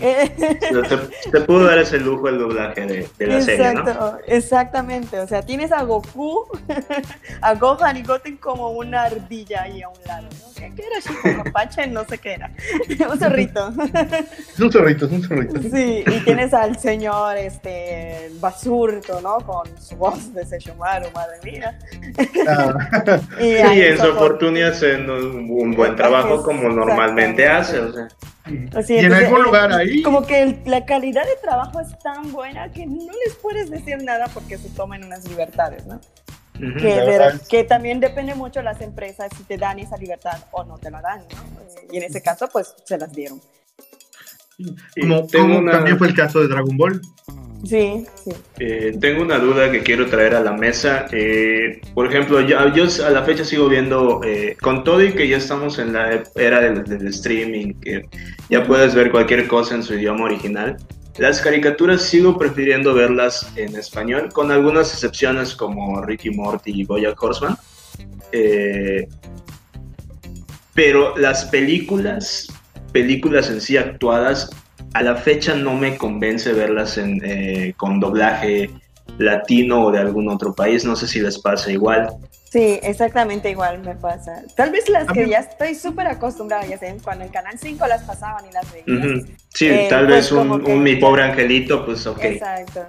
eh, 0.02 0.32
Se, 0.70 1.32
se 1.32 1.42
pudo 1.42 1.66
dar 1.66 1.78
ese 1.78 2.00
lujo 2.00 2.30
el 2.30 2.40
doblaje 2.40 2.86
de, 2.86 3.08
de 3.18 3.28
la 3.28 3.42
serie, 3.42 3.74
¿no? 3.74 3.82
Exacto, 3.82 4.18
exactamente. 4.28 5.20
O 5.20 5.28
sea, 5.28 5.42
tienes 5.44 5.72
a 5.72 5.84
Goku, 5.84 6.46
a 7.42 7.54
Gohan 7.54 7.98
y 7.98 8.04
Goten 8.04 8.38
como 8.38 8.72
una 8.72 9.04
ardilla 9.04 9.64
ahí 9.64 9.82
a 9.84 9.90
un 9.90 9.98
lado, 10.06 10.24
¿no? 10.24 10.50
¿Qué, 10.56 10.74
qué 10.76 10.84
era 10.84 11.02
Chico 11.02 11.44
Mapache? 11.44 11.88
No 11.88 12.04
sé 12.06 12.18
qué 12.18 12.34
era. 12.34 12.52
un 13.12 13.20
zorrito. 13.20 13.72
Es 14.54 14.60
un 14.60 14.72
zorrito, 14.72 15.06
es 15.06 15.12
un 15.12 15.24
zorrito. 15.24 15.62
Sí, 15.62 16.04
y 16.06 16.20
tienes 16.26 16.54
al 16.54 16.78
señor 16.80 17.38
este 17.38 18.32
Basurto, 18.40 19.22
¿no? 19.22 19.38
Con 19.46 19.68
su 19.80 19.96
voz 19.96 20.34
de 20.34 20.46
Sesshomaru, 20.46 21.12
madre 21.12 21.38
mía. 21.44 21.78
Ah, 22.48 22.74
Y 23.40 23.44
Sí, 23.44 23.82
en 23.84 23.98
su 23.98 24.08
oportunidad 24.08 24.72
haciendo 24.72 25.16
un, 25.18 25.50
un 25.50 25.72
buen 25.76 25.96
trabajo 26.00 26.44
como 26.44 26.70
normalmente 26.70 27.48
hace, 27.48 27.80
o 27.80 27.94
sea. 27.94 28.08
Así, 28.76 28.96
y 28.96 28.98
en 29.00 29.06
entonces, 29.06 29.28
algún 29.28 29.44
lugar 29.44 29.72
ahí, 29.72 30.02
Como 30.02 30.26
que 30.26 30.42
el- 30.42 30.60
la 30.66 30.84
calidad 30.86 31.24
de 31.24 31.36
trabajo 31.42 31.80
es 31.82 31.98
tan 32.00 32.32
buena 32.32 32.72
que 32.72 32.86
no 32.88 33.12
les 33.26 33.36
puedes 33.36 33.70
decir 33.70 34.02
nada 34.04 34.26
porque 34.34 34.58
se 34.58 34.70
tomen 34.70 35.04
unas 35.06 35.28
libertades, 35.28 35.86
¿no? 35.86 36.00
que, 36.78 37.40
de- 37.50 37.64
también 37.64 38.02
depende 38.02 38.36
mucho 38.36 38.60
de 38.60 38.66
las 38.66 38.82
empresas 38.82 39.30
si 39.38 39.44
te 39.44 39.58
dan 39.58 39.80
esa 39.80 39.96
libertad 39.96 40.40
o 40.52 40.66
no 40.66 40.78
te 40.78 40.92
la 40.92 41.02
dan, 41.02 41.20
¿no? 41.20 41.62
Eh, 41.62 41.88
Y 41.94 41.98
en 41.98 42.04
ese 42.04 42.22
caso, 42.22 42.50
pues 42.52 42.76
se 42.84 42.98
las 42.98 43.14
dieron. 43.14 43.40
Y 44.58 45.02
como, 45.02 45.26
tengo 45.28 45.46
como 45.46 45.60
una- 45.60 45.72
también 45.72 45.98
fue 45.98 46.08
el 46.08 46.16
caso 46.16 46.42
de 46.42 46.50
Dragon 46.50 46.76
Ball. 46.76 47.02
Sí, 47.66 48.06
sí. 48.16 48.32
Eh, 48.60 48.98
tengo 49.00 49.22
una 49.22 49.38
duda 49.38 49.72
que 49.72 49.82
quiero 49.82 50.08
traer 50.08 50.36
a 50.36 50.42
la 50.42 50.54
mesa. 50.54 51.08
Eh, 51.12 51.82
por 51.94 52.08
ejemplo, 52.08 52.42
yo, 52.42 52.58
yo 52.74 52.86
a 53.06 53.10
la 53.10 53.24
fecha 53.24 53.44
sigo 53.44 53.68
viendo, 53.68 54.22
eh, 54.24 54.56
con 54.62 54.84
todo 54.84 55.04
y 55.04 55.14
que 55.14 55.28
ya 55.28 55.38
estamos 55.38 55.78
en 55.78 55.94
la 55.94 56.24
era 56.36 56.62
del, 56.62 56.84
del 56.84 57.08
streaming, 57.08 57.74
que 57.82 58.06
ya 58.50 58.64
puedes 58.66 58.96
ver 58.96 59.12
cualquier 59.12 59.48
cosa 59.48 59.76
en 59.76 59.84
su 59.84 59.96
idioma 59.96 60.26
original. 60.26 60.78
Las 61.20 61.42
caricaturas 61.42 62.04
sigo 62.04 62.38
prefiriendo 62.38 62.94
verlas 62.94 63.52
en 63.58 63.76
español, 63.76 64.30
con 64.32 64.52
algunas 64.52 64.94
excepciones 64.94 65.54
como 65.54 66.02
Ricky 66.02 66.30
Morty 66.30 66.72
y 66.74 66.86
Bojack 66.86 67.22
Horseman. 67.22 67.58
Eh, 68.32 69.06
pero 70.74 71.18
las 71.18 71.44
películas, 71.46 72.48
películas 72.94 73.50
en 73.50 73.60
sí 73.60 73.76
actuadas, 73.76 74.50
a 74.94 75.02
la 75.04 75.16
fecha 75.16 75.54
no 75.56 75.74
me 75.74 75.98
convence 75.98 76.54
verlas 76.54 76.98
en, 76.98 77.22
eh, 77.24 77.74
con 77.78 78.00
doblaje 78.00 78.70
latino 79.18 79.86
o 79.86 79.92
de 79.92 80.00
algún 80.00 80.30
otro 80.30 80.54
país. 80.54 80.86
No 80.86 80.96
sé 80.96 81.08
si 81.08 81.20
les 81.20 81.38
pasa 81.40 81.72
igual. 81.72 82.10
Sí, 82.50 82.80
exactamente 82.82 83.52
igual 83.52 83.80
me 83.80 83.94
pasa. 83.96 84.42
Tal 84.56 84.72
vez 84.72 84.90
las 84.90 85.08
A 85.08 85.14
que 85.14 85.26
mí- 85.26 85.30
ya 85.30 85.40
estoy 85.40 85.76
súper 85.76 86.08
acostumbrada, 86.08 86.66
ya 86.66 86.78
sé, 86.80 86.96
cuando 87.04 87.24
en 87.24 87.30
Canal 87.30 87.60
5 87.60 87.86
las 87.86 88.02
pasaban 88.04 88.44
y 88.50 88.52
las 88.52 88.66
veía. 88.72 89.24
Sí, 89.54 89.68
Eh, 89.68 89.88
tal 89.90 90.06
pues 90.08 90.16
vez 90.16 90.32
un, 90.32 90.38
como 90.40 90.60
que- 90.64 90.72
un 90.74 90.82
mi 90.82 90.96
pobre 90.96 91.24
angelito, 91.24 91.86
pues 91.86 92.08
ok. 92.08 92.24
Exacto. 92.24 92.86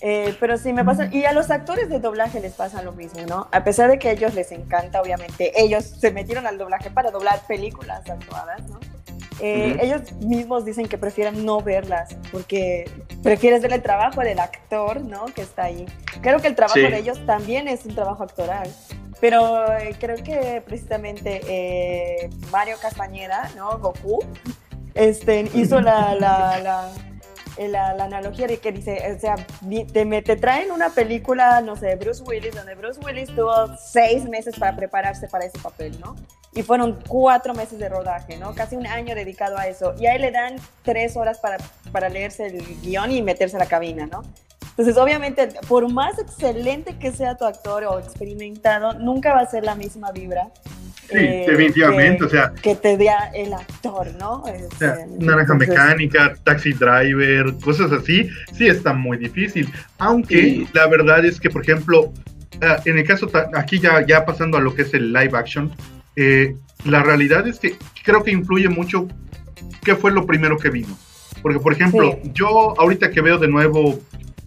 Eh, 0.00 0.34
pero 0.40 0.58
sí 0.58 0.72
me 0.72 0.84
pasa, 0.84 1.08
y 1.12 1.24
a 1.24 1.32
los 1.32 1.50
actores 1.50 1.88
de 1.88 2.00
doblaje 2.00 2.40
les 2.40 2.52
pasa 2.52 2.82
lo 2.82 2.92
mismo, 2.92 3.20
¿no? 3.28 3.48
A 3.52 3.64
pesar 3.64 3.90
de 3.90 3.98
que 3.98 4.08
a 4.08 4.12
ellos 4.12 4.34
les 4.34 4.52
encanta, 4.52 5.00
obviamente, 5.00 5.52
ellos 5.56 5.84
se 5.84 6.10
metieron 6.10 6.46
al 6.46 6.58
doblaje 6.58 6.90
para 6.90 7.10
doblar 7.10 7.40
películas 7.46 8.00
actuadas, 8.10 8.60
¿no? 8.68 8.78
Eh, 9.40 9.72
Ujú. 9.74 9.84
Ellos 9.84 10.12
mismos 10.20 10.64
dicen 10.64 10.86
que 10.88 10.96
prefieren 10.98 11.44
no 11.44 11.60
verlas 11.60 12.16
porque 12.32 12.90
prefieres 13.22 13.60
ver 13.62 13.72
el 13.74 13.82
trabajo 13.82 14.20
del 14.22 14.38
actor, 14.38 15.02
¿no? 15.02 15.26
Que 15.26 15.42
está 15.42 15.64
ahí. 15.64 15.84
Creo 16.22 16.38
que 16.40 16.48
el 16.48 16.54
trabajo 16.54 16.74
Sí. 16.80 16.82
de 16.86 16.98
ellos 16.98 17.24
también 17.26 17.68
es 17.68 17.84
un 17.84 17.94
trabajo 17.94 18.22
actoral. 18.22 18.68
Pero 19.20 19.72
eh, 19.78 19.94
creo 19.98 20.16
que 20.22 20.62
precisamente 20.64 21.40
eh, 21.48 22.30
Mario 22.50 22.76
Castañeda, 22.80 23.50
¿no? 23.56 23.78
Goku, 23.78 24.22
este, 24.94 25.48
hizo 25.54 25.80
la, 25.80 26.14
la, 26.14 26.58
la, 26.60 26.90
eh, 27.56 27.68
la- 27.68 27.94
la 27.94 28.04
analogía 28.04 28.46
de 28.46 28.58
que 28.58 28.72
dice, 28.72 29.02
o 29.14 29.18
sea, 29.18 29.36
te, 29.92 30.22
te 30.22 30.36
traen 30.36 30.70
una 30.70 30.90
película, 30.90 31.60
no 31.62 31.76
sé, 31.76 31.86
de 31.86 31.96
Bruce 31.96 32.22
Willis, 32.24 32.54
donde 32.54 32.74
Bruce 32.74 33.00
Willis 33.04 33.34
tuvo 33.34 33.74
seis 33.78 34.24
meses 34.28 34.58
para 34.58 34.76
prepararse 34.76 35.28
para 35.28 35.44
ese 35.46 35.58
papel, 35.58 35.98
¿no? 36.00 36.14
Y 36.56 36.62
fueron 36.62 36.98
cuatro 37.06 37.54
meses 37.54 37.78
de 37.78 37.88
rodaje, 37.88 38.38
¿no? 38.38 38.54
Casi 38.54 38.74
un 38.76 38.86
año 38.86 39.14
dedicado 39.14 39.58
a 39.58 39.68
eso. 39.68 39.94
Y 40.00 40.06
ahí 40.06 40.18
le 40.18 40.30
dan 40.32 40.56
tres 40.82 41.16
horas 41.16 41.38
para, 41.38 41.58
para 41.92 42.08
leerse 42.08 42.46
el 42.46 42.64
guion 42.82 43.10
y 43.12 43.22
meterse 43.22 43.56
a 43.56 43.58
la 43.60 43.66
cabina, 43.66 44.06
¿no? 44.10 44.22
Entonces, 44.70 44.96
obviamente, 44.98 45.48
por 45.68 45.90
más 45.92 46.18
excelente 46.18 46.96
que 46.98 47.10
sea 47.12 47.36
tu 47.36 47.44
actor 47.46 47.84
o 47.84 47.98
experimentado, 47.98 48.94
nunca 48.94 49.32
va 49.34 49.40
a 49.40 49.46
ser 49.46 49.64
la 49.64 49.74
misma 49.74 50.12
vibra. 50.12 50.48
Sí, 51.08 51.16
eh, 51.18 51.44
definitivamente, 51.48 52.18
que- 52.18 52.24
o 52.24 52.28
sea, 52.28 52.52
que 52.60 52.74
te 52.74 52.96
dé 52.96 53.08
el 53.34 53.52
actor, 53.54 54.12
¿no? 54.18 54.42
o 54.42 54.46
sea, 54.46 54.54
Este, 54.56 55.06
naranja 55.18 55.52
entonces- 55.52 55.68
mecánica, 55.68 56.34
taxi 56.42 56.72
driver, 56.72 57.54
cosas 57.62 57.92
así, 57.92 58.28
sí 58.52 58.66
está 58.66 58.92
muy 58.92 59.16
difícil. 59.18 59.72
Aunque 59.98 60.34
Sí. 60.42 60.68
la 60.74 60.86
verdad 60.88 61.24
es 61.24 61.38
que, 61.40 61.48
por 61.48 61.62
ejemplo, 61.62 62.12
ah, 62.60 62.78
en 62.84 62.98
el 62.98 63.06
caso, 63.06 63.28
aquí 63.54 63.78
ya, 63.78 64.04
ya 64.04 64.24
pasando 64.26 64.58
a 64.58 64.60
lo 64.60 64.74
que 64.74 64.82
es 64.82 64.92
el 64.94 65.12
live 65.12 65.38
action, 65.38 65.70
eh, 66.16 66.56
la 66.84 67.02
realidad 67.02 67.46
es 67.46 67.58
que 67.58 67.76
creo 68.04 68.22
que 68.22 68.30
influye 68.32 68.68
mucho 68.68 69.06
qué 69.84 69.94
fue 69.94 70.10
lo 70.12 70.26
primero 70.26 70.56
que 70.58 70.70
vimos. 70.70 70.98
Porque, 71.42 71.60
por 71.60 71.72
ejemplo, 71.72 72.18
Sí. 72.22 72.30
yo 72.34 72.78
ahorita 72.80 73.10
que 73.10 73.20
veo 73.20 73.38
de 73.38 73.48
nuevo 73.48 73.98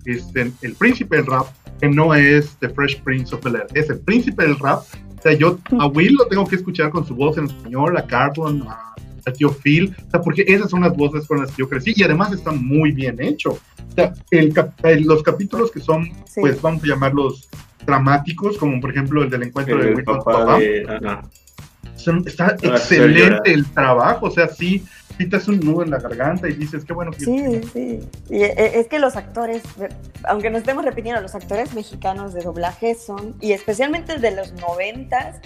este, 0.06 0.52
El 0.62 0.74
Príncipe 0.74 1.18
del 1.18 1.26
Rap, 1.28 1.48
que 1.80 1.88
no 1.88 2.14
es 2.16 2.56
The 2.60 2.70
Fresh 2.70 3.02
Prince 3.04 3.36
of 3.36 3.44
Bel-Air, 3.44 3.68
es 3.74 3.90
El 3.90 4.00
Príncipe 4.00 4.44
del 4.44 4.58
Rap, 4.58 4.80
o 5.18 5.22
sea, 5.22 5.34
yo 5.34 5.60
a 5.80 5.86
Will 5.88 6.16
lo 6.16 6.28
tengo 6.28 6.46
que 6.48 6.56
escuchar 6.56 6.90
con 6.90 7.06
su 7.06 7.14
voz 7.16 7.38
en 7.38 7.46
español, 7.46 7.96
a 7.98 8.06
Carlton, 8.08 8.64
a, 8.68 8.96
a 9.26 9.32
tío 9.34 9.50
Phil, 9.52 9.94
o 10.08 10.10
sea, 10.10 10.22
porque 10.22 10.46
esas 10.48 10.70
son 10.70 10.82
las 10.82 10.96
voces 10.96 11.28
con 11.28 11.40
las 11.42 11.52
que 11.52 11.58
yo 11.60 11.70
crecí 11.70 11.94
y 11.96 12.04
además 12.04 12.32
están 12.32 12.66
muy 12.66 12.92
bien 12.92 13.22
hechos. 13.22 13.56
O 13.90 13.92
sea, 13.94 14.14
el 14.32 14.54
el- 14.84 15.04
los 15.04 15.22
capítulos 15.24 15.72
que 15.72 15.80
son, 15.82 16.06
Sí. 16.26 16.40
pues 16.42 16.62
vamos 16.62 16.84
a 16.84 16.88
llamarlos 16.88 17.50
dramáticos, 17.86 18.58
como 18.58 18.80
por 18.80 18.92
ejemplo 18.92 19.22
el 19.24 19.30
del 19.30 19.44
encuentro 19.44 19.76
El, 19.76 19.82
de 19.82 19.90
el 19.90 19.96
Will 19.96 20.06
con 20.06 20.20
su 20.20 20.26
papá 20.26 20.40
papá, 20.46 20.60
de... 20.60 21.18
son- 22.00 22.24
está 22.28 22.56
excelente 22.62 23.54
el 23.54 23.66
trabajo, 23.72 24.28
o 24.28 24.32
sea, 24.32 24.48
sí, 24.48 24.86
sí 25.18 25.28
te 25.30 25.36
hace 25.38 25.52
un 25.52 25.60
nudo 25.60 25.84
en 25.84 25.92
la 25.92 26.00
garganta 26.00 26.48
y 26.48 26.54
dices, 26.54 26.86
qué 26.86 26.94
bueno 26.94 27.12
que 27.12 27.20
Sí, 27.26 27.62
sí. 27.74 28.00
Y 28.30 28.44
eh, 28.44 28.80
es 28.80 28.88
que 28.88 29.00
los 29.00 29.16
actores, 29.16 29.62
aunque 30.24 30.50
nos 30.50 30.60
estemos 30.60 30.86
repitiendo, 30.86 31.22
los 31.22 31.36
actores 31.36 31.74
mexicanos 31.74 32.34
de 32.34 32.42
doblaje 32.42 32.96
son, 32.96 33.36
y 33.42 33.52
especialmente 33.52 34.18
de 34.18 34.32
los 34.32 34.54
noventas, 34.54 35.38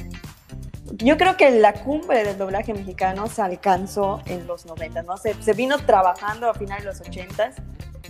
yo 0.97 1.17
creo 1.17 1.37
que 1.37 1.49
la 1.51 1.73
cumbre 1.73 2.23
del 2.23 2.37
doblaje 2.37 2.73
mexicano 2.73 3.27
se 3.27 3.41
alcanzó 3.41 4.21
en 4.27 4.45
los 4.45 4.65
noventas, 4.67 5.05
¿no? 5.05 5.17
Se, 5.17 5.33
se 5.41 5.53
vino 5.53 5.77
trabajando 5.79 6.49
a 6.49 6.53
finales 6.53 6.83
de 6.83 6.89
los 6.91 7.01
ochentas, 7.01 7.55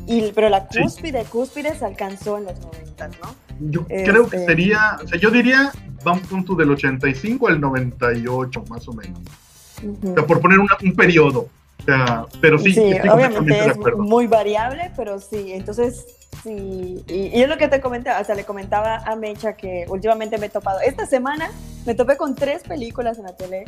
y, 0.07 0.31
pero 0.33 0.49
la 0.49 0.67
Sí. 0.69 0.81
cúspide, 0.81 1.23
cúspide 1.25 1.75
se 1.77 1.85
alcanzó 1.85 2.37
en 2.37 2.45
los 2.45 2.59
noventas, 2.59 3.11
¿no? 3.21 3.35
Yo 3.59 3.81
Este- 3.89 4.03
creo 4.09 4.27
que 4.29 4.39
sería, 4.45 4.97
o 5.03 5.07
sea, 5.07 5.19
yo 5.19 5.29
diría, 5.29 5.71
va 6.05 6.13
un 6.13 6.19
punto 6.21 6.55
del 6.55 6.71
85 6.71 7.47
al 7.47 7.61
98, 7.61 8.63
más 8.69 8.87
o 8.87 8.93
menos. 8.93 9.19
Ujú. 9.83 10.11
O 10.11 10.13
sea, 10.15 10.25
por 10.25 10.41
poner 10.41 10.59
una- 10.59 10.77
un 10.83 10.95
periodo. 10.95 11.47
O 11.79 11.85
sea, 11.85 12.25
pero 12.39 12.57
sí, 12.57 12.73
Sí, 12.73 12.93
obviamente 13.11 13.59
es 13.67 13.77
muy 13.97 14.25
variable, 14.27 14.91
pero 14.95 15.19
sí, 15.19 15.51
entonces 15.51 16.05
sí, 16.43 17.03
y, 17.07 17.13
y 17.37 17.41
es 17.41 17.49
lo 17.49 17.57
que 17.57 17.67
te 17.67 17.81
comentaba, 17.81 18.21
o 18.21 18.23
sea, 18.23 18.35
le 18.35 18.45
comentaba 18.45 18.97
a 18.97 19.15
Mecha 19.17 19.53
que 19.57 19.85
últimamente 19.89 20.37
me 20.37 20.45
he 20.45 20.49
topado, 20.49 20.79
esta 20.79 21.05
semana 21.05 21.51
me 21.85 21.93
topé 21.93 22.15
con 22.15 22.35
tres 22.35 22.63
películas 22.63 23.17
en 23.17 23.25
la 23.25 23.35
tele 23.35 23.65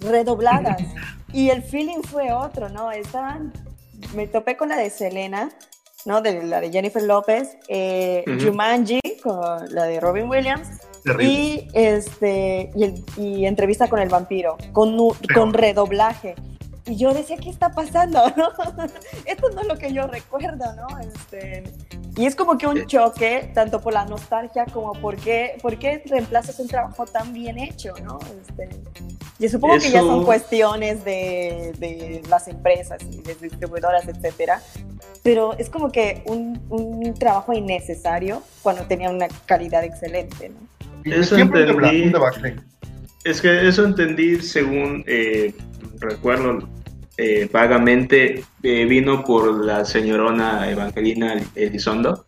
redobladas 0.00 0.78
y 1.32 1.50
el 1.50 1.62
feeling 1.62 2.02
fue 2.02 2.32
otro, 2.32 2.68
¿no? 2.70 2.90
Estaban, 2.92 3.52
me 4.14 4.26
topé 4.26 4.56
con 4.56 4.68
la 4.68 4.76
de 4.76 4.90
Selena 4.90 5.50
¿no? 6.04 6.20
De 6.20 6.42
la 6.42 6.60
de 6.60 6.70
Jennifer 6.70 7.02
López, 7.02 7.56
eh, 7.68 8.24
Jumanji, 8.40 9.00
con 9.22 9.72
la 9.74 9.84
de 9.84 10.00
Robin 10.00 10.28
Williams, 10.28 10.68
y 11.20 11.66
este 11.72 12.70
y, 13.16 13.46
entrevista 13.46 13.88
con 13.88 14.00
el 14.00 14.08
vampiro, 14.08 14.56
con, 14.72 14.96
con 15.34 15.52
redoblaje. 15.52 16.34
Y 16.86 16.96
yo 16.96 17.14
decía, 17.14 17.36
¿qué 17.38 17.48
está 17.48 17.70
pasando? 17.70 18.22
Esto 19.24 19.50
no 19.50 19.62
es 19.62 19.66
lo 19.66 19.78
que 19.78 19.92
yo 19.92 20.06
recuerdo, 20.06 20.64
¿no? 20.74 20.86
Este, 20.98 21.64
y 22.16 22.26
es 22.26 22.36
como 22.36 22.58
que 22.58 22.66
un 22.66 22.86
choque, 22.86 23.50
tanto 23.54 23.80
por 23.80 23.94
la 23.94 24.04
nostalgia 24.04 24.66
como 24.66 24.92
por 24.92 25.16
qué, 25.16 25.56
por 25.62 25.78
qué 25.78 26.02
reemplazas 26.04 26.60
un 26.60 26.68
trabajo 26.68 27.06
tan 27.06 27.32
bien 27.32 27.58
hecho, 27.58 27.94
¿no? 28.02 28.18
Este, 28.20 28.68
y 29.38 29.48
supongo 29.48 29.78
que 29.78 29.90
ya 29.90 30.00
son 30.00 30.24
cuestiones 30.24 31.04
de, 31.04 31.72
de, 31.78 32.22
las 32.28 32.48
empresas 32.48 33.02
y 33.10 33.22
de 33.22 33.34
distribuidoras, 33.34 34.06
etcétera. 34.06 34.60
Pero 35.22 35.54
es 35.58 35.70
como 35.70 35.90
que 35.90 36.22
un, 36.26 36.60
un 36.68 37.14
trabajo 37.14 37.52
innecesario 37.54 38.42
cuando 38.62 38.84
tenía 38.84 39.10
una 39.10 39.28
calidad 39.46 39.84
excelente, 39.84 40.50
¿no? 40.50 40.74
Eso 41.04 41.36
entendí. 41.36 42.12
Es 43.24 43.40
que 43.40 43.68
eso 43.68 43.84
entendí 43.84 44.40
según 44.40 45.02
eh, 45.06 45.54
recuerdo 45.98 46.68
eh, 47.16 47.48
vagamente, 47.52 48.42
eh, 48.64 48.84
vino 48.86 49.22
por 49.24 49.64
la 49.64 49.84
señorona 49.84 50.68
Evangelina 50.68 51.40
Elizondo, 51.54 52.26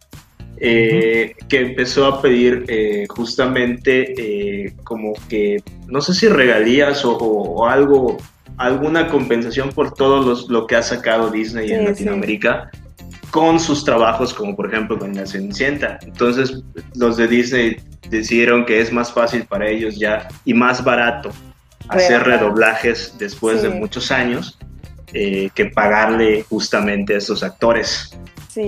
eh, 0.59 1.35
que 1.49 1.61
empezó 1.61 2.07
a 2.07 2.23
pedir 2.23 2.65
justamente 3.09 4.73
como 4.85 5.15
que, 5.29 5.61
no 5.89 6.01
sé 6.01 6.15
si 6.15 6.29
regalías 6.29 7.03
o, 7.05 7.67
algo, 7.67 8.17
alguna 8.59 9.09
compensación 9.09 9.71
por 9.71 9.93
todo 9.93 10.23
los, 10.23 10.49
lo 10.49 10.69
que 10.69 10.77
ha 10.77 10.83
sacado 10.83 11.31
Disney 11.31 11.73
en 11.73 11.87
Latinoamérica. 11.87 12.71
con 13.33 13.59
sus 13.59 13.85
trabajos 13.85 14.33
como 14.33 14.55
por 14.57 14.73
ejemplo 14.73 14.99
con 14.99 15.15
la 15.15 15.27
Cenicienta. 15.27 15.99
Entonces 16.03 16.63
los 16.95 17.17
de 17.17 17.27
Disney 17.27 17.77
decidieron 18.09 18.65
que 18.65 18.81
es 18.81 18.93
más 18.93 19.13
fácil 19.13 19.45
para 19.45 19.69
ellos 19.69 19.99
ya 19.99 20.29
y 20.45 20.55
más 20.55 20.83
barato 20.83 21.33
hacer 21.89 22.23
redoblajes 22.23 23.15
después 23.19 23.63
de 23.63 23.69
muchos 23.69 24.11
años 24.11 24.59
eh, 25.13 25.51
que 25.55 25.67
pagarle 25.67 26.43
justamente 26.43 27.15
a 27.15 27.19
estos 27.19 27.43
actores. 27.43 28.11
Sí. 28.49 28.67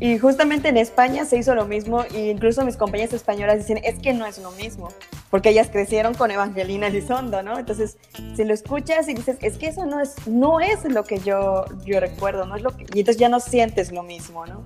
y, 0.00 0.18
justamente 0.18 0.68
en 0.68 0.76
España 0.76 1.24
se 1.24 1.38
hizo 1.38 1.54
lo 1.54 1.64
mismo, 1.64 2.04
e 2.12 2.30
incluso 2.30 2.64
mis 2.64 2.76
compañeras 2.76 3.14
españolas 3.14 3.58
dicen, 3.58 3.80
es 3.84 4.00
que 4.00 4.12
no 4.12 4.26
es 4.26 4.38
lo 4.38 4.50
mismo, 4.50 4.88
porque 5.30 5.50
ellas 5.50 5.68
crecieron 5.70 6.14
con 6.14 6.32
Evangelina 6.32 6.88
Elizondo, 6.88 7.44
¿no? 7.44 7.56
Entonces, 7.56 7.98
si 8.34 8.44
lo 8.44 8.52
escuchas 8.52 9.08
y 9.08 9.14
dices, 9.14 9.36
es 9.42 9.58
que 9.58 9.68
eso 9.68 9.86
no 9.86 10.00
es, 10.00 10.26
no 10.26 10.58
es 10.58 10.84
lo 10.84 11.04
que 11.04 11.20
yo, 11.20 11.66
yo 11.84 12.00
recuerdo, 12.00 12.46
no 12.46 12.56
es 12.56 12.62
lo 12.62 12.76
que, 12.76 12.84
y 12.94 12.98
entonces 12.98 13.20
ya 13.20 13.28
no 13.28 13.38
sientes 13.38 13.92
lo 13.92 14.02
mismo, 14.02 14.44
¿no? 14.44 14.64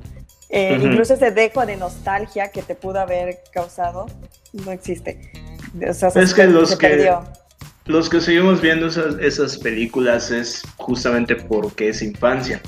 Eh, 0.49 0.79
incluso 0.83 1.15
ese 1.15 1.31
dejo 1.31 1.67
de 1.67 1.77
nostalgia 1.77 2.49
que 2.49 2.63
te 2.63 2.75
pudo 2.75 2.99
haber 2.99 3.41
causado 3.53 4.07
no 4.53 4.73
existe 4.73 5.31
es 6.15 6.35
que 6.35 6.47
los 6.47 6.77
que 6.77 7.13
los 7.87 8.09
que 8.09 8.21
seguimos 8.21 8.61
viendo 8.61 8.87
esas, 8.87 9.19
esas, 9.19 9.59
películas 9.59 10.31
es 10.31 10.63
justamente 10.77 11.37
porque 11.37 11.89
es 11.89 12.03
infancia. 12.03 12.61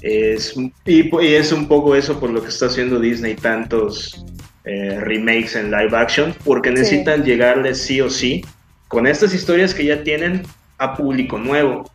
Es, 0.00 0.54
y, 0.86 1.10
es 1.26 1.52
un 1.52 1.68
poco 1.68 1.94
eso 1.94 2.18
por 2.18 2.30
lo 2.30 2.42
que 2.42 2.48
está 2.48 2.66
haciendo 2.66 2.98
Disney 2.98 3.34
tantos 3.34 4.24
eh, 4.64 4.98
remakes 5.00 5.56
en 5.56 5.70
live 5.70 5.96
action, 5.96 6.34
porque 6.44 6.70
necesitan 6.70 7.24
llegarle 7.24 7.74
sí 7.74 8.00
o 8.00 8.10
sí 8.10 8.44
con 8.88 9.06
estas 9.06 9.34
historias 9.34 9.74
que 9.74 9.84
ya 9.84 10.02
tienen 10.02 10.42
a 10.78 10.96
público 10.96 11.38
nuevo. 11.38 11.90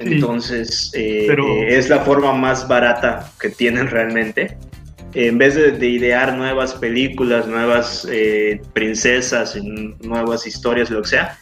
Entonces, 0.00 0.90
eh, 0.94 1.28
eh, 1.28 1.66
es 1.68 1.88
la 1.88 2.00
forma 2.00 2.32
más 2.32 2.66
barata 2.66 3.30
que 3.40 3.50
tienen 3.50 3.88
realmente 3.88 4.56
en 5.14 5.38
vez 5.38 5.54
de, 5.54 5.86
idear 5.86 6.36
nuevas 6.36 6.74
películas, 6.74 7.46
nuevas 7.46 8.06
eh, 8.10 8.60
princesas, 8.72 9.56
nuevas 10.00 10.46
historias, 10.46 10.90
lo 10.90 11.02
que 11.02 11.08
sea, 11.08 11.38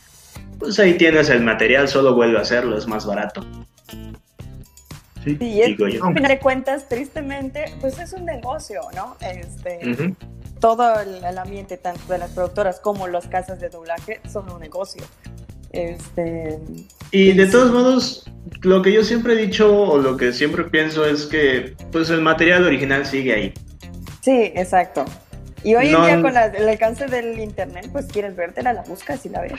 pues 0.59 0.79
ahí 0.79 0.95
tienes 0.95 1.31
el 1.31 1.43
material, 1.43 1.89
solo 1.89 2.15
vuelve 2.15 2.39
a 2.39 2.43
hacerlo, 2.43 2.77
es 2.77 2.87
más 2.87 3.07
barato. 3.07 3.45
Sí, 5.25 5.37
y 5.41 5.61
es, 5.61 6.03
a 6.03 6.13
final 6.13 6.29
de 6.29 6.39
cuentas, 6.39 6.89
tristemente, 6.89 7.65
pues 7.81 7.99
es 7.99 8.13
un 8.13 8.25
negocio, 8.25 8.81
¿no? 8.95 9.17
Este, 9.21 10.15
Todo 10.61 11.01
el, 11.01 11.39
ambiente, 11.39 11.77
tanto 11.77 12.13
de 12.13 12.19
las 12.19 12.31
productoras 12.31 12.81
como 12.81 13.07
las 13.07 13.27
casas 13.27 13.61
de 13.61 13.69
doblaje, 13.69 14.21
son 14.31 14.51
un 14.51 14.61
negocio. 14.61 15.03
Este, 15.73 16.59
y 17.13 17.33
de 17.33 17.47
todos 17.47 17.73
modos, 17.73 18.31
lo 18.63 18.83
que 18.83 18.93
yo 18.93 19.05
siempre 19.05 19.35
he 19.35 19.37
dicho 19.37 19.73
o 19.73 19.99
lo 19.99 20.17
que 20.17 20.33
siempre 20.33 20.65
pienso 20.65 21.05
es 21.05 21.27
que 21.27 21.75
pues 21.91 22.11
el 22.11 22.21
material 22.21 22.65
original 22.65 23.05
sigue 23.07 23.35
ahí. 23.35 23.55
Sí, 24.21 24.53
exacto. 24.55 25.05
Y 25.63 25.75
hoy 25.75 25.89
en 25.89 26.03
día 26.03 26.23
con 26.23 26.33
el 26.37 26.69
alcance 26.69 27.07
del 27.07 27.39
internet, 27.39 27.89
pues 27.93 28.07
quieres 28.07 28.35
vértela, 28.35 28.73
la 28.73 28.83
buscas 28.83 29.25
y 29.27 29.29
la 29.29 29.43
ves. 29.43 29.53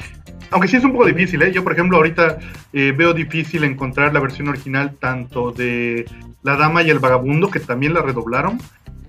Aunque 0.50 0.68
sí 0.68 0.78
es 0.78 0.84
un 0.84 0.94
poco 0.94 1.06
difícil, 1.06 1.42
¿eh? 1.44 1.52
Yo, 1.52 1.64
por 1.64 1.74
ejemplo, 1.74 1.98
ahorita 1.98 2.40
eh, 2.74 2.94
veo 2.96 3.14
difícil 3.14 3.64
encontrar 3.64 4.14
la 4.14 4.20
versión 4.20 4.50
original 4.50 4.96
tanto 5.00 5.52
de 5.52 6.06
La 6.44 6.58
Dama 6.58 6.82
y 6.84 6.90
el 6.90 7.00
Vagabundo, 7.00 7.52
que 7.52 7.60
también 7.60 7.94
la 7.94 8.02
redoblaron, 8.02 8.60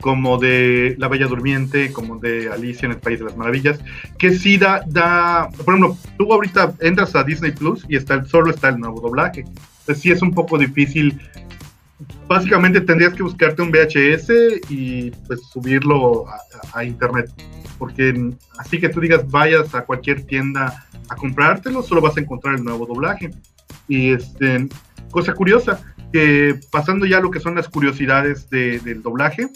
como 0.02 0.36
de 0.36 0.96
La 0.98 1.06
Bella 1.06 1.28
Durmiente, 1.28 1.92
como 1.92 2.18
de 2.18 2.50
Alicia 2.52 2.86
en 2.86 2.92
el 2.92 2.98
País 2.98 3.20
de 3.20 3.24
las 3.24 3.36
Maravillas, 3.36 3.78
que 4.18 4.34
sí 4.34 4.58
da, 4.58 4.82
da 4.86 5.48
por 5.64 5.74
ejemplo, 5.74 5.96
tú 6.18 6.30
ahorita 6.30 6.74
entras 6.80 7.14
a 7.14 7.22
Disney 7.22 7.52
Plus 7.52 7.86
y 7.88 7.96
está 7.96 8.22
solo 8.24 8.50
está 8.50 8.68
el 8.68 8.80
nuevo 8.80 9.00
doblaje. 9.00 9.44
Entonces 9.80 10.02
sí 10.02 10.10
es 10.10 10.20
un 10.20 10.32
poco 10.32 10.58
difícil. 10.58 11.20
Básicamente 12.26 12.80
tendrías 12.80 13.14
que 13.14 13.22
buscarte 13.22 13.62
un 13.62 13.70
VHS 13.70 14.68
y 14.68 15.12
pues 15.28 15.40
subirlo 15.52 16.26
a, 16.74 16.84
internet. 16.84 17.30
Porque 17.78 18.32
así 18.58 18.80
que 18.80 18.88
tú 18.88 19.00
digas 19.00 19.30
vayas 19.30 19.72
a 19.72 19.84
cualquier 19.84 20.24
tienda 20.24 20.84
a 21.08 21.14
comprártelo, 21.14 21.80
solo 21.80 22.00
vas 22.00 22.16
a 22.16 22.20
encontrar 22.20 22.56
el 22.56 22.64
nuevo 22.64 22.86
doblaje. 22.86 23.30
Y 23.86 24.14
este, 24.14 24.68
cosa 25.12 25.32
curiosa, 25.32 25.80
que 26.12 26.58
pasando 26.72 27.06
ya 27.06 27.20
lo 27.20 27.30
que 27.30 27.38
son 27.38 27.54
las 27.54 27.68
curiosidades 27.68 28.50
del 28.50 29.00
doblaje, 29.00 29.48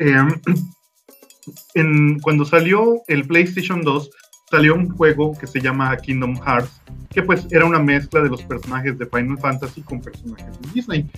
Em, 0.00 0.28
en, 1.74 2.18
cuando 2.20 2.44
salió 2.44 3.02
el 3.06 3.24
PlayStation 3.26 3.82
2, 3.82 4.10
salió 4.50 4.74
un 4.74 4.88
juego 4.88 5.36
que 5.38 5.46
se 5.46 5.60
llama 5.60 5.96
Kingdom 5.96 6.36
Hearts, 6.42 6.82
que 7.10 7.22
pues 7.22 7.46
era 7.50 7.64
una 7.64 7.78
mezcla 7.78 8.20
de 8.20 8.30
los 8.30 8.42
personajes 8.42 8.98
de 8.98 9.06
Final 9.06 9.38
Fantasy 9.38 9.82
con 9.82 10.00
personajes 10.00 10.60
de 10.60 10.68
Disney. 10.72 11.10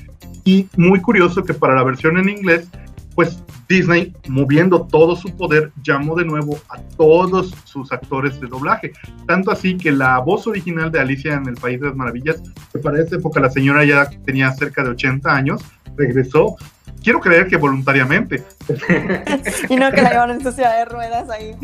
Y 0.44 0.68
muy 0.76 1.00
curioso 1.00 1.42
que 1.42 1.54
para 1.54 1.74
la 1.74 1.84
versión 1.84 2.18
en 2.18 2.28
inglés, 2.28 2.68
pues 3.14 3.42
Disney, 3.68 4.12
moviendo 4.28 4.86
todo 4.86 5.16
su 5.16 5.34
poder, 5.36 5.72
llamó 5.82 6.16
de 6.16 6.24
nuevo 6.24 6.58
a 6.68 6.80
todos 6.96 7.54
sus 7.64 7.92
actores 7.92 8.40
de 8.40 8.48
doblaje. 8.48 8.92
Tanto 9.26 9.50
así 9.50 9.76
que 9.76 9.92
la 9.92 10.18
voz 10.18 10.46
original 10.46 10.90
de 10.90 11.00
Alicia 11.00 11.34
en 11.34 11.46
el 11.46 11.54
País 11.54 11.80
de 11.80 11.86
las 11.86 11.96
Maravillas, 11.96 12.42
que 12.72 12.78
para 12.80 13.00
esa 13.00 13.16
época 13.16 13.40
la 13.40 13.50
señora 13.50 13.84
ya 13.84 14.10
tenía 14.24 14.50
cerca 14.52 14.82
de 14.82 14.90
80 14.90 15.34
años, 15.34 15.62
regresó 15.96 16.56
quiero 17.02 17.20
creer 17.20 17.46
que 17.48 17.56
voluntariamente. 17.56 18.42
y 19.68 19.76
no 19.76 19.90
que 19.92 20.02
la 20.02 20.10
llevaron 20.10 20.36
en 20.36 20.42
su 20.42 20.52
silla 20.52 20.72
de 20.72 20.84
ruedas 20.84 21.28
ahí. 21.30 21.56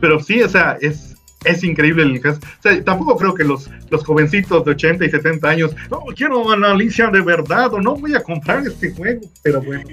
Pero 0.00 0.20
sí, 0.20 0.42
o 0.42 0.48
sea, 0.48 0.76
es, 0.80 1.16
es 1.44 1.64
increíble 1.64 2.02
el 2.02 2.20
caso. 2.20 2.40
O 2.42 2.62
sea, 2.62 2.84
tampoco 2.84 3.16
creo 3.16 3.34
que 3.34 3.44
los, 3.44 3.70
los 3.90 4.04
jovencitos 4.04 4.64
de 4.64 4.72
80 4.72 5.04
y 5.04 5.10
70 5.10 5.48
años, 5.48 5.76
no, 5.90 6.00
quiero 6.16 6.50
analizar 6.50 7.12
de 7.12 7.20
verdad 7.20 7.72
o 7.74 7.80
no 7.80 7.96
voy 7.96 8.14
a 8.14 8.22
comprar 8.22 8.66
este 8.66 8.92
juego, 8.92 9.22
pero 9.42 9.62
bueno. 9.62 9.84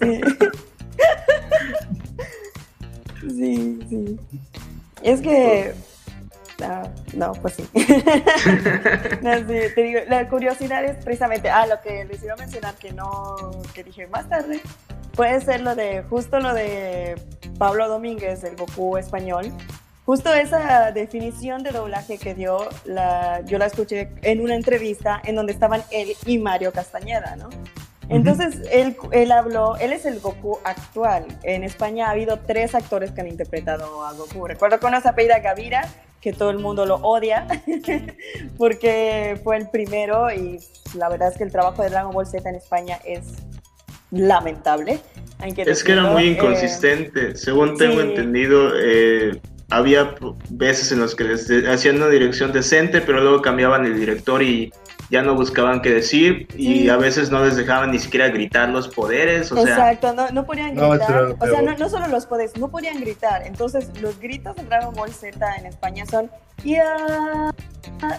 Sí, 0.00 0.20
sí. 3.28 3.78
sí. 3.88 4.18
Es 5.02 5.20
que 5.20 5.74
Ah, 6.62 6.82
no, 7.14 7.32
pues 7.32 7.54
sí. 7.56 7.68
te 9.22 9.82
digo, 9.82 10.00
la 10.08 10.28
curiosidad 10.28 10.84
es 10.84 11.04
precisamente, 11.04 11.48
ah, 11.50 11.66
lo 11.66 11.80
que 11.80 12.04
les 12.04 12.22
iba 12.22 12.34
a 12.34 12.36
mencionar 12.36 12.74
que 12.74 12.92
no, 12.92 13.36
que 13.74 13.84
dije 13.84 14.08
más 14.08 14.28
tarde, 14.28 14.60
puede 15.14 15.40
ser 15.40 15.60
lo 15.60 15.76
de, 15.76 16.02
justo 16.02 16.40
lo 16.40 16.52
de 16.54 17.14
Pablo 17.58 17.88
Domínguez, 17.88 18.42
el 18.44 18.56
Goku 18.56 18.96
español. 18.96 19.52
Justo 20.04 20.32
esa 20.32 20.90
definición 20.90 21.62
de 21.62 21.70
doblaje 21.70 22.18
que 22.18 22.34
dio, 22.34 22.68
la, 22.86 23.42
yo 23.42 23.58
la 23.58 23.66
escuché 23.66 24.10
en 24.22 24.40
una 24.40 24.54
entrevista 24.54 25.20
en 25.22 25.36
donde 25.36 25.52
estaban 25.52 25.82
él 25.90 26.14
y 26.24 26.38
Mario 26.38 26.72
Castañeda, 26.72 27.36
¿no? 27.36 27.50
Entonces, 28.08 28.60
él, 28.70 28.96
él 29.12 29.32
habló, 29.32 29.76
él 29.76 29.92
es 29.92 30.06
el 30.06 30.20
Goku 30.20 30.58
actual. 30.64 31.26
En 31.42 31.62
España 31.62 32.08
ha 32.08 32.10
habido 32.12 32.38
tres 32.46 32.74
actores 32.74 33.10
que 33.10 33.20
han 33.20 33.28
interpretado 33.28 34.04
a 34.04 34.12
Goku. 34.14 34.46
Recuerdo 34.46 34.80
con 34.80 34.94
esa 34.94 35.10
apellida 35.10 35.40
Gavira, 35.40 35.88
que 36.20 36.32
todo 36.32 36.50
el 36.50 36.58
mundo 36.58 36.86
lo 36.86 36.96
odia, 36.96 37.46
porque 38.58 39.38
fue 39.44 39.56
el 39.56 39.68
primero 39.68 40.32
y 40.32 40.58
la 40.94 41.08
verdad 41.08 41.28
es 41.32 41.38
que 41.38 41.44
el 41.44 41.52
trabajo 41.52 41.82
de 41.82 41.90
Dragon 41.90 42.12
Ball 42.12 42.26
Z 42.26 42.48
en 42.48 42.56
España 42.56 42.98
es 43.04 43.24
lamentable. 44.10 45.00
es 45.58 45.84
que 45.84 45.92
era 45.92 46.04
muy 46.04 46.24
eh, 46.24 46.30
inconsistente. 46.32 47.36
Según 47.36 47.76
tengo 47.76 48.00
entendido, 48.00 48.72
eh, 48.74 49.40
había 49.70 50.14
veces 50.50 50.92
en 50.92 51.00
los 51.00 51.14
que 51.14 51.24
les 51.24 51.50
hacían 51.68 51.96
una 51.96 52.08
dirección 52.08 52.52
decente, 52.52 53.00
pero 53.00 53.20
luego 53.20 53.42
cambiaban 53.42 53.84
el 53.84 53.98
director 53.98 54.42
y 54.42 54.72
ya 55.10 55.22
no 55.22 55.34
buscaban 55.34 55.80
qué 55.80 55.90
decir 55.90 56.48
y 56.56 56.88
a 56.88 56.96
veces 56.96 57.30
no 57.30 57.44
les 57.44 57.56
dejaban 57.56 57.90
ni 57.90 57.98
siquiera 57.98 58.28
gritar 58.28 58.68
los 58.68 58.88
poderes. 58.88 59.50
O 59.52 59.58
Exacto, 59.58 60.12
no, 60.12 60.30
no 60.30 60.44
podían 60.44 60.74
gritar. 60.74 61.34
o 61.38 61.46
sea, 61.46 61.62
no, 61.62 61.76
no, 61.76 61.88
solo 61.88 62.08
los 62.08 62.26
poderes, 62.26 62.56
no 62.58 62.68
podían 62.68 63.00
gritar. 63.00 63.46
Entonces, 63.46 63.90
los 64.00 64.18
gritos 64.20 64.54
de 64.56 64.64
Dragon 64.64 64.94
Ball 64.94 65.12
Z 65.12 65.56
en 65.56 65.66
España 65.66 66.04
son 66.06 66.30
¡Ya! 66.64 67.52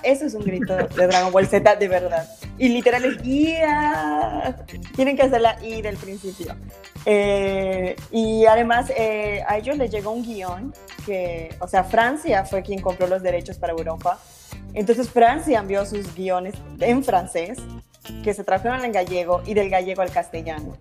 Eso 0.04 0.26
es 0.26 0.34
un 0.34 0.44
grito 0.44 0.76
de 0.76 1.08
Dragon 1.08 1.32
Ball 1.32 1.46
Z 1.46 1.76
de 1.76 1.88
verdad. 1.88 2.28
Y 2.58 2.70
literal 2.70 3.06
es 3.06 3.22
¡Ya! 3.22 4.56
Tienen 4.96 5.16
que 5.16 5.24
hacer 5.24 5.42
la 5.42 5.64
I 5.64 5.82
del 5.82 5.98
principio. 5.98 6.56
Eh, 7.06 7.96
y 8.12 8.46
además 8.46 8.92
eh, 8.96 9.44
a 9.48 9.58
ellos 9.58 9.78
les 9.78 9.92
llegó 9.92 10.12
un 10.12 10.24
guion 10.24 10.74
que, 11.06 11.56
o 11.60 11.68
sea, 11.68 11.84
Francia 11.84 12.46
fue 12.46 12.62
quien 12.62 12.82
compró 12.82 13.08
los 13.08 13.22
derechos 13.22 13.58
para 13.58 13.74
Europa 13.74 14.20
entonces 14.74 15.10
Francia 15.10 15.60
envió 15.60 15.86
sus 15.86 16.16
guiones 16.16 16.56
en 16.80 17.04
francés, 17.04 17.58
que 18.24 18.34
se 18.34 18.44
tradujeron 18.44 18.84
en 18.86 18.92
gallego 18.92 19.42
y 19.46 19.54
del 19.54 19.70
gallego 19.70 20.02
al 20.02 20.12
castellano. 20.12 20.78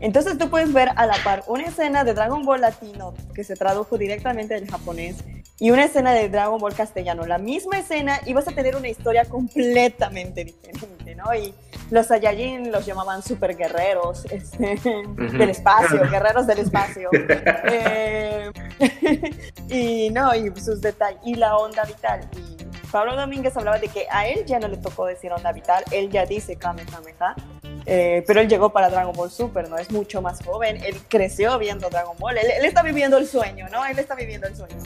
Entonces 0.00 0.36
tú 0.36 0.50
puedes 0.50 0.72
ver 0.72 0.90
a 0.96 1.06
la 1.06 1.16
par 1.24 1.42
una 1.46 1.64
escena 1.64 2.04
de 2.04 2.12
Dragon 2.12 2.44
Ball 2.44 2.60
latino 2.60 3.14
que 3.34 3.44
se 3.44 3.56
tradujo 3.56 3.96
directamente 3.96 4.54
del 4.54 4.70
japonés 4.70 5.16
y 5.58 5.70
una 5.70 5.84
escena 5.84 6.12
de 6.12 6.28
Dragon 6.28 6.60
Ball 6.60 6.74
castellano. 6.74 7.24
La 7.24 7.38
misma 7.38 7.78
escena 7.78 8.20
y 8.26 8.34
vas 8.34 8.46
a 8.46 8.52
tener 8.52 8.76
una 8.76 8.88
historia 8.88 9.24
completamente 9.24 10.44
diferente, 10.44 11.14
¿no? 11.14 11.34
Y 11.34 11.54
los 11.90 12.08
Saiyajin 12.08 12.70
los 12.70 12.84
llamaban 12.84 13.22
super 13.22 13.56
guerreros 13.56 14.26
este, 14.26 14.78
del 15.16 15.48
espacio, 15.48 16.02
guerreros 16.10 16.46
del 16.46 16.58
espacio. 16.58 17.10
Eh, 17.68 18.50
y 19.68 20.10
no, 20.10 20.34
y 20.34 20.52
sus 20.60 20.80
detalles, 20.80 21.20
y 21.24 21.34
la 21.34 21.56
onda 21.56 21.84
vital. 21.84 22.28
Y 22.36 22.56
Pablo 22.96 23.14
Domínguez 23.14 23.54
hablaba 23.58 23.78
de 23.78 23.88
que 23.88 24.06
a 24.10 24.26
él 24.26 24.46
ya 24.46 24.58
no 24.58 24.68
le 24.68 24.78
tocó 24.78 25.04
decir 25.04 25.30
onda 25.30 25.52
vital, 25.52 25.84
él 25.90 26.08
ya 26.08 26.24
dice 26.24 26.56
Kamehameha, 26.56 27.36
eh, 27.84 28.24
pero 28.26 28.40
él 28.40 28.48
llegó 28.48 28.70
para 28.70 28.88
Dragon 28.88 29.12
Ball 29.14 29.30
Super, 29.30 29.68
¿no? 29.68 29.76
Es 29.76 29.90
mucho 29.90 30.22
más 30.22 30.42
joven, 30.42 30.82
él 30.82 30.96
creció 31.06 31.58
viendo 31.58 31.90
Dragon 31.90 32.16
Ball, 32.18 32.38
él, 32.38 32.64
está 32.64 32.82
viviendo 32.82 33.18
el 33.18 33.26
sueño, 33.26 33.68
¿no? 33.70 33.84
Él 33.84 33.98
está 33.98 34.14
viviendo 34.14 34.46
el 34.46 34.56
sueño. 34.56 34.78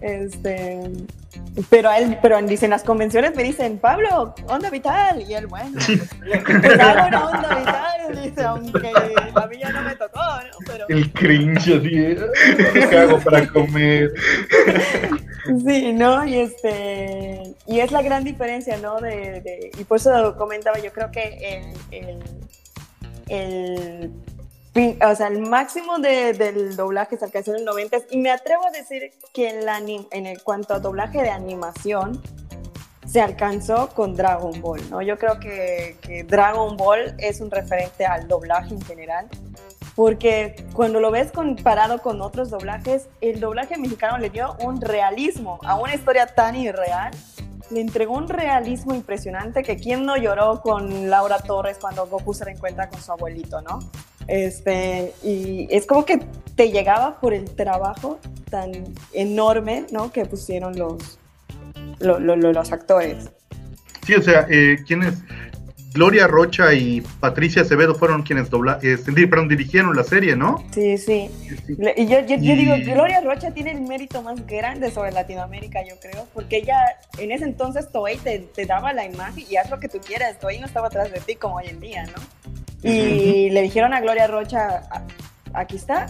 Este, 0.00 0.88
pero 1.70 1.92
él, 1.92 2.18
pero 2.22 2.38
en 2.38 2.70
las 2.70 2.82
convenciones 2.82 3.34
me 3.34 3.42
dicen, 3.42 3.78
Pablo, 3.78 4.34
onda 4.48 4.70
vital, 4.70 5.22
y 5.22 5.34
él, 5.34 5.46
bueno, 5.46 5.78
pues, 5.86 6.00
pues 6.44 6.80
hago 6.80 7.08
una 7.08 7.26
onda 7.26 7.54
vital, 7.56 8.22
dice, 8.22 8.44
aunque 8.44 8.92
a 9.34 9.46
mí 9.46 9.58
ya 9.58 9.72
no 9.72 9.82
me 9.82 9.94
tocó, 9.96 10.20
¿no? 10.20 10.58
Pero... 10.66 10.86
El 10.88 11.12
cringe 11.12 11.78
así, 11.78 12.88
¿qué 12.88 12.98
hago 12.98 13.18
para 13.20 13.46
comer? 13.48 14.12
Sí, 15.66 15.92
¿no? 15.92 16.26
Y 16.26 16.36
este 16.40 17.54
y 17.66 17.80
es 17.80 17.90
la 17.90 18.02
gran 18.02 18.24
diferencia, 18.24 18.76
¿no? 18.78 19.00
De, 19.00 19.70
y 19.78 19.84
por 19.84 19.98
eso 19.98 20.36
comentaba, 20.36 20.78
yo 20.78 20.92
creo 20.92 21.10
que 21.10 21.72
el, 21.90 22.18
el, 23.28 24.10
o 24.74 25.14
sea, 25.14 25.28
el 25.28 25.40
máximo 25.40 25.98
del 25.98 26.76
doblaje 26.76 27.16
se 27.16 27.24
alcanzó 27.24 27.52
en 27.52 27.58
el 27.58 27.64
90 27.64 27.98
y 28.10 28.18
me 28.18 28.30
atrevo 28.30 28.66
a 28.66 28.70
decir 28.70 29.12
que 29.32 29.48
en, 29.48 29.64
la, 29.64 29.78
en 29.78 30.26
el, 30.26 30.42
cuanto 30.42 30.74
a 30.74 30.78
doblaje 30.78 31.22
de 31.22 31.30
animación 31.30 32.22
se 33.06 33.20
alcanzó 33.20 33.88
con 33.88 34.14
Dragon 34.14 34.60
Ball, 34.60 34.88
¿no? 34.90 35.00
Yo 35.02 35.18
creo 35.18 35.40
que, 35.40 35.96
que 36.02 36.24
Dragon 36.24 36.76
Ball 36.76 37.14
es 37.18 37.40
un 37.40 37.50
referente 37.50 38.04
al 38.04 38.28
doblaje 38.28 38.74
en 38.74 38.82
general 38.82 39.28
porque 39.98 40.54
cuando 40.74 41.00
lo 41.00 41.10
ves 41.10 41.32
comparado 41.32 41.98
con 41.98 42.22
otros 42.22 42.50
doblajes, 42.50 43.08
el 43.20 43.40
doblaje 43.40 43.76
mexicano 43.76 44.16
le 44.16 44.30
dio 44.30 44.56
un 44.60 44.80
realismo 44.80 45.58
a 45.64 45.74
una 45.74 45.92
historia 45.92 46.24
tan 46.24 46.54
irreal. 46.54 47.10
Le 47.72 47.80
entregó 47.80 48.14
un 48.16 48.28
realismo 48.28 48.94
impresionante 48.94 49.64
que 49.64 49.74
quien 49.74 50.06
no 50.06 50.16
lloró 50.16 50.60
con 50.60 51.10
Laura 51.10 51.40
Torres 51.40 51.78
cuando 51.80 52.06
Goku 52.06 52.32
se 52.32 52.44
reencuentra 52.44 52.88
con 52.88 53.02
su 53.02 53.10
abuelito, 53.10 53.60
¿no? 53.60 53.80
Este, 54.28 55.14
y 55.24 55.66
es 55.70 55.86
como 55.86 56.04
que 56.04 56.20
te 56.54 56.70
llegaba 56.70 57.18
por 57.18 57.32
el 57.32 57.44
trabajo 57.46 58.20
tan 58.50 58.72
enorme, 59.12 59.86
¿no? 59.90 60.12
Que 60.12 60.24
pusieron 60.26 60.78
los, 60.78 61.18
los, 61.98 62.72
actores. 62.72 63.30
Sí, 64.06 64.14
o 64.14 64.22
sea, 64.22 64.46
eh, 64.50 64.78
quienes 64.86 65.14
Gloria 65.94 66.26
Rocha 66.26 66.74
y 66.74 67.00
Patricia 67.20 67.62
Acevedo 67.62 67.94
fueron 67.94 68.22
quienes 68.22 68.50
dobla, 68.50 68.78
eh, 68.82 68.98
perdón, 69.28 69.48
dirigieron 69.48 69.96
la 69.96 70.04
serie, 70.04 70.36
¿no? 70.36 70.62
Sí, 70.72 70.98
sí. 70.98 71.30
Y 71.96 72.06
yo, 72.06 72.20
yo, 72.20 72.36
digo, 72.36 72.74
Gloria 72.84 73.20
Rocha 73.22 73.52
tiene 73.52 73.72
el 73.72 73.80
mérito 73.80 74.22
más 74.22 74.46
grande 74.46 74.90
sobre 74.90 75.12
Latinoamérica, 75.12 75.80
yo 75.88 75.94
creo, 76.00 76.28
porque 76.34 76.58
ella 76.58 76.78
en 77.18 77.32
ese 77.32 77.44
entonces 77.44 77.90
Toei 77.90 78.18
te, 78.18 78.40
te, 78.40 78.66
daba 78.66 78.92
la 78.92 79.06
imagen 79.06 79.44
y 79.48 79.56
haz 79.56 79.70
lo 79.70 79.80
que 79.80 79.88
tú 79.88 79.98
quieras, 79.98 80.38
Toei 80.38 80.60
no 80.60 80.66
estaba 80.66 80.88
atrás 80.88 81.10
de 81.10 81.20
ti 81.20 81.36
como 81.36 81.56
hoy 81.56 81.66
en 81.68 81.80
día, 81.80 82.04
¿no? 82.04 82.47
Y 82.82 83.50
le 83.50 83.62
dijeron 83.62 83.92
a 83.92 84.00
Gloria 84.00 84.26
Rocha, 84.26 84.82
aquí 85.52 85.76
está, 85.76 86.06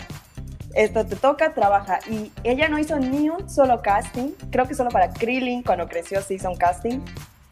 esto 0.74 1.06
te 1.06 1.16
toca, 1.16 1.54
trabaja. 1.54 1.98
Y 2.10 2.30
ella 2.44 2.68
no 2.68 2.78
hizo 2.78 2.98
ni 2.98 3.28
un 3.30 3.48
solo 3.48 3.80
casting, 3.82 4.32
creo 4.50 4.66
que 4.66 4.74
solo 4.74 4.90
para 4.90 5.12
Krillin 5.12 5.62
cuando 5.62 5.88
creció 5.88 6.20
sí 6.22 6.34
hizo 6.34 6.50
un 6.50 6.56
casting 6.56 7.00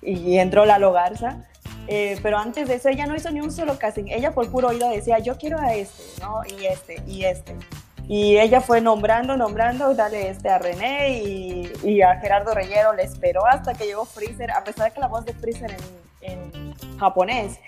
y 0.03 0.39
entró 0.39 0.64
la 0.64 0.79
Garza 0.79 1.45
eh, 1.89 2.19
pero 2.23 2.39
antes 2.39 2.69
de 2.69 2.75
eso 2.75 2.89
ella 2.89 3.07
no 3.07 3.14
hizo 3.14 3.31
ni 3.31 3.41
un 3.41 3.53
solo 3.53 3.79
casting. 3.79 4.07
Ella 4.09 4.33
por 4.33 4.51
puro 4.51 4.69
oído 4.69 4.91
decía, 4.91 5.19
yo 5.21 5.37
quiero 5.39 5.61
a 5.61 5.75
este, 5.75 6.03
¿no? 6.21 6.41
Y 6.59 6.67
este, 6.67 7.03
y 7.07 7.25
este. 7.25 7.57
Y 8.09 8.39
ella 8.39 8.61
fue 8.61 8.81
nombrando, 8.81 9.37
nombrando, 9.37 9.95
dale 9.95 10.31
este 10.31 10.49
a 10.49 10.59
René 10.59 11.21
y, 11.23 11.73
y 11.85 12.03
a 12.03 12.17
Gerardo 12.21 12.55
Reyero 12.55 12.93
le 12.93 13.03
esperó 13.03 13.47
hasta 13.47 13.75
que 13.75 13.85
llegó 13.85 14.05
Freezer, 14.05 14.51
a 14.51 14.64
pesar 14.64 14.89
de 14.89 14.95
que 14.95 15.01
la 15.01 15.09
voz 15.09 15.25
de 15.25 15.33
Freezer 15.33 15.71
en 15.71 16.07
en 16.27 16.66
japonés. 16.99 17.59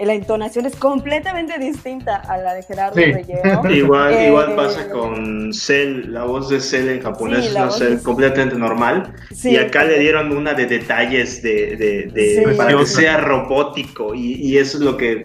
La 0.00 0.14
entonación 0.14 0.66
es 0.66 0.76
completamente 0.76 1.58
distinta 1.58 2.16
a 2.16 2.38
la 2.38 2.54
de 2.54 2.62
Gerardo 2.62 2.96
Reyero. 2.96 3.70
Igual, 3.70 4.14
eh, 4.14 4.28
igual 4.28 4.56
pasa 4.56 4.88
con 4.90 5.52
Cell, 5.52 6.12
la 6.12 6.24
voz 6.24 6.48
de 6.48 6.60
Cell 6.60 6.88
en 6.88 7.02
japonés 7.02 7.46
es 7.46 7.52
una 7.52 7.70
Cell 7.70 7.98
completamente 8.02 8.56
normal. 8.56 9.14
Y 9.42 9.56
acá 9.56 9.84
le 9.84 9.98
dieron 9.98 10.36
una 10.36 10.54
de 10.54 10.66
detalles 10.66 11.42
de, 11.42 11.76
de, 11.76 12.54
para 12.56 12.76
que 12.76 12.86
sea 12.86 13.18
robótico 13.18 14.14
y, 14.14 14.34
y, 14.34 14.58
eso 14.58 14.78
es 14.78 14.84
lo 14.84 14.96
que 14.96 15.24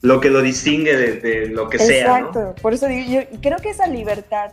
lo 0.00 0.20
que 0.20 0.30
lo 0.30 0.42
distingue 0.42 0.96
de, 0.96 1.48
lo 1.48 1.68
que 1.68 1.78
sea. 1.78 2.18
Exacto, 2.18 2.54
por 2.62 2.72
eso 2.72 2.86
digo, 2.86 3.10
yo 3.10 3.40
creo 3.40 3.58
que 3.58 3.70
esa 3.70 3.86
libertad 3.86 4.52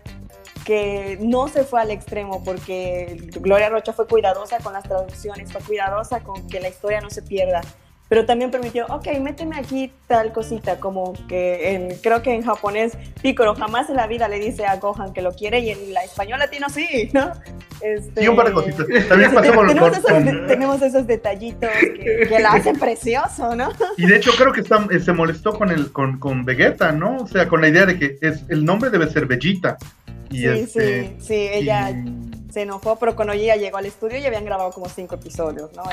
que 0.66 1.18
no 1.22 1.48
se 1.48 1.64
fue 1.64 1.80
al 1.80 1.92
extremo 1.92 2.44
porque 2.44 3.30
Gloria 3.40 3.70
Rocha 3.70 3.94
fue 3.94 4.08
cuidadosa 4.08 4.58
con 4.58 4.74
las 4.74 4.84
traducciones, 4.84 5.52
fue 5.52 5.62
cuidadosa 5.62 6.22
con 6.22 6.48
que 6.50 6.60
la 6.60 6.70
historia 6.70 7.02
no 7.02 7.12
se 7.12 7.22
pierda, 7.22 7.62
pero 8.08 8.26
también 8.26 8.52
permitió, 8.52 8.86
ok, 8.88 9.08
méteme 9.20 9.58
aquí 9.58 9.92
tal 10.08 10.32
cosita, 10.32 10.80
como 10.80 11.14
que 11.28 11.74
en, 11.74 11.98
creo 11.98 12.22
que 12.22 12.34
en 12.34 12.44
japonés 12.44 12.98
Piccolo 13.22 13.56
jamás 13.56 13.90
en 13.90 13.96
la 13.96 14.08
vida 14.08 14.28
le 14.28 14.40
dice 14.40 14.66
a 14.66 14.78
Gohan 14.78 15.14
que 15.14 15.22
lo 15.22 15.32
quiere 15.32 15.60
y 15.60 15.72
en 15.72 15.94
la 15.94 16.04
español 16.04 16.40
latino 16.40 16.68
sí, 16.70 17.10
¿no? 17.14 17.32
Este, 17.82 18.22
sí, 18.22 18.28
un 18.28 18.36
par 18.36 18.48
de 18.48 18.54
cositas. 18.54 18.86
También 19.10 19.34
tenemos, 19.36 19.98
esos, 19.98 20.48
tenemos 20.48 20.82
esos 20.82 21.08
detallitos 21.08 21.70
que, 21.70 22.28
que 22.28 22.40
la 22.40 22.54
hacen 22.54 22.78
precioso, 22.80 23.56
¿no? 23.56 23.70
Y 23.98 24.06
de 24.06 24.18
hecho 24.18 24.32
creo 24.38 24.54
que 24.54 24.62
está, 24.62 24.86
se 25.04 25.14
molestó 25.14 25.54
con, 25.58 25.72
el, 25.72 25.92
con, 25.92 26.20
con 26.20 26.46
Vegeta, 26.46 26.92
¿no? 26.92 27.18
O 27.18 27.28
sea, 27.28 27.48
con 27.48 27.62
la 27.62 27.68
idea 27.68 27.86
de 27.86 28.00
que 28.00 28.18
es, 28.22 28.44
el 28.50 28.64
nombre 28.64 28.90
debe 28.90 29.10
ser 29.10 29.26
Vegeta 29.26 29.78
sí, 30.30 30.46
este, 30.46 31.04
sí, 31.04 31.16
sí, 31.20 31.34
ella 31.34 31.94
se 32.52 32.62
enojó, 32.62 32.98
pero 32.98 33.16
cuando 33.16 33.34
ella 33.34 33.56
llegó 33.56 33.78
al 33.78 33.86
estudio 33.86 34.18
ya 34.20 34.28
habían 34.28 34.46
grabado 34.46 34.72
como 34.72 34.88
cinco 34.90 35.16
episodios, 35.16 35.72
¿no? 35.76 35.84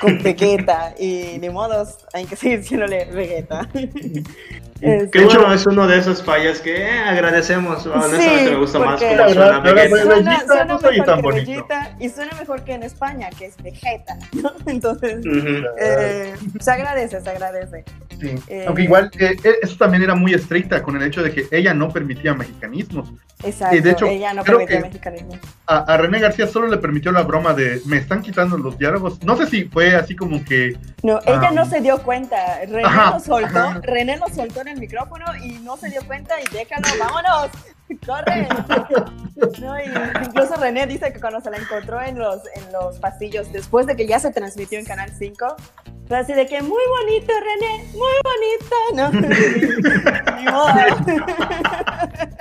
Con 0.00 0.22
Vegeta 0.22 0.94
y 0.98 1.38
de 1.38 1.50
modos 1.50 1.98
hay 2.12 2.26
que 2.26 2.36
seguir 2.36 2.60
diciéndole 2.60 3.06
Vegeta. 3.06 3.68
Este, 4.80 5.10
que 5.10 5.24
hecho 5.24 5.52
es 5.52 5.66
uno 5.66 5.86
de 5.86 5.98
esos 5.98 6.22
fallas 6.22 6.60
que 6.60 6.74
eh, 6.74 6.90
agradecemos. 6.90 7.84
Honestamente 7.86 8.50
me 8.50 8.56
gusta 8.56 8.78
más 8.78 9.00
como 9.00 9.16
suena. 9.16 9.62
Suena, 9.88 10.40
suena 10.46 10.64
mejor 10.64 11.34
que 11.34 11.40
Vegeta 11.40 11.96
y 12.00 12.08
suena 12.08 12.32
mejor 12.38 12.64
que 12.64 12.72
en 12.72 12.82
España, 12.82 13.28
que 13.38 13.46
es 13.46 13.62
Vegeta, 13.62 14.16
¿no? 14.32 14.52
Entonces, 14.66 15.24
eh, 15.78 16.34
se 16.60 16.70
agradece, 16.70 17.20
se 17.20 17.30
agradece. 17.30 17.84
Sí. 18.18 18.34
Eh, 18.48 18.64
Aunque 18.66 18.82
igual, 18.82 19.10
eso 19.62 19.76
también 19.76 20.02
era 20.02 20.14
muy 20.14 20.34
estricta 20.34 20.82
con 20.82 20.96
el 20.96 21.02
hecho 21.02 21.22
de 21.22 21.32
que 21.32 21.46
ella 21.50 21.74
no 21.74 21.90
permitía 21.90 22.34
mexicanismos. 22.34 23.12
Exacto, 23.42 23.80
de 23.80 23.90
hecho, 23.90 24.06
ella 24.06 24.34
no 24.34 24.44
permitía 24.44 24.80
mexicanismos. 24.80 25.38
A, 25.66 25.78
a 25.78 25.96
René 25.96 26.20
García 26.20 26.46
solo 26.46 26.68
le 26.68 26.76
permitió 26.76 27.12
la 27.12 27.22
broma 27.22 27.54
de 27.54 27.80
me 27.86 27.96
están 27.96 28.22
quitando 28.22 28.58
los 28.58 28.78
diálogos. 28.78 29.22
No 29.24 29.36
sé 29.36 29.46
si 29.46 29.64
fue 29.64 29.94
así 29.94 30.16
como 30.16 30.44
que. 30.44 30.76
No, 31.02 31.20
ella 31.26 31.50
no 31.50 31.64
se 31.64 31.80
dio 31.80 32.02
cuenta. 32.02 32.60
René 32.66 32.82
lo 32.82 33.20
soltó, 33.20 33.80
René 33.82 34.18
lo 34.18 34.28
soltó 34.28 34.60
en 34.60 34.69
el 34.70 34.80
micrófono 34.80 35.24
y 35.36 35.58
no 35.58 35.76
se 35.76 35.90
dio 35.90 36.02
cuenta 36.06 36.40
y 36.40 36.44
déjalo, 36.52 36.88
vámonos, 36.98 37.50
corre. 38.06 38.48
incluso 40.24 40.54
René 40.56 40.86
dice 40.86 41.12
que 41.12 41.20
cuando 41.20 41.40
se 41.40 41.50
la 41.50 41.58
encontró 41.58 42.00
en 42.00 42.18
los, 42.18 42.40
en 42.54 42.72
los 42.72 42.98
pasillos, 42.98 43.52
después 43.52 43.86
de 43.86 43.96
que 43.96 44.06
ya 44.06 44.18
se 44.18 44.30
transmitió 44.30 44.78
en 44.78 44.84
Canal 44.84 45.10
5, 45.16 45.56
fue 46.06 46.18
así 46.18 46.32
de 46.32 46.46
que 46.46 46.62
muy 46.62 46.82
bonito, 46.88 47.32
René, 47.32 47.84
muy 47.92 48.16
bonito, 48.24 48.76
¿no? 48.94 49.10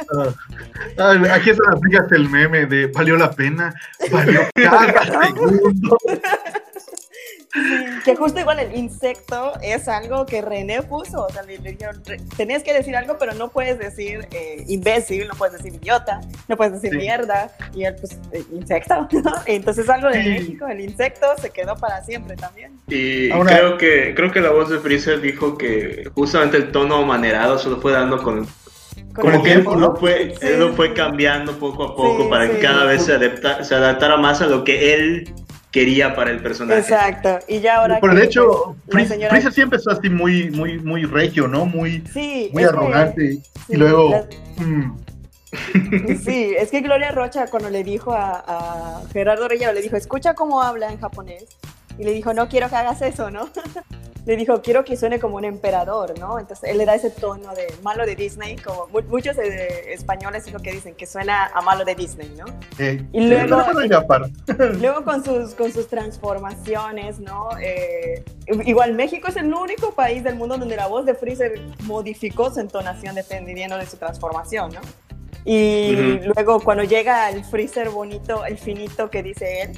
Ah, 0.98 1.14
aquí 1.34 1.52
se 1.54 1.60
aplica 1.72 2.08
el 2.12 2.28
meme 2.30 2.66
de 2.66 2.88
valió 2.88 3.16
la 3.16 3.32
pena, 3.32 3.74
valió 4.12 4.42
cada 4.56 5.04
segundo 5.24 5.98
que 8.06 8.16
justo 8.16 8.40
igual 8.40 8.60
el 8.60 8.76
insecto 8.76 9.54
es 9.62 9.88
algo 9.88 10.26
que 10.26 10.42
René 10.42 10.84
puso, 10.84 11.26
o 11.26 11.30
sea, 11.30 11.42
le, 11.44 11.58
dijeron, 11.58 12.02
tenías 12.38 12.64
que 12.64 12.74
decir 12.74 12.96
algo, 12.96 13.18
pero 13.18 13.34
no 13.34 13.50
puedes 13.50 13.80
decir 13.80 14.28
eh, 14.32 14.64
imbécil, 14.68 15.28
no 15.28 15.34
puedes 15.34 15.58
decir 15.58 15.74
idiota, 15.74 16.22
no 16.48 16.58
puedes 16.58 16.80
decir 16.80 16.96
mierda, 16.96 17.52
y 17.74 17.86
él 17.86 17.96
pues, 18.00 18.20
eh, 18.32 18.44
insecto, 18.52 19.08
¿no? 19.24 19.34
Entonces 19.46 19.90
algo 19.90 20.10
de 20.10 20.24
México, 20.24 20.68
el 20.68 20.82
insecto 20.82 21.28
se 21.42 21.50
quedó 21.50 21.76
para 21.76 22.04
siempre 22.04 22.36
también. 22.36 22.74
Y 22.88 23.30
creo, 23.30 23.78
que, 23.78 24.14
creo 24.16 24.32
que 24.32 24.42
la 24.42 24.52
voz 24.52 24.70
de 24.70 24.80
Freezer 24.80 25.20
dijo 25.22 25.58
que 25.58 26.10
justamente 26.14 26.58
el 26.58 26.72
tono 26.72 27.04
manerado 27.04 27.58
solo 27.58 27.82
fue 27.82 27.92
dando 27.92 28.22
con 28.22 28.48
como 29.14 29.44
que 29.44 29.52
él 29.52 29.64
lo, 29.64 29.96
fue, 29.96 30.36
él 30.42 30.60
lo 30.60 30.74
fue 30.74 30.94
cambiando 30.94 31.58
poco 31.58 31.84
a 31.84 31.96
poco 31.96 32.30
para 32.30 32.50
que 32.50 32.60
cada 32.60 32.86
vez 32.86 33.04
se, 33.04 33.14
adapta, 33.14 33.64
se 33.64 33.76
adaptara 33.76 34.18
más 34.18 34.42
a 34.42 34.48
lo 34.48 34.64
que 34.64 34.94
él 34.94 35.34
quería 35.72 36.16
para 36.16 36.32
el 36.32 36.42
personaje. 36.42 36.80
Exacto. 36.80 37.40
Y 37.48 37.60
ya 37.60 37.78
ahora. 37.78 38.00
Pero 38.02 38.16
de 38.16 38.24
hecho, 38.26 38.76
pues, 38.92 39.12
está 39.12 39.92
así 39.92 40.10
muy, 40.10 40.50
muy, 40.52 40.80
muy 40.80 41.06
regio, 41.06 41.48
¿no? 41.48 41.66
Muy, 41.66 42.04
muy 42.52 42.64
arrogante. 42.64 43.40
y 43.68 43.76
luego. 43.76 44.28
Mm. 44.58 44.98
Sí, 46.24 46.54
es 46.58 46.70
que 46.70 46.82
Gloria 46.82 47.12
Rocha 47.12 47.48
cuando 47.48 47.72
le 47.72 47.84
dijo 47.84 48.14
a, 48.14 48.44
a 48.46 49.02
Gerardo 49.12 49.48
Reyero, 49.48 49.74
le 49.74 49.82
dijo, 49.82 49.96
escucha 49.96 50.36
cómo 50.36 50.62
habla 50.62 50.92
en 50.92 51.00
japonés. 51.00 51.46
Y 52.00 52.04
le 52.06 52.14
dijo, 52.14 52.34
no 52.34 52.48
quiero 52.48 52.70
que 52.70 52.76
hagas 52.78 53.02
eso, 53.02 53.30
¿no? 53.30 53.50
le 54.26 54.36
dijo, 54.36 54.62
quiero 54.62 54.86
que 54.86 54.96
suene 54.96 55.20
como 55.20 55.38
un 55.38 55.44
emperador, 55.44 56.18
¿no? 56.20 56.40
Entonces 56.40 56.70
él 56.70 56.78
le 56.78 56.86
da 56.86 56.96
ese 56.96 57.10
tono 57.10 57.54
de 57.56 57.68
malo 57.84 58.06
de 58.06 58.16
Disney, 58.16 58.58
como 58.58 58.88
muchos 59.10 59.38
españoles 59.38 60.46
es 60.46 60.54
lo 60.54 60.60
que 60.60 60.72
dicen, 60.72 60.94
que 60.96 61.08
suena 61.08 61.48
a 61.48 61.62
malo 61.62 61.84
de 61.84 61.96
Disney, 61.96 62.32
¿no? 62.38 62.46
y 63.12 63.28
luego, 63.28 63.58
luego 64.80 65.04
con 65.04 65.26
sus, 65.26 65.56
con 65.56 65.72
sus 65.72 65.88
transformaciones, 65.88 67.20
¿no? 67.20 67.50
Eh, 67.62 68.24
igual 68.66 68.94
México 68.94 69.30
es 69.30 69.36
el 69.36 69.54
único 69.54 69.94
país 69.94 70.24
del 70.24 70.36
mundo 70.36 70.58
donde 70.58 70.76
la 70.76 70.88
voz 70.88 71.06
de 71.06 71.16
Freezer 71.16 71.60
modificó 71.84 72.54
su 72.54 72.60
entonación 72.60 73.16
dependiendo 73.16 73.78
de 73.78 73.86
su 73.86 73.98
transformación, 73.98 74.72
¿no? 74.74 74.82
Y 75.44 76.20
luego 76.36 76.60
cuando 76.60 76.84
llega 76.84 77.30
el 77.30 77.44
Freezer 77.44 77.90
bonito, 77.90 78.46
el 78.46 78.58
finito 78.58 79.10
que 79.10 79.24
dice 79.24 79.64
él, 79.64 79.72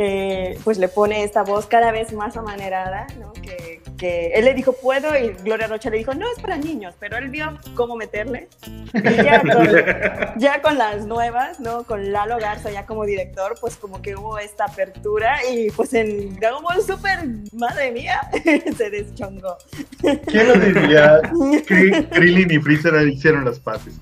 eh, 0.00 0.56
pues 0.62 0.78
le 0.78 0.86
pone 0.86 1.24
esta 1.24 1.42
voz 1.42 1.66
cada 1.66 1.90
vez 1.90 2.12
más 2.12 2.36
amanerada, 2.36 3.08
¿no? 3.18 3.32
Que, 3.32 3.82
que, 3.98 4.28
él 4.28 4.44
le 4.44 4.54
dijo 4.54 4.72
puedo 4.72 5.18
y 5.18 5.30
Gloria 5.42 5.66
Rocha 5.66 5.90
le 5.90 5.98
dijo 5.98 6.14
no 6.14 6.24
es 6.30 6.40
para 6.40 6.56
niños, 6.56 6.94
pero 7.00 7.16
él 7.16 7.30
vio 7.30 7.58
cómo 7.74 7.96
meterle. 7.96 8.48
Y 8.94 9.16
ya 9.16 9.40
con, 9.42 10.38
ya 10.38 10.62
con 10.62 10.78
las 10.78 11.04
nuevas, 11.04 11.58
¿no? 11.58 11.82
Con 11.82 12.12
Lalo 12.12 12.38
Garza 12.38 12.70
ya 12.70 12.86
como 12.86 13.06
director, 13.06 13.56
pues 13.60 13.74
como 13.74 14.00
que 14.00 14.14
hubo 14.14 14.38
esta 14.38 14.66
apertura 14.66 15.40
y 15.52 15.72
pues 15.72 15.92
en 15.94 16.36
Dragon 16.36 16.62
Ball 16.62 16.80
Super, 16.80 17.26
madre 17.52 17.90
mía, 17.90 18.20
se 18.76 18.90
deschongó. 18.90 19.56
¿Quién 20.26 20.46
lo 20.46 20.54
diría? 20.60 21.20
Krillin 22.12 22.52
y 22.52 22.58
Freezer 22.60 22.94
hicieron 23.08 23.44
las 23.44 23.58
paces. 23.58 23.94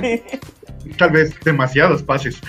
sí 0.00 0.22
tal 0.98 1.10
vez 1.10 1.38
demasiados 1.40 2.02
pases. 2.02 2.40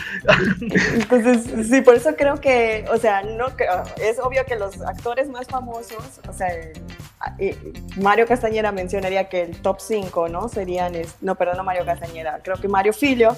Entonces, 0.93 1.67
sí, 1.69 1.81
por 1.81 1.95
eso 1.95 2.15
creo 2.15 2.39
que, 2.39 2.85
o 2.91 2.97
sea, 2.97 3.23
no 3.23 3.47
es 4.01 4.19
obvio 4.19 4.45
que 4.45 4.55
los 4.55 4.81
actores 4.81 5.29
más 5.29 5.47
famosos, 5.47 6.19
o 6.27 6.33
sea, 6.33 6.47
Mario 7.97 8.25
Castañera 8.27 8.71
mencionaría 8.71 9.29
que 9.29 9.43
el 9.43 9.61
top 9.61 9.79
5, 9.79 10.29
¿no? 10.29 10.49
Serían, 10.49 10.93
no, 11.21 11.35
perdón, 11.35 11.65
Mario 11.65 11.85
Castañera, 11.85 12.39
creo 12.43 12.57
que 12.57 12.67
Mario 12.67 12.93
Filio 12.93 13.35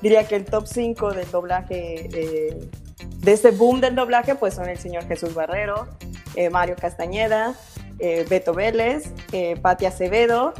diría 0.00 0.26
que 0.26 0.36
el 0.36 0.44
top 0.44 0.66
5 0.66 1.12
del 1.12 1.30
doblaje, 1.30 2.08
eh, 2.12 2.70
de 3.18 3.32
este 3.32 3.50
boom 3.50 3.80
del 3.80 3.94
doblaje, 3.94 4.34
pues 4.34 4.54
son 4.54 4.68
el 4.68 4.78
señor 4.78 5.06
Jesús 5.06 5.34
Barrero, 5.34 5.88
eh, 6.34 6.50
Mario 6.50 6.76
Castañeda, 6.76 7.54
eh, 7.98 8.24
Beto 8.28 8.54
Vélez, 8.54 9.12
Pati 9.60 9.86
Acevedo, 9.86 10.54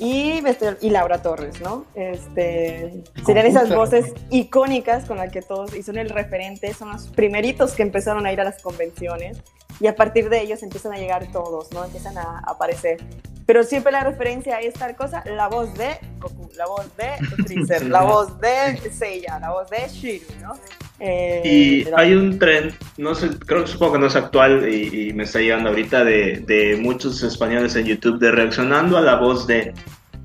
y, 0.00 0.42
y 0.80 0.90
Laura 0.90 1.20
Torres, 1.20 1.60
¿no? 1.60 1.84
Este, 1.94 3.04
serían 3.24 3.46
esas 3.46 3.72
voces 3.74 4.14
icónicas 4.30 5.04
con 5.04 5.18
las 5.18 5.30
que 5.30 5.42
todos, 5.42 5.76
y 5.76 5.82
son 5.82 5.98
el 5.98 6.08
referente, 6.08 6.72
son 6.72 6.90
los 6.90 7.08
primeritos 7.08 7.72
que 7.72 7.82
empezaron 7.82 8.24
a 8.24 8.32
ir 8.32 8.40
a 8.40 8.44
las 8.44 8.62
convenciones, 8.62 9.38
y 9.78 9.86
a 9.86 9.94
partir 9.94 10.30
de 10.30 10.40
ellos 10.40 10.62
empiezan 10.62 10.94
a 10.94 10.96
llegar 10.96 11.30
todos, 11.30 11.70
¿no? 11.72 11.84
Empiezan 11.84 12.16
a 12.16 12.38
aparecer. 12.46 12.98
Pero 13.44 13.62
siempre 13.62 13.92
la 13.92 14.04
referencia 14.04 14.58
es 14.60 14.74
tal 14.74 14.96
cosa, 14.96 15.22
la 15.26 15.48
voz 15.48 15.74
de 15.74 15.98
Goku, 16.18 16.48
la 16.56 16.66
voz 16.66 16.96
de 16.96 17.16
Freezer, 17.44 17.84
la 17.86 18.02
voz 18.02 18.40
de 18.40 18.78
Seiya, 18.90 19.38
la 19.38 19.50
voz 19.50 19.68
de 19.68 19.88
Shiru, 19.88 20.24
¿no? 20.40 20.54
Eh, 21.02 21.42
y 21.44 21.88
hay 21.96 22.12
un 22.12 22.38
tren, 22.38 22.74
no 22.98 23.14
sé, 23.14 23.30
creo 23.46 23.64
que 23.64 23.70
supongo 23.70 23.94
que 23.94 23.98
no 24.00 24.06
es 24.06 24.16
actual 24.16 24.68
y, 24.72 25.14
me 25.14 25.24
está 25.24 25.38
llegando 25.40 25.70
ahorita 25.70 26.04
de, 26.04 26.44
de, 26.46 26.76
muchos 26.76 27.22
españoles 27.22 27.74
en 27.74 27.86
YouTube 27.86 28.18
de 28.18 28.30
reaccionando 28.30 28.98
a 28.98 29.00
la 29.00 29.16
voz 29.16 29.46
de. 29.46 29.72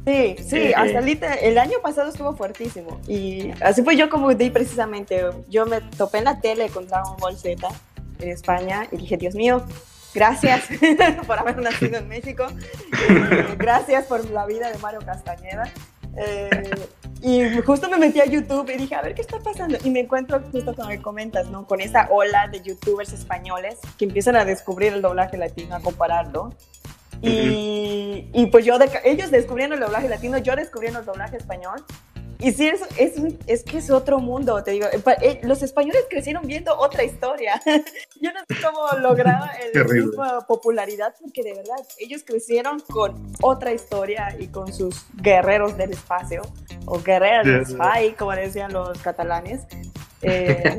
Sí, 0.05 0.36
sí, 0.38 0.57
eh, 0.57 0.73
hasta 0.76 0.99
eh. 0.99 1.39
el 1.43 1.57
año 1.57 1.78
pasado 1.82 2.09
estuvo 2.09 2.36
fuertísimo 2.36 2.99
y 3.07 3.51
así 3.61 3.84
fue 3.84 3.95
yo 3.95 4.09
como 4.09 4.34
di 4.34 4.49
precisamente, 4.49 5.23
yo 5.49 5.65
me 5.65 5.80
topé 5.80 6.19
en 6.19 6.26
la 6.26 6.41
tele 6.41 6.67
con 6.69 6.86
Dragon 6.88 7.15
Ball 7.17 7.38
Z 7.38 7.67
en 8.19 8.30
España 8.30 8.86
y 8.91 8.97
dije, 8.97 9.15
Dios 9.15 9.34
mío, 9.34 9.65
gracias 10.13 10.67
por 11.26 11.39
haber 11.39 11.57
nacido 11.57 11.99
en 11.99 12.09
México, 12.09 12.47
gracias 13.57 14.05
por 14.05 14.30
la 14.30 14.45
vida 14.45 14.69
de 14.69 14.78
Mario 14.80 14.99
Castañeda. 15.05 15.71
Y 17.22 17.61
justo 17.61 17.89
me 17.89 17.97
metí 17.97 18.20
a 18.20 18.26
YouTube 18.26 18.70
y 18.70 18.78
dije, 18.78 18.93
a 18.95 19.01
ver 19.01 19.16
qué 19.16 19.22
está 19.22 19.39
pasando. 19.39 19.78
Y 19.84 19.89
me 19.89 20.01
encuentro 20.01 20.41
justo 20.51 20.76
con 20.76 20.86
lo 20.86 20.91
que 20.91 21.01
comentas, 21.01 21.49
¿no? 21.49 21.66
Con 21.66 21.82
esa 21.82 22.07
ola 22.11 22.47
de 22.47 22.61
youtubers 22.61 23.13
españoles 23.13 23.80
que 23.97 24.05
empiezan 24.05 24.36
a 24.36 24.45
descubrir 24.45 24.93
el 24.93 25.01
doblaje 25.01 25.38
latino, 25.38 25.76
a 25.76 25.80
compararlo. 25.80 26.53
Y, 27.22 28.30
y 28.34 28.45
pues 28.47 28.66
yo, 28.66 28.78
ellos 29.03 29.32
descubriendo 29.32 29.76
el 29.76 29.82
doblaje 29.82 30.07
latino, 30.07 30.38
yo 30.38 30.55
descubriendo 30.55 30.99
el 30.99 31.05
doblaje 31.05 31.38
español. 31.38 31.84
Y 32.45 32.51
sí, 32.51 32.67
es, 32.67 32.81
es, 32.99 33.13
es, 33.47 33.63
que 33.63 33.79
es 33.79 33.89
otro 33.89 34.19
mundo, 34.19 34.63
te 34.63 34.69
digo. 34.69 34.85
Eh, 35.19 35.39
los 35.41 35.63
españoles 35.63 36.05
crecieron 36.07 36.45
viendo 36.45 36.77
otra 36.77 37.03
historia. 37.03 37.59
Yo 38.21 38.31
no 38.33 38.39
sé 38.47 38.61
cómo 38.63 38.99
lograba 39.01 39.51
la 39.73 39.83
misma 39.83 40.45
popularidad, 40.45 41.15
porque 41.19 41.41
de 41.41 41.55
verdad, 41.55 41.77
ellos 41.97 42.21
crecieron 42.23 42.81
con 42.81 43.33
otra 43.41 43.73
historia 43.73 44.35
y 44.39 44.49
con 44.49 44.71
sus 44.71 45.07
guerreros 45.15 45.75
del 45.75 45.93
espacio, 45.93 46.43
o 46.85 47.01
guerreros 47.01 47.47
del 47.47 47.65
spy, 47.65 48.13
como 48.15 48.33
decían 48.33 48.71
los 48.71 48.95
catalanes. 48.99 49.61
Eh, 50.26 50.78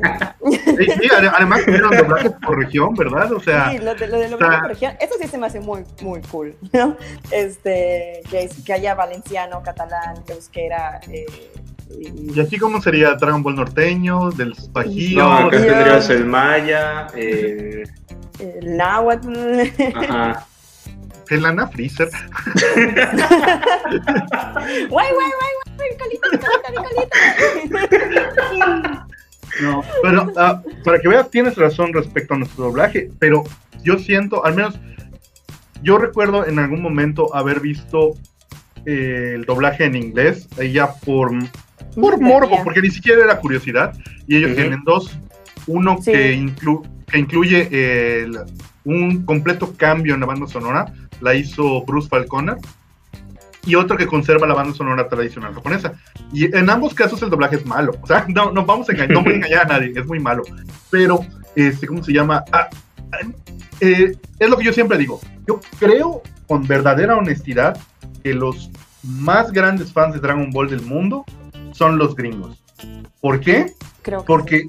sí, 0.77 1.09
además 1.33 1.63
tuvieron 1.65 1.95
doblajes 1.95 2.31
por 2.45 2.57
región, 2.57 2.93
¿verdad? 2.95 3.31
O 3.31 3.39
sea, 3.39 3.71
sí, 3.71 3.77
lo 3.77 3.95
de, 3.95 4.07
lo 4.07 4.19
de 4.19 4.29
doblaje 4.29 4.59
por 4.59 4.69
región, 4.69 4.93
eso 4.99 5.15
sí 5.21 5.27
se 5.27 5.37
me 5.37 5.47
hace 5.47 5.59
muy, 5.59 5.83
muy 6.01 6.21
cool, 6.23 6.55
¿no? 6.73 6.97
Este, 7.31 8.21
que, 8.29 8.49
que 8.65 8.73
haya 8.73 8.95
valenciano, 8.95 9.63
catalán, 9.63 10.23
euskera. 10.27 10.99
Eh, 11.09 11.25
y... 11.89 12.39
así 12.39 12.57
como 12.57 12.81
sería 12.81 13.13
Dragon 13.13 13.41
Ball 13.41 13.55
norteño, 13.55 14.31
del 14.31 14.53
Bajío? 14.71 15.23
No, 15.23 15.37
acá 15.37 15.61
tendrías 15.61 16.09
el 16.09 16.25
maya, 16.25 17.07
eh... 17.15 17.83
el 18.39 18.75
náhuatl. 18.77 19.61
Ajá. 19.95 20.45
El 21.29 21.45
Ana 21.45 21.67
Freezer. 21.67 22.09
guay, 24.89 24.89
guay, 24.89 25.11
guay, 25.11 25.31
guay, 25.75 25.89
colita, 25.97 26.29
colita, 26.29 26.81
colita. 28.49 29.07
No, 29.61 29.83
pero 30.01 30.31
ah, 30.37 30.61
para 30.83 30.99
que 30.99 31.07
veas, 31.07 31.29
tienes 31.31 31.55
razón 31.55 31.93
respecto 31.93 32.33
a 32.33 32.37
nuestro 32.37 32.65
doblaje, 32.65 33.09
pero 33.19 33.43
yo 33.83 33.97
siento, 33.97 34.45
al 34.45 34.55
menos, 34.55 34.79
yo 35.81 35.97
recuerdo 35.97 36.45
en 36.45 36.59
algún 36.59 36.81
momento 36.81 37.35
haber 37.35 37.59
visto 37.59 38.13
eh, 38.85 39.33
el 39.35 39.45
doblaje 39.45 39.85
en 39.85 39.95
inglés, 39.95 40.47
ya 40.71 40.93
por, 40.93 41.31
por 41.95 42.21
morbo, 42.21 42.63
porque 42.63 42.81
ni 42.81 42.91
siquiera 42.91 43.23
era 43.23 43.39
curiosidad, 43.39 43.97
y 44.27 44.37
ellos 44.37 44.55
tienen 44.55 44.83
dos, 44.85 45.17
uno 45.67 45.99
que, 46.03 46.51
que 47.07 47.19
incluye 47.19 48.27
un 48.83 49.25
completo 49.25 49.73
cambio 49.75 50.13
en 50.13 50.21
la 50.21 50.25
banda 50.25 50.47
sonora, 50.47 50.93
la 51.21 51.35
hizo 51.35 51.83
Bruce 51.85 52.09
Falconer, 52.09 52.57
y 53.67 53.75
otro 53.75 53.97
que 53.97 54.07
conserva 54.07 54.47
la 54.47 54.53
banda 54.53 54.73
sonora 54.73 55.09
tradicional 55.09 55.53
japonesa. 55.53 55.93
Y 56.31 56.45
en 56.45 56.69
ambos 56.69 56.93
casos 56.93 57.21
el 57.21 57.29
doblaje 57.29 57.57
es 57.57 57.65
malo. 57.65 57.93
O 58.01 58.07
sea, 58.07 58.25
no, 58.29 58.51
no 58.51 58.65
vamos 58.65 58.87
a 58.87 58.93
engañar, 58.93 59.13
no 59.13 59.23
voy 59.23 59.33
a 59.33 59.35
engañar 59.35 59.65
a 59.65 59.77
nadie, 59.77 59.91
es 59.93 60.05
muy 60.05 60.19
malo. 60.19 60.43
Pero, 60.89 61.19
este, 61.55 61.85
¿cómo 61.85 62.01
se 62.01 62.13
llama? 62.13 62.45
Ah, 62.53 62.69
eh, 63.81 64.15
es 64.39 64.49
lo 64.49 64.57
que 64.57 64.63
yo 64.63 64.73
siempre 64.73 64.97
digo. 64.97 65.19
Yo 65.45 65.59
creo 65.79 66.23
con 66.47 66.65
verdadera 66.65 67.17
honestidad 67.17 67.77
que 68.23 68.33
los 68.33 68.71
más 69.03 69.51
grandes 69.51 69.91
fans 69.91 70.13
de 70.13 70.21
Dragon 70.21 70.49
Ball 70.51 70.69
del 70.69 70.81
mundo 70.81 71.25
son 71.73 71.97
los 71.97 72.15
gringos. 72.15 72.63
¿Por 73.19 73.41
qué? 73.41 73.73
Creo 74.01 74.23
Porque 74.23 74.65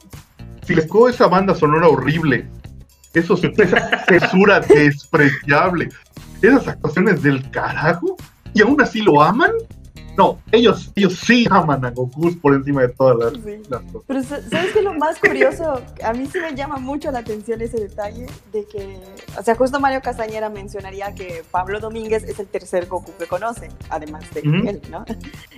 si 0.65 0.75
les 0.75 0.87
cojo 0.87 1.09
esa 1.09 1.29
banda 1.29 1.55
sonora 1.55 1.89
horrible, 1.89 2.49
esos, 3.15 3.45
esa 3.45 4.05
cesura 4.09 4.61
despreciable, 4.61 5.89
esas 6.43 6.67
actuaciones 6.69 7.23
del 7.23 7.49
carajo, 7.51 8.17
y 8.59 8.63
aún 8.63 8.81
así 8.83 9.01
lo 9.03 9.23
aman, 9.23 9.53
no, 10.17 10.37
ellos, 10.51 10.91
ellos 10.97 11.17
sí 11.25 11.47
aman 11.49 11.85
a 11.85 11.91
Goku 11.93 12.37
por 12.41 12.53
encima 12.53 12.83
de 12.83 12.89
todas 12.89 13.33
las, 13.33 13.83
cosas. 13.83 14.03
Pero 14.05 14.23
¿sabes 14.25 14.73
qué? 14.73 14.83
Lo 14.83 14.93
más 14.95 15.17
curioso, 15.21 15.81
a 16.03 16.13
mí 16.13 16.27
sí 16.27 16.41
me 16.41 16.57
llama 16.57 16.79
mucho 16.79 17.13
la 17.13 17.21
atención 17.21 17.61
ese 17.61 17.79
detalle 17.79 18.27
de 18.53 18.67
que, 18.67 18.99
o 19.39 19.43
sea, 19.45 19.55
justo 19.55 19.79
Mario 19.79 20.03
Castañera 20.03 20.51
mencionaría 20.51 21.15
que 21.15 21.45
Pablo 21.53 21.79
Domínguez 21.79 22.25
es 22.25 22.41
el 22.41 22.49
tercer 22.49 22.87
Goku 22.87 23.13
que 23.17 23.27
conoce, 23.27 23.69
además 23.91 24.25
de 24.35 24.41
él, 24.41 24.83
¿no? 24.91 25.05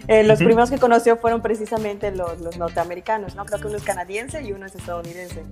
Eh, 0.09 0.25
los 0.25 0.39
primeros 0.39 0.71
que 0.71 0.79
conoció 0.79 1.17
fueron 1.19 1.41
precisamente 1.41 2.11
los, 2.11 2.41
los, 2.41 2.57
norteamericanos, 2.57 3.37
¿no? 3.37 3.45
Creo 3.45 3.61
que 3.61 3.67
uno 3.69 3.77
es 3.77 3.85
canadiense 3.85 4.43
y 4.43 4.53
uno 4.53 4.67
es 4.67 4.75
estadounidense. 4.75 5.45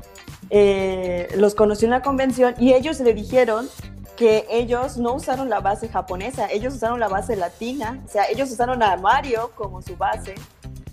Eh, 0.51 1.29
los 1.37 1.55
conoció 1.55 1.87
en 1.87 1.91
la 1.91 2.03
convención 2.03 2.55
y 2.59 2.73
ellos 2.73 3.01
le 3.01 3.13
dijeron 3.13 3.69
que 4.17 4.47
ellos 4.51 4.97
no 4.97 5.15
usaron 5.15 5.49
la 5.49 5.61
base 5.61 5.89
japonesa, 5.89 6.49
ellos 6.51 6.75
usaron 6.75 6.99
la 6.99 7.09
base 7.09 7.37
latina, 7.37 8.03
o 8.05 8.09
sea, 8.09 8.25
ellos 8.29 8.51
usaron 8.51 8.83
a 8.83 8.97
Mario 8.97 9.53
como 9.55 9.81
su 9.81 9.97
base, 9.97 10.35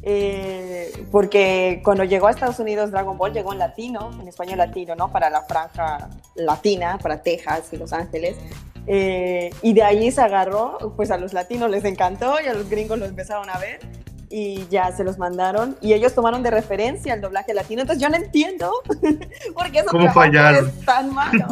eh, 0.03 1.05
porque 1.11 1.81
cuando 1.83 2.03
llegó 2.03 2.27
a 2.27 2.31
Estados 2.31 2.59
Unidos 2.59 2.91
Dragon 2.91 3.17
Ball 3.17 3.33
llegó 3.33 3.53
en 3.53 3.59
latino, 3.59 4.11
en 4.21 4.27
español 4.27 4.59
latino, 4.59 4.95
¿no? 4.95 5.11
Para 5.11 5.31
la 5.31 5.41
franja 5.41 6.09
latina, 6.35 6.99
para 7.01 7.23
Texas 7.23 7.69
y 7.71 7.77
Los 7.77 7.93
Ángeles. 7.93 8.37
Eh, 8.85 9.49
y 9.63 9.73
de 9.73 9.81
ahí 9.81 10.11
se 10.11 10.21
agarró, 10.21 10.93
pues 10.95 11.09
a 11.09 11.17
los 11.17 11.33
latinos 11.33 11.71
les 11.71 11.85
encantó 11.85 12.35
y 12.39 12.47
a 12.47 12.53
los 12.53 12.69
gringos 12.69 12.99
lo 12.99 13.05
empezaron 13.05 13.49
a 13.49 13.57
ver 13.57 13.79
y 14.37 14.67
ya 14.69 14.91
se 14.91 15.05
los 15.05 15.17
mandaron 15.17 15.77
y 15.79 15.93
ellos 15.93 16.13
tomaron 16.13 16.43
de 16.43 16.51
referencia 16.51 17.13
el 17.13 17.21
doblaje 17.21 17.53
latino. 17.53 17.83
Entonces 17.83 18.03
yo 18.03 18.09
no 18.09 18.17
entiendo 18.17 18.69
por 19.53 19.71
qué 19.71 19.81
¿Cómo 19.85 20.11
fallaron? 20.11 20.67
es 20.67 20.85
tan 20.85 21.13
malo. 21.13 21.47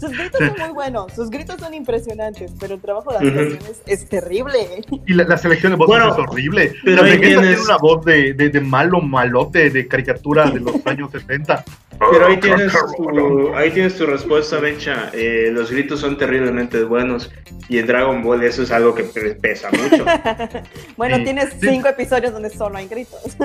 Sus 0.00 0.10
gritos 0.16 0.40
son 0.40 0.56
muy 0.58 0.70
buenos, 0.70 1.12
sus 1.12 1.30
gritos 1.30 1.60
son 1.60 1.74
impresionantes, 1.74 2.52
pero 2.58 2.74
el 2.74 2.80
trabajo 2.80 3.10
de 3.12 3.18
actuación 3.18 3.58
es, 3.86 4.08
terrible. 4.08 4.82
Y 5.06 5.14
la, 5.14 5.36
selección 5.36 5.72
de 5.72 5.76
voces 5.76 6.02
es 6.04 6.18
horrible. 6.18 6.74
Pero 6.84 7.02
ahí 7.02 7.20
tienes 7.20 7.64
una 7.64 7.76
voz 7.76 8.04
de, 8.04 8.32
de, 8.32 8.48
de, 8.48 8.60
malo, 8.60 9.00
malote, 9.00 9.70
de 9.70 9.86
caricatura 9.86 10.50
de 10.50 10.60
los 10.60 10.74
años 10.86 11.10
70. 11.10 11.64
Pero 12.12 12.26
ahí 12.26 12.40
tienes 12.40 12.72
tu, 12.96 13.54
ahí 13.54 13.70
tienes 13.72 13.96
tu 13.96 14.06
respuesta, 14.06 14.58
Bencha. 14.58 15.10
Eh, 15.12 15.50
los 15.52 15.70
gritos 15.70 16.00
son 16.00 16.16
terriblemente 16.16 16.82
buenos 16.84 17.30
y 17.68 17.78
en 17.78 17.86
Dragon 17.86 18.22
Ball 18.22 18.42
eso 18.42 18.62
es 18.62 18.70
algo 18.70 18.94
que 18.94 19.04
pesa 19.04 19.68
mucho. 19.70 20.06
bueno, 20.96 21.22
tienes 21.22 21.54
cinco 21.60 21.88
episodios 21.88 22.32
donde 22.32 22.48
solo 22.48 22.78
hay 22.78 22.88
gritos. 22.88 23.36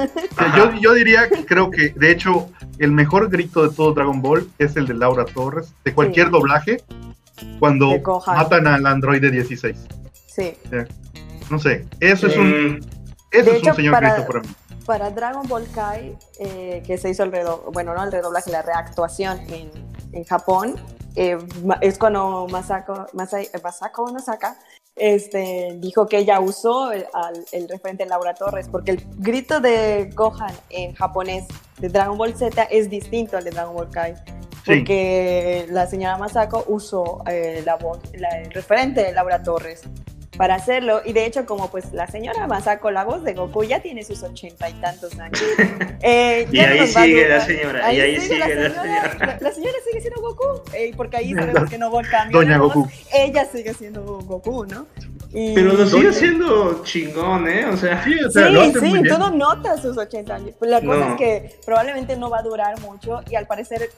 yo, 0.55 0.71
yo 0.79 0.93
diría, 0.93 1.27
creo 1.45 1.69
que 1.69 1.89
de 1.89 2.11
hecho 2.11 2.49
el 2.79 2.91
mejor 2.91 3.29
grito 3.29 3.67
de 3.67 3.75
todo 3.75 3.93
Dragon 3.93 4.21
Ball 4.21 4.47
es 4.57 4.77
el 4.77 4.87
de 4.87 4.93
Laura 4.93 5.25
Torres, 5.25 5.73
de 5.83 5.93
cualquier 5.93 6.29
doblaje, 6.45 6.83
cuando 7.59 7.91
matan 8.27 8.67
al 8.67 8.85
androide 8.85 9.31
16. 9.31 9.77
Sí. 10.27 10.53
No 11.49 11.59
sé, 11.59 11.85
eso 11.99 12.27
es 12.27 12.37
un, 12.37 12.77
mm. 12.77 12.79
eso 13.31 13.51
es 13.51 13.63
un 13.63 13.75
señor 13.75 13.99
grito 13.99 14.27
para 14.27 14.39
mí 14.41 14.47
para 14.85 15.09
Dragon 15.09 15.47
Ball 15.47 15.67
Kai, 15.73 16.15
eh, 16.39 16.83
que 16.85 16.97
se 16.97 17.09
hizo 17.09 17.23
el 17.23 17.31
redoblaje, 17.31 17.71
bueno, 17.73 17.93
no 17.95 18.03
el 18.03 18.11
redoblaje, 18.11 18.51
la 18.51 18.61
reactuación 18.61 19.39
en, 19.51 19.71
en 20.13 20.23
Japón, 20.25 20.75
eh, 21.15 21.37
es 21.81 21.97
cuando 21.97 22.47
Masako, 22.49 23.07
Masako 23.13 24.11
Masaka 24.11 24.57
este, 24.95 25.75
dijo 25.79 26.07
que 26.07 26.19
ella 26.19 26.39
usó 26.39 26.91
el, 26.91 27.05
el, 27.51 27.67
referente 27.67 28.05
Laura 28.05 28.33
Torres, 28.33 28.69
porque 28.69 28.91
el 28.91 29.07
grito 29.17 29.59
de 29.59 30.09
Gohan 30.13 30.53
en 30.69 30.93
japonés 30.93 31.45
de 31.79 31.89
Dragon 31.89 32.17
Ball 32.17 32.35
Z 32.35 32.63
es 32.63 32.89
distinto 32.89 33.37
al 33.37 33.43
de 33.43 33.51
Dragon 33.51 33.75
Ball 33.75 33.89
Kai. 33.89 34.15
Porque 34.65 35.67
la 35.69 35.87
señora 35.87 36.17
Masako 36.17 36.65
usó 36.67 37.23
eh, 37.27 37.61
la 37.65 37.75
voz, 37.75 37.99
el 38.13 38.51
referente 38.51 39.03
de 39.03 39.11
Laura 39.11 39.43
Torres 39.43 39.83
para 40.37 40.55
hacerlo. 40.55 41.01
Y 41.05 41.13
de 41.13 41.25
hecho, 41.25 41.45
como 41.45 41.69
pues 41.69 41.93
la 41.93 42.07
señora 42.07 42.47
Masako, 42.47 42.91
la 42.91 43.03
voz 43.03 43.23
de 43.23 43.33
Goku, 43.33 43.63
ya 43.63 43.79
tiene 43.79 44.03
sus 44.03 44.21
ochenta 44.23 44.69
y 44.69 44.73
tantos 44.73 45.17
años. 45.19 45.41
Eh, 46.07 46.47
y 46.51 46.59
ahí 46.59 46.87
sigue 46.87 47.27
la 47.27 47.41
señora. 47.41 47.93
y 47.93 47.99
ahí 47.99 48.21
sigue, 48.21 48.37
la, 48.37 48.45
señora, 48.45 49.37
la, 49.41 49.51
señora. 49.51 49.73
sigue 49.89 50.01
siendo 50.01 50.21
Goku. 50.21 50.61
Eh, 50.73 50.91
porque 50.95 51.17
ahí 51.17 51.33
sabemos 51.33 51.67
que 51.67 51.79
no 51.79 51.89
hubo 51.89 52.01
cambio. 52.11 52.41
Doña 52.41 52.59
Goku. 52.59 52.87
Ella 53.11 53.45
sigue 53.45 53.73
siendo 53.73 54.03
Goku, 54.03 54.65
¿no? 54.65 54.85
Pero 55.31 55.73
lo 55.73 55.85
sigue 55.87 56.13
siendo 56.13 56.83
chingón, 56.83 57.47
¿eh? 57.47 57.65
O 57.65 57.75
sea, 57.75 58.03
sí, 58.03 58.13
o 58.23 58.29
sea, 58.29 58.49
sí, 58.49 58.73
sí 58.79 59.03
tú 59.09 59.17
no 59.17 59.31
notas 59.31 59.81
sus 59.81 59.97
80 59.97 60.35
años. 60.35 60.51
Pues 60.59 60.69
la 60.69 60.81
cosa 60.81 61.11
es 61.11 61.17
que 61.17 61.59
probablemente 61.65 62.15
no 62.17 62.29
va 62.29 62.39
a 62.39 62.43
durar 62.43 62.79
mucho 62.81 63.21
y 63.29 63.35
al 63.35 63.47
parecer 63.47 63.89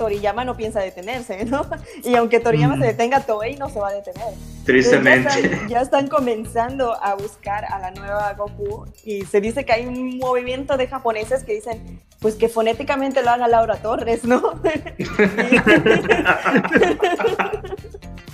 Toriyama 0.00 0.46
no 0.46 0.56
piensa 0.56 0.80
detenerse, 0.80 1.44
¿no? 1.44 1.66
Y 2.04 2.14
aunque 2.14 2.40
Toriyama 2.40 2.78
se 2.78 2.86
detenga, 2.86 3.20
Toei 3.20 3.56
no 3.56 3.68
se 3.68 3.78
va 3.78 3.88
a 3.88 3.92
detener. 3.92 4.32
Tristemente. 4.64 5.60
Ya 5.68 5.82
están, 5.82 6.08
comenzando 6.08 6.94
a 7.02 7.14
buscar 7.16 7.66
a 7.66 7.78
la 7.78 7.90
nueva 7.90 8.32
Goku 8.32 8.86
y 9.04 9.26
se 9.26 9.42
dice 9.42 9.66
que 9.66 9.72
hay 9.74 9.84
un 9.86 10.16
movimiento 10.16 10.78
de 10.78 10.86
japoneses 10.86 11.44
que 11.44 11.52
dicen, 11.52 12.00
pues 12.18 12.36
que 12.36 12.48
fonéticamente 12.48 13.22
lo 13.22 13.28
haga 13.28 13.46
Laura 13.46 13.76
Torres, 13.76 14.24
¿no? 14.24 14.40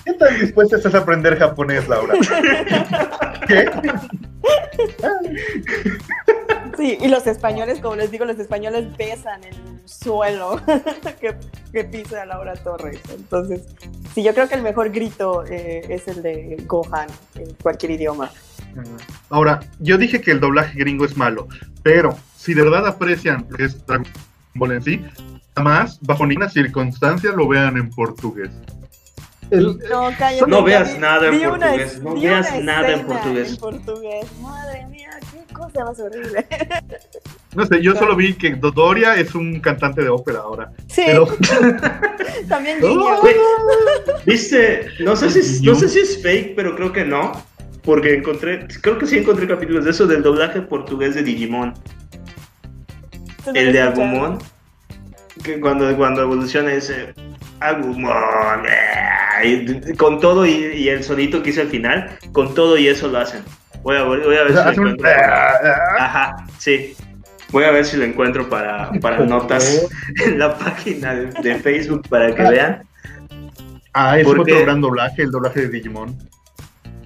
¿Qué 0.05 0.13
tan 0.13 0.41
dispuesta 0.41 0.77
estás 0.77 0.95
a 0.95 0.99
aprender 0.99 1.37
japonés, 1.37 1.89
Laura? 1.89 2.15
¿Qué? 3.49 3.69
Sí, 6.77 6.99
y 7.01 7.09
los 7.09 7.27
españoles, 7.27 7.81
como 7.81 7.97
les 7.97 8.11
digo, 8.11 8.25
los 8.25 8.39
españoles 8.39 8.95
besan 8.97 9.43
el 9.45 9.57
suelo 9.87 10.61
que, 11.21 11.37
que 11.73 11.85
pisa 11.85 12.27
Laura 12.27 12.55
Torres. 12.55 13.01
Entonces, 13.11 13.63
sí, 14.15 14.23
yo 14.23 14.35
creo 14.35 14.49
que 14.49 14.55
el 14.57 14.63
mejor 14.63 14.91
grito 14.91 15.45
eh, 15.47 15.87
es 15.89 16.07
el 16.09 16.23
de 16.23 16.63
Gohan 16.67 17.09
en 17.37 17.55
cualquier 17.55 17.93
idioma. 17.93 18.31
Ahora, 19.31 19.61
yo 19.79 19.97
dije 19.97 20.21
que 20.21 20.33
el 20.33 20.41
doblaje 20.41 20.79
gringo 20.79 21.05
es 21.05 21.17
malo, 21.17 21.49
pero 21.83 22.17
si 22.37 22.55
de 22.55 22.63
verdad 22.63 22.87
aprecian 22.87 23.47
lo 23.49 23.57
que 23.57 23.65
es 23.65 23.87
Dragon 23.87 24.07
Ball 24.55 24.73
en 24.73 24.83
sí, 24.83 25.05
jamás, 25.57 25.99
bajo 26.03 26.27
ninguna 26.27 26.49
circunstancia, 26.49 27.33
lo 27.33 27.49
vean 27.49 27.77
en 27.77 27.91
portugués. 27.91 28.51
no, 29.51 30.63
veas 30.63 30.99
nada 30.99 31.29
en 31.29 31.41
portugués. 31.41 32.03
no 32.03 32.15
veas 32.15 32.63
nada 32.63 32.93
en 32.93 33.07
portugués. 33.07 33.51
En 33.51 33.57
portugués. 33.57 34.27
Madre 34.41 34.87
mía, 34.87 35.11
cosa 35.57 35.85
más 35.85 35.99
horrible. 36.01 36.47
No 37.55 37.67
sé, 37.67 37.83
yo 37.83 37.95
solo 37.95 38.15
vi 38.17 38.35
que 38.35 38.55
Dodoria 38.55 39.17
es 39.17 39.35
un 39.35 39.61
cantante 39.61 40.03
de 40.03 40.09
ópera 40.09 40.41
ahora. 40.41 40.73
Sí. 40.89 41.05
También 42.49 42.79
Viste, 44.25 44.89
no 45.01 45.17
sé, 45.17 45.31
si, 45.31 45.65
no 45.65 45.75
sé 45.75 45.89
si 45.89 46.01
es 46.01 46.23
fake, 46.23 46.55
pero 46.55 46.77
creo 46.77 46.93
que 46.93 47.05
no. 47.05 47.33
Porque 47.83 48.15
encontré, 48.15 48.67
creo 48.83 48.99
que 48.99 49.07
sí 49.07 49.19
encontré 49.19 49.47
capítulos 49.47 49.85
de 49.85 49.93
eso 49.93 50.07
del 50.07 50.23
doblaje 50.23 50.61
portugués 50.61 51.15
de 51.15 51.23
Digimon. 51.23 51.73
El 53.55 53.73
de 53.73 53.81
Agumon. 53.81 54.39
Que 55.43 55.61
cuando, 55.61 55.97
cuando 55.97 56.23
evoluciona 56.23 56.73
ese 56.73 57.15
Agumon. 57.61 58.65
Eh, 58.69 59.95
con 59.97 60.21
todo 60.21 60.47
y, 60.47 60.89
el 60.89 61.05
sonito 61.05 61.43
que 61.43 61.51
hice 61.51 61.61
al 61.61 61.69
final, 61.69 62.19
con 62.33 62.55
todo 62.55 62.77
y 62.77 62.89
eso 62.89 63.09
lo 63.09 63.19
hacen. 63.19 63.43
Voy 63.87 63.97
a, 63.97 64.03
voy 64.03 64.37
a 64.37 64.43
ver 64.43 64.49
si 64.49 64.65
lo 64.65 64.71
encuentro. 64.71 65.09
Ajá, 65.99 66.45
sí. 66.59 66.97
Voy 67.53 67.63
a 67.63 67.71
ver 67.71 67.85
si 67.85 67.97
lo 67.97 68.03
encuentro 68.03 68.49
para, 68.49 68.91
para 69.01 69.25
notas 69.25 69.87
en 70.27 70.41
la 70.41 70.59
página 70.59 71.15
de, 71.15 71.55
Facebook 71.55 72.03
para 72.09 72.35
que 72.35 72.43
vean. 72.43 72.83
Ah, 73.93 74.19
es 74.19 74.27
otro 74.27 74.45
gran 74.45 74.81
doblaje, 74.81 75.23
el 75.23 75.31
doblaje 75.31 75.61
de 75.61 75.69
Digimon. 75.69 76.19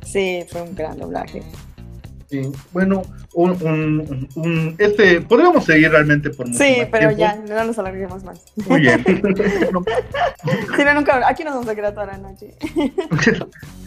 Sí, 0.07 0.43
fue 0.49 0.63
un 0.63 0.75
gran 0.75 0.99
doblaje. 0.99 1.43
Sí, 2.31 2.43
bueno, 2.73 3.03
un, 3.35 3.51
un, 3.51 4.29
un, 4.37 4.77
este, 4.79 5.21
podríamos 5.21 5.65
seguir 5.65 5.91
realmente 5.91 6.31
por 6.31 6.47
mucho 6.47 6.63
Sí, 6.63 6.77
pero 6.89 7.11
ya, 7.11 7.35
no 7.35 7.65
nos 7.65 7.77
alarguemos 7.77 8.23
más. 8.23 8.45
Muy 8.69 8.83
bien. 8.83 9.05
sí, 9.05 10.85
no, 10.85 10.95
nunca, 10.95 11.29
aquí 11.29 11.43
nos 11.43 11.55
vamos 11.55 11.69
a 11.69 11.75
quedar 11.75 11.93
toda 11.93 12.07
la 12.07 12.19
noche. 12.19 12.55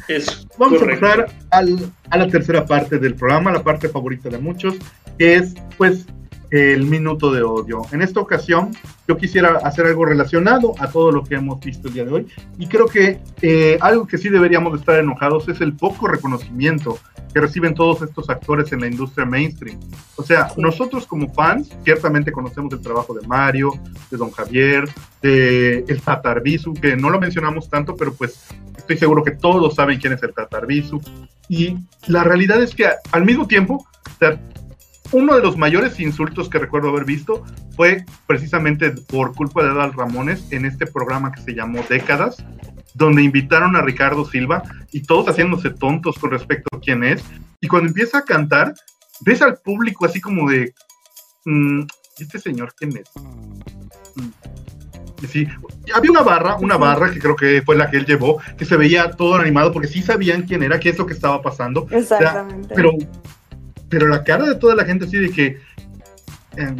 Eso, 0.09 0.45
vamos 0.57 0.81
a 0.81 0.85
pasar 0.85 1.27
al, 1.51 1.89
a 2.09 2.17
la 2.17 2.27
tercera 2.27 2.65
parte 2.65 2.99
del 2.99 3.15
programa, 3.15 3.49
la 3.53 3.63
parte 3.63 3.87
favorita 3.87 4.27
de 4.27 4.39
muchos, 4.39 4.75
que 5.17 5.35
es, 5.35 5.53
pues, 5.77 6.05
el 6.53 6.85
minuto 6.85 7.31
de 7.31 7.41
odio. 7.41 7.81
En 7.91 8.03
esta 8.03 8.19
ocasión 8.19 8.77
yo 9.07 9.17
quisiera 9.17 9.57
hacer 9.63 9.87
algo 9.87 10.05
relacionado 10.05 10.75
a 10.77 10.87
todo 10.87 11.11
lo 11.11 11.23
que 11.23 11.33
hemos 11.33 11.59
visto 11.59 11.87
el 11.87 11.95
día 11.95 12.05
de 12.05 12.11
hoy 12.11 12.27
y 12.59 12.67
creo 12.67 12.85
que 12.85 13.19
eh, 13.41 13.79
algo 13.81 14.05
que 14.05 14.19
sí 14.19 14.29
deberíamos 14.29 14.79
estar 14.79 14.99
enojados 14.99 15.49
es 15.49 15.61
el 15.61 15.73
poco 15.73 16.07
reconocimiento 16.07 16.99
que 17.33 17.39
reciben 17.39 17.73
todos 17.73 18.03
estos 18.03 18.29
actores 18.29 18.71
en 18.71 18.81
la 18.81 18.87
industria 18.87 19.25
mainstream. 19.25 19.79
O 20.15 20.21
sea, 20.21 20.49
nosotros 20.55 21.07
como 21.07 21.33
fans 21.33 21.75
ciertamente 21.83 22.31
conocemos 22.31 22.71
el 22.71 22.81
trabajo 22.81 23.15
de 23.15 23.25
Mario, 23.25 23.71
de 24.11 24.17
Don 24.17 24.29
Javier, 24.29 24.87
de 25.23 25.83
el 25.87 26.01
Tatarbisu, 26.01 26.75
que 26.75 26.95
no 26.95 27.09
lo 27.09 27.19
mencionamos 27.19 27.67
tanto, 27.67 27.95
pero 27.95 28.13
pues 28.13 28.45
estoy 28.77 28.97
seguro 28.97 29.23
que 29.23 29.31
todos 29.31 29.73
saben 29.73 29.99
quién 29.99 30.13
es 30.13 30.21
el 30.21 30.35
Tatarbisu. 30.35 31.01
Y 31.49 31.77
la 32.05 32.23
realidad 32.23 32.61
es 32.61 32.75
que 32.75 32.87
al 33.11 33.25
mismo 33.25 33.47
tiempo, 33.47 33.87
uno 35.11 35.35
de 35.35 35.41
los 35.41 35.57
mayores 35.57 35.99
insultos 35.99 36.49
que 36.49 36.59
recuerdo 36.59 36.89
haber 36.89 37.05
visto 37.05 37.43
fue 37.75 38.05
precisamente 38.27 38.91
por 38.91 39.33
culpa 39.35 39.63
de 39.63 39.71
Adal 39.71 39.93
Ramones 39.93 40.51
en 40.51 40.65
este 40.65 40.87
programa 40.87 41.31
que 41.31 41.41
se 41.41 41.53
llamó 41.53 41.83
Décadas, 41.87 42.43
donde 42.93 43.23
invitaron 43.23 43.75
a 43.75 43.81
Ricardo 43.81 44.25
Silva 44.25 44.63
y 44.91 45.03
todos 45.03 45.27
haciéndose 45.27 45.69
tontos 45.71 46.17
con 46.17 46.31
respecto 46.31 46.75
a 46.75 46.79
quién 46.79 47.03
es. 47.03 47.23
Y 47.61 47.67
cuando 47.67 47.89
empieza 47.89 48.19
a 48.19 48.25
cantar, 48.25 48.73
ves 49.21 49.41
al 49.41 49.57
público 49.57 50.05
así 50.05 50.21
como 50.21 50.49
de, 50.49 50.73
mm, 51.45 51.81
¿este 52.19 52.39
señor 52.39 52.73
quién 52.75 52.97
es? 52.97 53.09
Mm. 54.15 54.29
Sí, 55.27 55.47
había 55.95 56.11
una 56.11 56.21
barra, 56.21 56.57
una 56.57 56.75
barra 56.75 57.11
que 57.11 57.19
creo 57.19 57.35
que 57.35 57.61
fue 57.61 57.77
la 57.77 57.89
que 57.89 57.97
él 57.97 58.05
llevó, 58.05 58.41
que 58.57 58.65
se 58.65 58.75
veía 58.75 59.11
todo 59.11 59.35
animado 59.35 59.71
porque 59.71 59.87
sí 59.87 60.01
sabían 60.01 60.43
quién 60.43 60.63
era, 60.63 60.79
qué 60.79 60.89
es 60.89 60.97
lo 60.97 61.05
que 61.05 61.13
estaba 61.13 61.41
pasando. 61.41 61.87
Exactamente. 61.91 62.73
pero, 62.75 62.91
pero 63.93 64.07
la 64.07 64.23
cara 64.23 64.45
de 64.45 64.55
toda 64.55 64.73
la 64.73 64.85
gente 64.85 65.05
así 65.05 65.17
de 65.17 65.29
que, 65.29 65.59
em, 66.57 66.75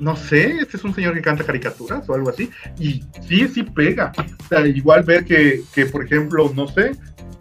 no 0.00 0.16
sé, 0.16 0.56
este 0.58 0.78
es 0.78 0.84
un 0.84 0.94
señor 0.94 1.12
que 1.12 1.20
canta 1.20 1.44
caricaturas 1.44 2.08
o 2.08 2.14
algo 2.14 2.30
así, 2.30 2.48
y 2.78 3.04
sí, 3.28 3.46
sí 3.48 3.62
pega. 3.64 4.10
O 4.16 4.48
sea, 4.48 4.66
igual 4.66 5.02
ver 5.02 5.26
que, 5.26 5.60
que 5.74 5.84
por 5.84 6.02
ejemplo, 6.02 6.50
no 6.56 6.68
sé, 6.68 6.92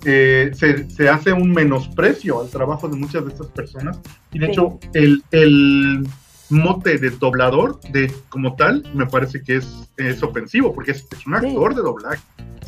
eh, 0.04 0.52
se, 0.54 0.90
se, 0.90 1.08
hace 1.08 1.32
un 1.32 1.54
menosprecio 1.54 2.42
al 2.42 2.50
trabajo 2.50 2.90
de 2.90 2.98
muchas 2.98 3.24
de 3.24 3.32
estas 3.32 3.48
personas, 3.48 3.98
y 4.34 4.40
de 4.40 4.48
hecho, 4.48 4.78
el, 4.94 5.24
el 5.32 6.06
mote 6.50 6.98
de 6.98 7.10
doblador 7.12 7.80
de 7.92 8.12
como 8.30 8.56
tal 8.56 8.84
me 8.94 9.06
parece 9.06 9.42
que 9.44 9.58
es, 9.58 9.90
es 9.98 10.22
ofensivo 10.24 10.74
porque 10.74 10.92
es, 10.92 11.08
un 11.26 11.36
actor 11.36 11.76
de 11.76 11.82
doblaje. 11.82 12.24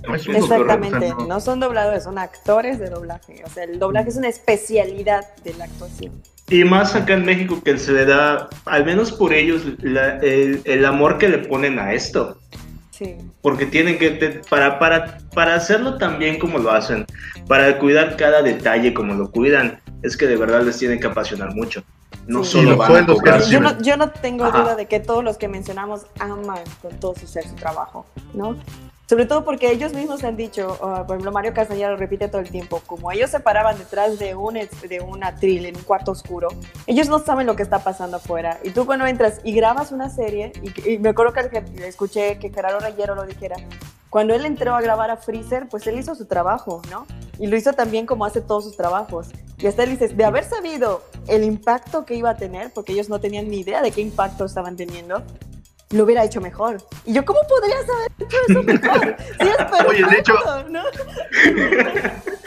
No 0.07 0.15
es 0.15 0.27
un 0.27 0.35
Exactamente, 0.35 1.13
no... 1.27 1.39
son 1.39 1.59
dobladores, 1.59 2.03
son 2.03 2.17
actores 2.17 2.79
de 2.79 2.89
doblaje. 2.89 3.43
O 3.45 3.49
sea, 3.49 3.65
el 3.65 3.77
doblaje 3.77 4.09
es 4.09 4.15
una 4.15 4.29
especialidad 4.29 5.23
de 5.43 5.53
la 5.53 5.65
actuación. 5.65 6.13
Y 6.49 6.63
más 6.63 6.95
acá 6.95 7.13
en 7.13 7.25
México 7.25 7.61
que 7.63 7.77
se 7.77 7.91
le 7.93 8.05
da, 8.05 8.49
al 8.65 8.85
menos 8.85 9.11
por 9.11 9.31
ellos, 9.31 9.63
el, 9.81 10.61
el, 10.65 10.85
amor 10.85 11.17
que 11.17 11.29
le 11.29 11.37
ponen 11.37 11.79
a 11.79 11.93
esto. 11.93 12.39
Sí. 12.89 13.15
Porque 13.41 13.65
tienen 13.65 13.97
que, 13.97 14.41
para, 14.49 14.77
para, 14.77 15.19
para 15.33 15.55
hacerlo 15.55 15.97
tan 15.97 16.19
bien 16.19 16.39
como 16.39 16.57
lo 16.57 16.71
hacen, 16.71 17.05
para 17.47 17.79
cuidar 17.79 18.17
cada 18.17 18.41
detalle 18.41 18.93
como 18.93 19.13
lo 19.13 19.31
cuidan, 19.31 19.79
es 20.03 20.17
que 20.17 20.27
de 20.27 20.35
verdad 20.35 20.63
les 20.63 20.77
tienen 20.77 20.99
que 20.99 21.07
apasionar 21.07 21.53
mucho. 21.53 21.83
No 22.27 22.43
solo 22.43 22.77
van 22.77 23.07
yo, 23.49 23.59
no, 23.59 23.79
yo 23.81 23.97
no 23.97 24.09
tengo 24.09 24.45
duda 24.51 24.75
de 24.75 24.85
que 24.88 24.99
todos 24.99 25.23
los 25.23 25.38
que 25.38 25.47
mencionamos 25.47 26.05
aman 26.19 26.59
con 26.81 26.99
todo 26.99 27.15
su 27.15 27.27
ser 27.27 27.47
su 27.47 27.55
trabajo, 27.55 28.05
¿no? 28.33 28.55
Sobre 29.11 29.25
todo 29.25 29.43
porque 29.43 29.69
ellos 29.69 29.91
mismos 29.91 30.23
han 30.23 30.38
dicho, 30.38 30.77
uh, 30.81 31.05
por 31.05 31.17
ejemplo, 31.17 31.33
Mario 31.33 31.53
Castañeda 31.53 31.89
lo 31.89 31.97
repite 31.97 32.29
todo 32.29 32.39
el 32.39 32.49
tiempo, 32.49 32.81
como 32.88 33.11
ellos 33.11 33.29
se 33.29 33.41
paraban 33.41 33.77
detrás 33.77 34.17
de 34.17 34.35
un, 34.35 34.53
de 34.53 35.01
un 35.01 35.21
atril 35.25 35.65
en 35.65 35.75
un 35.75 35.83
cuarto 35.83 36.11
oscuro, 36.11 36.47
ellos 36.88 37.09
no 37.09 37.19
saben 37.19 37.45
lo 37.45 37.57
que 37.57 37.61
está 37.61 37.79
pasando 37.79 38.15
afuera. 38.15 38.59
Y 38.63 38.69
tú 38.69 38.85
cuando 38.85 39.05
entras 39.05 39.41
y 39.43 39.51
grabas 39.51 39.91
una 39.91 40.09
serie, 40.09 40.53
y, 40.85 40.97
me 40.99 41.09
acuerdo 41.09 41.33
que 41.33 41.61
escuché 41.85 42.39
que 42.39 42.51
Gerardo 42.51 42.79
Rayero 42.79 43.13
lo 43.13 43.25
dijera, 43.25 43.57
cuando 44.09 44.33
él 44.33 44.45
entró 44.45 44.75
a 44.75 44.81
grabar 44.81 45.11
a 45.11 45.17
Freezer, 45.17 45.67
pues 45.67 45.85
él 45.88 45.99
hizo 45.99 46.15
su 46.15 46.25
trabajo, 46.25 46.81
¿no? 46.89 47.05
Y 47.38 47.47
lo 47.47 47.57
hizo 47.57 47.73
también 47.73 48.05
como 48.05 48.23
hace 48.23 48.39
todos 48.39 48.63
sus 48.63 48.77
trabajos. 48.77 49.27
Y 49.57 49.67
hasta 49.67 49.83
él 49.83 49.89
dice, 49.89 50.07
de 50.07 50.23
haber 50.23 50.45
sabido 50.45 51.01
el 51.27 51.43
impacto 51.43 52.05
que 52.05 52.15
iba 52.15 52.29
a 52.29 52.38
tener, 52.38 52.71
porque 52.71 52.93
ellos 52.93 53.09
no 53.09 53.19
tenían 53.19 53.49
ni 53.49 53.59
idea 53.59 53.81
de 53.81 53.91
qué 53.91 53.99
impacto 53.99 54.45
estaban 54.45 54.77
teniendo, 54.77 55.21
lo 55.91 56.03
hubiera 56.03 56.23
hecho 56.23 56.41
mejor. 56.41 56.77
Y 57.05 57.13
yo, 57.13 57.26
¿cómo 57.26 57.39
podría 57.47 57.76
saber 57.85 58.11
hecho 58.19 58.38
eso 58.47 58.63
mejor? 58.63 59.15
Sí, 59.18 59.26
es 59.39 59.55
perfecto, 59.57 59.88
Oye, 59.89 60.05
de 60.05 60.19
hecho, 60.19 60.34
¿no? 60.69 60.81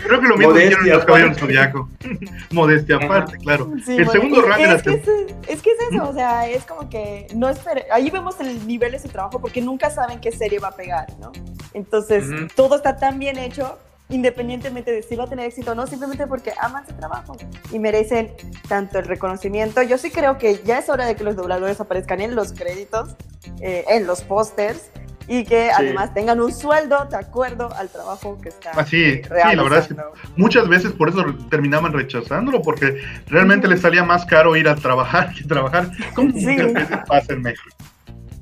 creo 0.05 0.21
que 0.21 0.29
lo 0.29 0.37
mismo 0.37 0.57
hicieron 0.57 0.89
los 0.89 1.05
caballeros 1.05 1.39
zodiaco. 1.39 1.89
Modestia 2.51 2.97
aparte, 2.97 3.39
claro. 3.39 3.73
el 3.87 4.09
segundo 4.09 4.43
round 4.43 4.61
es, 4.61 4.83
que 4.83 4.95
es, 4.95 5.09
es, 5.49 5.63
que 5.63 5.71
es 5.71 5.79
eso, 5.91 6.09
o 6.09 6.13
sea, 6.13 6.49
es 6.49 6.65
como 6.65 6.89
que 6.89 7.27
no 7.35 7.49
espere. 7.49 7.87
Ahí 7.91 8.11
vemos 8.11 8.39
el 8.41 8.67
nivel 8.67 8.93
de 8.93 8.99
su 8.99 9.09
trabajo 9.09 9.41
porque 9.41 9.61
nunca 9.61 9.91
saben 9.91 10.21
qué 10.21 10.33
serie 10.33 10.59
va 10.59 10.69
a 10.69 10.77
pegar, 10.77 11.07
¿no? 11.21 11.33
Entonces, 11.73 12.25
todo 12.55 12.77
está 12.77 12.97
tan 12.97 13.19
bien 13.19 13.39
hecho 13.39 13.79
independientemente 14.15 14.93
de 14.93 15.03
si 15.03 15.17
va 15.17 15.25
a 15.25 15.27
tener 15.27 15.47
éxito 15.47 15.73
o 15.73 15.75
no, 15.75 15.87
simplemente 15.87 16.27
porque 16.27 16.53
aman 16.61 16.87
su 16.87 16.95
trabajo 16.95 17.37
y 17.73 17.79
merecen 17.79 18.33
tanto 18.69 18.99
el 18.99 19.07
reconocimiento. 19.07 19.83
Yo 19.83 19.99
sí 19.99 20.11
creo 20.11 20.39
que 20.39 20.61
ya 20.65 20.79
es 20.79 20.89
hora 20.89 21.05
de 21.05 21.17
que 21.17 21.25
los 21.25 21.37
dobladores 21.37 21.81
aparezcan 21.81 22.21
en 22.21 22.35
los 22.35 22.53
créditos, 22.53 23.17
eh, 23.61 23.85
en 23.89 24.07
los 24.07 24.23
pósters 24.23 24.91
y 25.27 25.45
que 25.45 25.71
además 25.71 26.13
tengan 26.13 26.41
un 26.41 26.53
sueldo 26.53 27.07
de 27.07 27.17
acuerdo 27.17 27.75
al 27.75 27.89
trabajo 27.89 28.39
que 28.41 28.51
están 28.51 28.79
Así, 28.79 29.15
sí, 29.15 29.23
la 29.31 29.63
verdad 29.63 29.79
es 29.79 29.89
que 29.89 29.97
muchas 30.37 30.69
veces 30.69 30.93
por 30.93 31.09
eso 31.09 31.25
terminaban 31.51 31.93
rechazándolo, 31.93 32.61
porque 32.63 33.01
realmente 33.27 33.67
les 33.67 33.81
salía 33.81 34.05
más 34.05 34.27
caro 34.27 34.55
ir 34.55 34.69
a 34.69 34.77
trabajar 34.77 35.33
que 35.35 35.45
trabajar, 35.45 35.91
como 36.15 36.29
muchas 36.29 36.73
veces 36.73 36.99
pasa 37.09 37.33
en 37.33 37.43
México. 37.43 37.71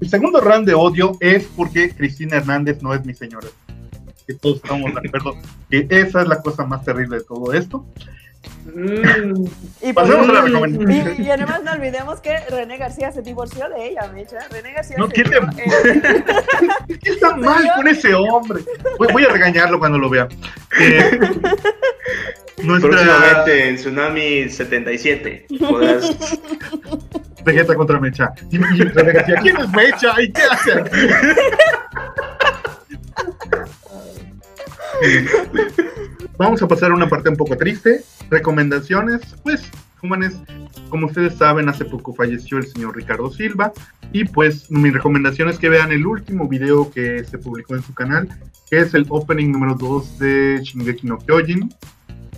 El 0.00 0.10
segundo 0.10 0.40
round 0.40 0.66
de 0.66 0.74
odio 0.74 1.16
es 1.20 1.44
porque 1.56 1.94
Cristina 1.94 2.38
Hernández 2.38 2.82
no 2.82 2.92
es 2.92 3.04
mi 3.04 3.14
señora 3.14 3.46
que 4.32 4.38
todos 4.38 4.56
estamos 4.56 4.92
de 4.94 5.08
acuerdo 5.08 5.36
que 5.70 5.86
esa 5.90 6.22
es 6.22 6.28
la 6.28 6.40
cosa 6.40 6.64
más 6.64 6.84
terrible 6.84 7.18
de 7.18 7.24
todo 7.24 7.52
esto. 7.52 7.86
Mm. 8.64 9.44
Y, 9.82 9.92
Pasemos 9.92 10.28
a 10.28 10.32
la 10.32 10.40
recomendación. 10.42 11.22
Y, 11.22 11.30
además 11.30 11.62
no 11.64 11.72
olvidemos 11.72 12.20
que 12.20 12.36
René 12.48 12.78
García 12.78 13.10
se 13.12 13.22
divorció 13.22 13.68
de 13.68 13.90
ella, 13.90 14.10
Mecha. 14.12 14.38
René 14.50 14.72
García 14.72 14.96
no, 14.98 15.08
¿qué, 15.08 15.24
¿Qué 17.02 17.10
está 17.10 17.36
mal 17.36 17.64
con 17.76 17.88
ese 17.88 18.14
hombre? 18.14 18.62
Voy, 18.98 19.24
a 19.24 19.28
regañarlo 19.28 19.78
cuando 19.78 19.98
lo 19.98 20.08
vea. 20.08 20.28
Eh, 20.78 21.18
nuestra... 22.62 22.90
Próximamente 22.90 23.68
en 23.68 23.76
Tsunami 23.76 24.48
77 24.48 25.46
podrás... 25.58 26.16
Vegeta 27.44 27.74
contra 27.74 27.98
Mecha. 27.98 28.32
Y, 28.50 28.58
René 28.58 29.12
García, 29.12 29.36
¿quién 29.42 29.56
es 29.56 29.68
Mecha? 29.70 30.14
¿Y 30.22 30.32
qué 30.32 30.42
hace 30.42 30.84
Vamos 36.38 36.62
a 36.62 36.68
pasar 36.68 36.90
a 36.90 36.94
una 36.94 37.08
parte 37.08 37.28
un 37.28 37.36
poco 37.36 37.56
triste. 37.56 38.02
Recomendaciones, 38.30 39.20
pues, 39.42 39.70
jóvenes, 39.98 40.36
como 40.88 41.06
ustedes 41.06 41.36
saben, 41.36 41.68
hace 41.68 41.84
poco 41.84 42.14
falleció 42.14 42.58
el 42.58 42.66
señor 42.66 42.96
Ricardo 42.96 43.30
Silva. 43.30 43.72
Y 44.12 44.24
pues 44.24 44.70
mi 44.70 44.90
recomendación 44.90 45.48
es 45.48 45.58
que 45.58 45.70
vean 45.70 45.90
el 45.90 46.06
último 46.06 46.48
video 46.48 46.90
que 46.90 47.24
se 47.24 47.38
publicó 47.38 47.76
en 47.76 47.82
su 47.82 47.94
canal, 47.94 48.28
que 48.68 48.80
es 48.80 48.92
el 48.92 49.06
opening 49.08 49.50
número 49.50 49.74
2 49.74 50.18
de 50.18 50.60
Shingeki 50.62 51.06
no 51.06 51.18
Kyojin. 51.18 51.72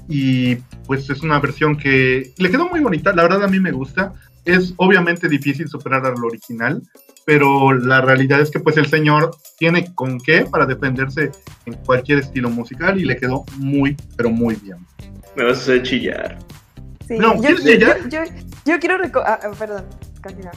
Y 0.08 0.56
pues 0.86 1.08
es 1.10 1.22
una 1.22 1.40
versión 1.40 1.76
que 1.76 2.32
le 2.36 2.50
quedó 2.50 2.68
muy 2.68 2.80
bonita, 2.80 3.12
la 3.14 3.22
verdad 3.22 3.44
a 3.44 3.48
mí 3.48 3.58
me 3.58 3.72
gusta. 3.72 4.12
Es 4.44 4.74
obviamente 4.76 5.28
difícil 5.28 5.68
superar 5.68 6.04
al 6.04 6.22
original, 6.22 6.82
pero 7.24 7.72
la 7.72 8.00
realidad 8.00 8.40
es 8.40 8.50
que 8.50 8.60
pues 8.60 8.76
el 8.76 8.86
señor 8.86 9.36
tiene 9.58 9.94
con 9.94 10.20
qué 10.20 10.46
para 10.50 10.66
defenderse 10.66 11.30
en 11.66 11.74
cualquier 11.84 12.18
estilo 12.18 12.50
musical 12.50 13.00
y 13.00 13.04
le 13.04 13.16
quedó 13.16 13.44
muy, 13.56 13.96
pero 14.16 14.30
muy 14.30 14.56
bien. 14.56 14.78
Me 15.36 15.44
vas 15.44 15.58
a 15.58 15.60
hacer 15.60 15.82
chillar. 15.82 16.38
no, 17.08 17.42
yo, 17.42 17.56
chillar? 17.56 17.98
Yo, 18.64 18.78
quiero... 18.78 18.96
Ah, 19.26 19.38
ah, 19.42 19.50
perdón, 19.58 19.84
continuar. 20.22 20.54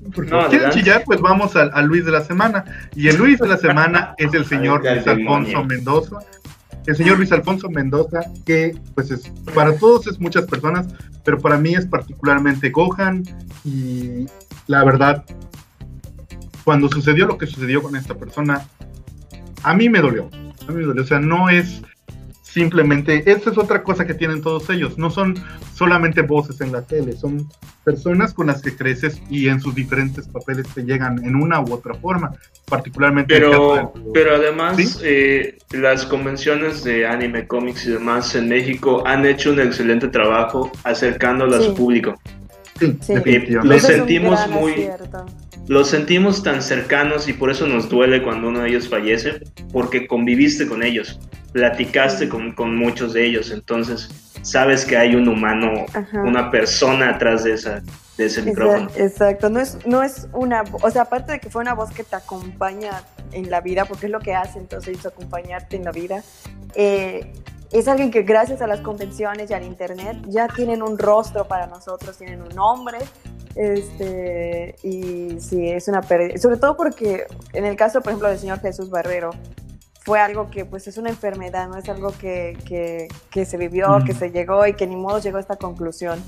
No, 0.00 0.48
¿Quieren 0.48 0.70
chillar? 0.70 1.02
Pues 1.04 1.20
vamos 1.20 1.54
a, 1.56 1.82
Luis 1.82 2.04
de 2.04 2.10
la 2.10 2.22
semana. 2.24 2.64
Y 2.94 3.08
el 3.08 3.16
Luis 3.16 3.38
de 3.38 3.48
la 3.48 3.58
semana 3.58 4.14
es 4.16 4.32
el 4.32 4.46
señor 4.46 4.82
Luis 4.82 5.06
Alfonso 5.06 5.64
Mendoza. 5.64 6.18
El 6.86 6.96
señor 6.96 7.18
Luis 7.18 7.30
Alfonso 7.30 7.68
Mendoza, 7.68 8.20
que 8.46 8.74
pues 8.94 9.10
es, 9.10 9.30
para 9.54 9.76
todos 9.76 10.06
es 10.06 10.18
muchas 10.18 10.46
personas, 10.46 10.86
pero 11.24 11.38
para 11.38 11.58
mí 11.58 11.74
es 11.74 11.86
particularmente 11.86 12.70
Gohan. 12.70 13.22
Y 13.64 14.26
la 14.66 14.82
verdad, 14.84 15.24
cuando 16.64 16.88
sucedió 16.88 17.26
lo 17.26 17.38
que 17.38 17.46
sucedió 17.46 17.82
con 17.82 17.96
esta 17.96 18.14
persona, 18.14 18.66
a 19.62 19.74
mí 19.74 19.88
me 19.88 20.00
dolió. 20.00 20.28
A 20.66 20.72
mí 20.72 20.78
me 20.78 20.84
dolió. 20.84 21.02
O 21.02 21.06
sea, 21.06 21.20
no 21.20 21.48
es 21.48 21.82
simplemente, 22.42 23.30
esa 23.30 23.50
es 23.50 23.58
otra 23.58 23.82
cosa 23.82 24.06
que 24.06 24.14
tienen 24.14 24.42
todos 24.42 24.68
ellos. 24.70 24.98
No 24.98 25.10
son 25.10 25.34
solamente 25.74 26.22
voces 26.22 26.60
en 26.60 26.72
la 26.72 26.82
tele, 26.82 27.12
son 27.16 27.48
personas 27.84 28.34
con 28.34 28.48
las 28.48 28.60
que 28.60 28.76
creces 28.76 29.22
y 29.30 29.48
en 29.48 29.60
sus 29.60 29.74
diferentes 29.74 30.28
papeles 30.28 30.66
te 30.74 30.82
llegan 30.82 31.24
en 31.24 31.36
una 31.36 31.60
u 31.60 31.72
otra 31.72 31.94
forma, 31.94 32.32
particularmente. 32.66 33.34
Pero, 33.34 33.92
pero 34.12 34.34
además, 34.34 35.00
eh, 35.02 35.58
las 35.70 36.04
convenciones 36.04 36.84
de 36.84 37.06
anime, 37.06 37.46
cómics 37.46 37.86
y 37.86 37.92
demás 37.92 38.34
en 38.34 38.48
México 38.48 39.06
han 39.06 39.24
hecho 39.24 39.52
un 39.52 39.60
excelente 39.60 40.08
trabajo 40.08 40.70
acercándolo 40.84 41.56
a 41.56 41.60
su 41.60 41.74
público. 41.74 42.14
Sí, 42.80 43.14
Lo 43.62 43.78
sentimos 43.78 44.48
muy 44.48 44.88
los 45.70 45.88
sentimos 45.88 46.42
tan 46.42 46.62
cercanos 46.62 47.28
y 47.28 47.32
por 47.32 47.48
eso 47.48 47.64
nos 47.64 47.88
duele 47.88 48.24
cuando 48.24 48.48
uno 48.48 48.62
de 48.62 48.70
ellos 48.70 48.88
fallece, 48.88 49.40
porque 49.72 50.08
conviviste 50.08 50.66
con 50.66 50.82
ellos, 50.82 51.20
platicaste 51.52 52.28
con, 52.28 52.52
con 52.54 52.74
muchos 52.74 53.12
de 53.12 53.24
ellos, 53.26 53.52
entonces 53.52 54.08
sabes 54.42 54.84
que 54.84 54.96
hay 54.96 55.14
un 55.14 55.28
humano, 55.28 55.86
una 56.24 56.50
persona 56.50 57.10
atrás 57.10 57.44
de, 57.44 57.52
esa, 57.52 57.82
de 58.18 58.26
ese 58.26 58.42
micrófono. 58.42 58.90
Exacto, 58.96 59.48
no 59.48 59.60
es, 59.60 59.78
no 59.86 60.02
es 60.02 60.26
una, 60.32 60.64
o 60.82 60.90
sea, 60.90 61.02
aparte 61.02 61.32
de 61.32 61.38
que 61.38 61.50
fue 61.50 61.62
una 61.62 61.74
voz 61.74 61.90
que 61.90 62.02
te 62.02 62.16
acompaña 62.16 63.04
en 63.30 63.48
la 63.48 63.60
vida, 63.60 63.84
porque 63.84 64.06
es 64.06 64.12
lo 64.12 64.18
que 64.18 64.34
hace 64.34 64.58
entonces 64.58 65.06
acompañarte 65.06 65.76
en 65.76 65.84
la 65.84 65.92
vida, 65.92 66.24
eh, 66.74 67.32
es 67.72 67.88
alguien 67.88 68.10
que 68.10 68.22
gracias 68.22 68.62
a 68.62 68.66
las 68.66 68.80
convenciones 68.80 69.50
y 69.50 69.54
al 69.54 69.64
internet 69.64 70.18
ya 70.26 70.48
tienen 70.48 70.82
un 70.82 70.98
rostro 70.98 71.46
para 71.46 71.66
nosotros, 71.66 72.16
tienen 72.16 72.42
un 72.42 72.48
nombre, 72.48 72.98
este, 73.54 74.76
y 74.82 75.40
sí, 75.40 75.68
es 75.68 75.88
una 75.88 76.02
pérdida. 76.02 76.38
Sobre 76.38 76.56
todo 76.56 76.76
porque 76.76 77.26
en 77.52 77.64
el 77.64 77.76
caso, 77.76 78.00
por 78.00 78.10
ejemplo, 78.10 78.28
del 78.28 78.38
señor 78.38 78.60
Jesús 78.60 78.90
Barrero, 78.90 79.30
fue 80.02 80.18
algo 80.18 80.50
que 80.50 80.64
pues 80.64 80.88
es 80.88 80.96
una 80.98 81.10
enfermedad, 81.10 81.68
no 81.68 81.76
es 81.76 81.88
algo 81.88 82.12
que, 82.12 82.58
que, 82.64 83.08
que 83.30 83.44
se 83.44 83.56
vivió, 83.56 83.98
que 84.04 84.14
se 84.14 84.30
llegó 84.30 84.66
y 84.66 84.74
que 84.74 84.86
ni 84.86 84.96
modo 84.96 85.18
llegó 85.18 85.36
a 85.36 85.40
esta 85.40 85.56
conclusión. 85.56 86.22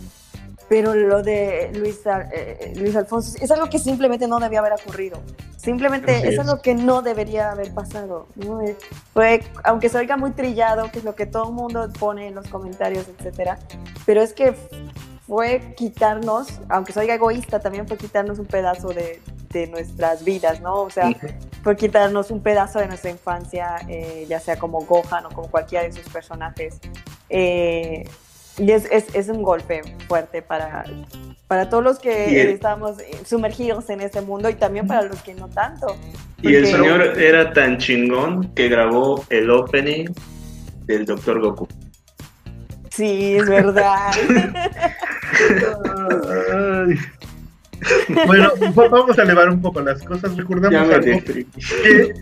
Pero 0.72 0.94
lo 0.94 1.22
de 1.22 1.70
Luis, 1.74 2.00
eh, 2.32 2.72
Luis 2.76 2.96
Alfonso 2.96 3.36
es 3.38 3.50
algo 3.50 3.68
que 3.68 3.78
simplemente 3.78 4.26
no 4.26 4.40
debía 4.40 4.60
haber 4.60 4.72
ocurrido. 4.72 5.20
Simplemente 5.58 6.26
es, 6.26 6.38
algo 6.38 6.62
que 6.62 6.74
no 6.74 7.02
debería 7.02 7.50
haber 7.50 7.74
pasado. 7.74 8.26
Eh, 8.40 8.74
fue, 9.12 9.44
aunque 9.64 9.90
se 9.90 9.98
oiga 9.98 10.16
muy 10.16 10.30
trillado, 10.30 10.90
que 10.90 11.00
es 11.00 11.04
lo 11.04 11.14
que 11.14 11.26
todo 11.26 11.48
el 11.50 11.52
mundo 11.52 11.90
pone 12.00 12.28
en 12.28 12.34
los 12.34 12.48
comentarios, 12.48 13.06
etcétera, 13.06 13.58
pero 14.06 14.22
es 14.22 14.32
que 14.32 14.54
fue 15.26 15.74
quitarnos, 15.76 16.58
aunque 16.70 16.94
se 16.94 17.00
oiga 17.00 17.16
egoísta, 17.16 17.60
también 17.60 17.86
fue 17.86 17.98
quitarnos 17.98 18.38
un 18.38 18.46
pedazo 18.46 18.94
de, 18.94 19.20
de 19.50 19.66
nuestras 19.66 20.24
vidas, 20.24 20.62
¿no? 20.62 20.80
O 20.80 20.88
sea, 20.88 21.10
fue 21.62 21.76
quitarnos 21.76 22.30
un 22.30 22.42
pedazo 22.42 22.78
de 22.78 22.88
nuestra 22.88 23.10
infancia, 23.10 23.76
eh, 23.88 24.24
ya 24.26 24.40
sea 24.40 24.58
como 24.58 24.80
Gohan 24.80 25.26
o 25.26 25.28
como 25.28 25.50
cualquiera 25.50 25.84
de 25.84 25.92
sus 25.92 26.10
personajes. 26.10 26.78
Eh, 27.28 28.04
y 28.58 28.70
es, 28.70 28.86
es, 28.90 29.06
es, 29.14 29.28
un 29.28 29.42
golpe 29.42 29.82
fuerte 30.06 30.42
para, 30.42 30.84
para 31.48 31.68
todos 31.68 31.82
los 31.82 31.98
que 31.98 32.52
estamos 32.52 32.96
sumergidos 33.24 33.88
en 33.90 34.00
ese 34.00 34.20
mundo 34.20 34.48
y 34.50 34.54
también 34.54 34.86
para 34.86 35.02
los 35.02 35.20
que 35.22 35.34
no 35.34 35.48
tanto. 35.48 35.96
Y 36.42 36.54
el 36.54 36.66
señor 36.66 37.18
era 37.18 37.52
tan 37.52 37.78
chingón 37.78 38.52
que 38.54 38.68
grabó 38.68 39.24
el 39.30 39.50
opening 39.50 40.06
del 40.86 41.06
Doctor 41.06 41.40
Goku. 41.40 41.66
Sí, 42.90 43.36
es 43.36 43.48
verdad. 43.48 44.12
bueno, 48.26 48.50
vamos 48.74 49.18
a 49.18 49.22
elevar 49.22 49.48
un 49.48 49.62
poco 49.62 49.80
las 49.80 50.02
cosas. 50.02 50.36
Recordemos 50.36 50.74
algo 50.74 51.24
que 51.24 52.12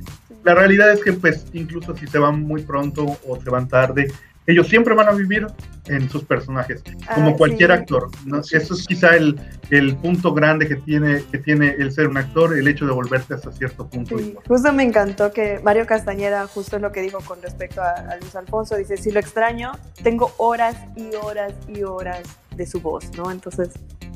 la 0.44 0.55
realidad 0.55 0.93
es 0.93 1.02
que, 1.02 1.12
pues, 1.12 1.47
incluso 1.52 1.97
si 1.97 2.07
se 2.07 2.19
van 2.19 2.43
muy 2.43 2.62
pronto 2.62 3.19
o 3.27 3.40
se 3.40 3.51
van 3.51 3.69
tarde, 3.69 4.09
ellos 4.51 4.68
siempre 4.68 4.94
van 4.94 5.09
a 5.09 5.12
vivir 5.12 5.47
en 5.86 6.09
sus 6.09 6.24
personajes, 6.24 6.82
como 7.14 7.36
cualquier 7.36 7.72
actor. 7.72 8.10
¿no? 8.24 8.40
Eso 8.40 8.74
es 8.74 8.86
quizá 8.86 9.16
el, 9.16 9.40
el, 9.70 9.97
punto 9.97 10.32
grande 10.32 10.68
que 10.68 10.77
tiene, 10.77 11.22
que 11.31 11.39
tiene 11.39 11.74
el 11.78 11.93
ser 11.93 12.09
un 12.09 12.16
actor, 12.16 12.56
el 12.56 12.68
hecho 12.68 12.86
de 12.86 12.93
volverte 12.93 13.35
hasta 13.35 13.51
cierto 13.52 13.89
punto. 13.89 14.16
justo 14.47 14.72
me 14.72 14.82
encantó 14.82 15.32
que 15.32 15.60
Mario 15.62 15.86
Castañeda, 15.86 16.47
justo 16.47 16.77
es 16.77 16.82
lo 16.82 16.93
que 16.93 17.02
dijo 17.02 17.18
con 17.20 17.43
respecto 17.43 17.82
a, 17.82 17.90
a 17.90 18.16
Luis 18.18 18.35
Alfonso, 18.36 18.77
dice, 18.77 18.97
si 18.97 19.10
lo 19.10 19.20
extraño, 19.20 19.72
tengo 20.02 20.32
horas 20.36 20.77
y 20.97 21.14
horas 21.14 21.55
y 21.68 21.82
horas 21.82 22.22
de 22.56 22.66
su 22.66 22.81
voz, 22.81 23.10
¿no? 23.16 23.31
Entonces, 23.31 23.70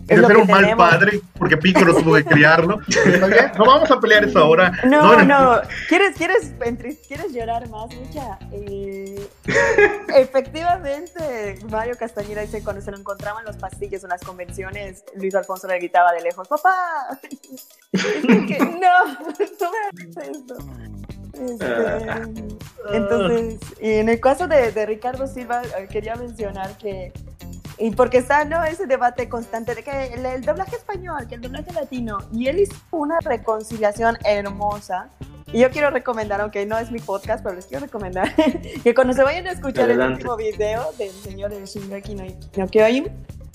es 0.08 0.26
ser 0.26 0.36
un 0.36 0.48
mal 0.48 0.76
padre 0.76 1.20
porque 1.38 1.56
Piccolo 1.56 1.94
tuvo 1.94 2.14
que 2.14 2.24
criarlo. 2.34 2.80
No 3.58 3.64
vamos 3.64 3.90
a 3.90 4.00
pelear 4.00 4.24
eso 4.24 4.38
ahora. 4.38 4.72
No, 4.84 5.22
no. 5.22 5.60
¿Quieres, 5.88 6.16
quieres, 6.16 6.52
¿Quieres 7.06 7.32
llorar 7.32 7.68
más, 7.68 7.94
Mucha? 7.94 8.38
Eh, 8.52 9.28
efectivamente, 10.16 11.58
Mario 11.70 11.96
Castañeda 11.98 12.42
dice 12.42 12.62
cuando 12.62 12.82
se 12.82 12.90
lo 12.90 12.98
encontraban 12.98 13.40
en 13.40 13.46
los 13.46 13.56
pastillos 13.56 14.02
en 14.04 14.10
las 14.10 14.22
convenciones, 14.22 15.04
Luis 15.16 15.34
Alfonso 15.34 15.66
le 15.68 15.78
gritaba 15.78 16.12
de 16.12 16.22
lejos, 16.22 16.48
¡Papá! 16.48 17.18
no, 17.92 18.00
no 18.32 18.78
me 18.78 18.86
hagas 18.86 19.40
esto. 19.40 19.70
Este, 21.34 21.66
entonces, 22.92 23.58
y 23.80 23.94
en 23.94 24.08
el 24.08 24.20
caso 24.20 24.46
de, 24.46 24.70
de 24.70 24.86
Ricardo 24.86 25.26
Silva, 25.26 25.62
eh, 25.62 25.88
quería 25.90 26.14
mencionar 26.14 26.76
que 26.78 27.12
y 27.78 27.90
porque 27.90 28.18
está 28.18 28.44
¿no? 28.44 28.62
ese 28.64 28.86
debate 28.86 29.28
constante 29.28 29.74
de 29.74 29.82
que 29.82 30.14
el, 30.14 30.42
doblaje 30.42 30.76
español, 30.76 31.26
que 31.28 31.36
el 31.36 31.40
doblaje 31.40 31.72
latino, 31.72 32.18
y 32.32 32.48
él 32.48 32.60
hizo 32.60 32.74
una 32.90 33.18
reconciliación 33.20 34.16
hermosa. 34.24 35.10
Y 35.52 35.60
yo 35.60 35.70
quiero 35.70 35.90
recomendar, 35.90 36.40
aunque 36.40 36.66
no 36.66 36.78
es 36.78 36.90
mi 36.90 36.98
podcast, 36.98 37.44
pero 37.44 37.54
les 37.54 37.66
quiero 37.66 37.84
recomendar 37.84 38.34
que 38.82 38.94
cuando 38.94 39.12
se 39.12 39.22
vayan 39.22 39.46
a 39.46 39.52
escuchar 39.52 39.90
el 39.90 40.00
último 40.00 40.36
video 40.36 40.90
del 40.98 41.12
señor 41.12 41.52
Shingeki 41.52 42.14
no 42.14 42.68
Kyojin, 42.68 43.08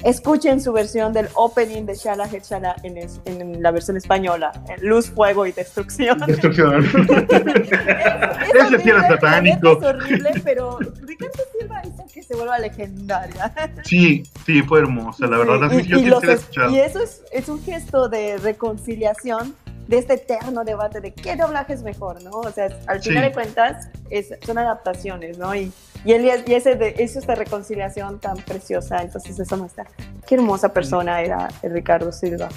escuchen 0.04 0.62
su 0.62 0.72
versión 0.72 1.14
del 1.14 1.28
opening 1.36 1.86
de 1.86 1.96
Shala 1.96 2.28
Shala 2.28 2.76
en, 2.84 2.98
en 3.26 3.62
la 3.62 3.72
versión 3.72 3.98
española, 3.98 4.52
en 4.68 4.88
Luz, 4.88 5.10
Fuego 5.10 5.46
y 5.46 5.52
Destrucción. 5.52 6.20
Destrucción. 6.20 6.86
Ese 8.56 8.80
sí 8.82 8.90
era 8.90 9.08
satánico. 9.08 9.74
Es 9.74 9.84
horrible, 9.84 10.32
pero 10.44 10.80
Ricardo 10.80 11.44
Silva 11.60 11.82
hizo 11.86 12.06
que 12.14 12.24
se 12.24 12.36
vuelva 12.36 12.60
legendaria. 12.60 13.54
Sí, 13.84 14.24
sí, 14.46 14.62
fue 14.62 14.80
hermosa, 14.80 15.26
la 15.28 15.38
verdad. 15.38 15.72
y, 15.72 15.94
y, 15.94 16.80
eso 16.80 17.02
es, 17.02 17.24
es 17.32 17.50
un 17.50 17.62
gesto 17.64 18.10
de 18.10 18.38
reconciliación 18.38 19.56
de 19.90 19.98
este 19.98 20.14
eterno 20.14 20.64
debate 20.64 21.02
de 21.02 21.14
qué 21.16 21.36
doblaje 21.36 21.74
es 21.74 21.82
mejor, 21.82 22.24
¿no? 22.24 22.30
O 22.30 22.52
sea, 22.52 22.70
al 22.86 23.02
final 23.02 23.24
de 23.24 23.32
cuentas 23.32 23.90
es, 24.12 24.32
son 24.46 24.60
adaptaciones, 24.60 25.40
¿no? 25.40 25.56
Y, 25.56 25.74
y, 26.06 26.14
él, 26.14 26.44
y 26.46 26.54
ese 26.54 26.76
de, 26.76 26.94
es 27.00 27.16
esta 27.16 27.34
reconciliación 27.34 28.20
tan 28.20 28.38
preciosa, 28.38 29.02
entonces 29.02 29.40
eso 29.40 29.58
no 29.58 29.66
está. 29.66 29.88
Qué 30.28 30.36
hermosa 30.36 30.72
persona 30.72 31.22
era 31.22 31.48
el 31.64 31.74
Ricardo 31.74 32.12
Silva. 32.12 32.50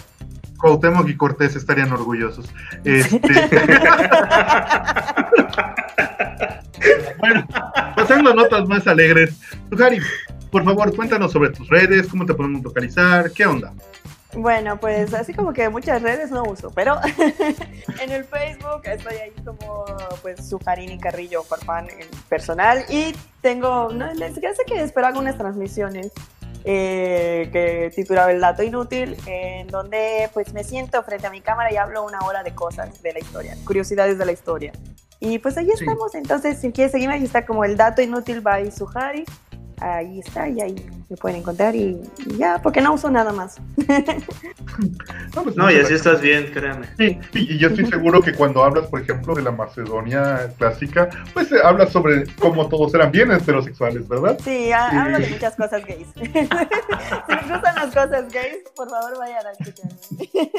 Cuauhtémoc 0.59 1.09
y 1.09 1.17
Cortés 1.17 1.57
estarían 1.57 1.91
orgullosos. 1.91 2.53
Este... 2.85 3.19
bueno, 7.19 7.49
pasando 7.97 8.33
a 8.33 8.35
notas 8.35 8.69
más 8.69 8.87
alegres. 8.87 9.41
Tujari, 9.71 10.01
por 10.51 10.65
favor, 10.65 10.95
cuéntanos 10.95 11.33
sobre 11.33 11.49
tus 11.49 11.67
redes, 11.71 12.09
cómo 12.09 12.27
te 12.27 12.35
podemos 12.35 12.63
localizar, 12.63 13.33
qué 13.33 13.47
onda. 13.47 13.73
Bueno, 14.35 14.81
pues 14.81 15.13
así 15.13 15.35
como 15.35 15.53
que 15.53 15.69
muchas 15.69 16.01
redes 16.01 16.31
no 16.31 16.43
uso, 16.45 16.71
pero 16.75 16.99
en 18.01 18.11
el 18.11 18.25
Facebook 18.25 18.81
estoy 18.85 19.17
ahí 19.17 19.33
como 19.45 19.85
pues 20.23 20.49
Sujarini 20.49 20.99
Carrillo 20.99 21.43
por 21.45 21.63
fan 21.65 21.87
personal. 22.29 22.85
Y 22.89 23.15
tengo, 23.43 23.91
no, 23.93 24.13
les 24.15 24.35
sé 24.35 24.41
que 24.67 24.83
espero 24.83 25.07
algunas 25.07 25.37
transmisiones 25.37 26.13
eh, 26.65 27.51
que 27.53 27.93
titulaba 27.95 28.31
El 28.31 28.41
Dato 28.41 28.63
Inútil, 28.63 29.17
en 29.27 29.67
donde 29.67 30.31
pues 30.33 30.53
me 30.55 30.65
siento 30.65 31.03
frente 31.03 31.27
a 31.27 31.31
mi 31.31 31.41
cámara 31.41 31.73
y 31.73 31.77
hablo 31.77 32.05
una 32.05 32.21
hora 32.21 32.43
de 32.43 32.55
cosas 32.55 33.03
de 33.03 33.13
la 33.13 33.19
historia, 33.19 33.57
curiosidades 33.65 34.17
de 34.17 34.25
la 34.25 34.33
historia. 34.33 34.73
Y 35.21 35.39
pues 35.41 35.57
ahí 35.59 35.71
estamos, 35.71 36.15
entonces 36.15 36.59
si 36.59 36.73
quieres 36.73 36.93
seguirme, 36.93 37.15
ahí 37.15 37.25
está 37.25 37.45
como 37.45 37.65
El 37.65 37.77
Dato 37.77 38.01
Inútil 38.01 38.41
by 38.41 38.71
Suhari 38.73 39.25
ahí 39.83 40.21
está 40.21 40.49
y 40.49 40.61
ahí 40.61 40.75
me 41.09 41.17
pueden 41.17 41.39
encontrar 41.39 41.75
y, 41.75 42.01
ya, 42.39 42.61
porque 42.63 42.81
no 42.81 42.95
uso 42.95 43.11
nada 43.11 43.33
más. 43.33 43.61
no, 45.35 45.43
pues, 45.43 45.57
no 45.57 45.71
y 45.71 45.77
así 45.77 45.95
estás 45.95 46.21
bien, 46.23 46.51
créame. 46.53 46.87
Sí, 46.97 47.19
y 47.35 47.59
yo 47.59 47.69
estoy 47.69 47.87
seguro 47.87 48.23
que 48.23 48.33
cuando 48.33 48.65
hablas, 48.65 48.87
por 48.87 49.01
ejemplo, 49.01 49.35
de 49.35 49.43
la 49.43 49.51
Macedonia 49.51 50.51
clásica, 50.57 51.11
pues 51.35 51.53
eh, 51.53 51.57
hablas 51.63 51.91
sobre 51.91 52.25
cómo 52.39 52.69
todos 52.69 52.95
eran 52.95 53.11
bien 53.11 53.31
heterosexuales, 53.31 54.09
¿verdad? 54.09 54.39
Sí, 54.43 54.73
hablo 54.73 55.19
de 55.19 55.29
muchas 55.29 55.55
cosas 55.57 55.85
gays. 55.85 56.09
si 56.15 56.23
les 56.23 57.49
gustan 57.51 57.75
las 57.75 57.95
cosas 57.95 58.33
gays, 58.33 58.59
por 58.75 58.89
favor 58.89 59.19
vayan 59.19 59.47
a 59.47 59.53
escucharme. 59.53 60.51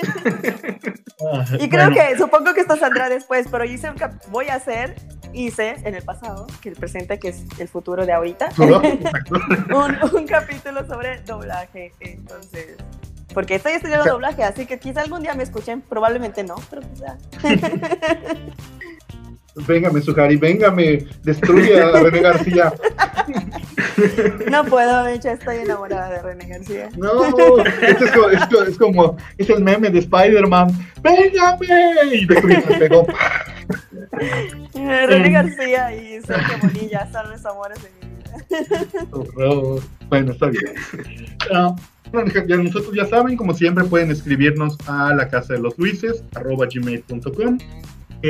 Ah, 1.32 1.46
y 1.60 1.70
creo 1.70 1.90
que, 1.92 2.18
supongo 2.18 2.54
que 2.54 2.62
esto 2.62 2.76
saldrá 2.76 3.10
después, 3.10 3.48
pero 3.50 3.64
hice 3.64 3.90
un 3.90 3.96
voy 4.30 4.50
a 4.50 4.56
hacer 4.56 4.96
hice 5.34 5.76
en 5.84 5.96
el 5.96 6.04
pasado, 6.04 6.48
que 6.62 6.70
el 6.70 6.76
presente, 6.76 7.20
que 7.20 7.30
es 7.30 7.44
el 7.60 7.68
futuro 7.68 8.06
de 8.06 8.14
ahorita, 8.14 8.50
un, 8.58 10.28
capítulo 10.28 10.86
sobre 10.88 11.22
doblaje. 11.22 11.94
Entonces, 12.00 12.78
porque 13.34 13.56
estoy 13.56 13.74
estudiando 13.74 14.06
doblaje, 14.06 14.44
así 14.44 14.66
que 14.66 14.80
quizá 14.80 15.02
algún 15.02 15.22
día 15.22 15.34
me 15.34 15.44
escuchen, 15.44 15.82
probablemente 15.82 16.44
no, 16.44 16.56
pero 16.70 16.82
quizá. 16.82 17.18
Véngame, 19.56 20.02
Sujari, 20.02 20.36
véngame, 20.36 21.06
destruye 21.24 21.80
a 21.80 21.92
René 21.92 22.22
García. 22.22 22.74
No 24.50 24.66
puedo, 24.66 25.04
de 25.04 25.16
hecho 25.16 25.30
estoy 25.30 25.58
enamorada 25.58 26.10
de 26.10 26.22
René 26.22 26.48
García. 26.48 26.90
No, 26.98 27.24
esto 27.24 28.06
es 28.06 28.12
como, 28.12 28.30
esto 28.30 28.64
es, 28.64 28.78
como, 28.78 29.18
es 29.38 29.50
el 29.50 29.64
meme 29.64 29.90
de 29.90 30.00
Spider-Man. 30.00 30.70
¡Véngame! 31.02 31.68
Y 32.12 32.26
destruye 32.26 32.62
pegó. 32.80 33.06
René 34.74 35.30
García 35.32 35.96
y 35.96 36.22
Sergio 36.22 36.58
Bonilla 36.62 37.08
son 37.12 37.30
los 37.30 37.46
amores 37.46 37.80
de 37.84 37.90
mi 37.92 38.16
vida. 38.16 38.24
Bueno, 40.10 40.32
está 40.32 40.48
bien. 40.48 40.74
Uh, 41.52 41.76
ya 42.48 42.58
nosotros 42.58 42.94
ya 42.96 43.06
saben, 43.06 43.36
como 43.36 43.54
siempre 43.54 43.84
pueden 43.84 44.12
escribirnos 44.12 44.78
a 44.88 45.14
la 45.14 45.28
casa 45.28 45.54
de 45.54 45.60
los 45.60 45.78
Luises, 45.78 46.24
arroba 46.36 46.68
gmail.com. 46.72 47.58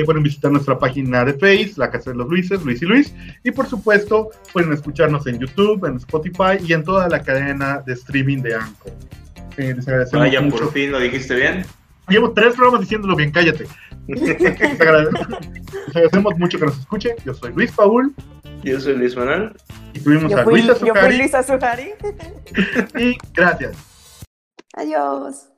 Pueden 0.06 0.24
visitar 0.24 0.52
nuestra 0.52 0.80
página 0.80 1.24
de 1.24 1.34
Facebook, 1.36 1.78
La 1.78 1.92
Casa 1.92 2.10
de 2.10 2.18
los 2.18 2.28
Luises, 2.28 2.64
Luis 2.64 2.82
y 2.82 2.86
Luis. 2.86 3.14
Y 3.44 3.52
por 3.52 3.68
supuesto, 3.68 4.30
pueden 4.52 4.74
escucharnos 4.74 5.28
en 5.28 5.40
YouTube, 5.40 5.86
en 5.86 5.98
Spotify 5.98 6.58
y 6.66 6.74
en 6.74 6.84
toda 6.84 7.08
la 7.08 7.22
cadena 7.22 7.84
de 7.86 7.94
streaming 7.94 8.42
de 8.42 8.56
Anchor. 8.56 8.92
Eh, 9.58 9.74
les 9.76 9.88
agradecemos 9.88 10.26
Vaya, 10.26 10.50
por 10.50 10.72
fin 10.72 10.92
lo 10.92 11.00
dijiste 11.00 11.36
bien. 11.36 11.64
Llevo 12.10 12.32
tres 12.32 12.56
programas 12.56 12.82
diciéndolo 12.82 13.16
bien, 13.16 13.32
cállate. 13.32 13.66
les, 14.08 14.22
agradecemos, 14.82 16.38
mucho 16.38 16.58
que 16.58 16.66
nos 16.66 16.80
escuchen. 16.80 17.16
Yo 17.24 17.34
soy 17.34 17.54
Luis 17.54 17.72
Paul. 17.72 18.14
Yo 18.64 18.80
soy 18.80 18.96
Luis 18.96 19.16
Manuel. 19.16 19.54
Y 19.94 20.00
tuvimos 20.00 20.34
a 20.34 20.44
Luisa 20.44 20.76
Yo 20.80 20.96
fui 20.96 21.18
Luisa 21.18 21.44
Sujari. 21.44 21.92
y 23.00 23.18
gracias. 23.34 23.78
Adiós. 24.76 25.50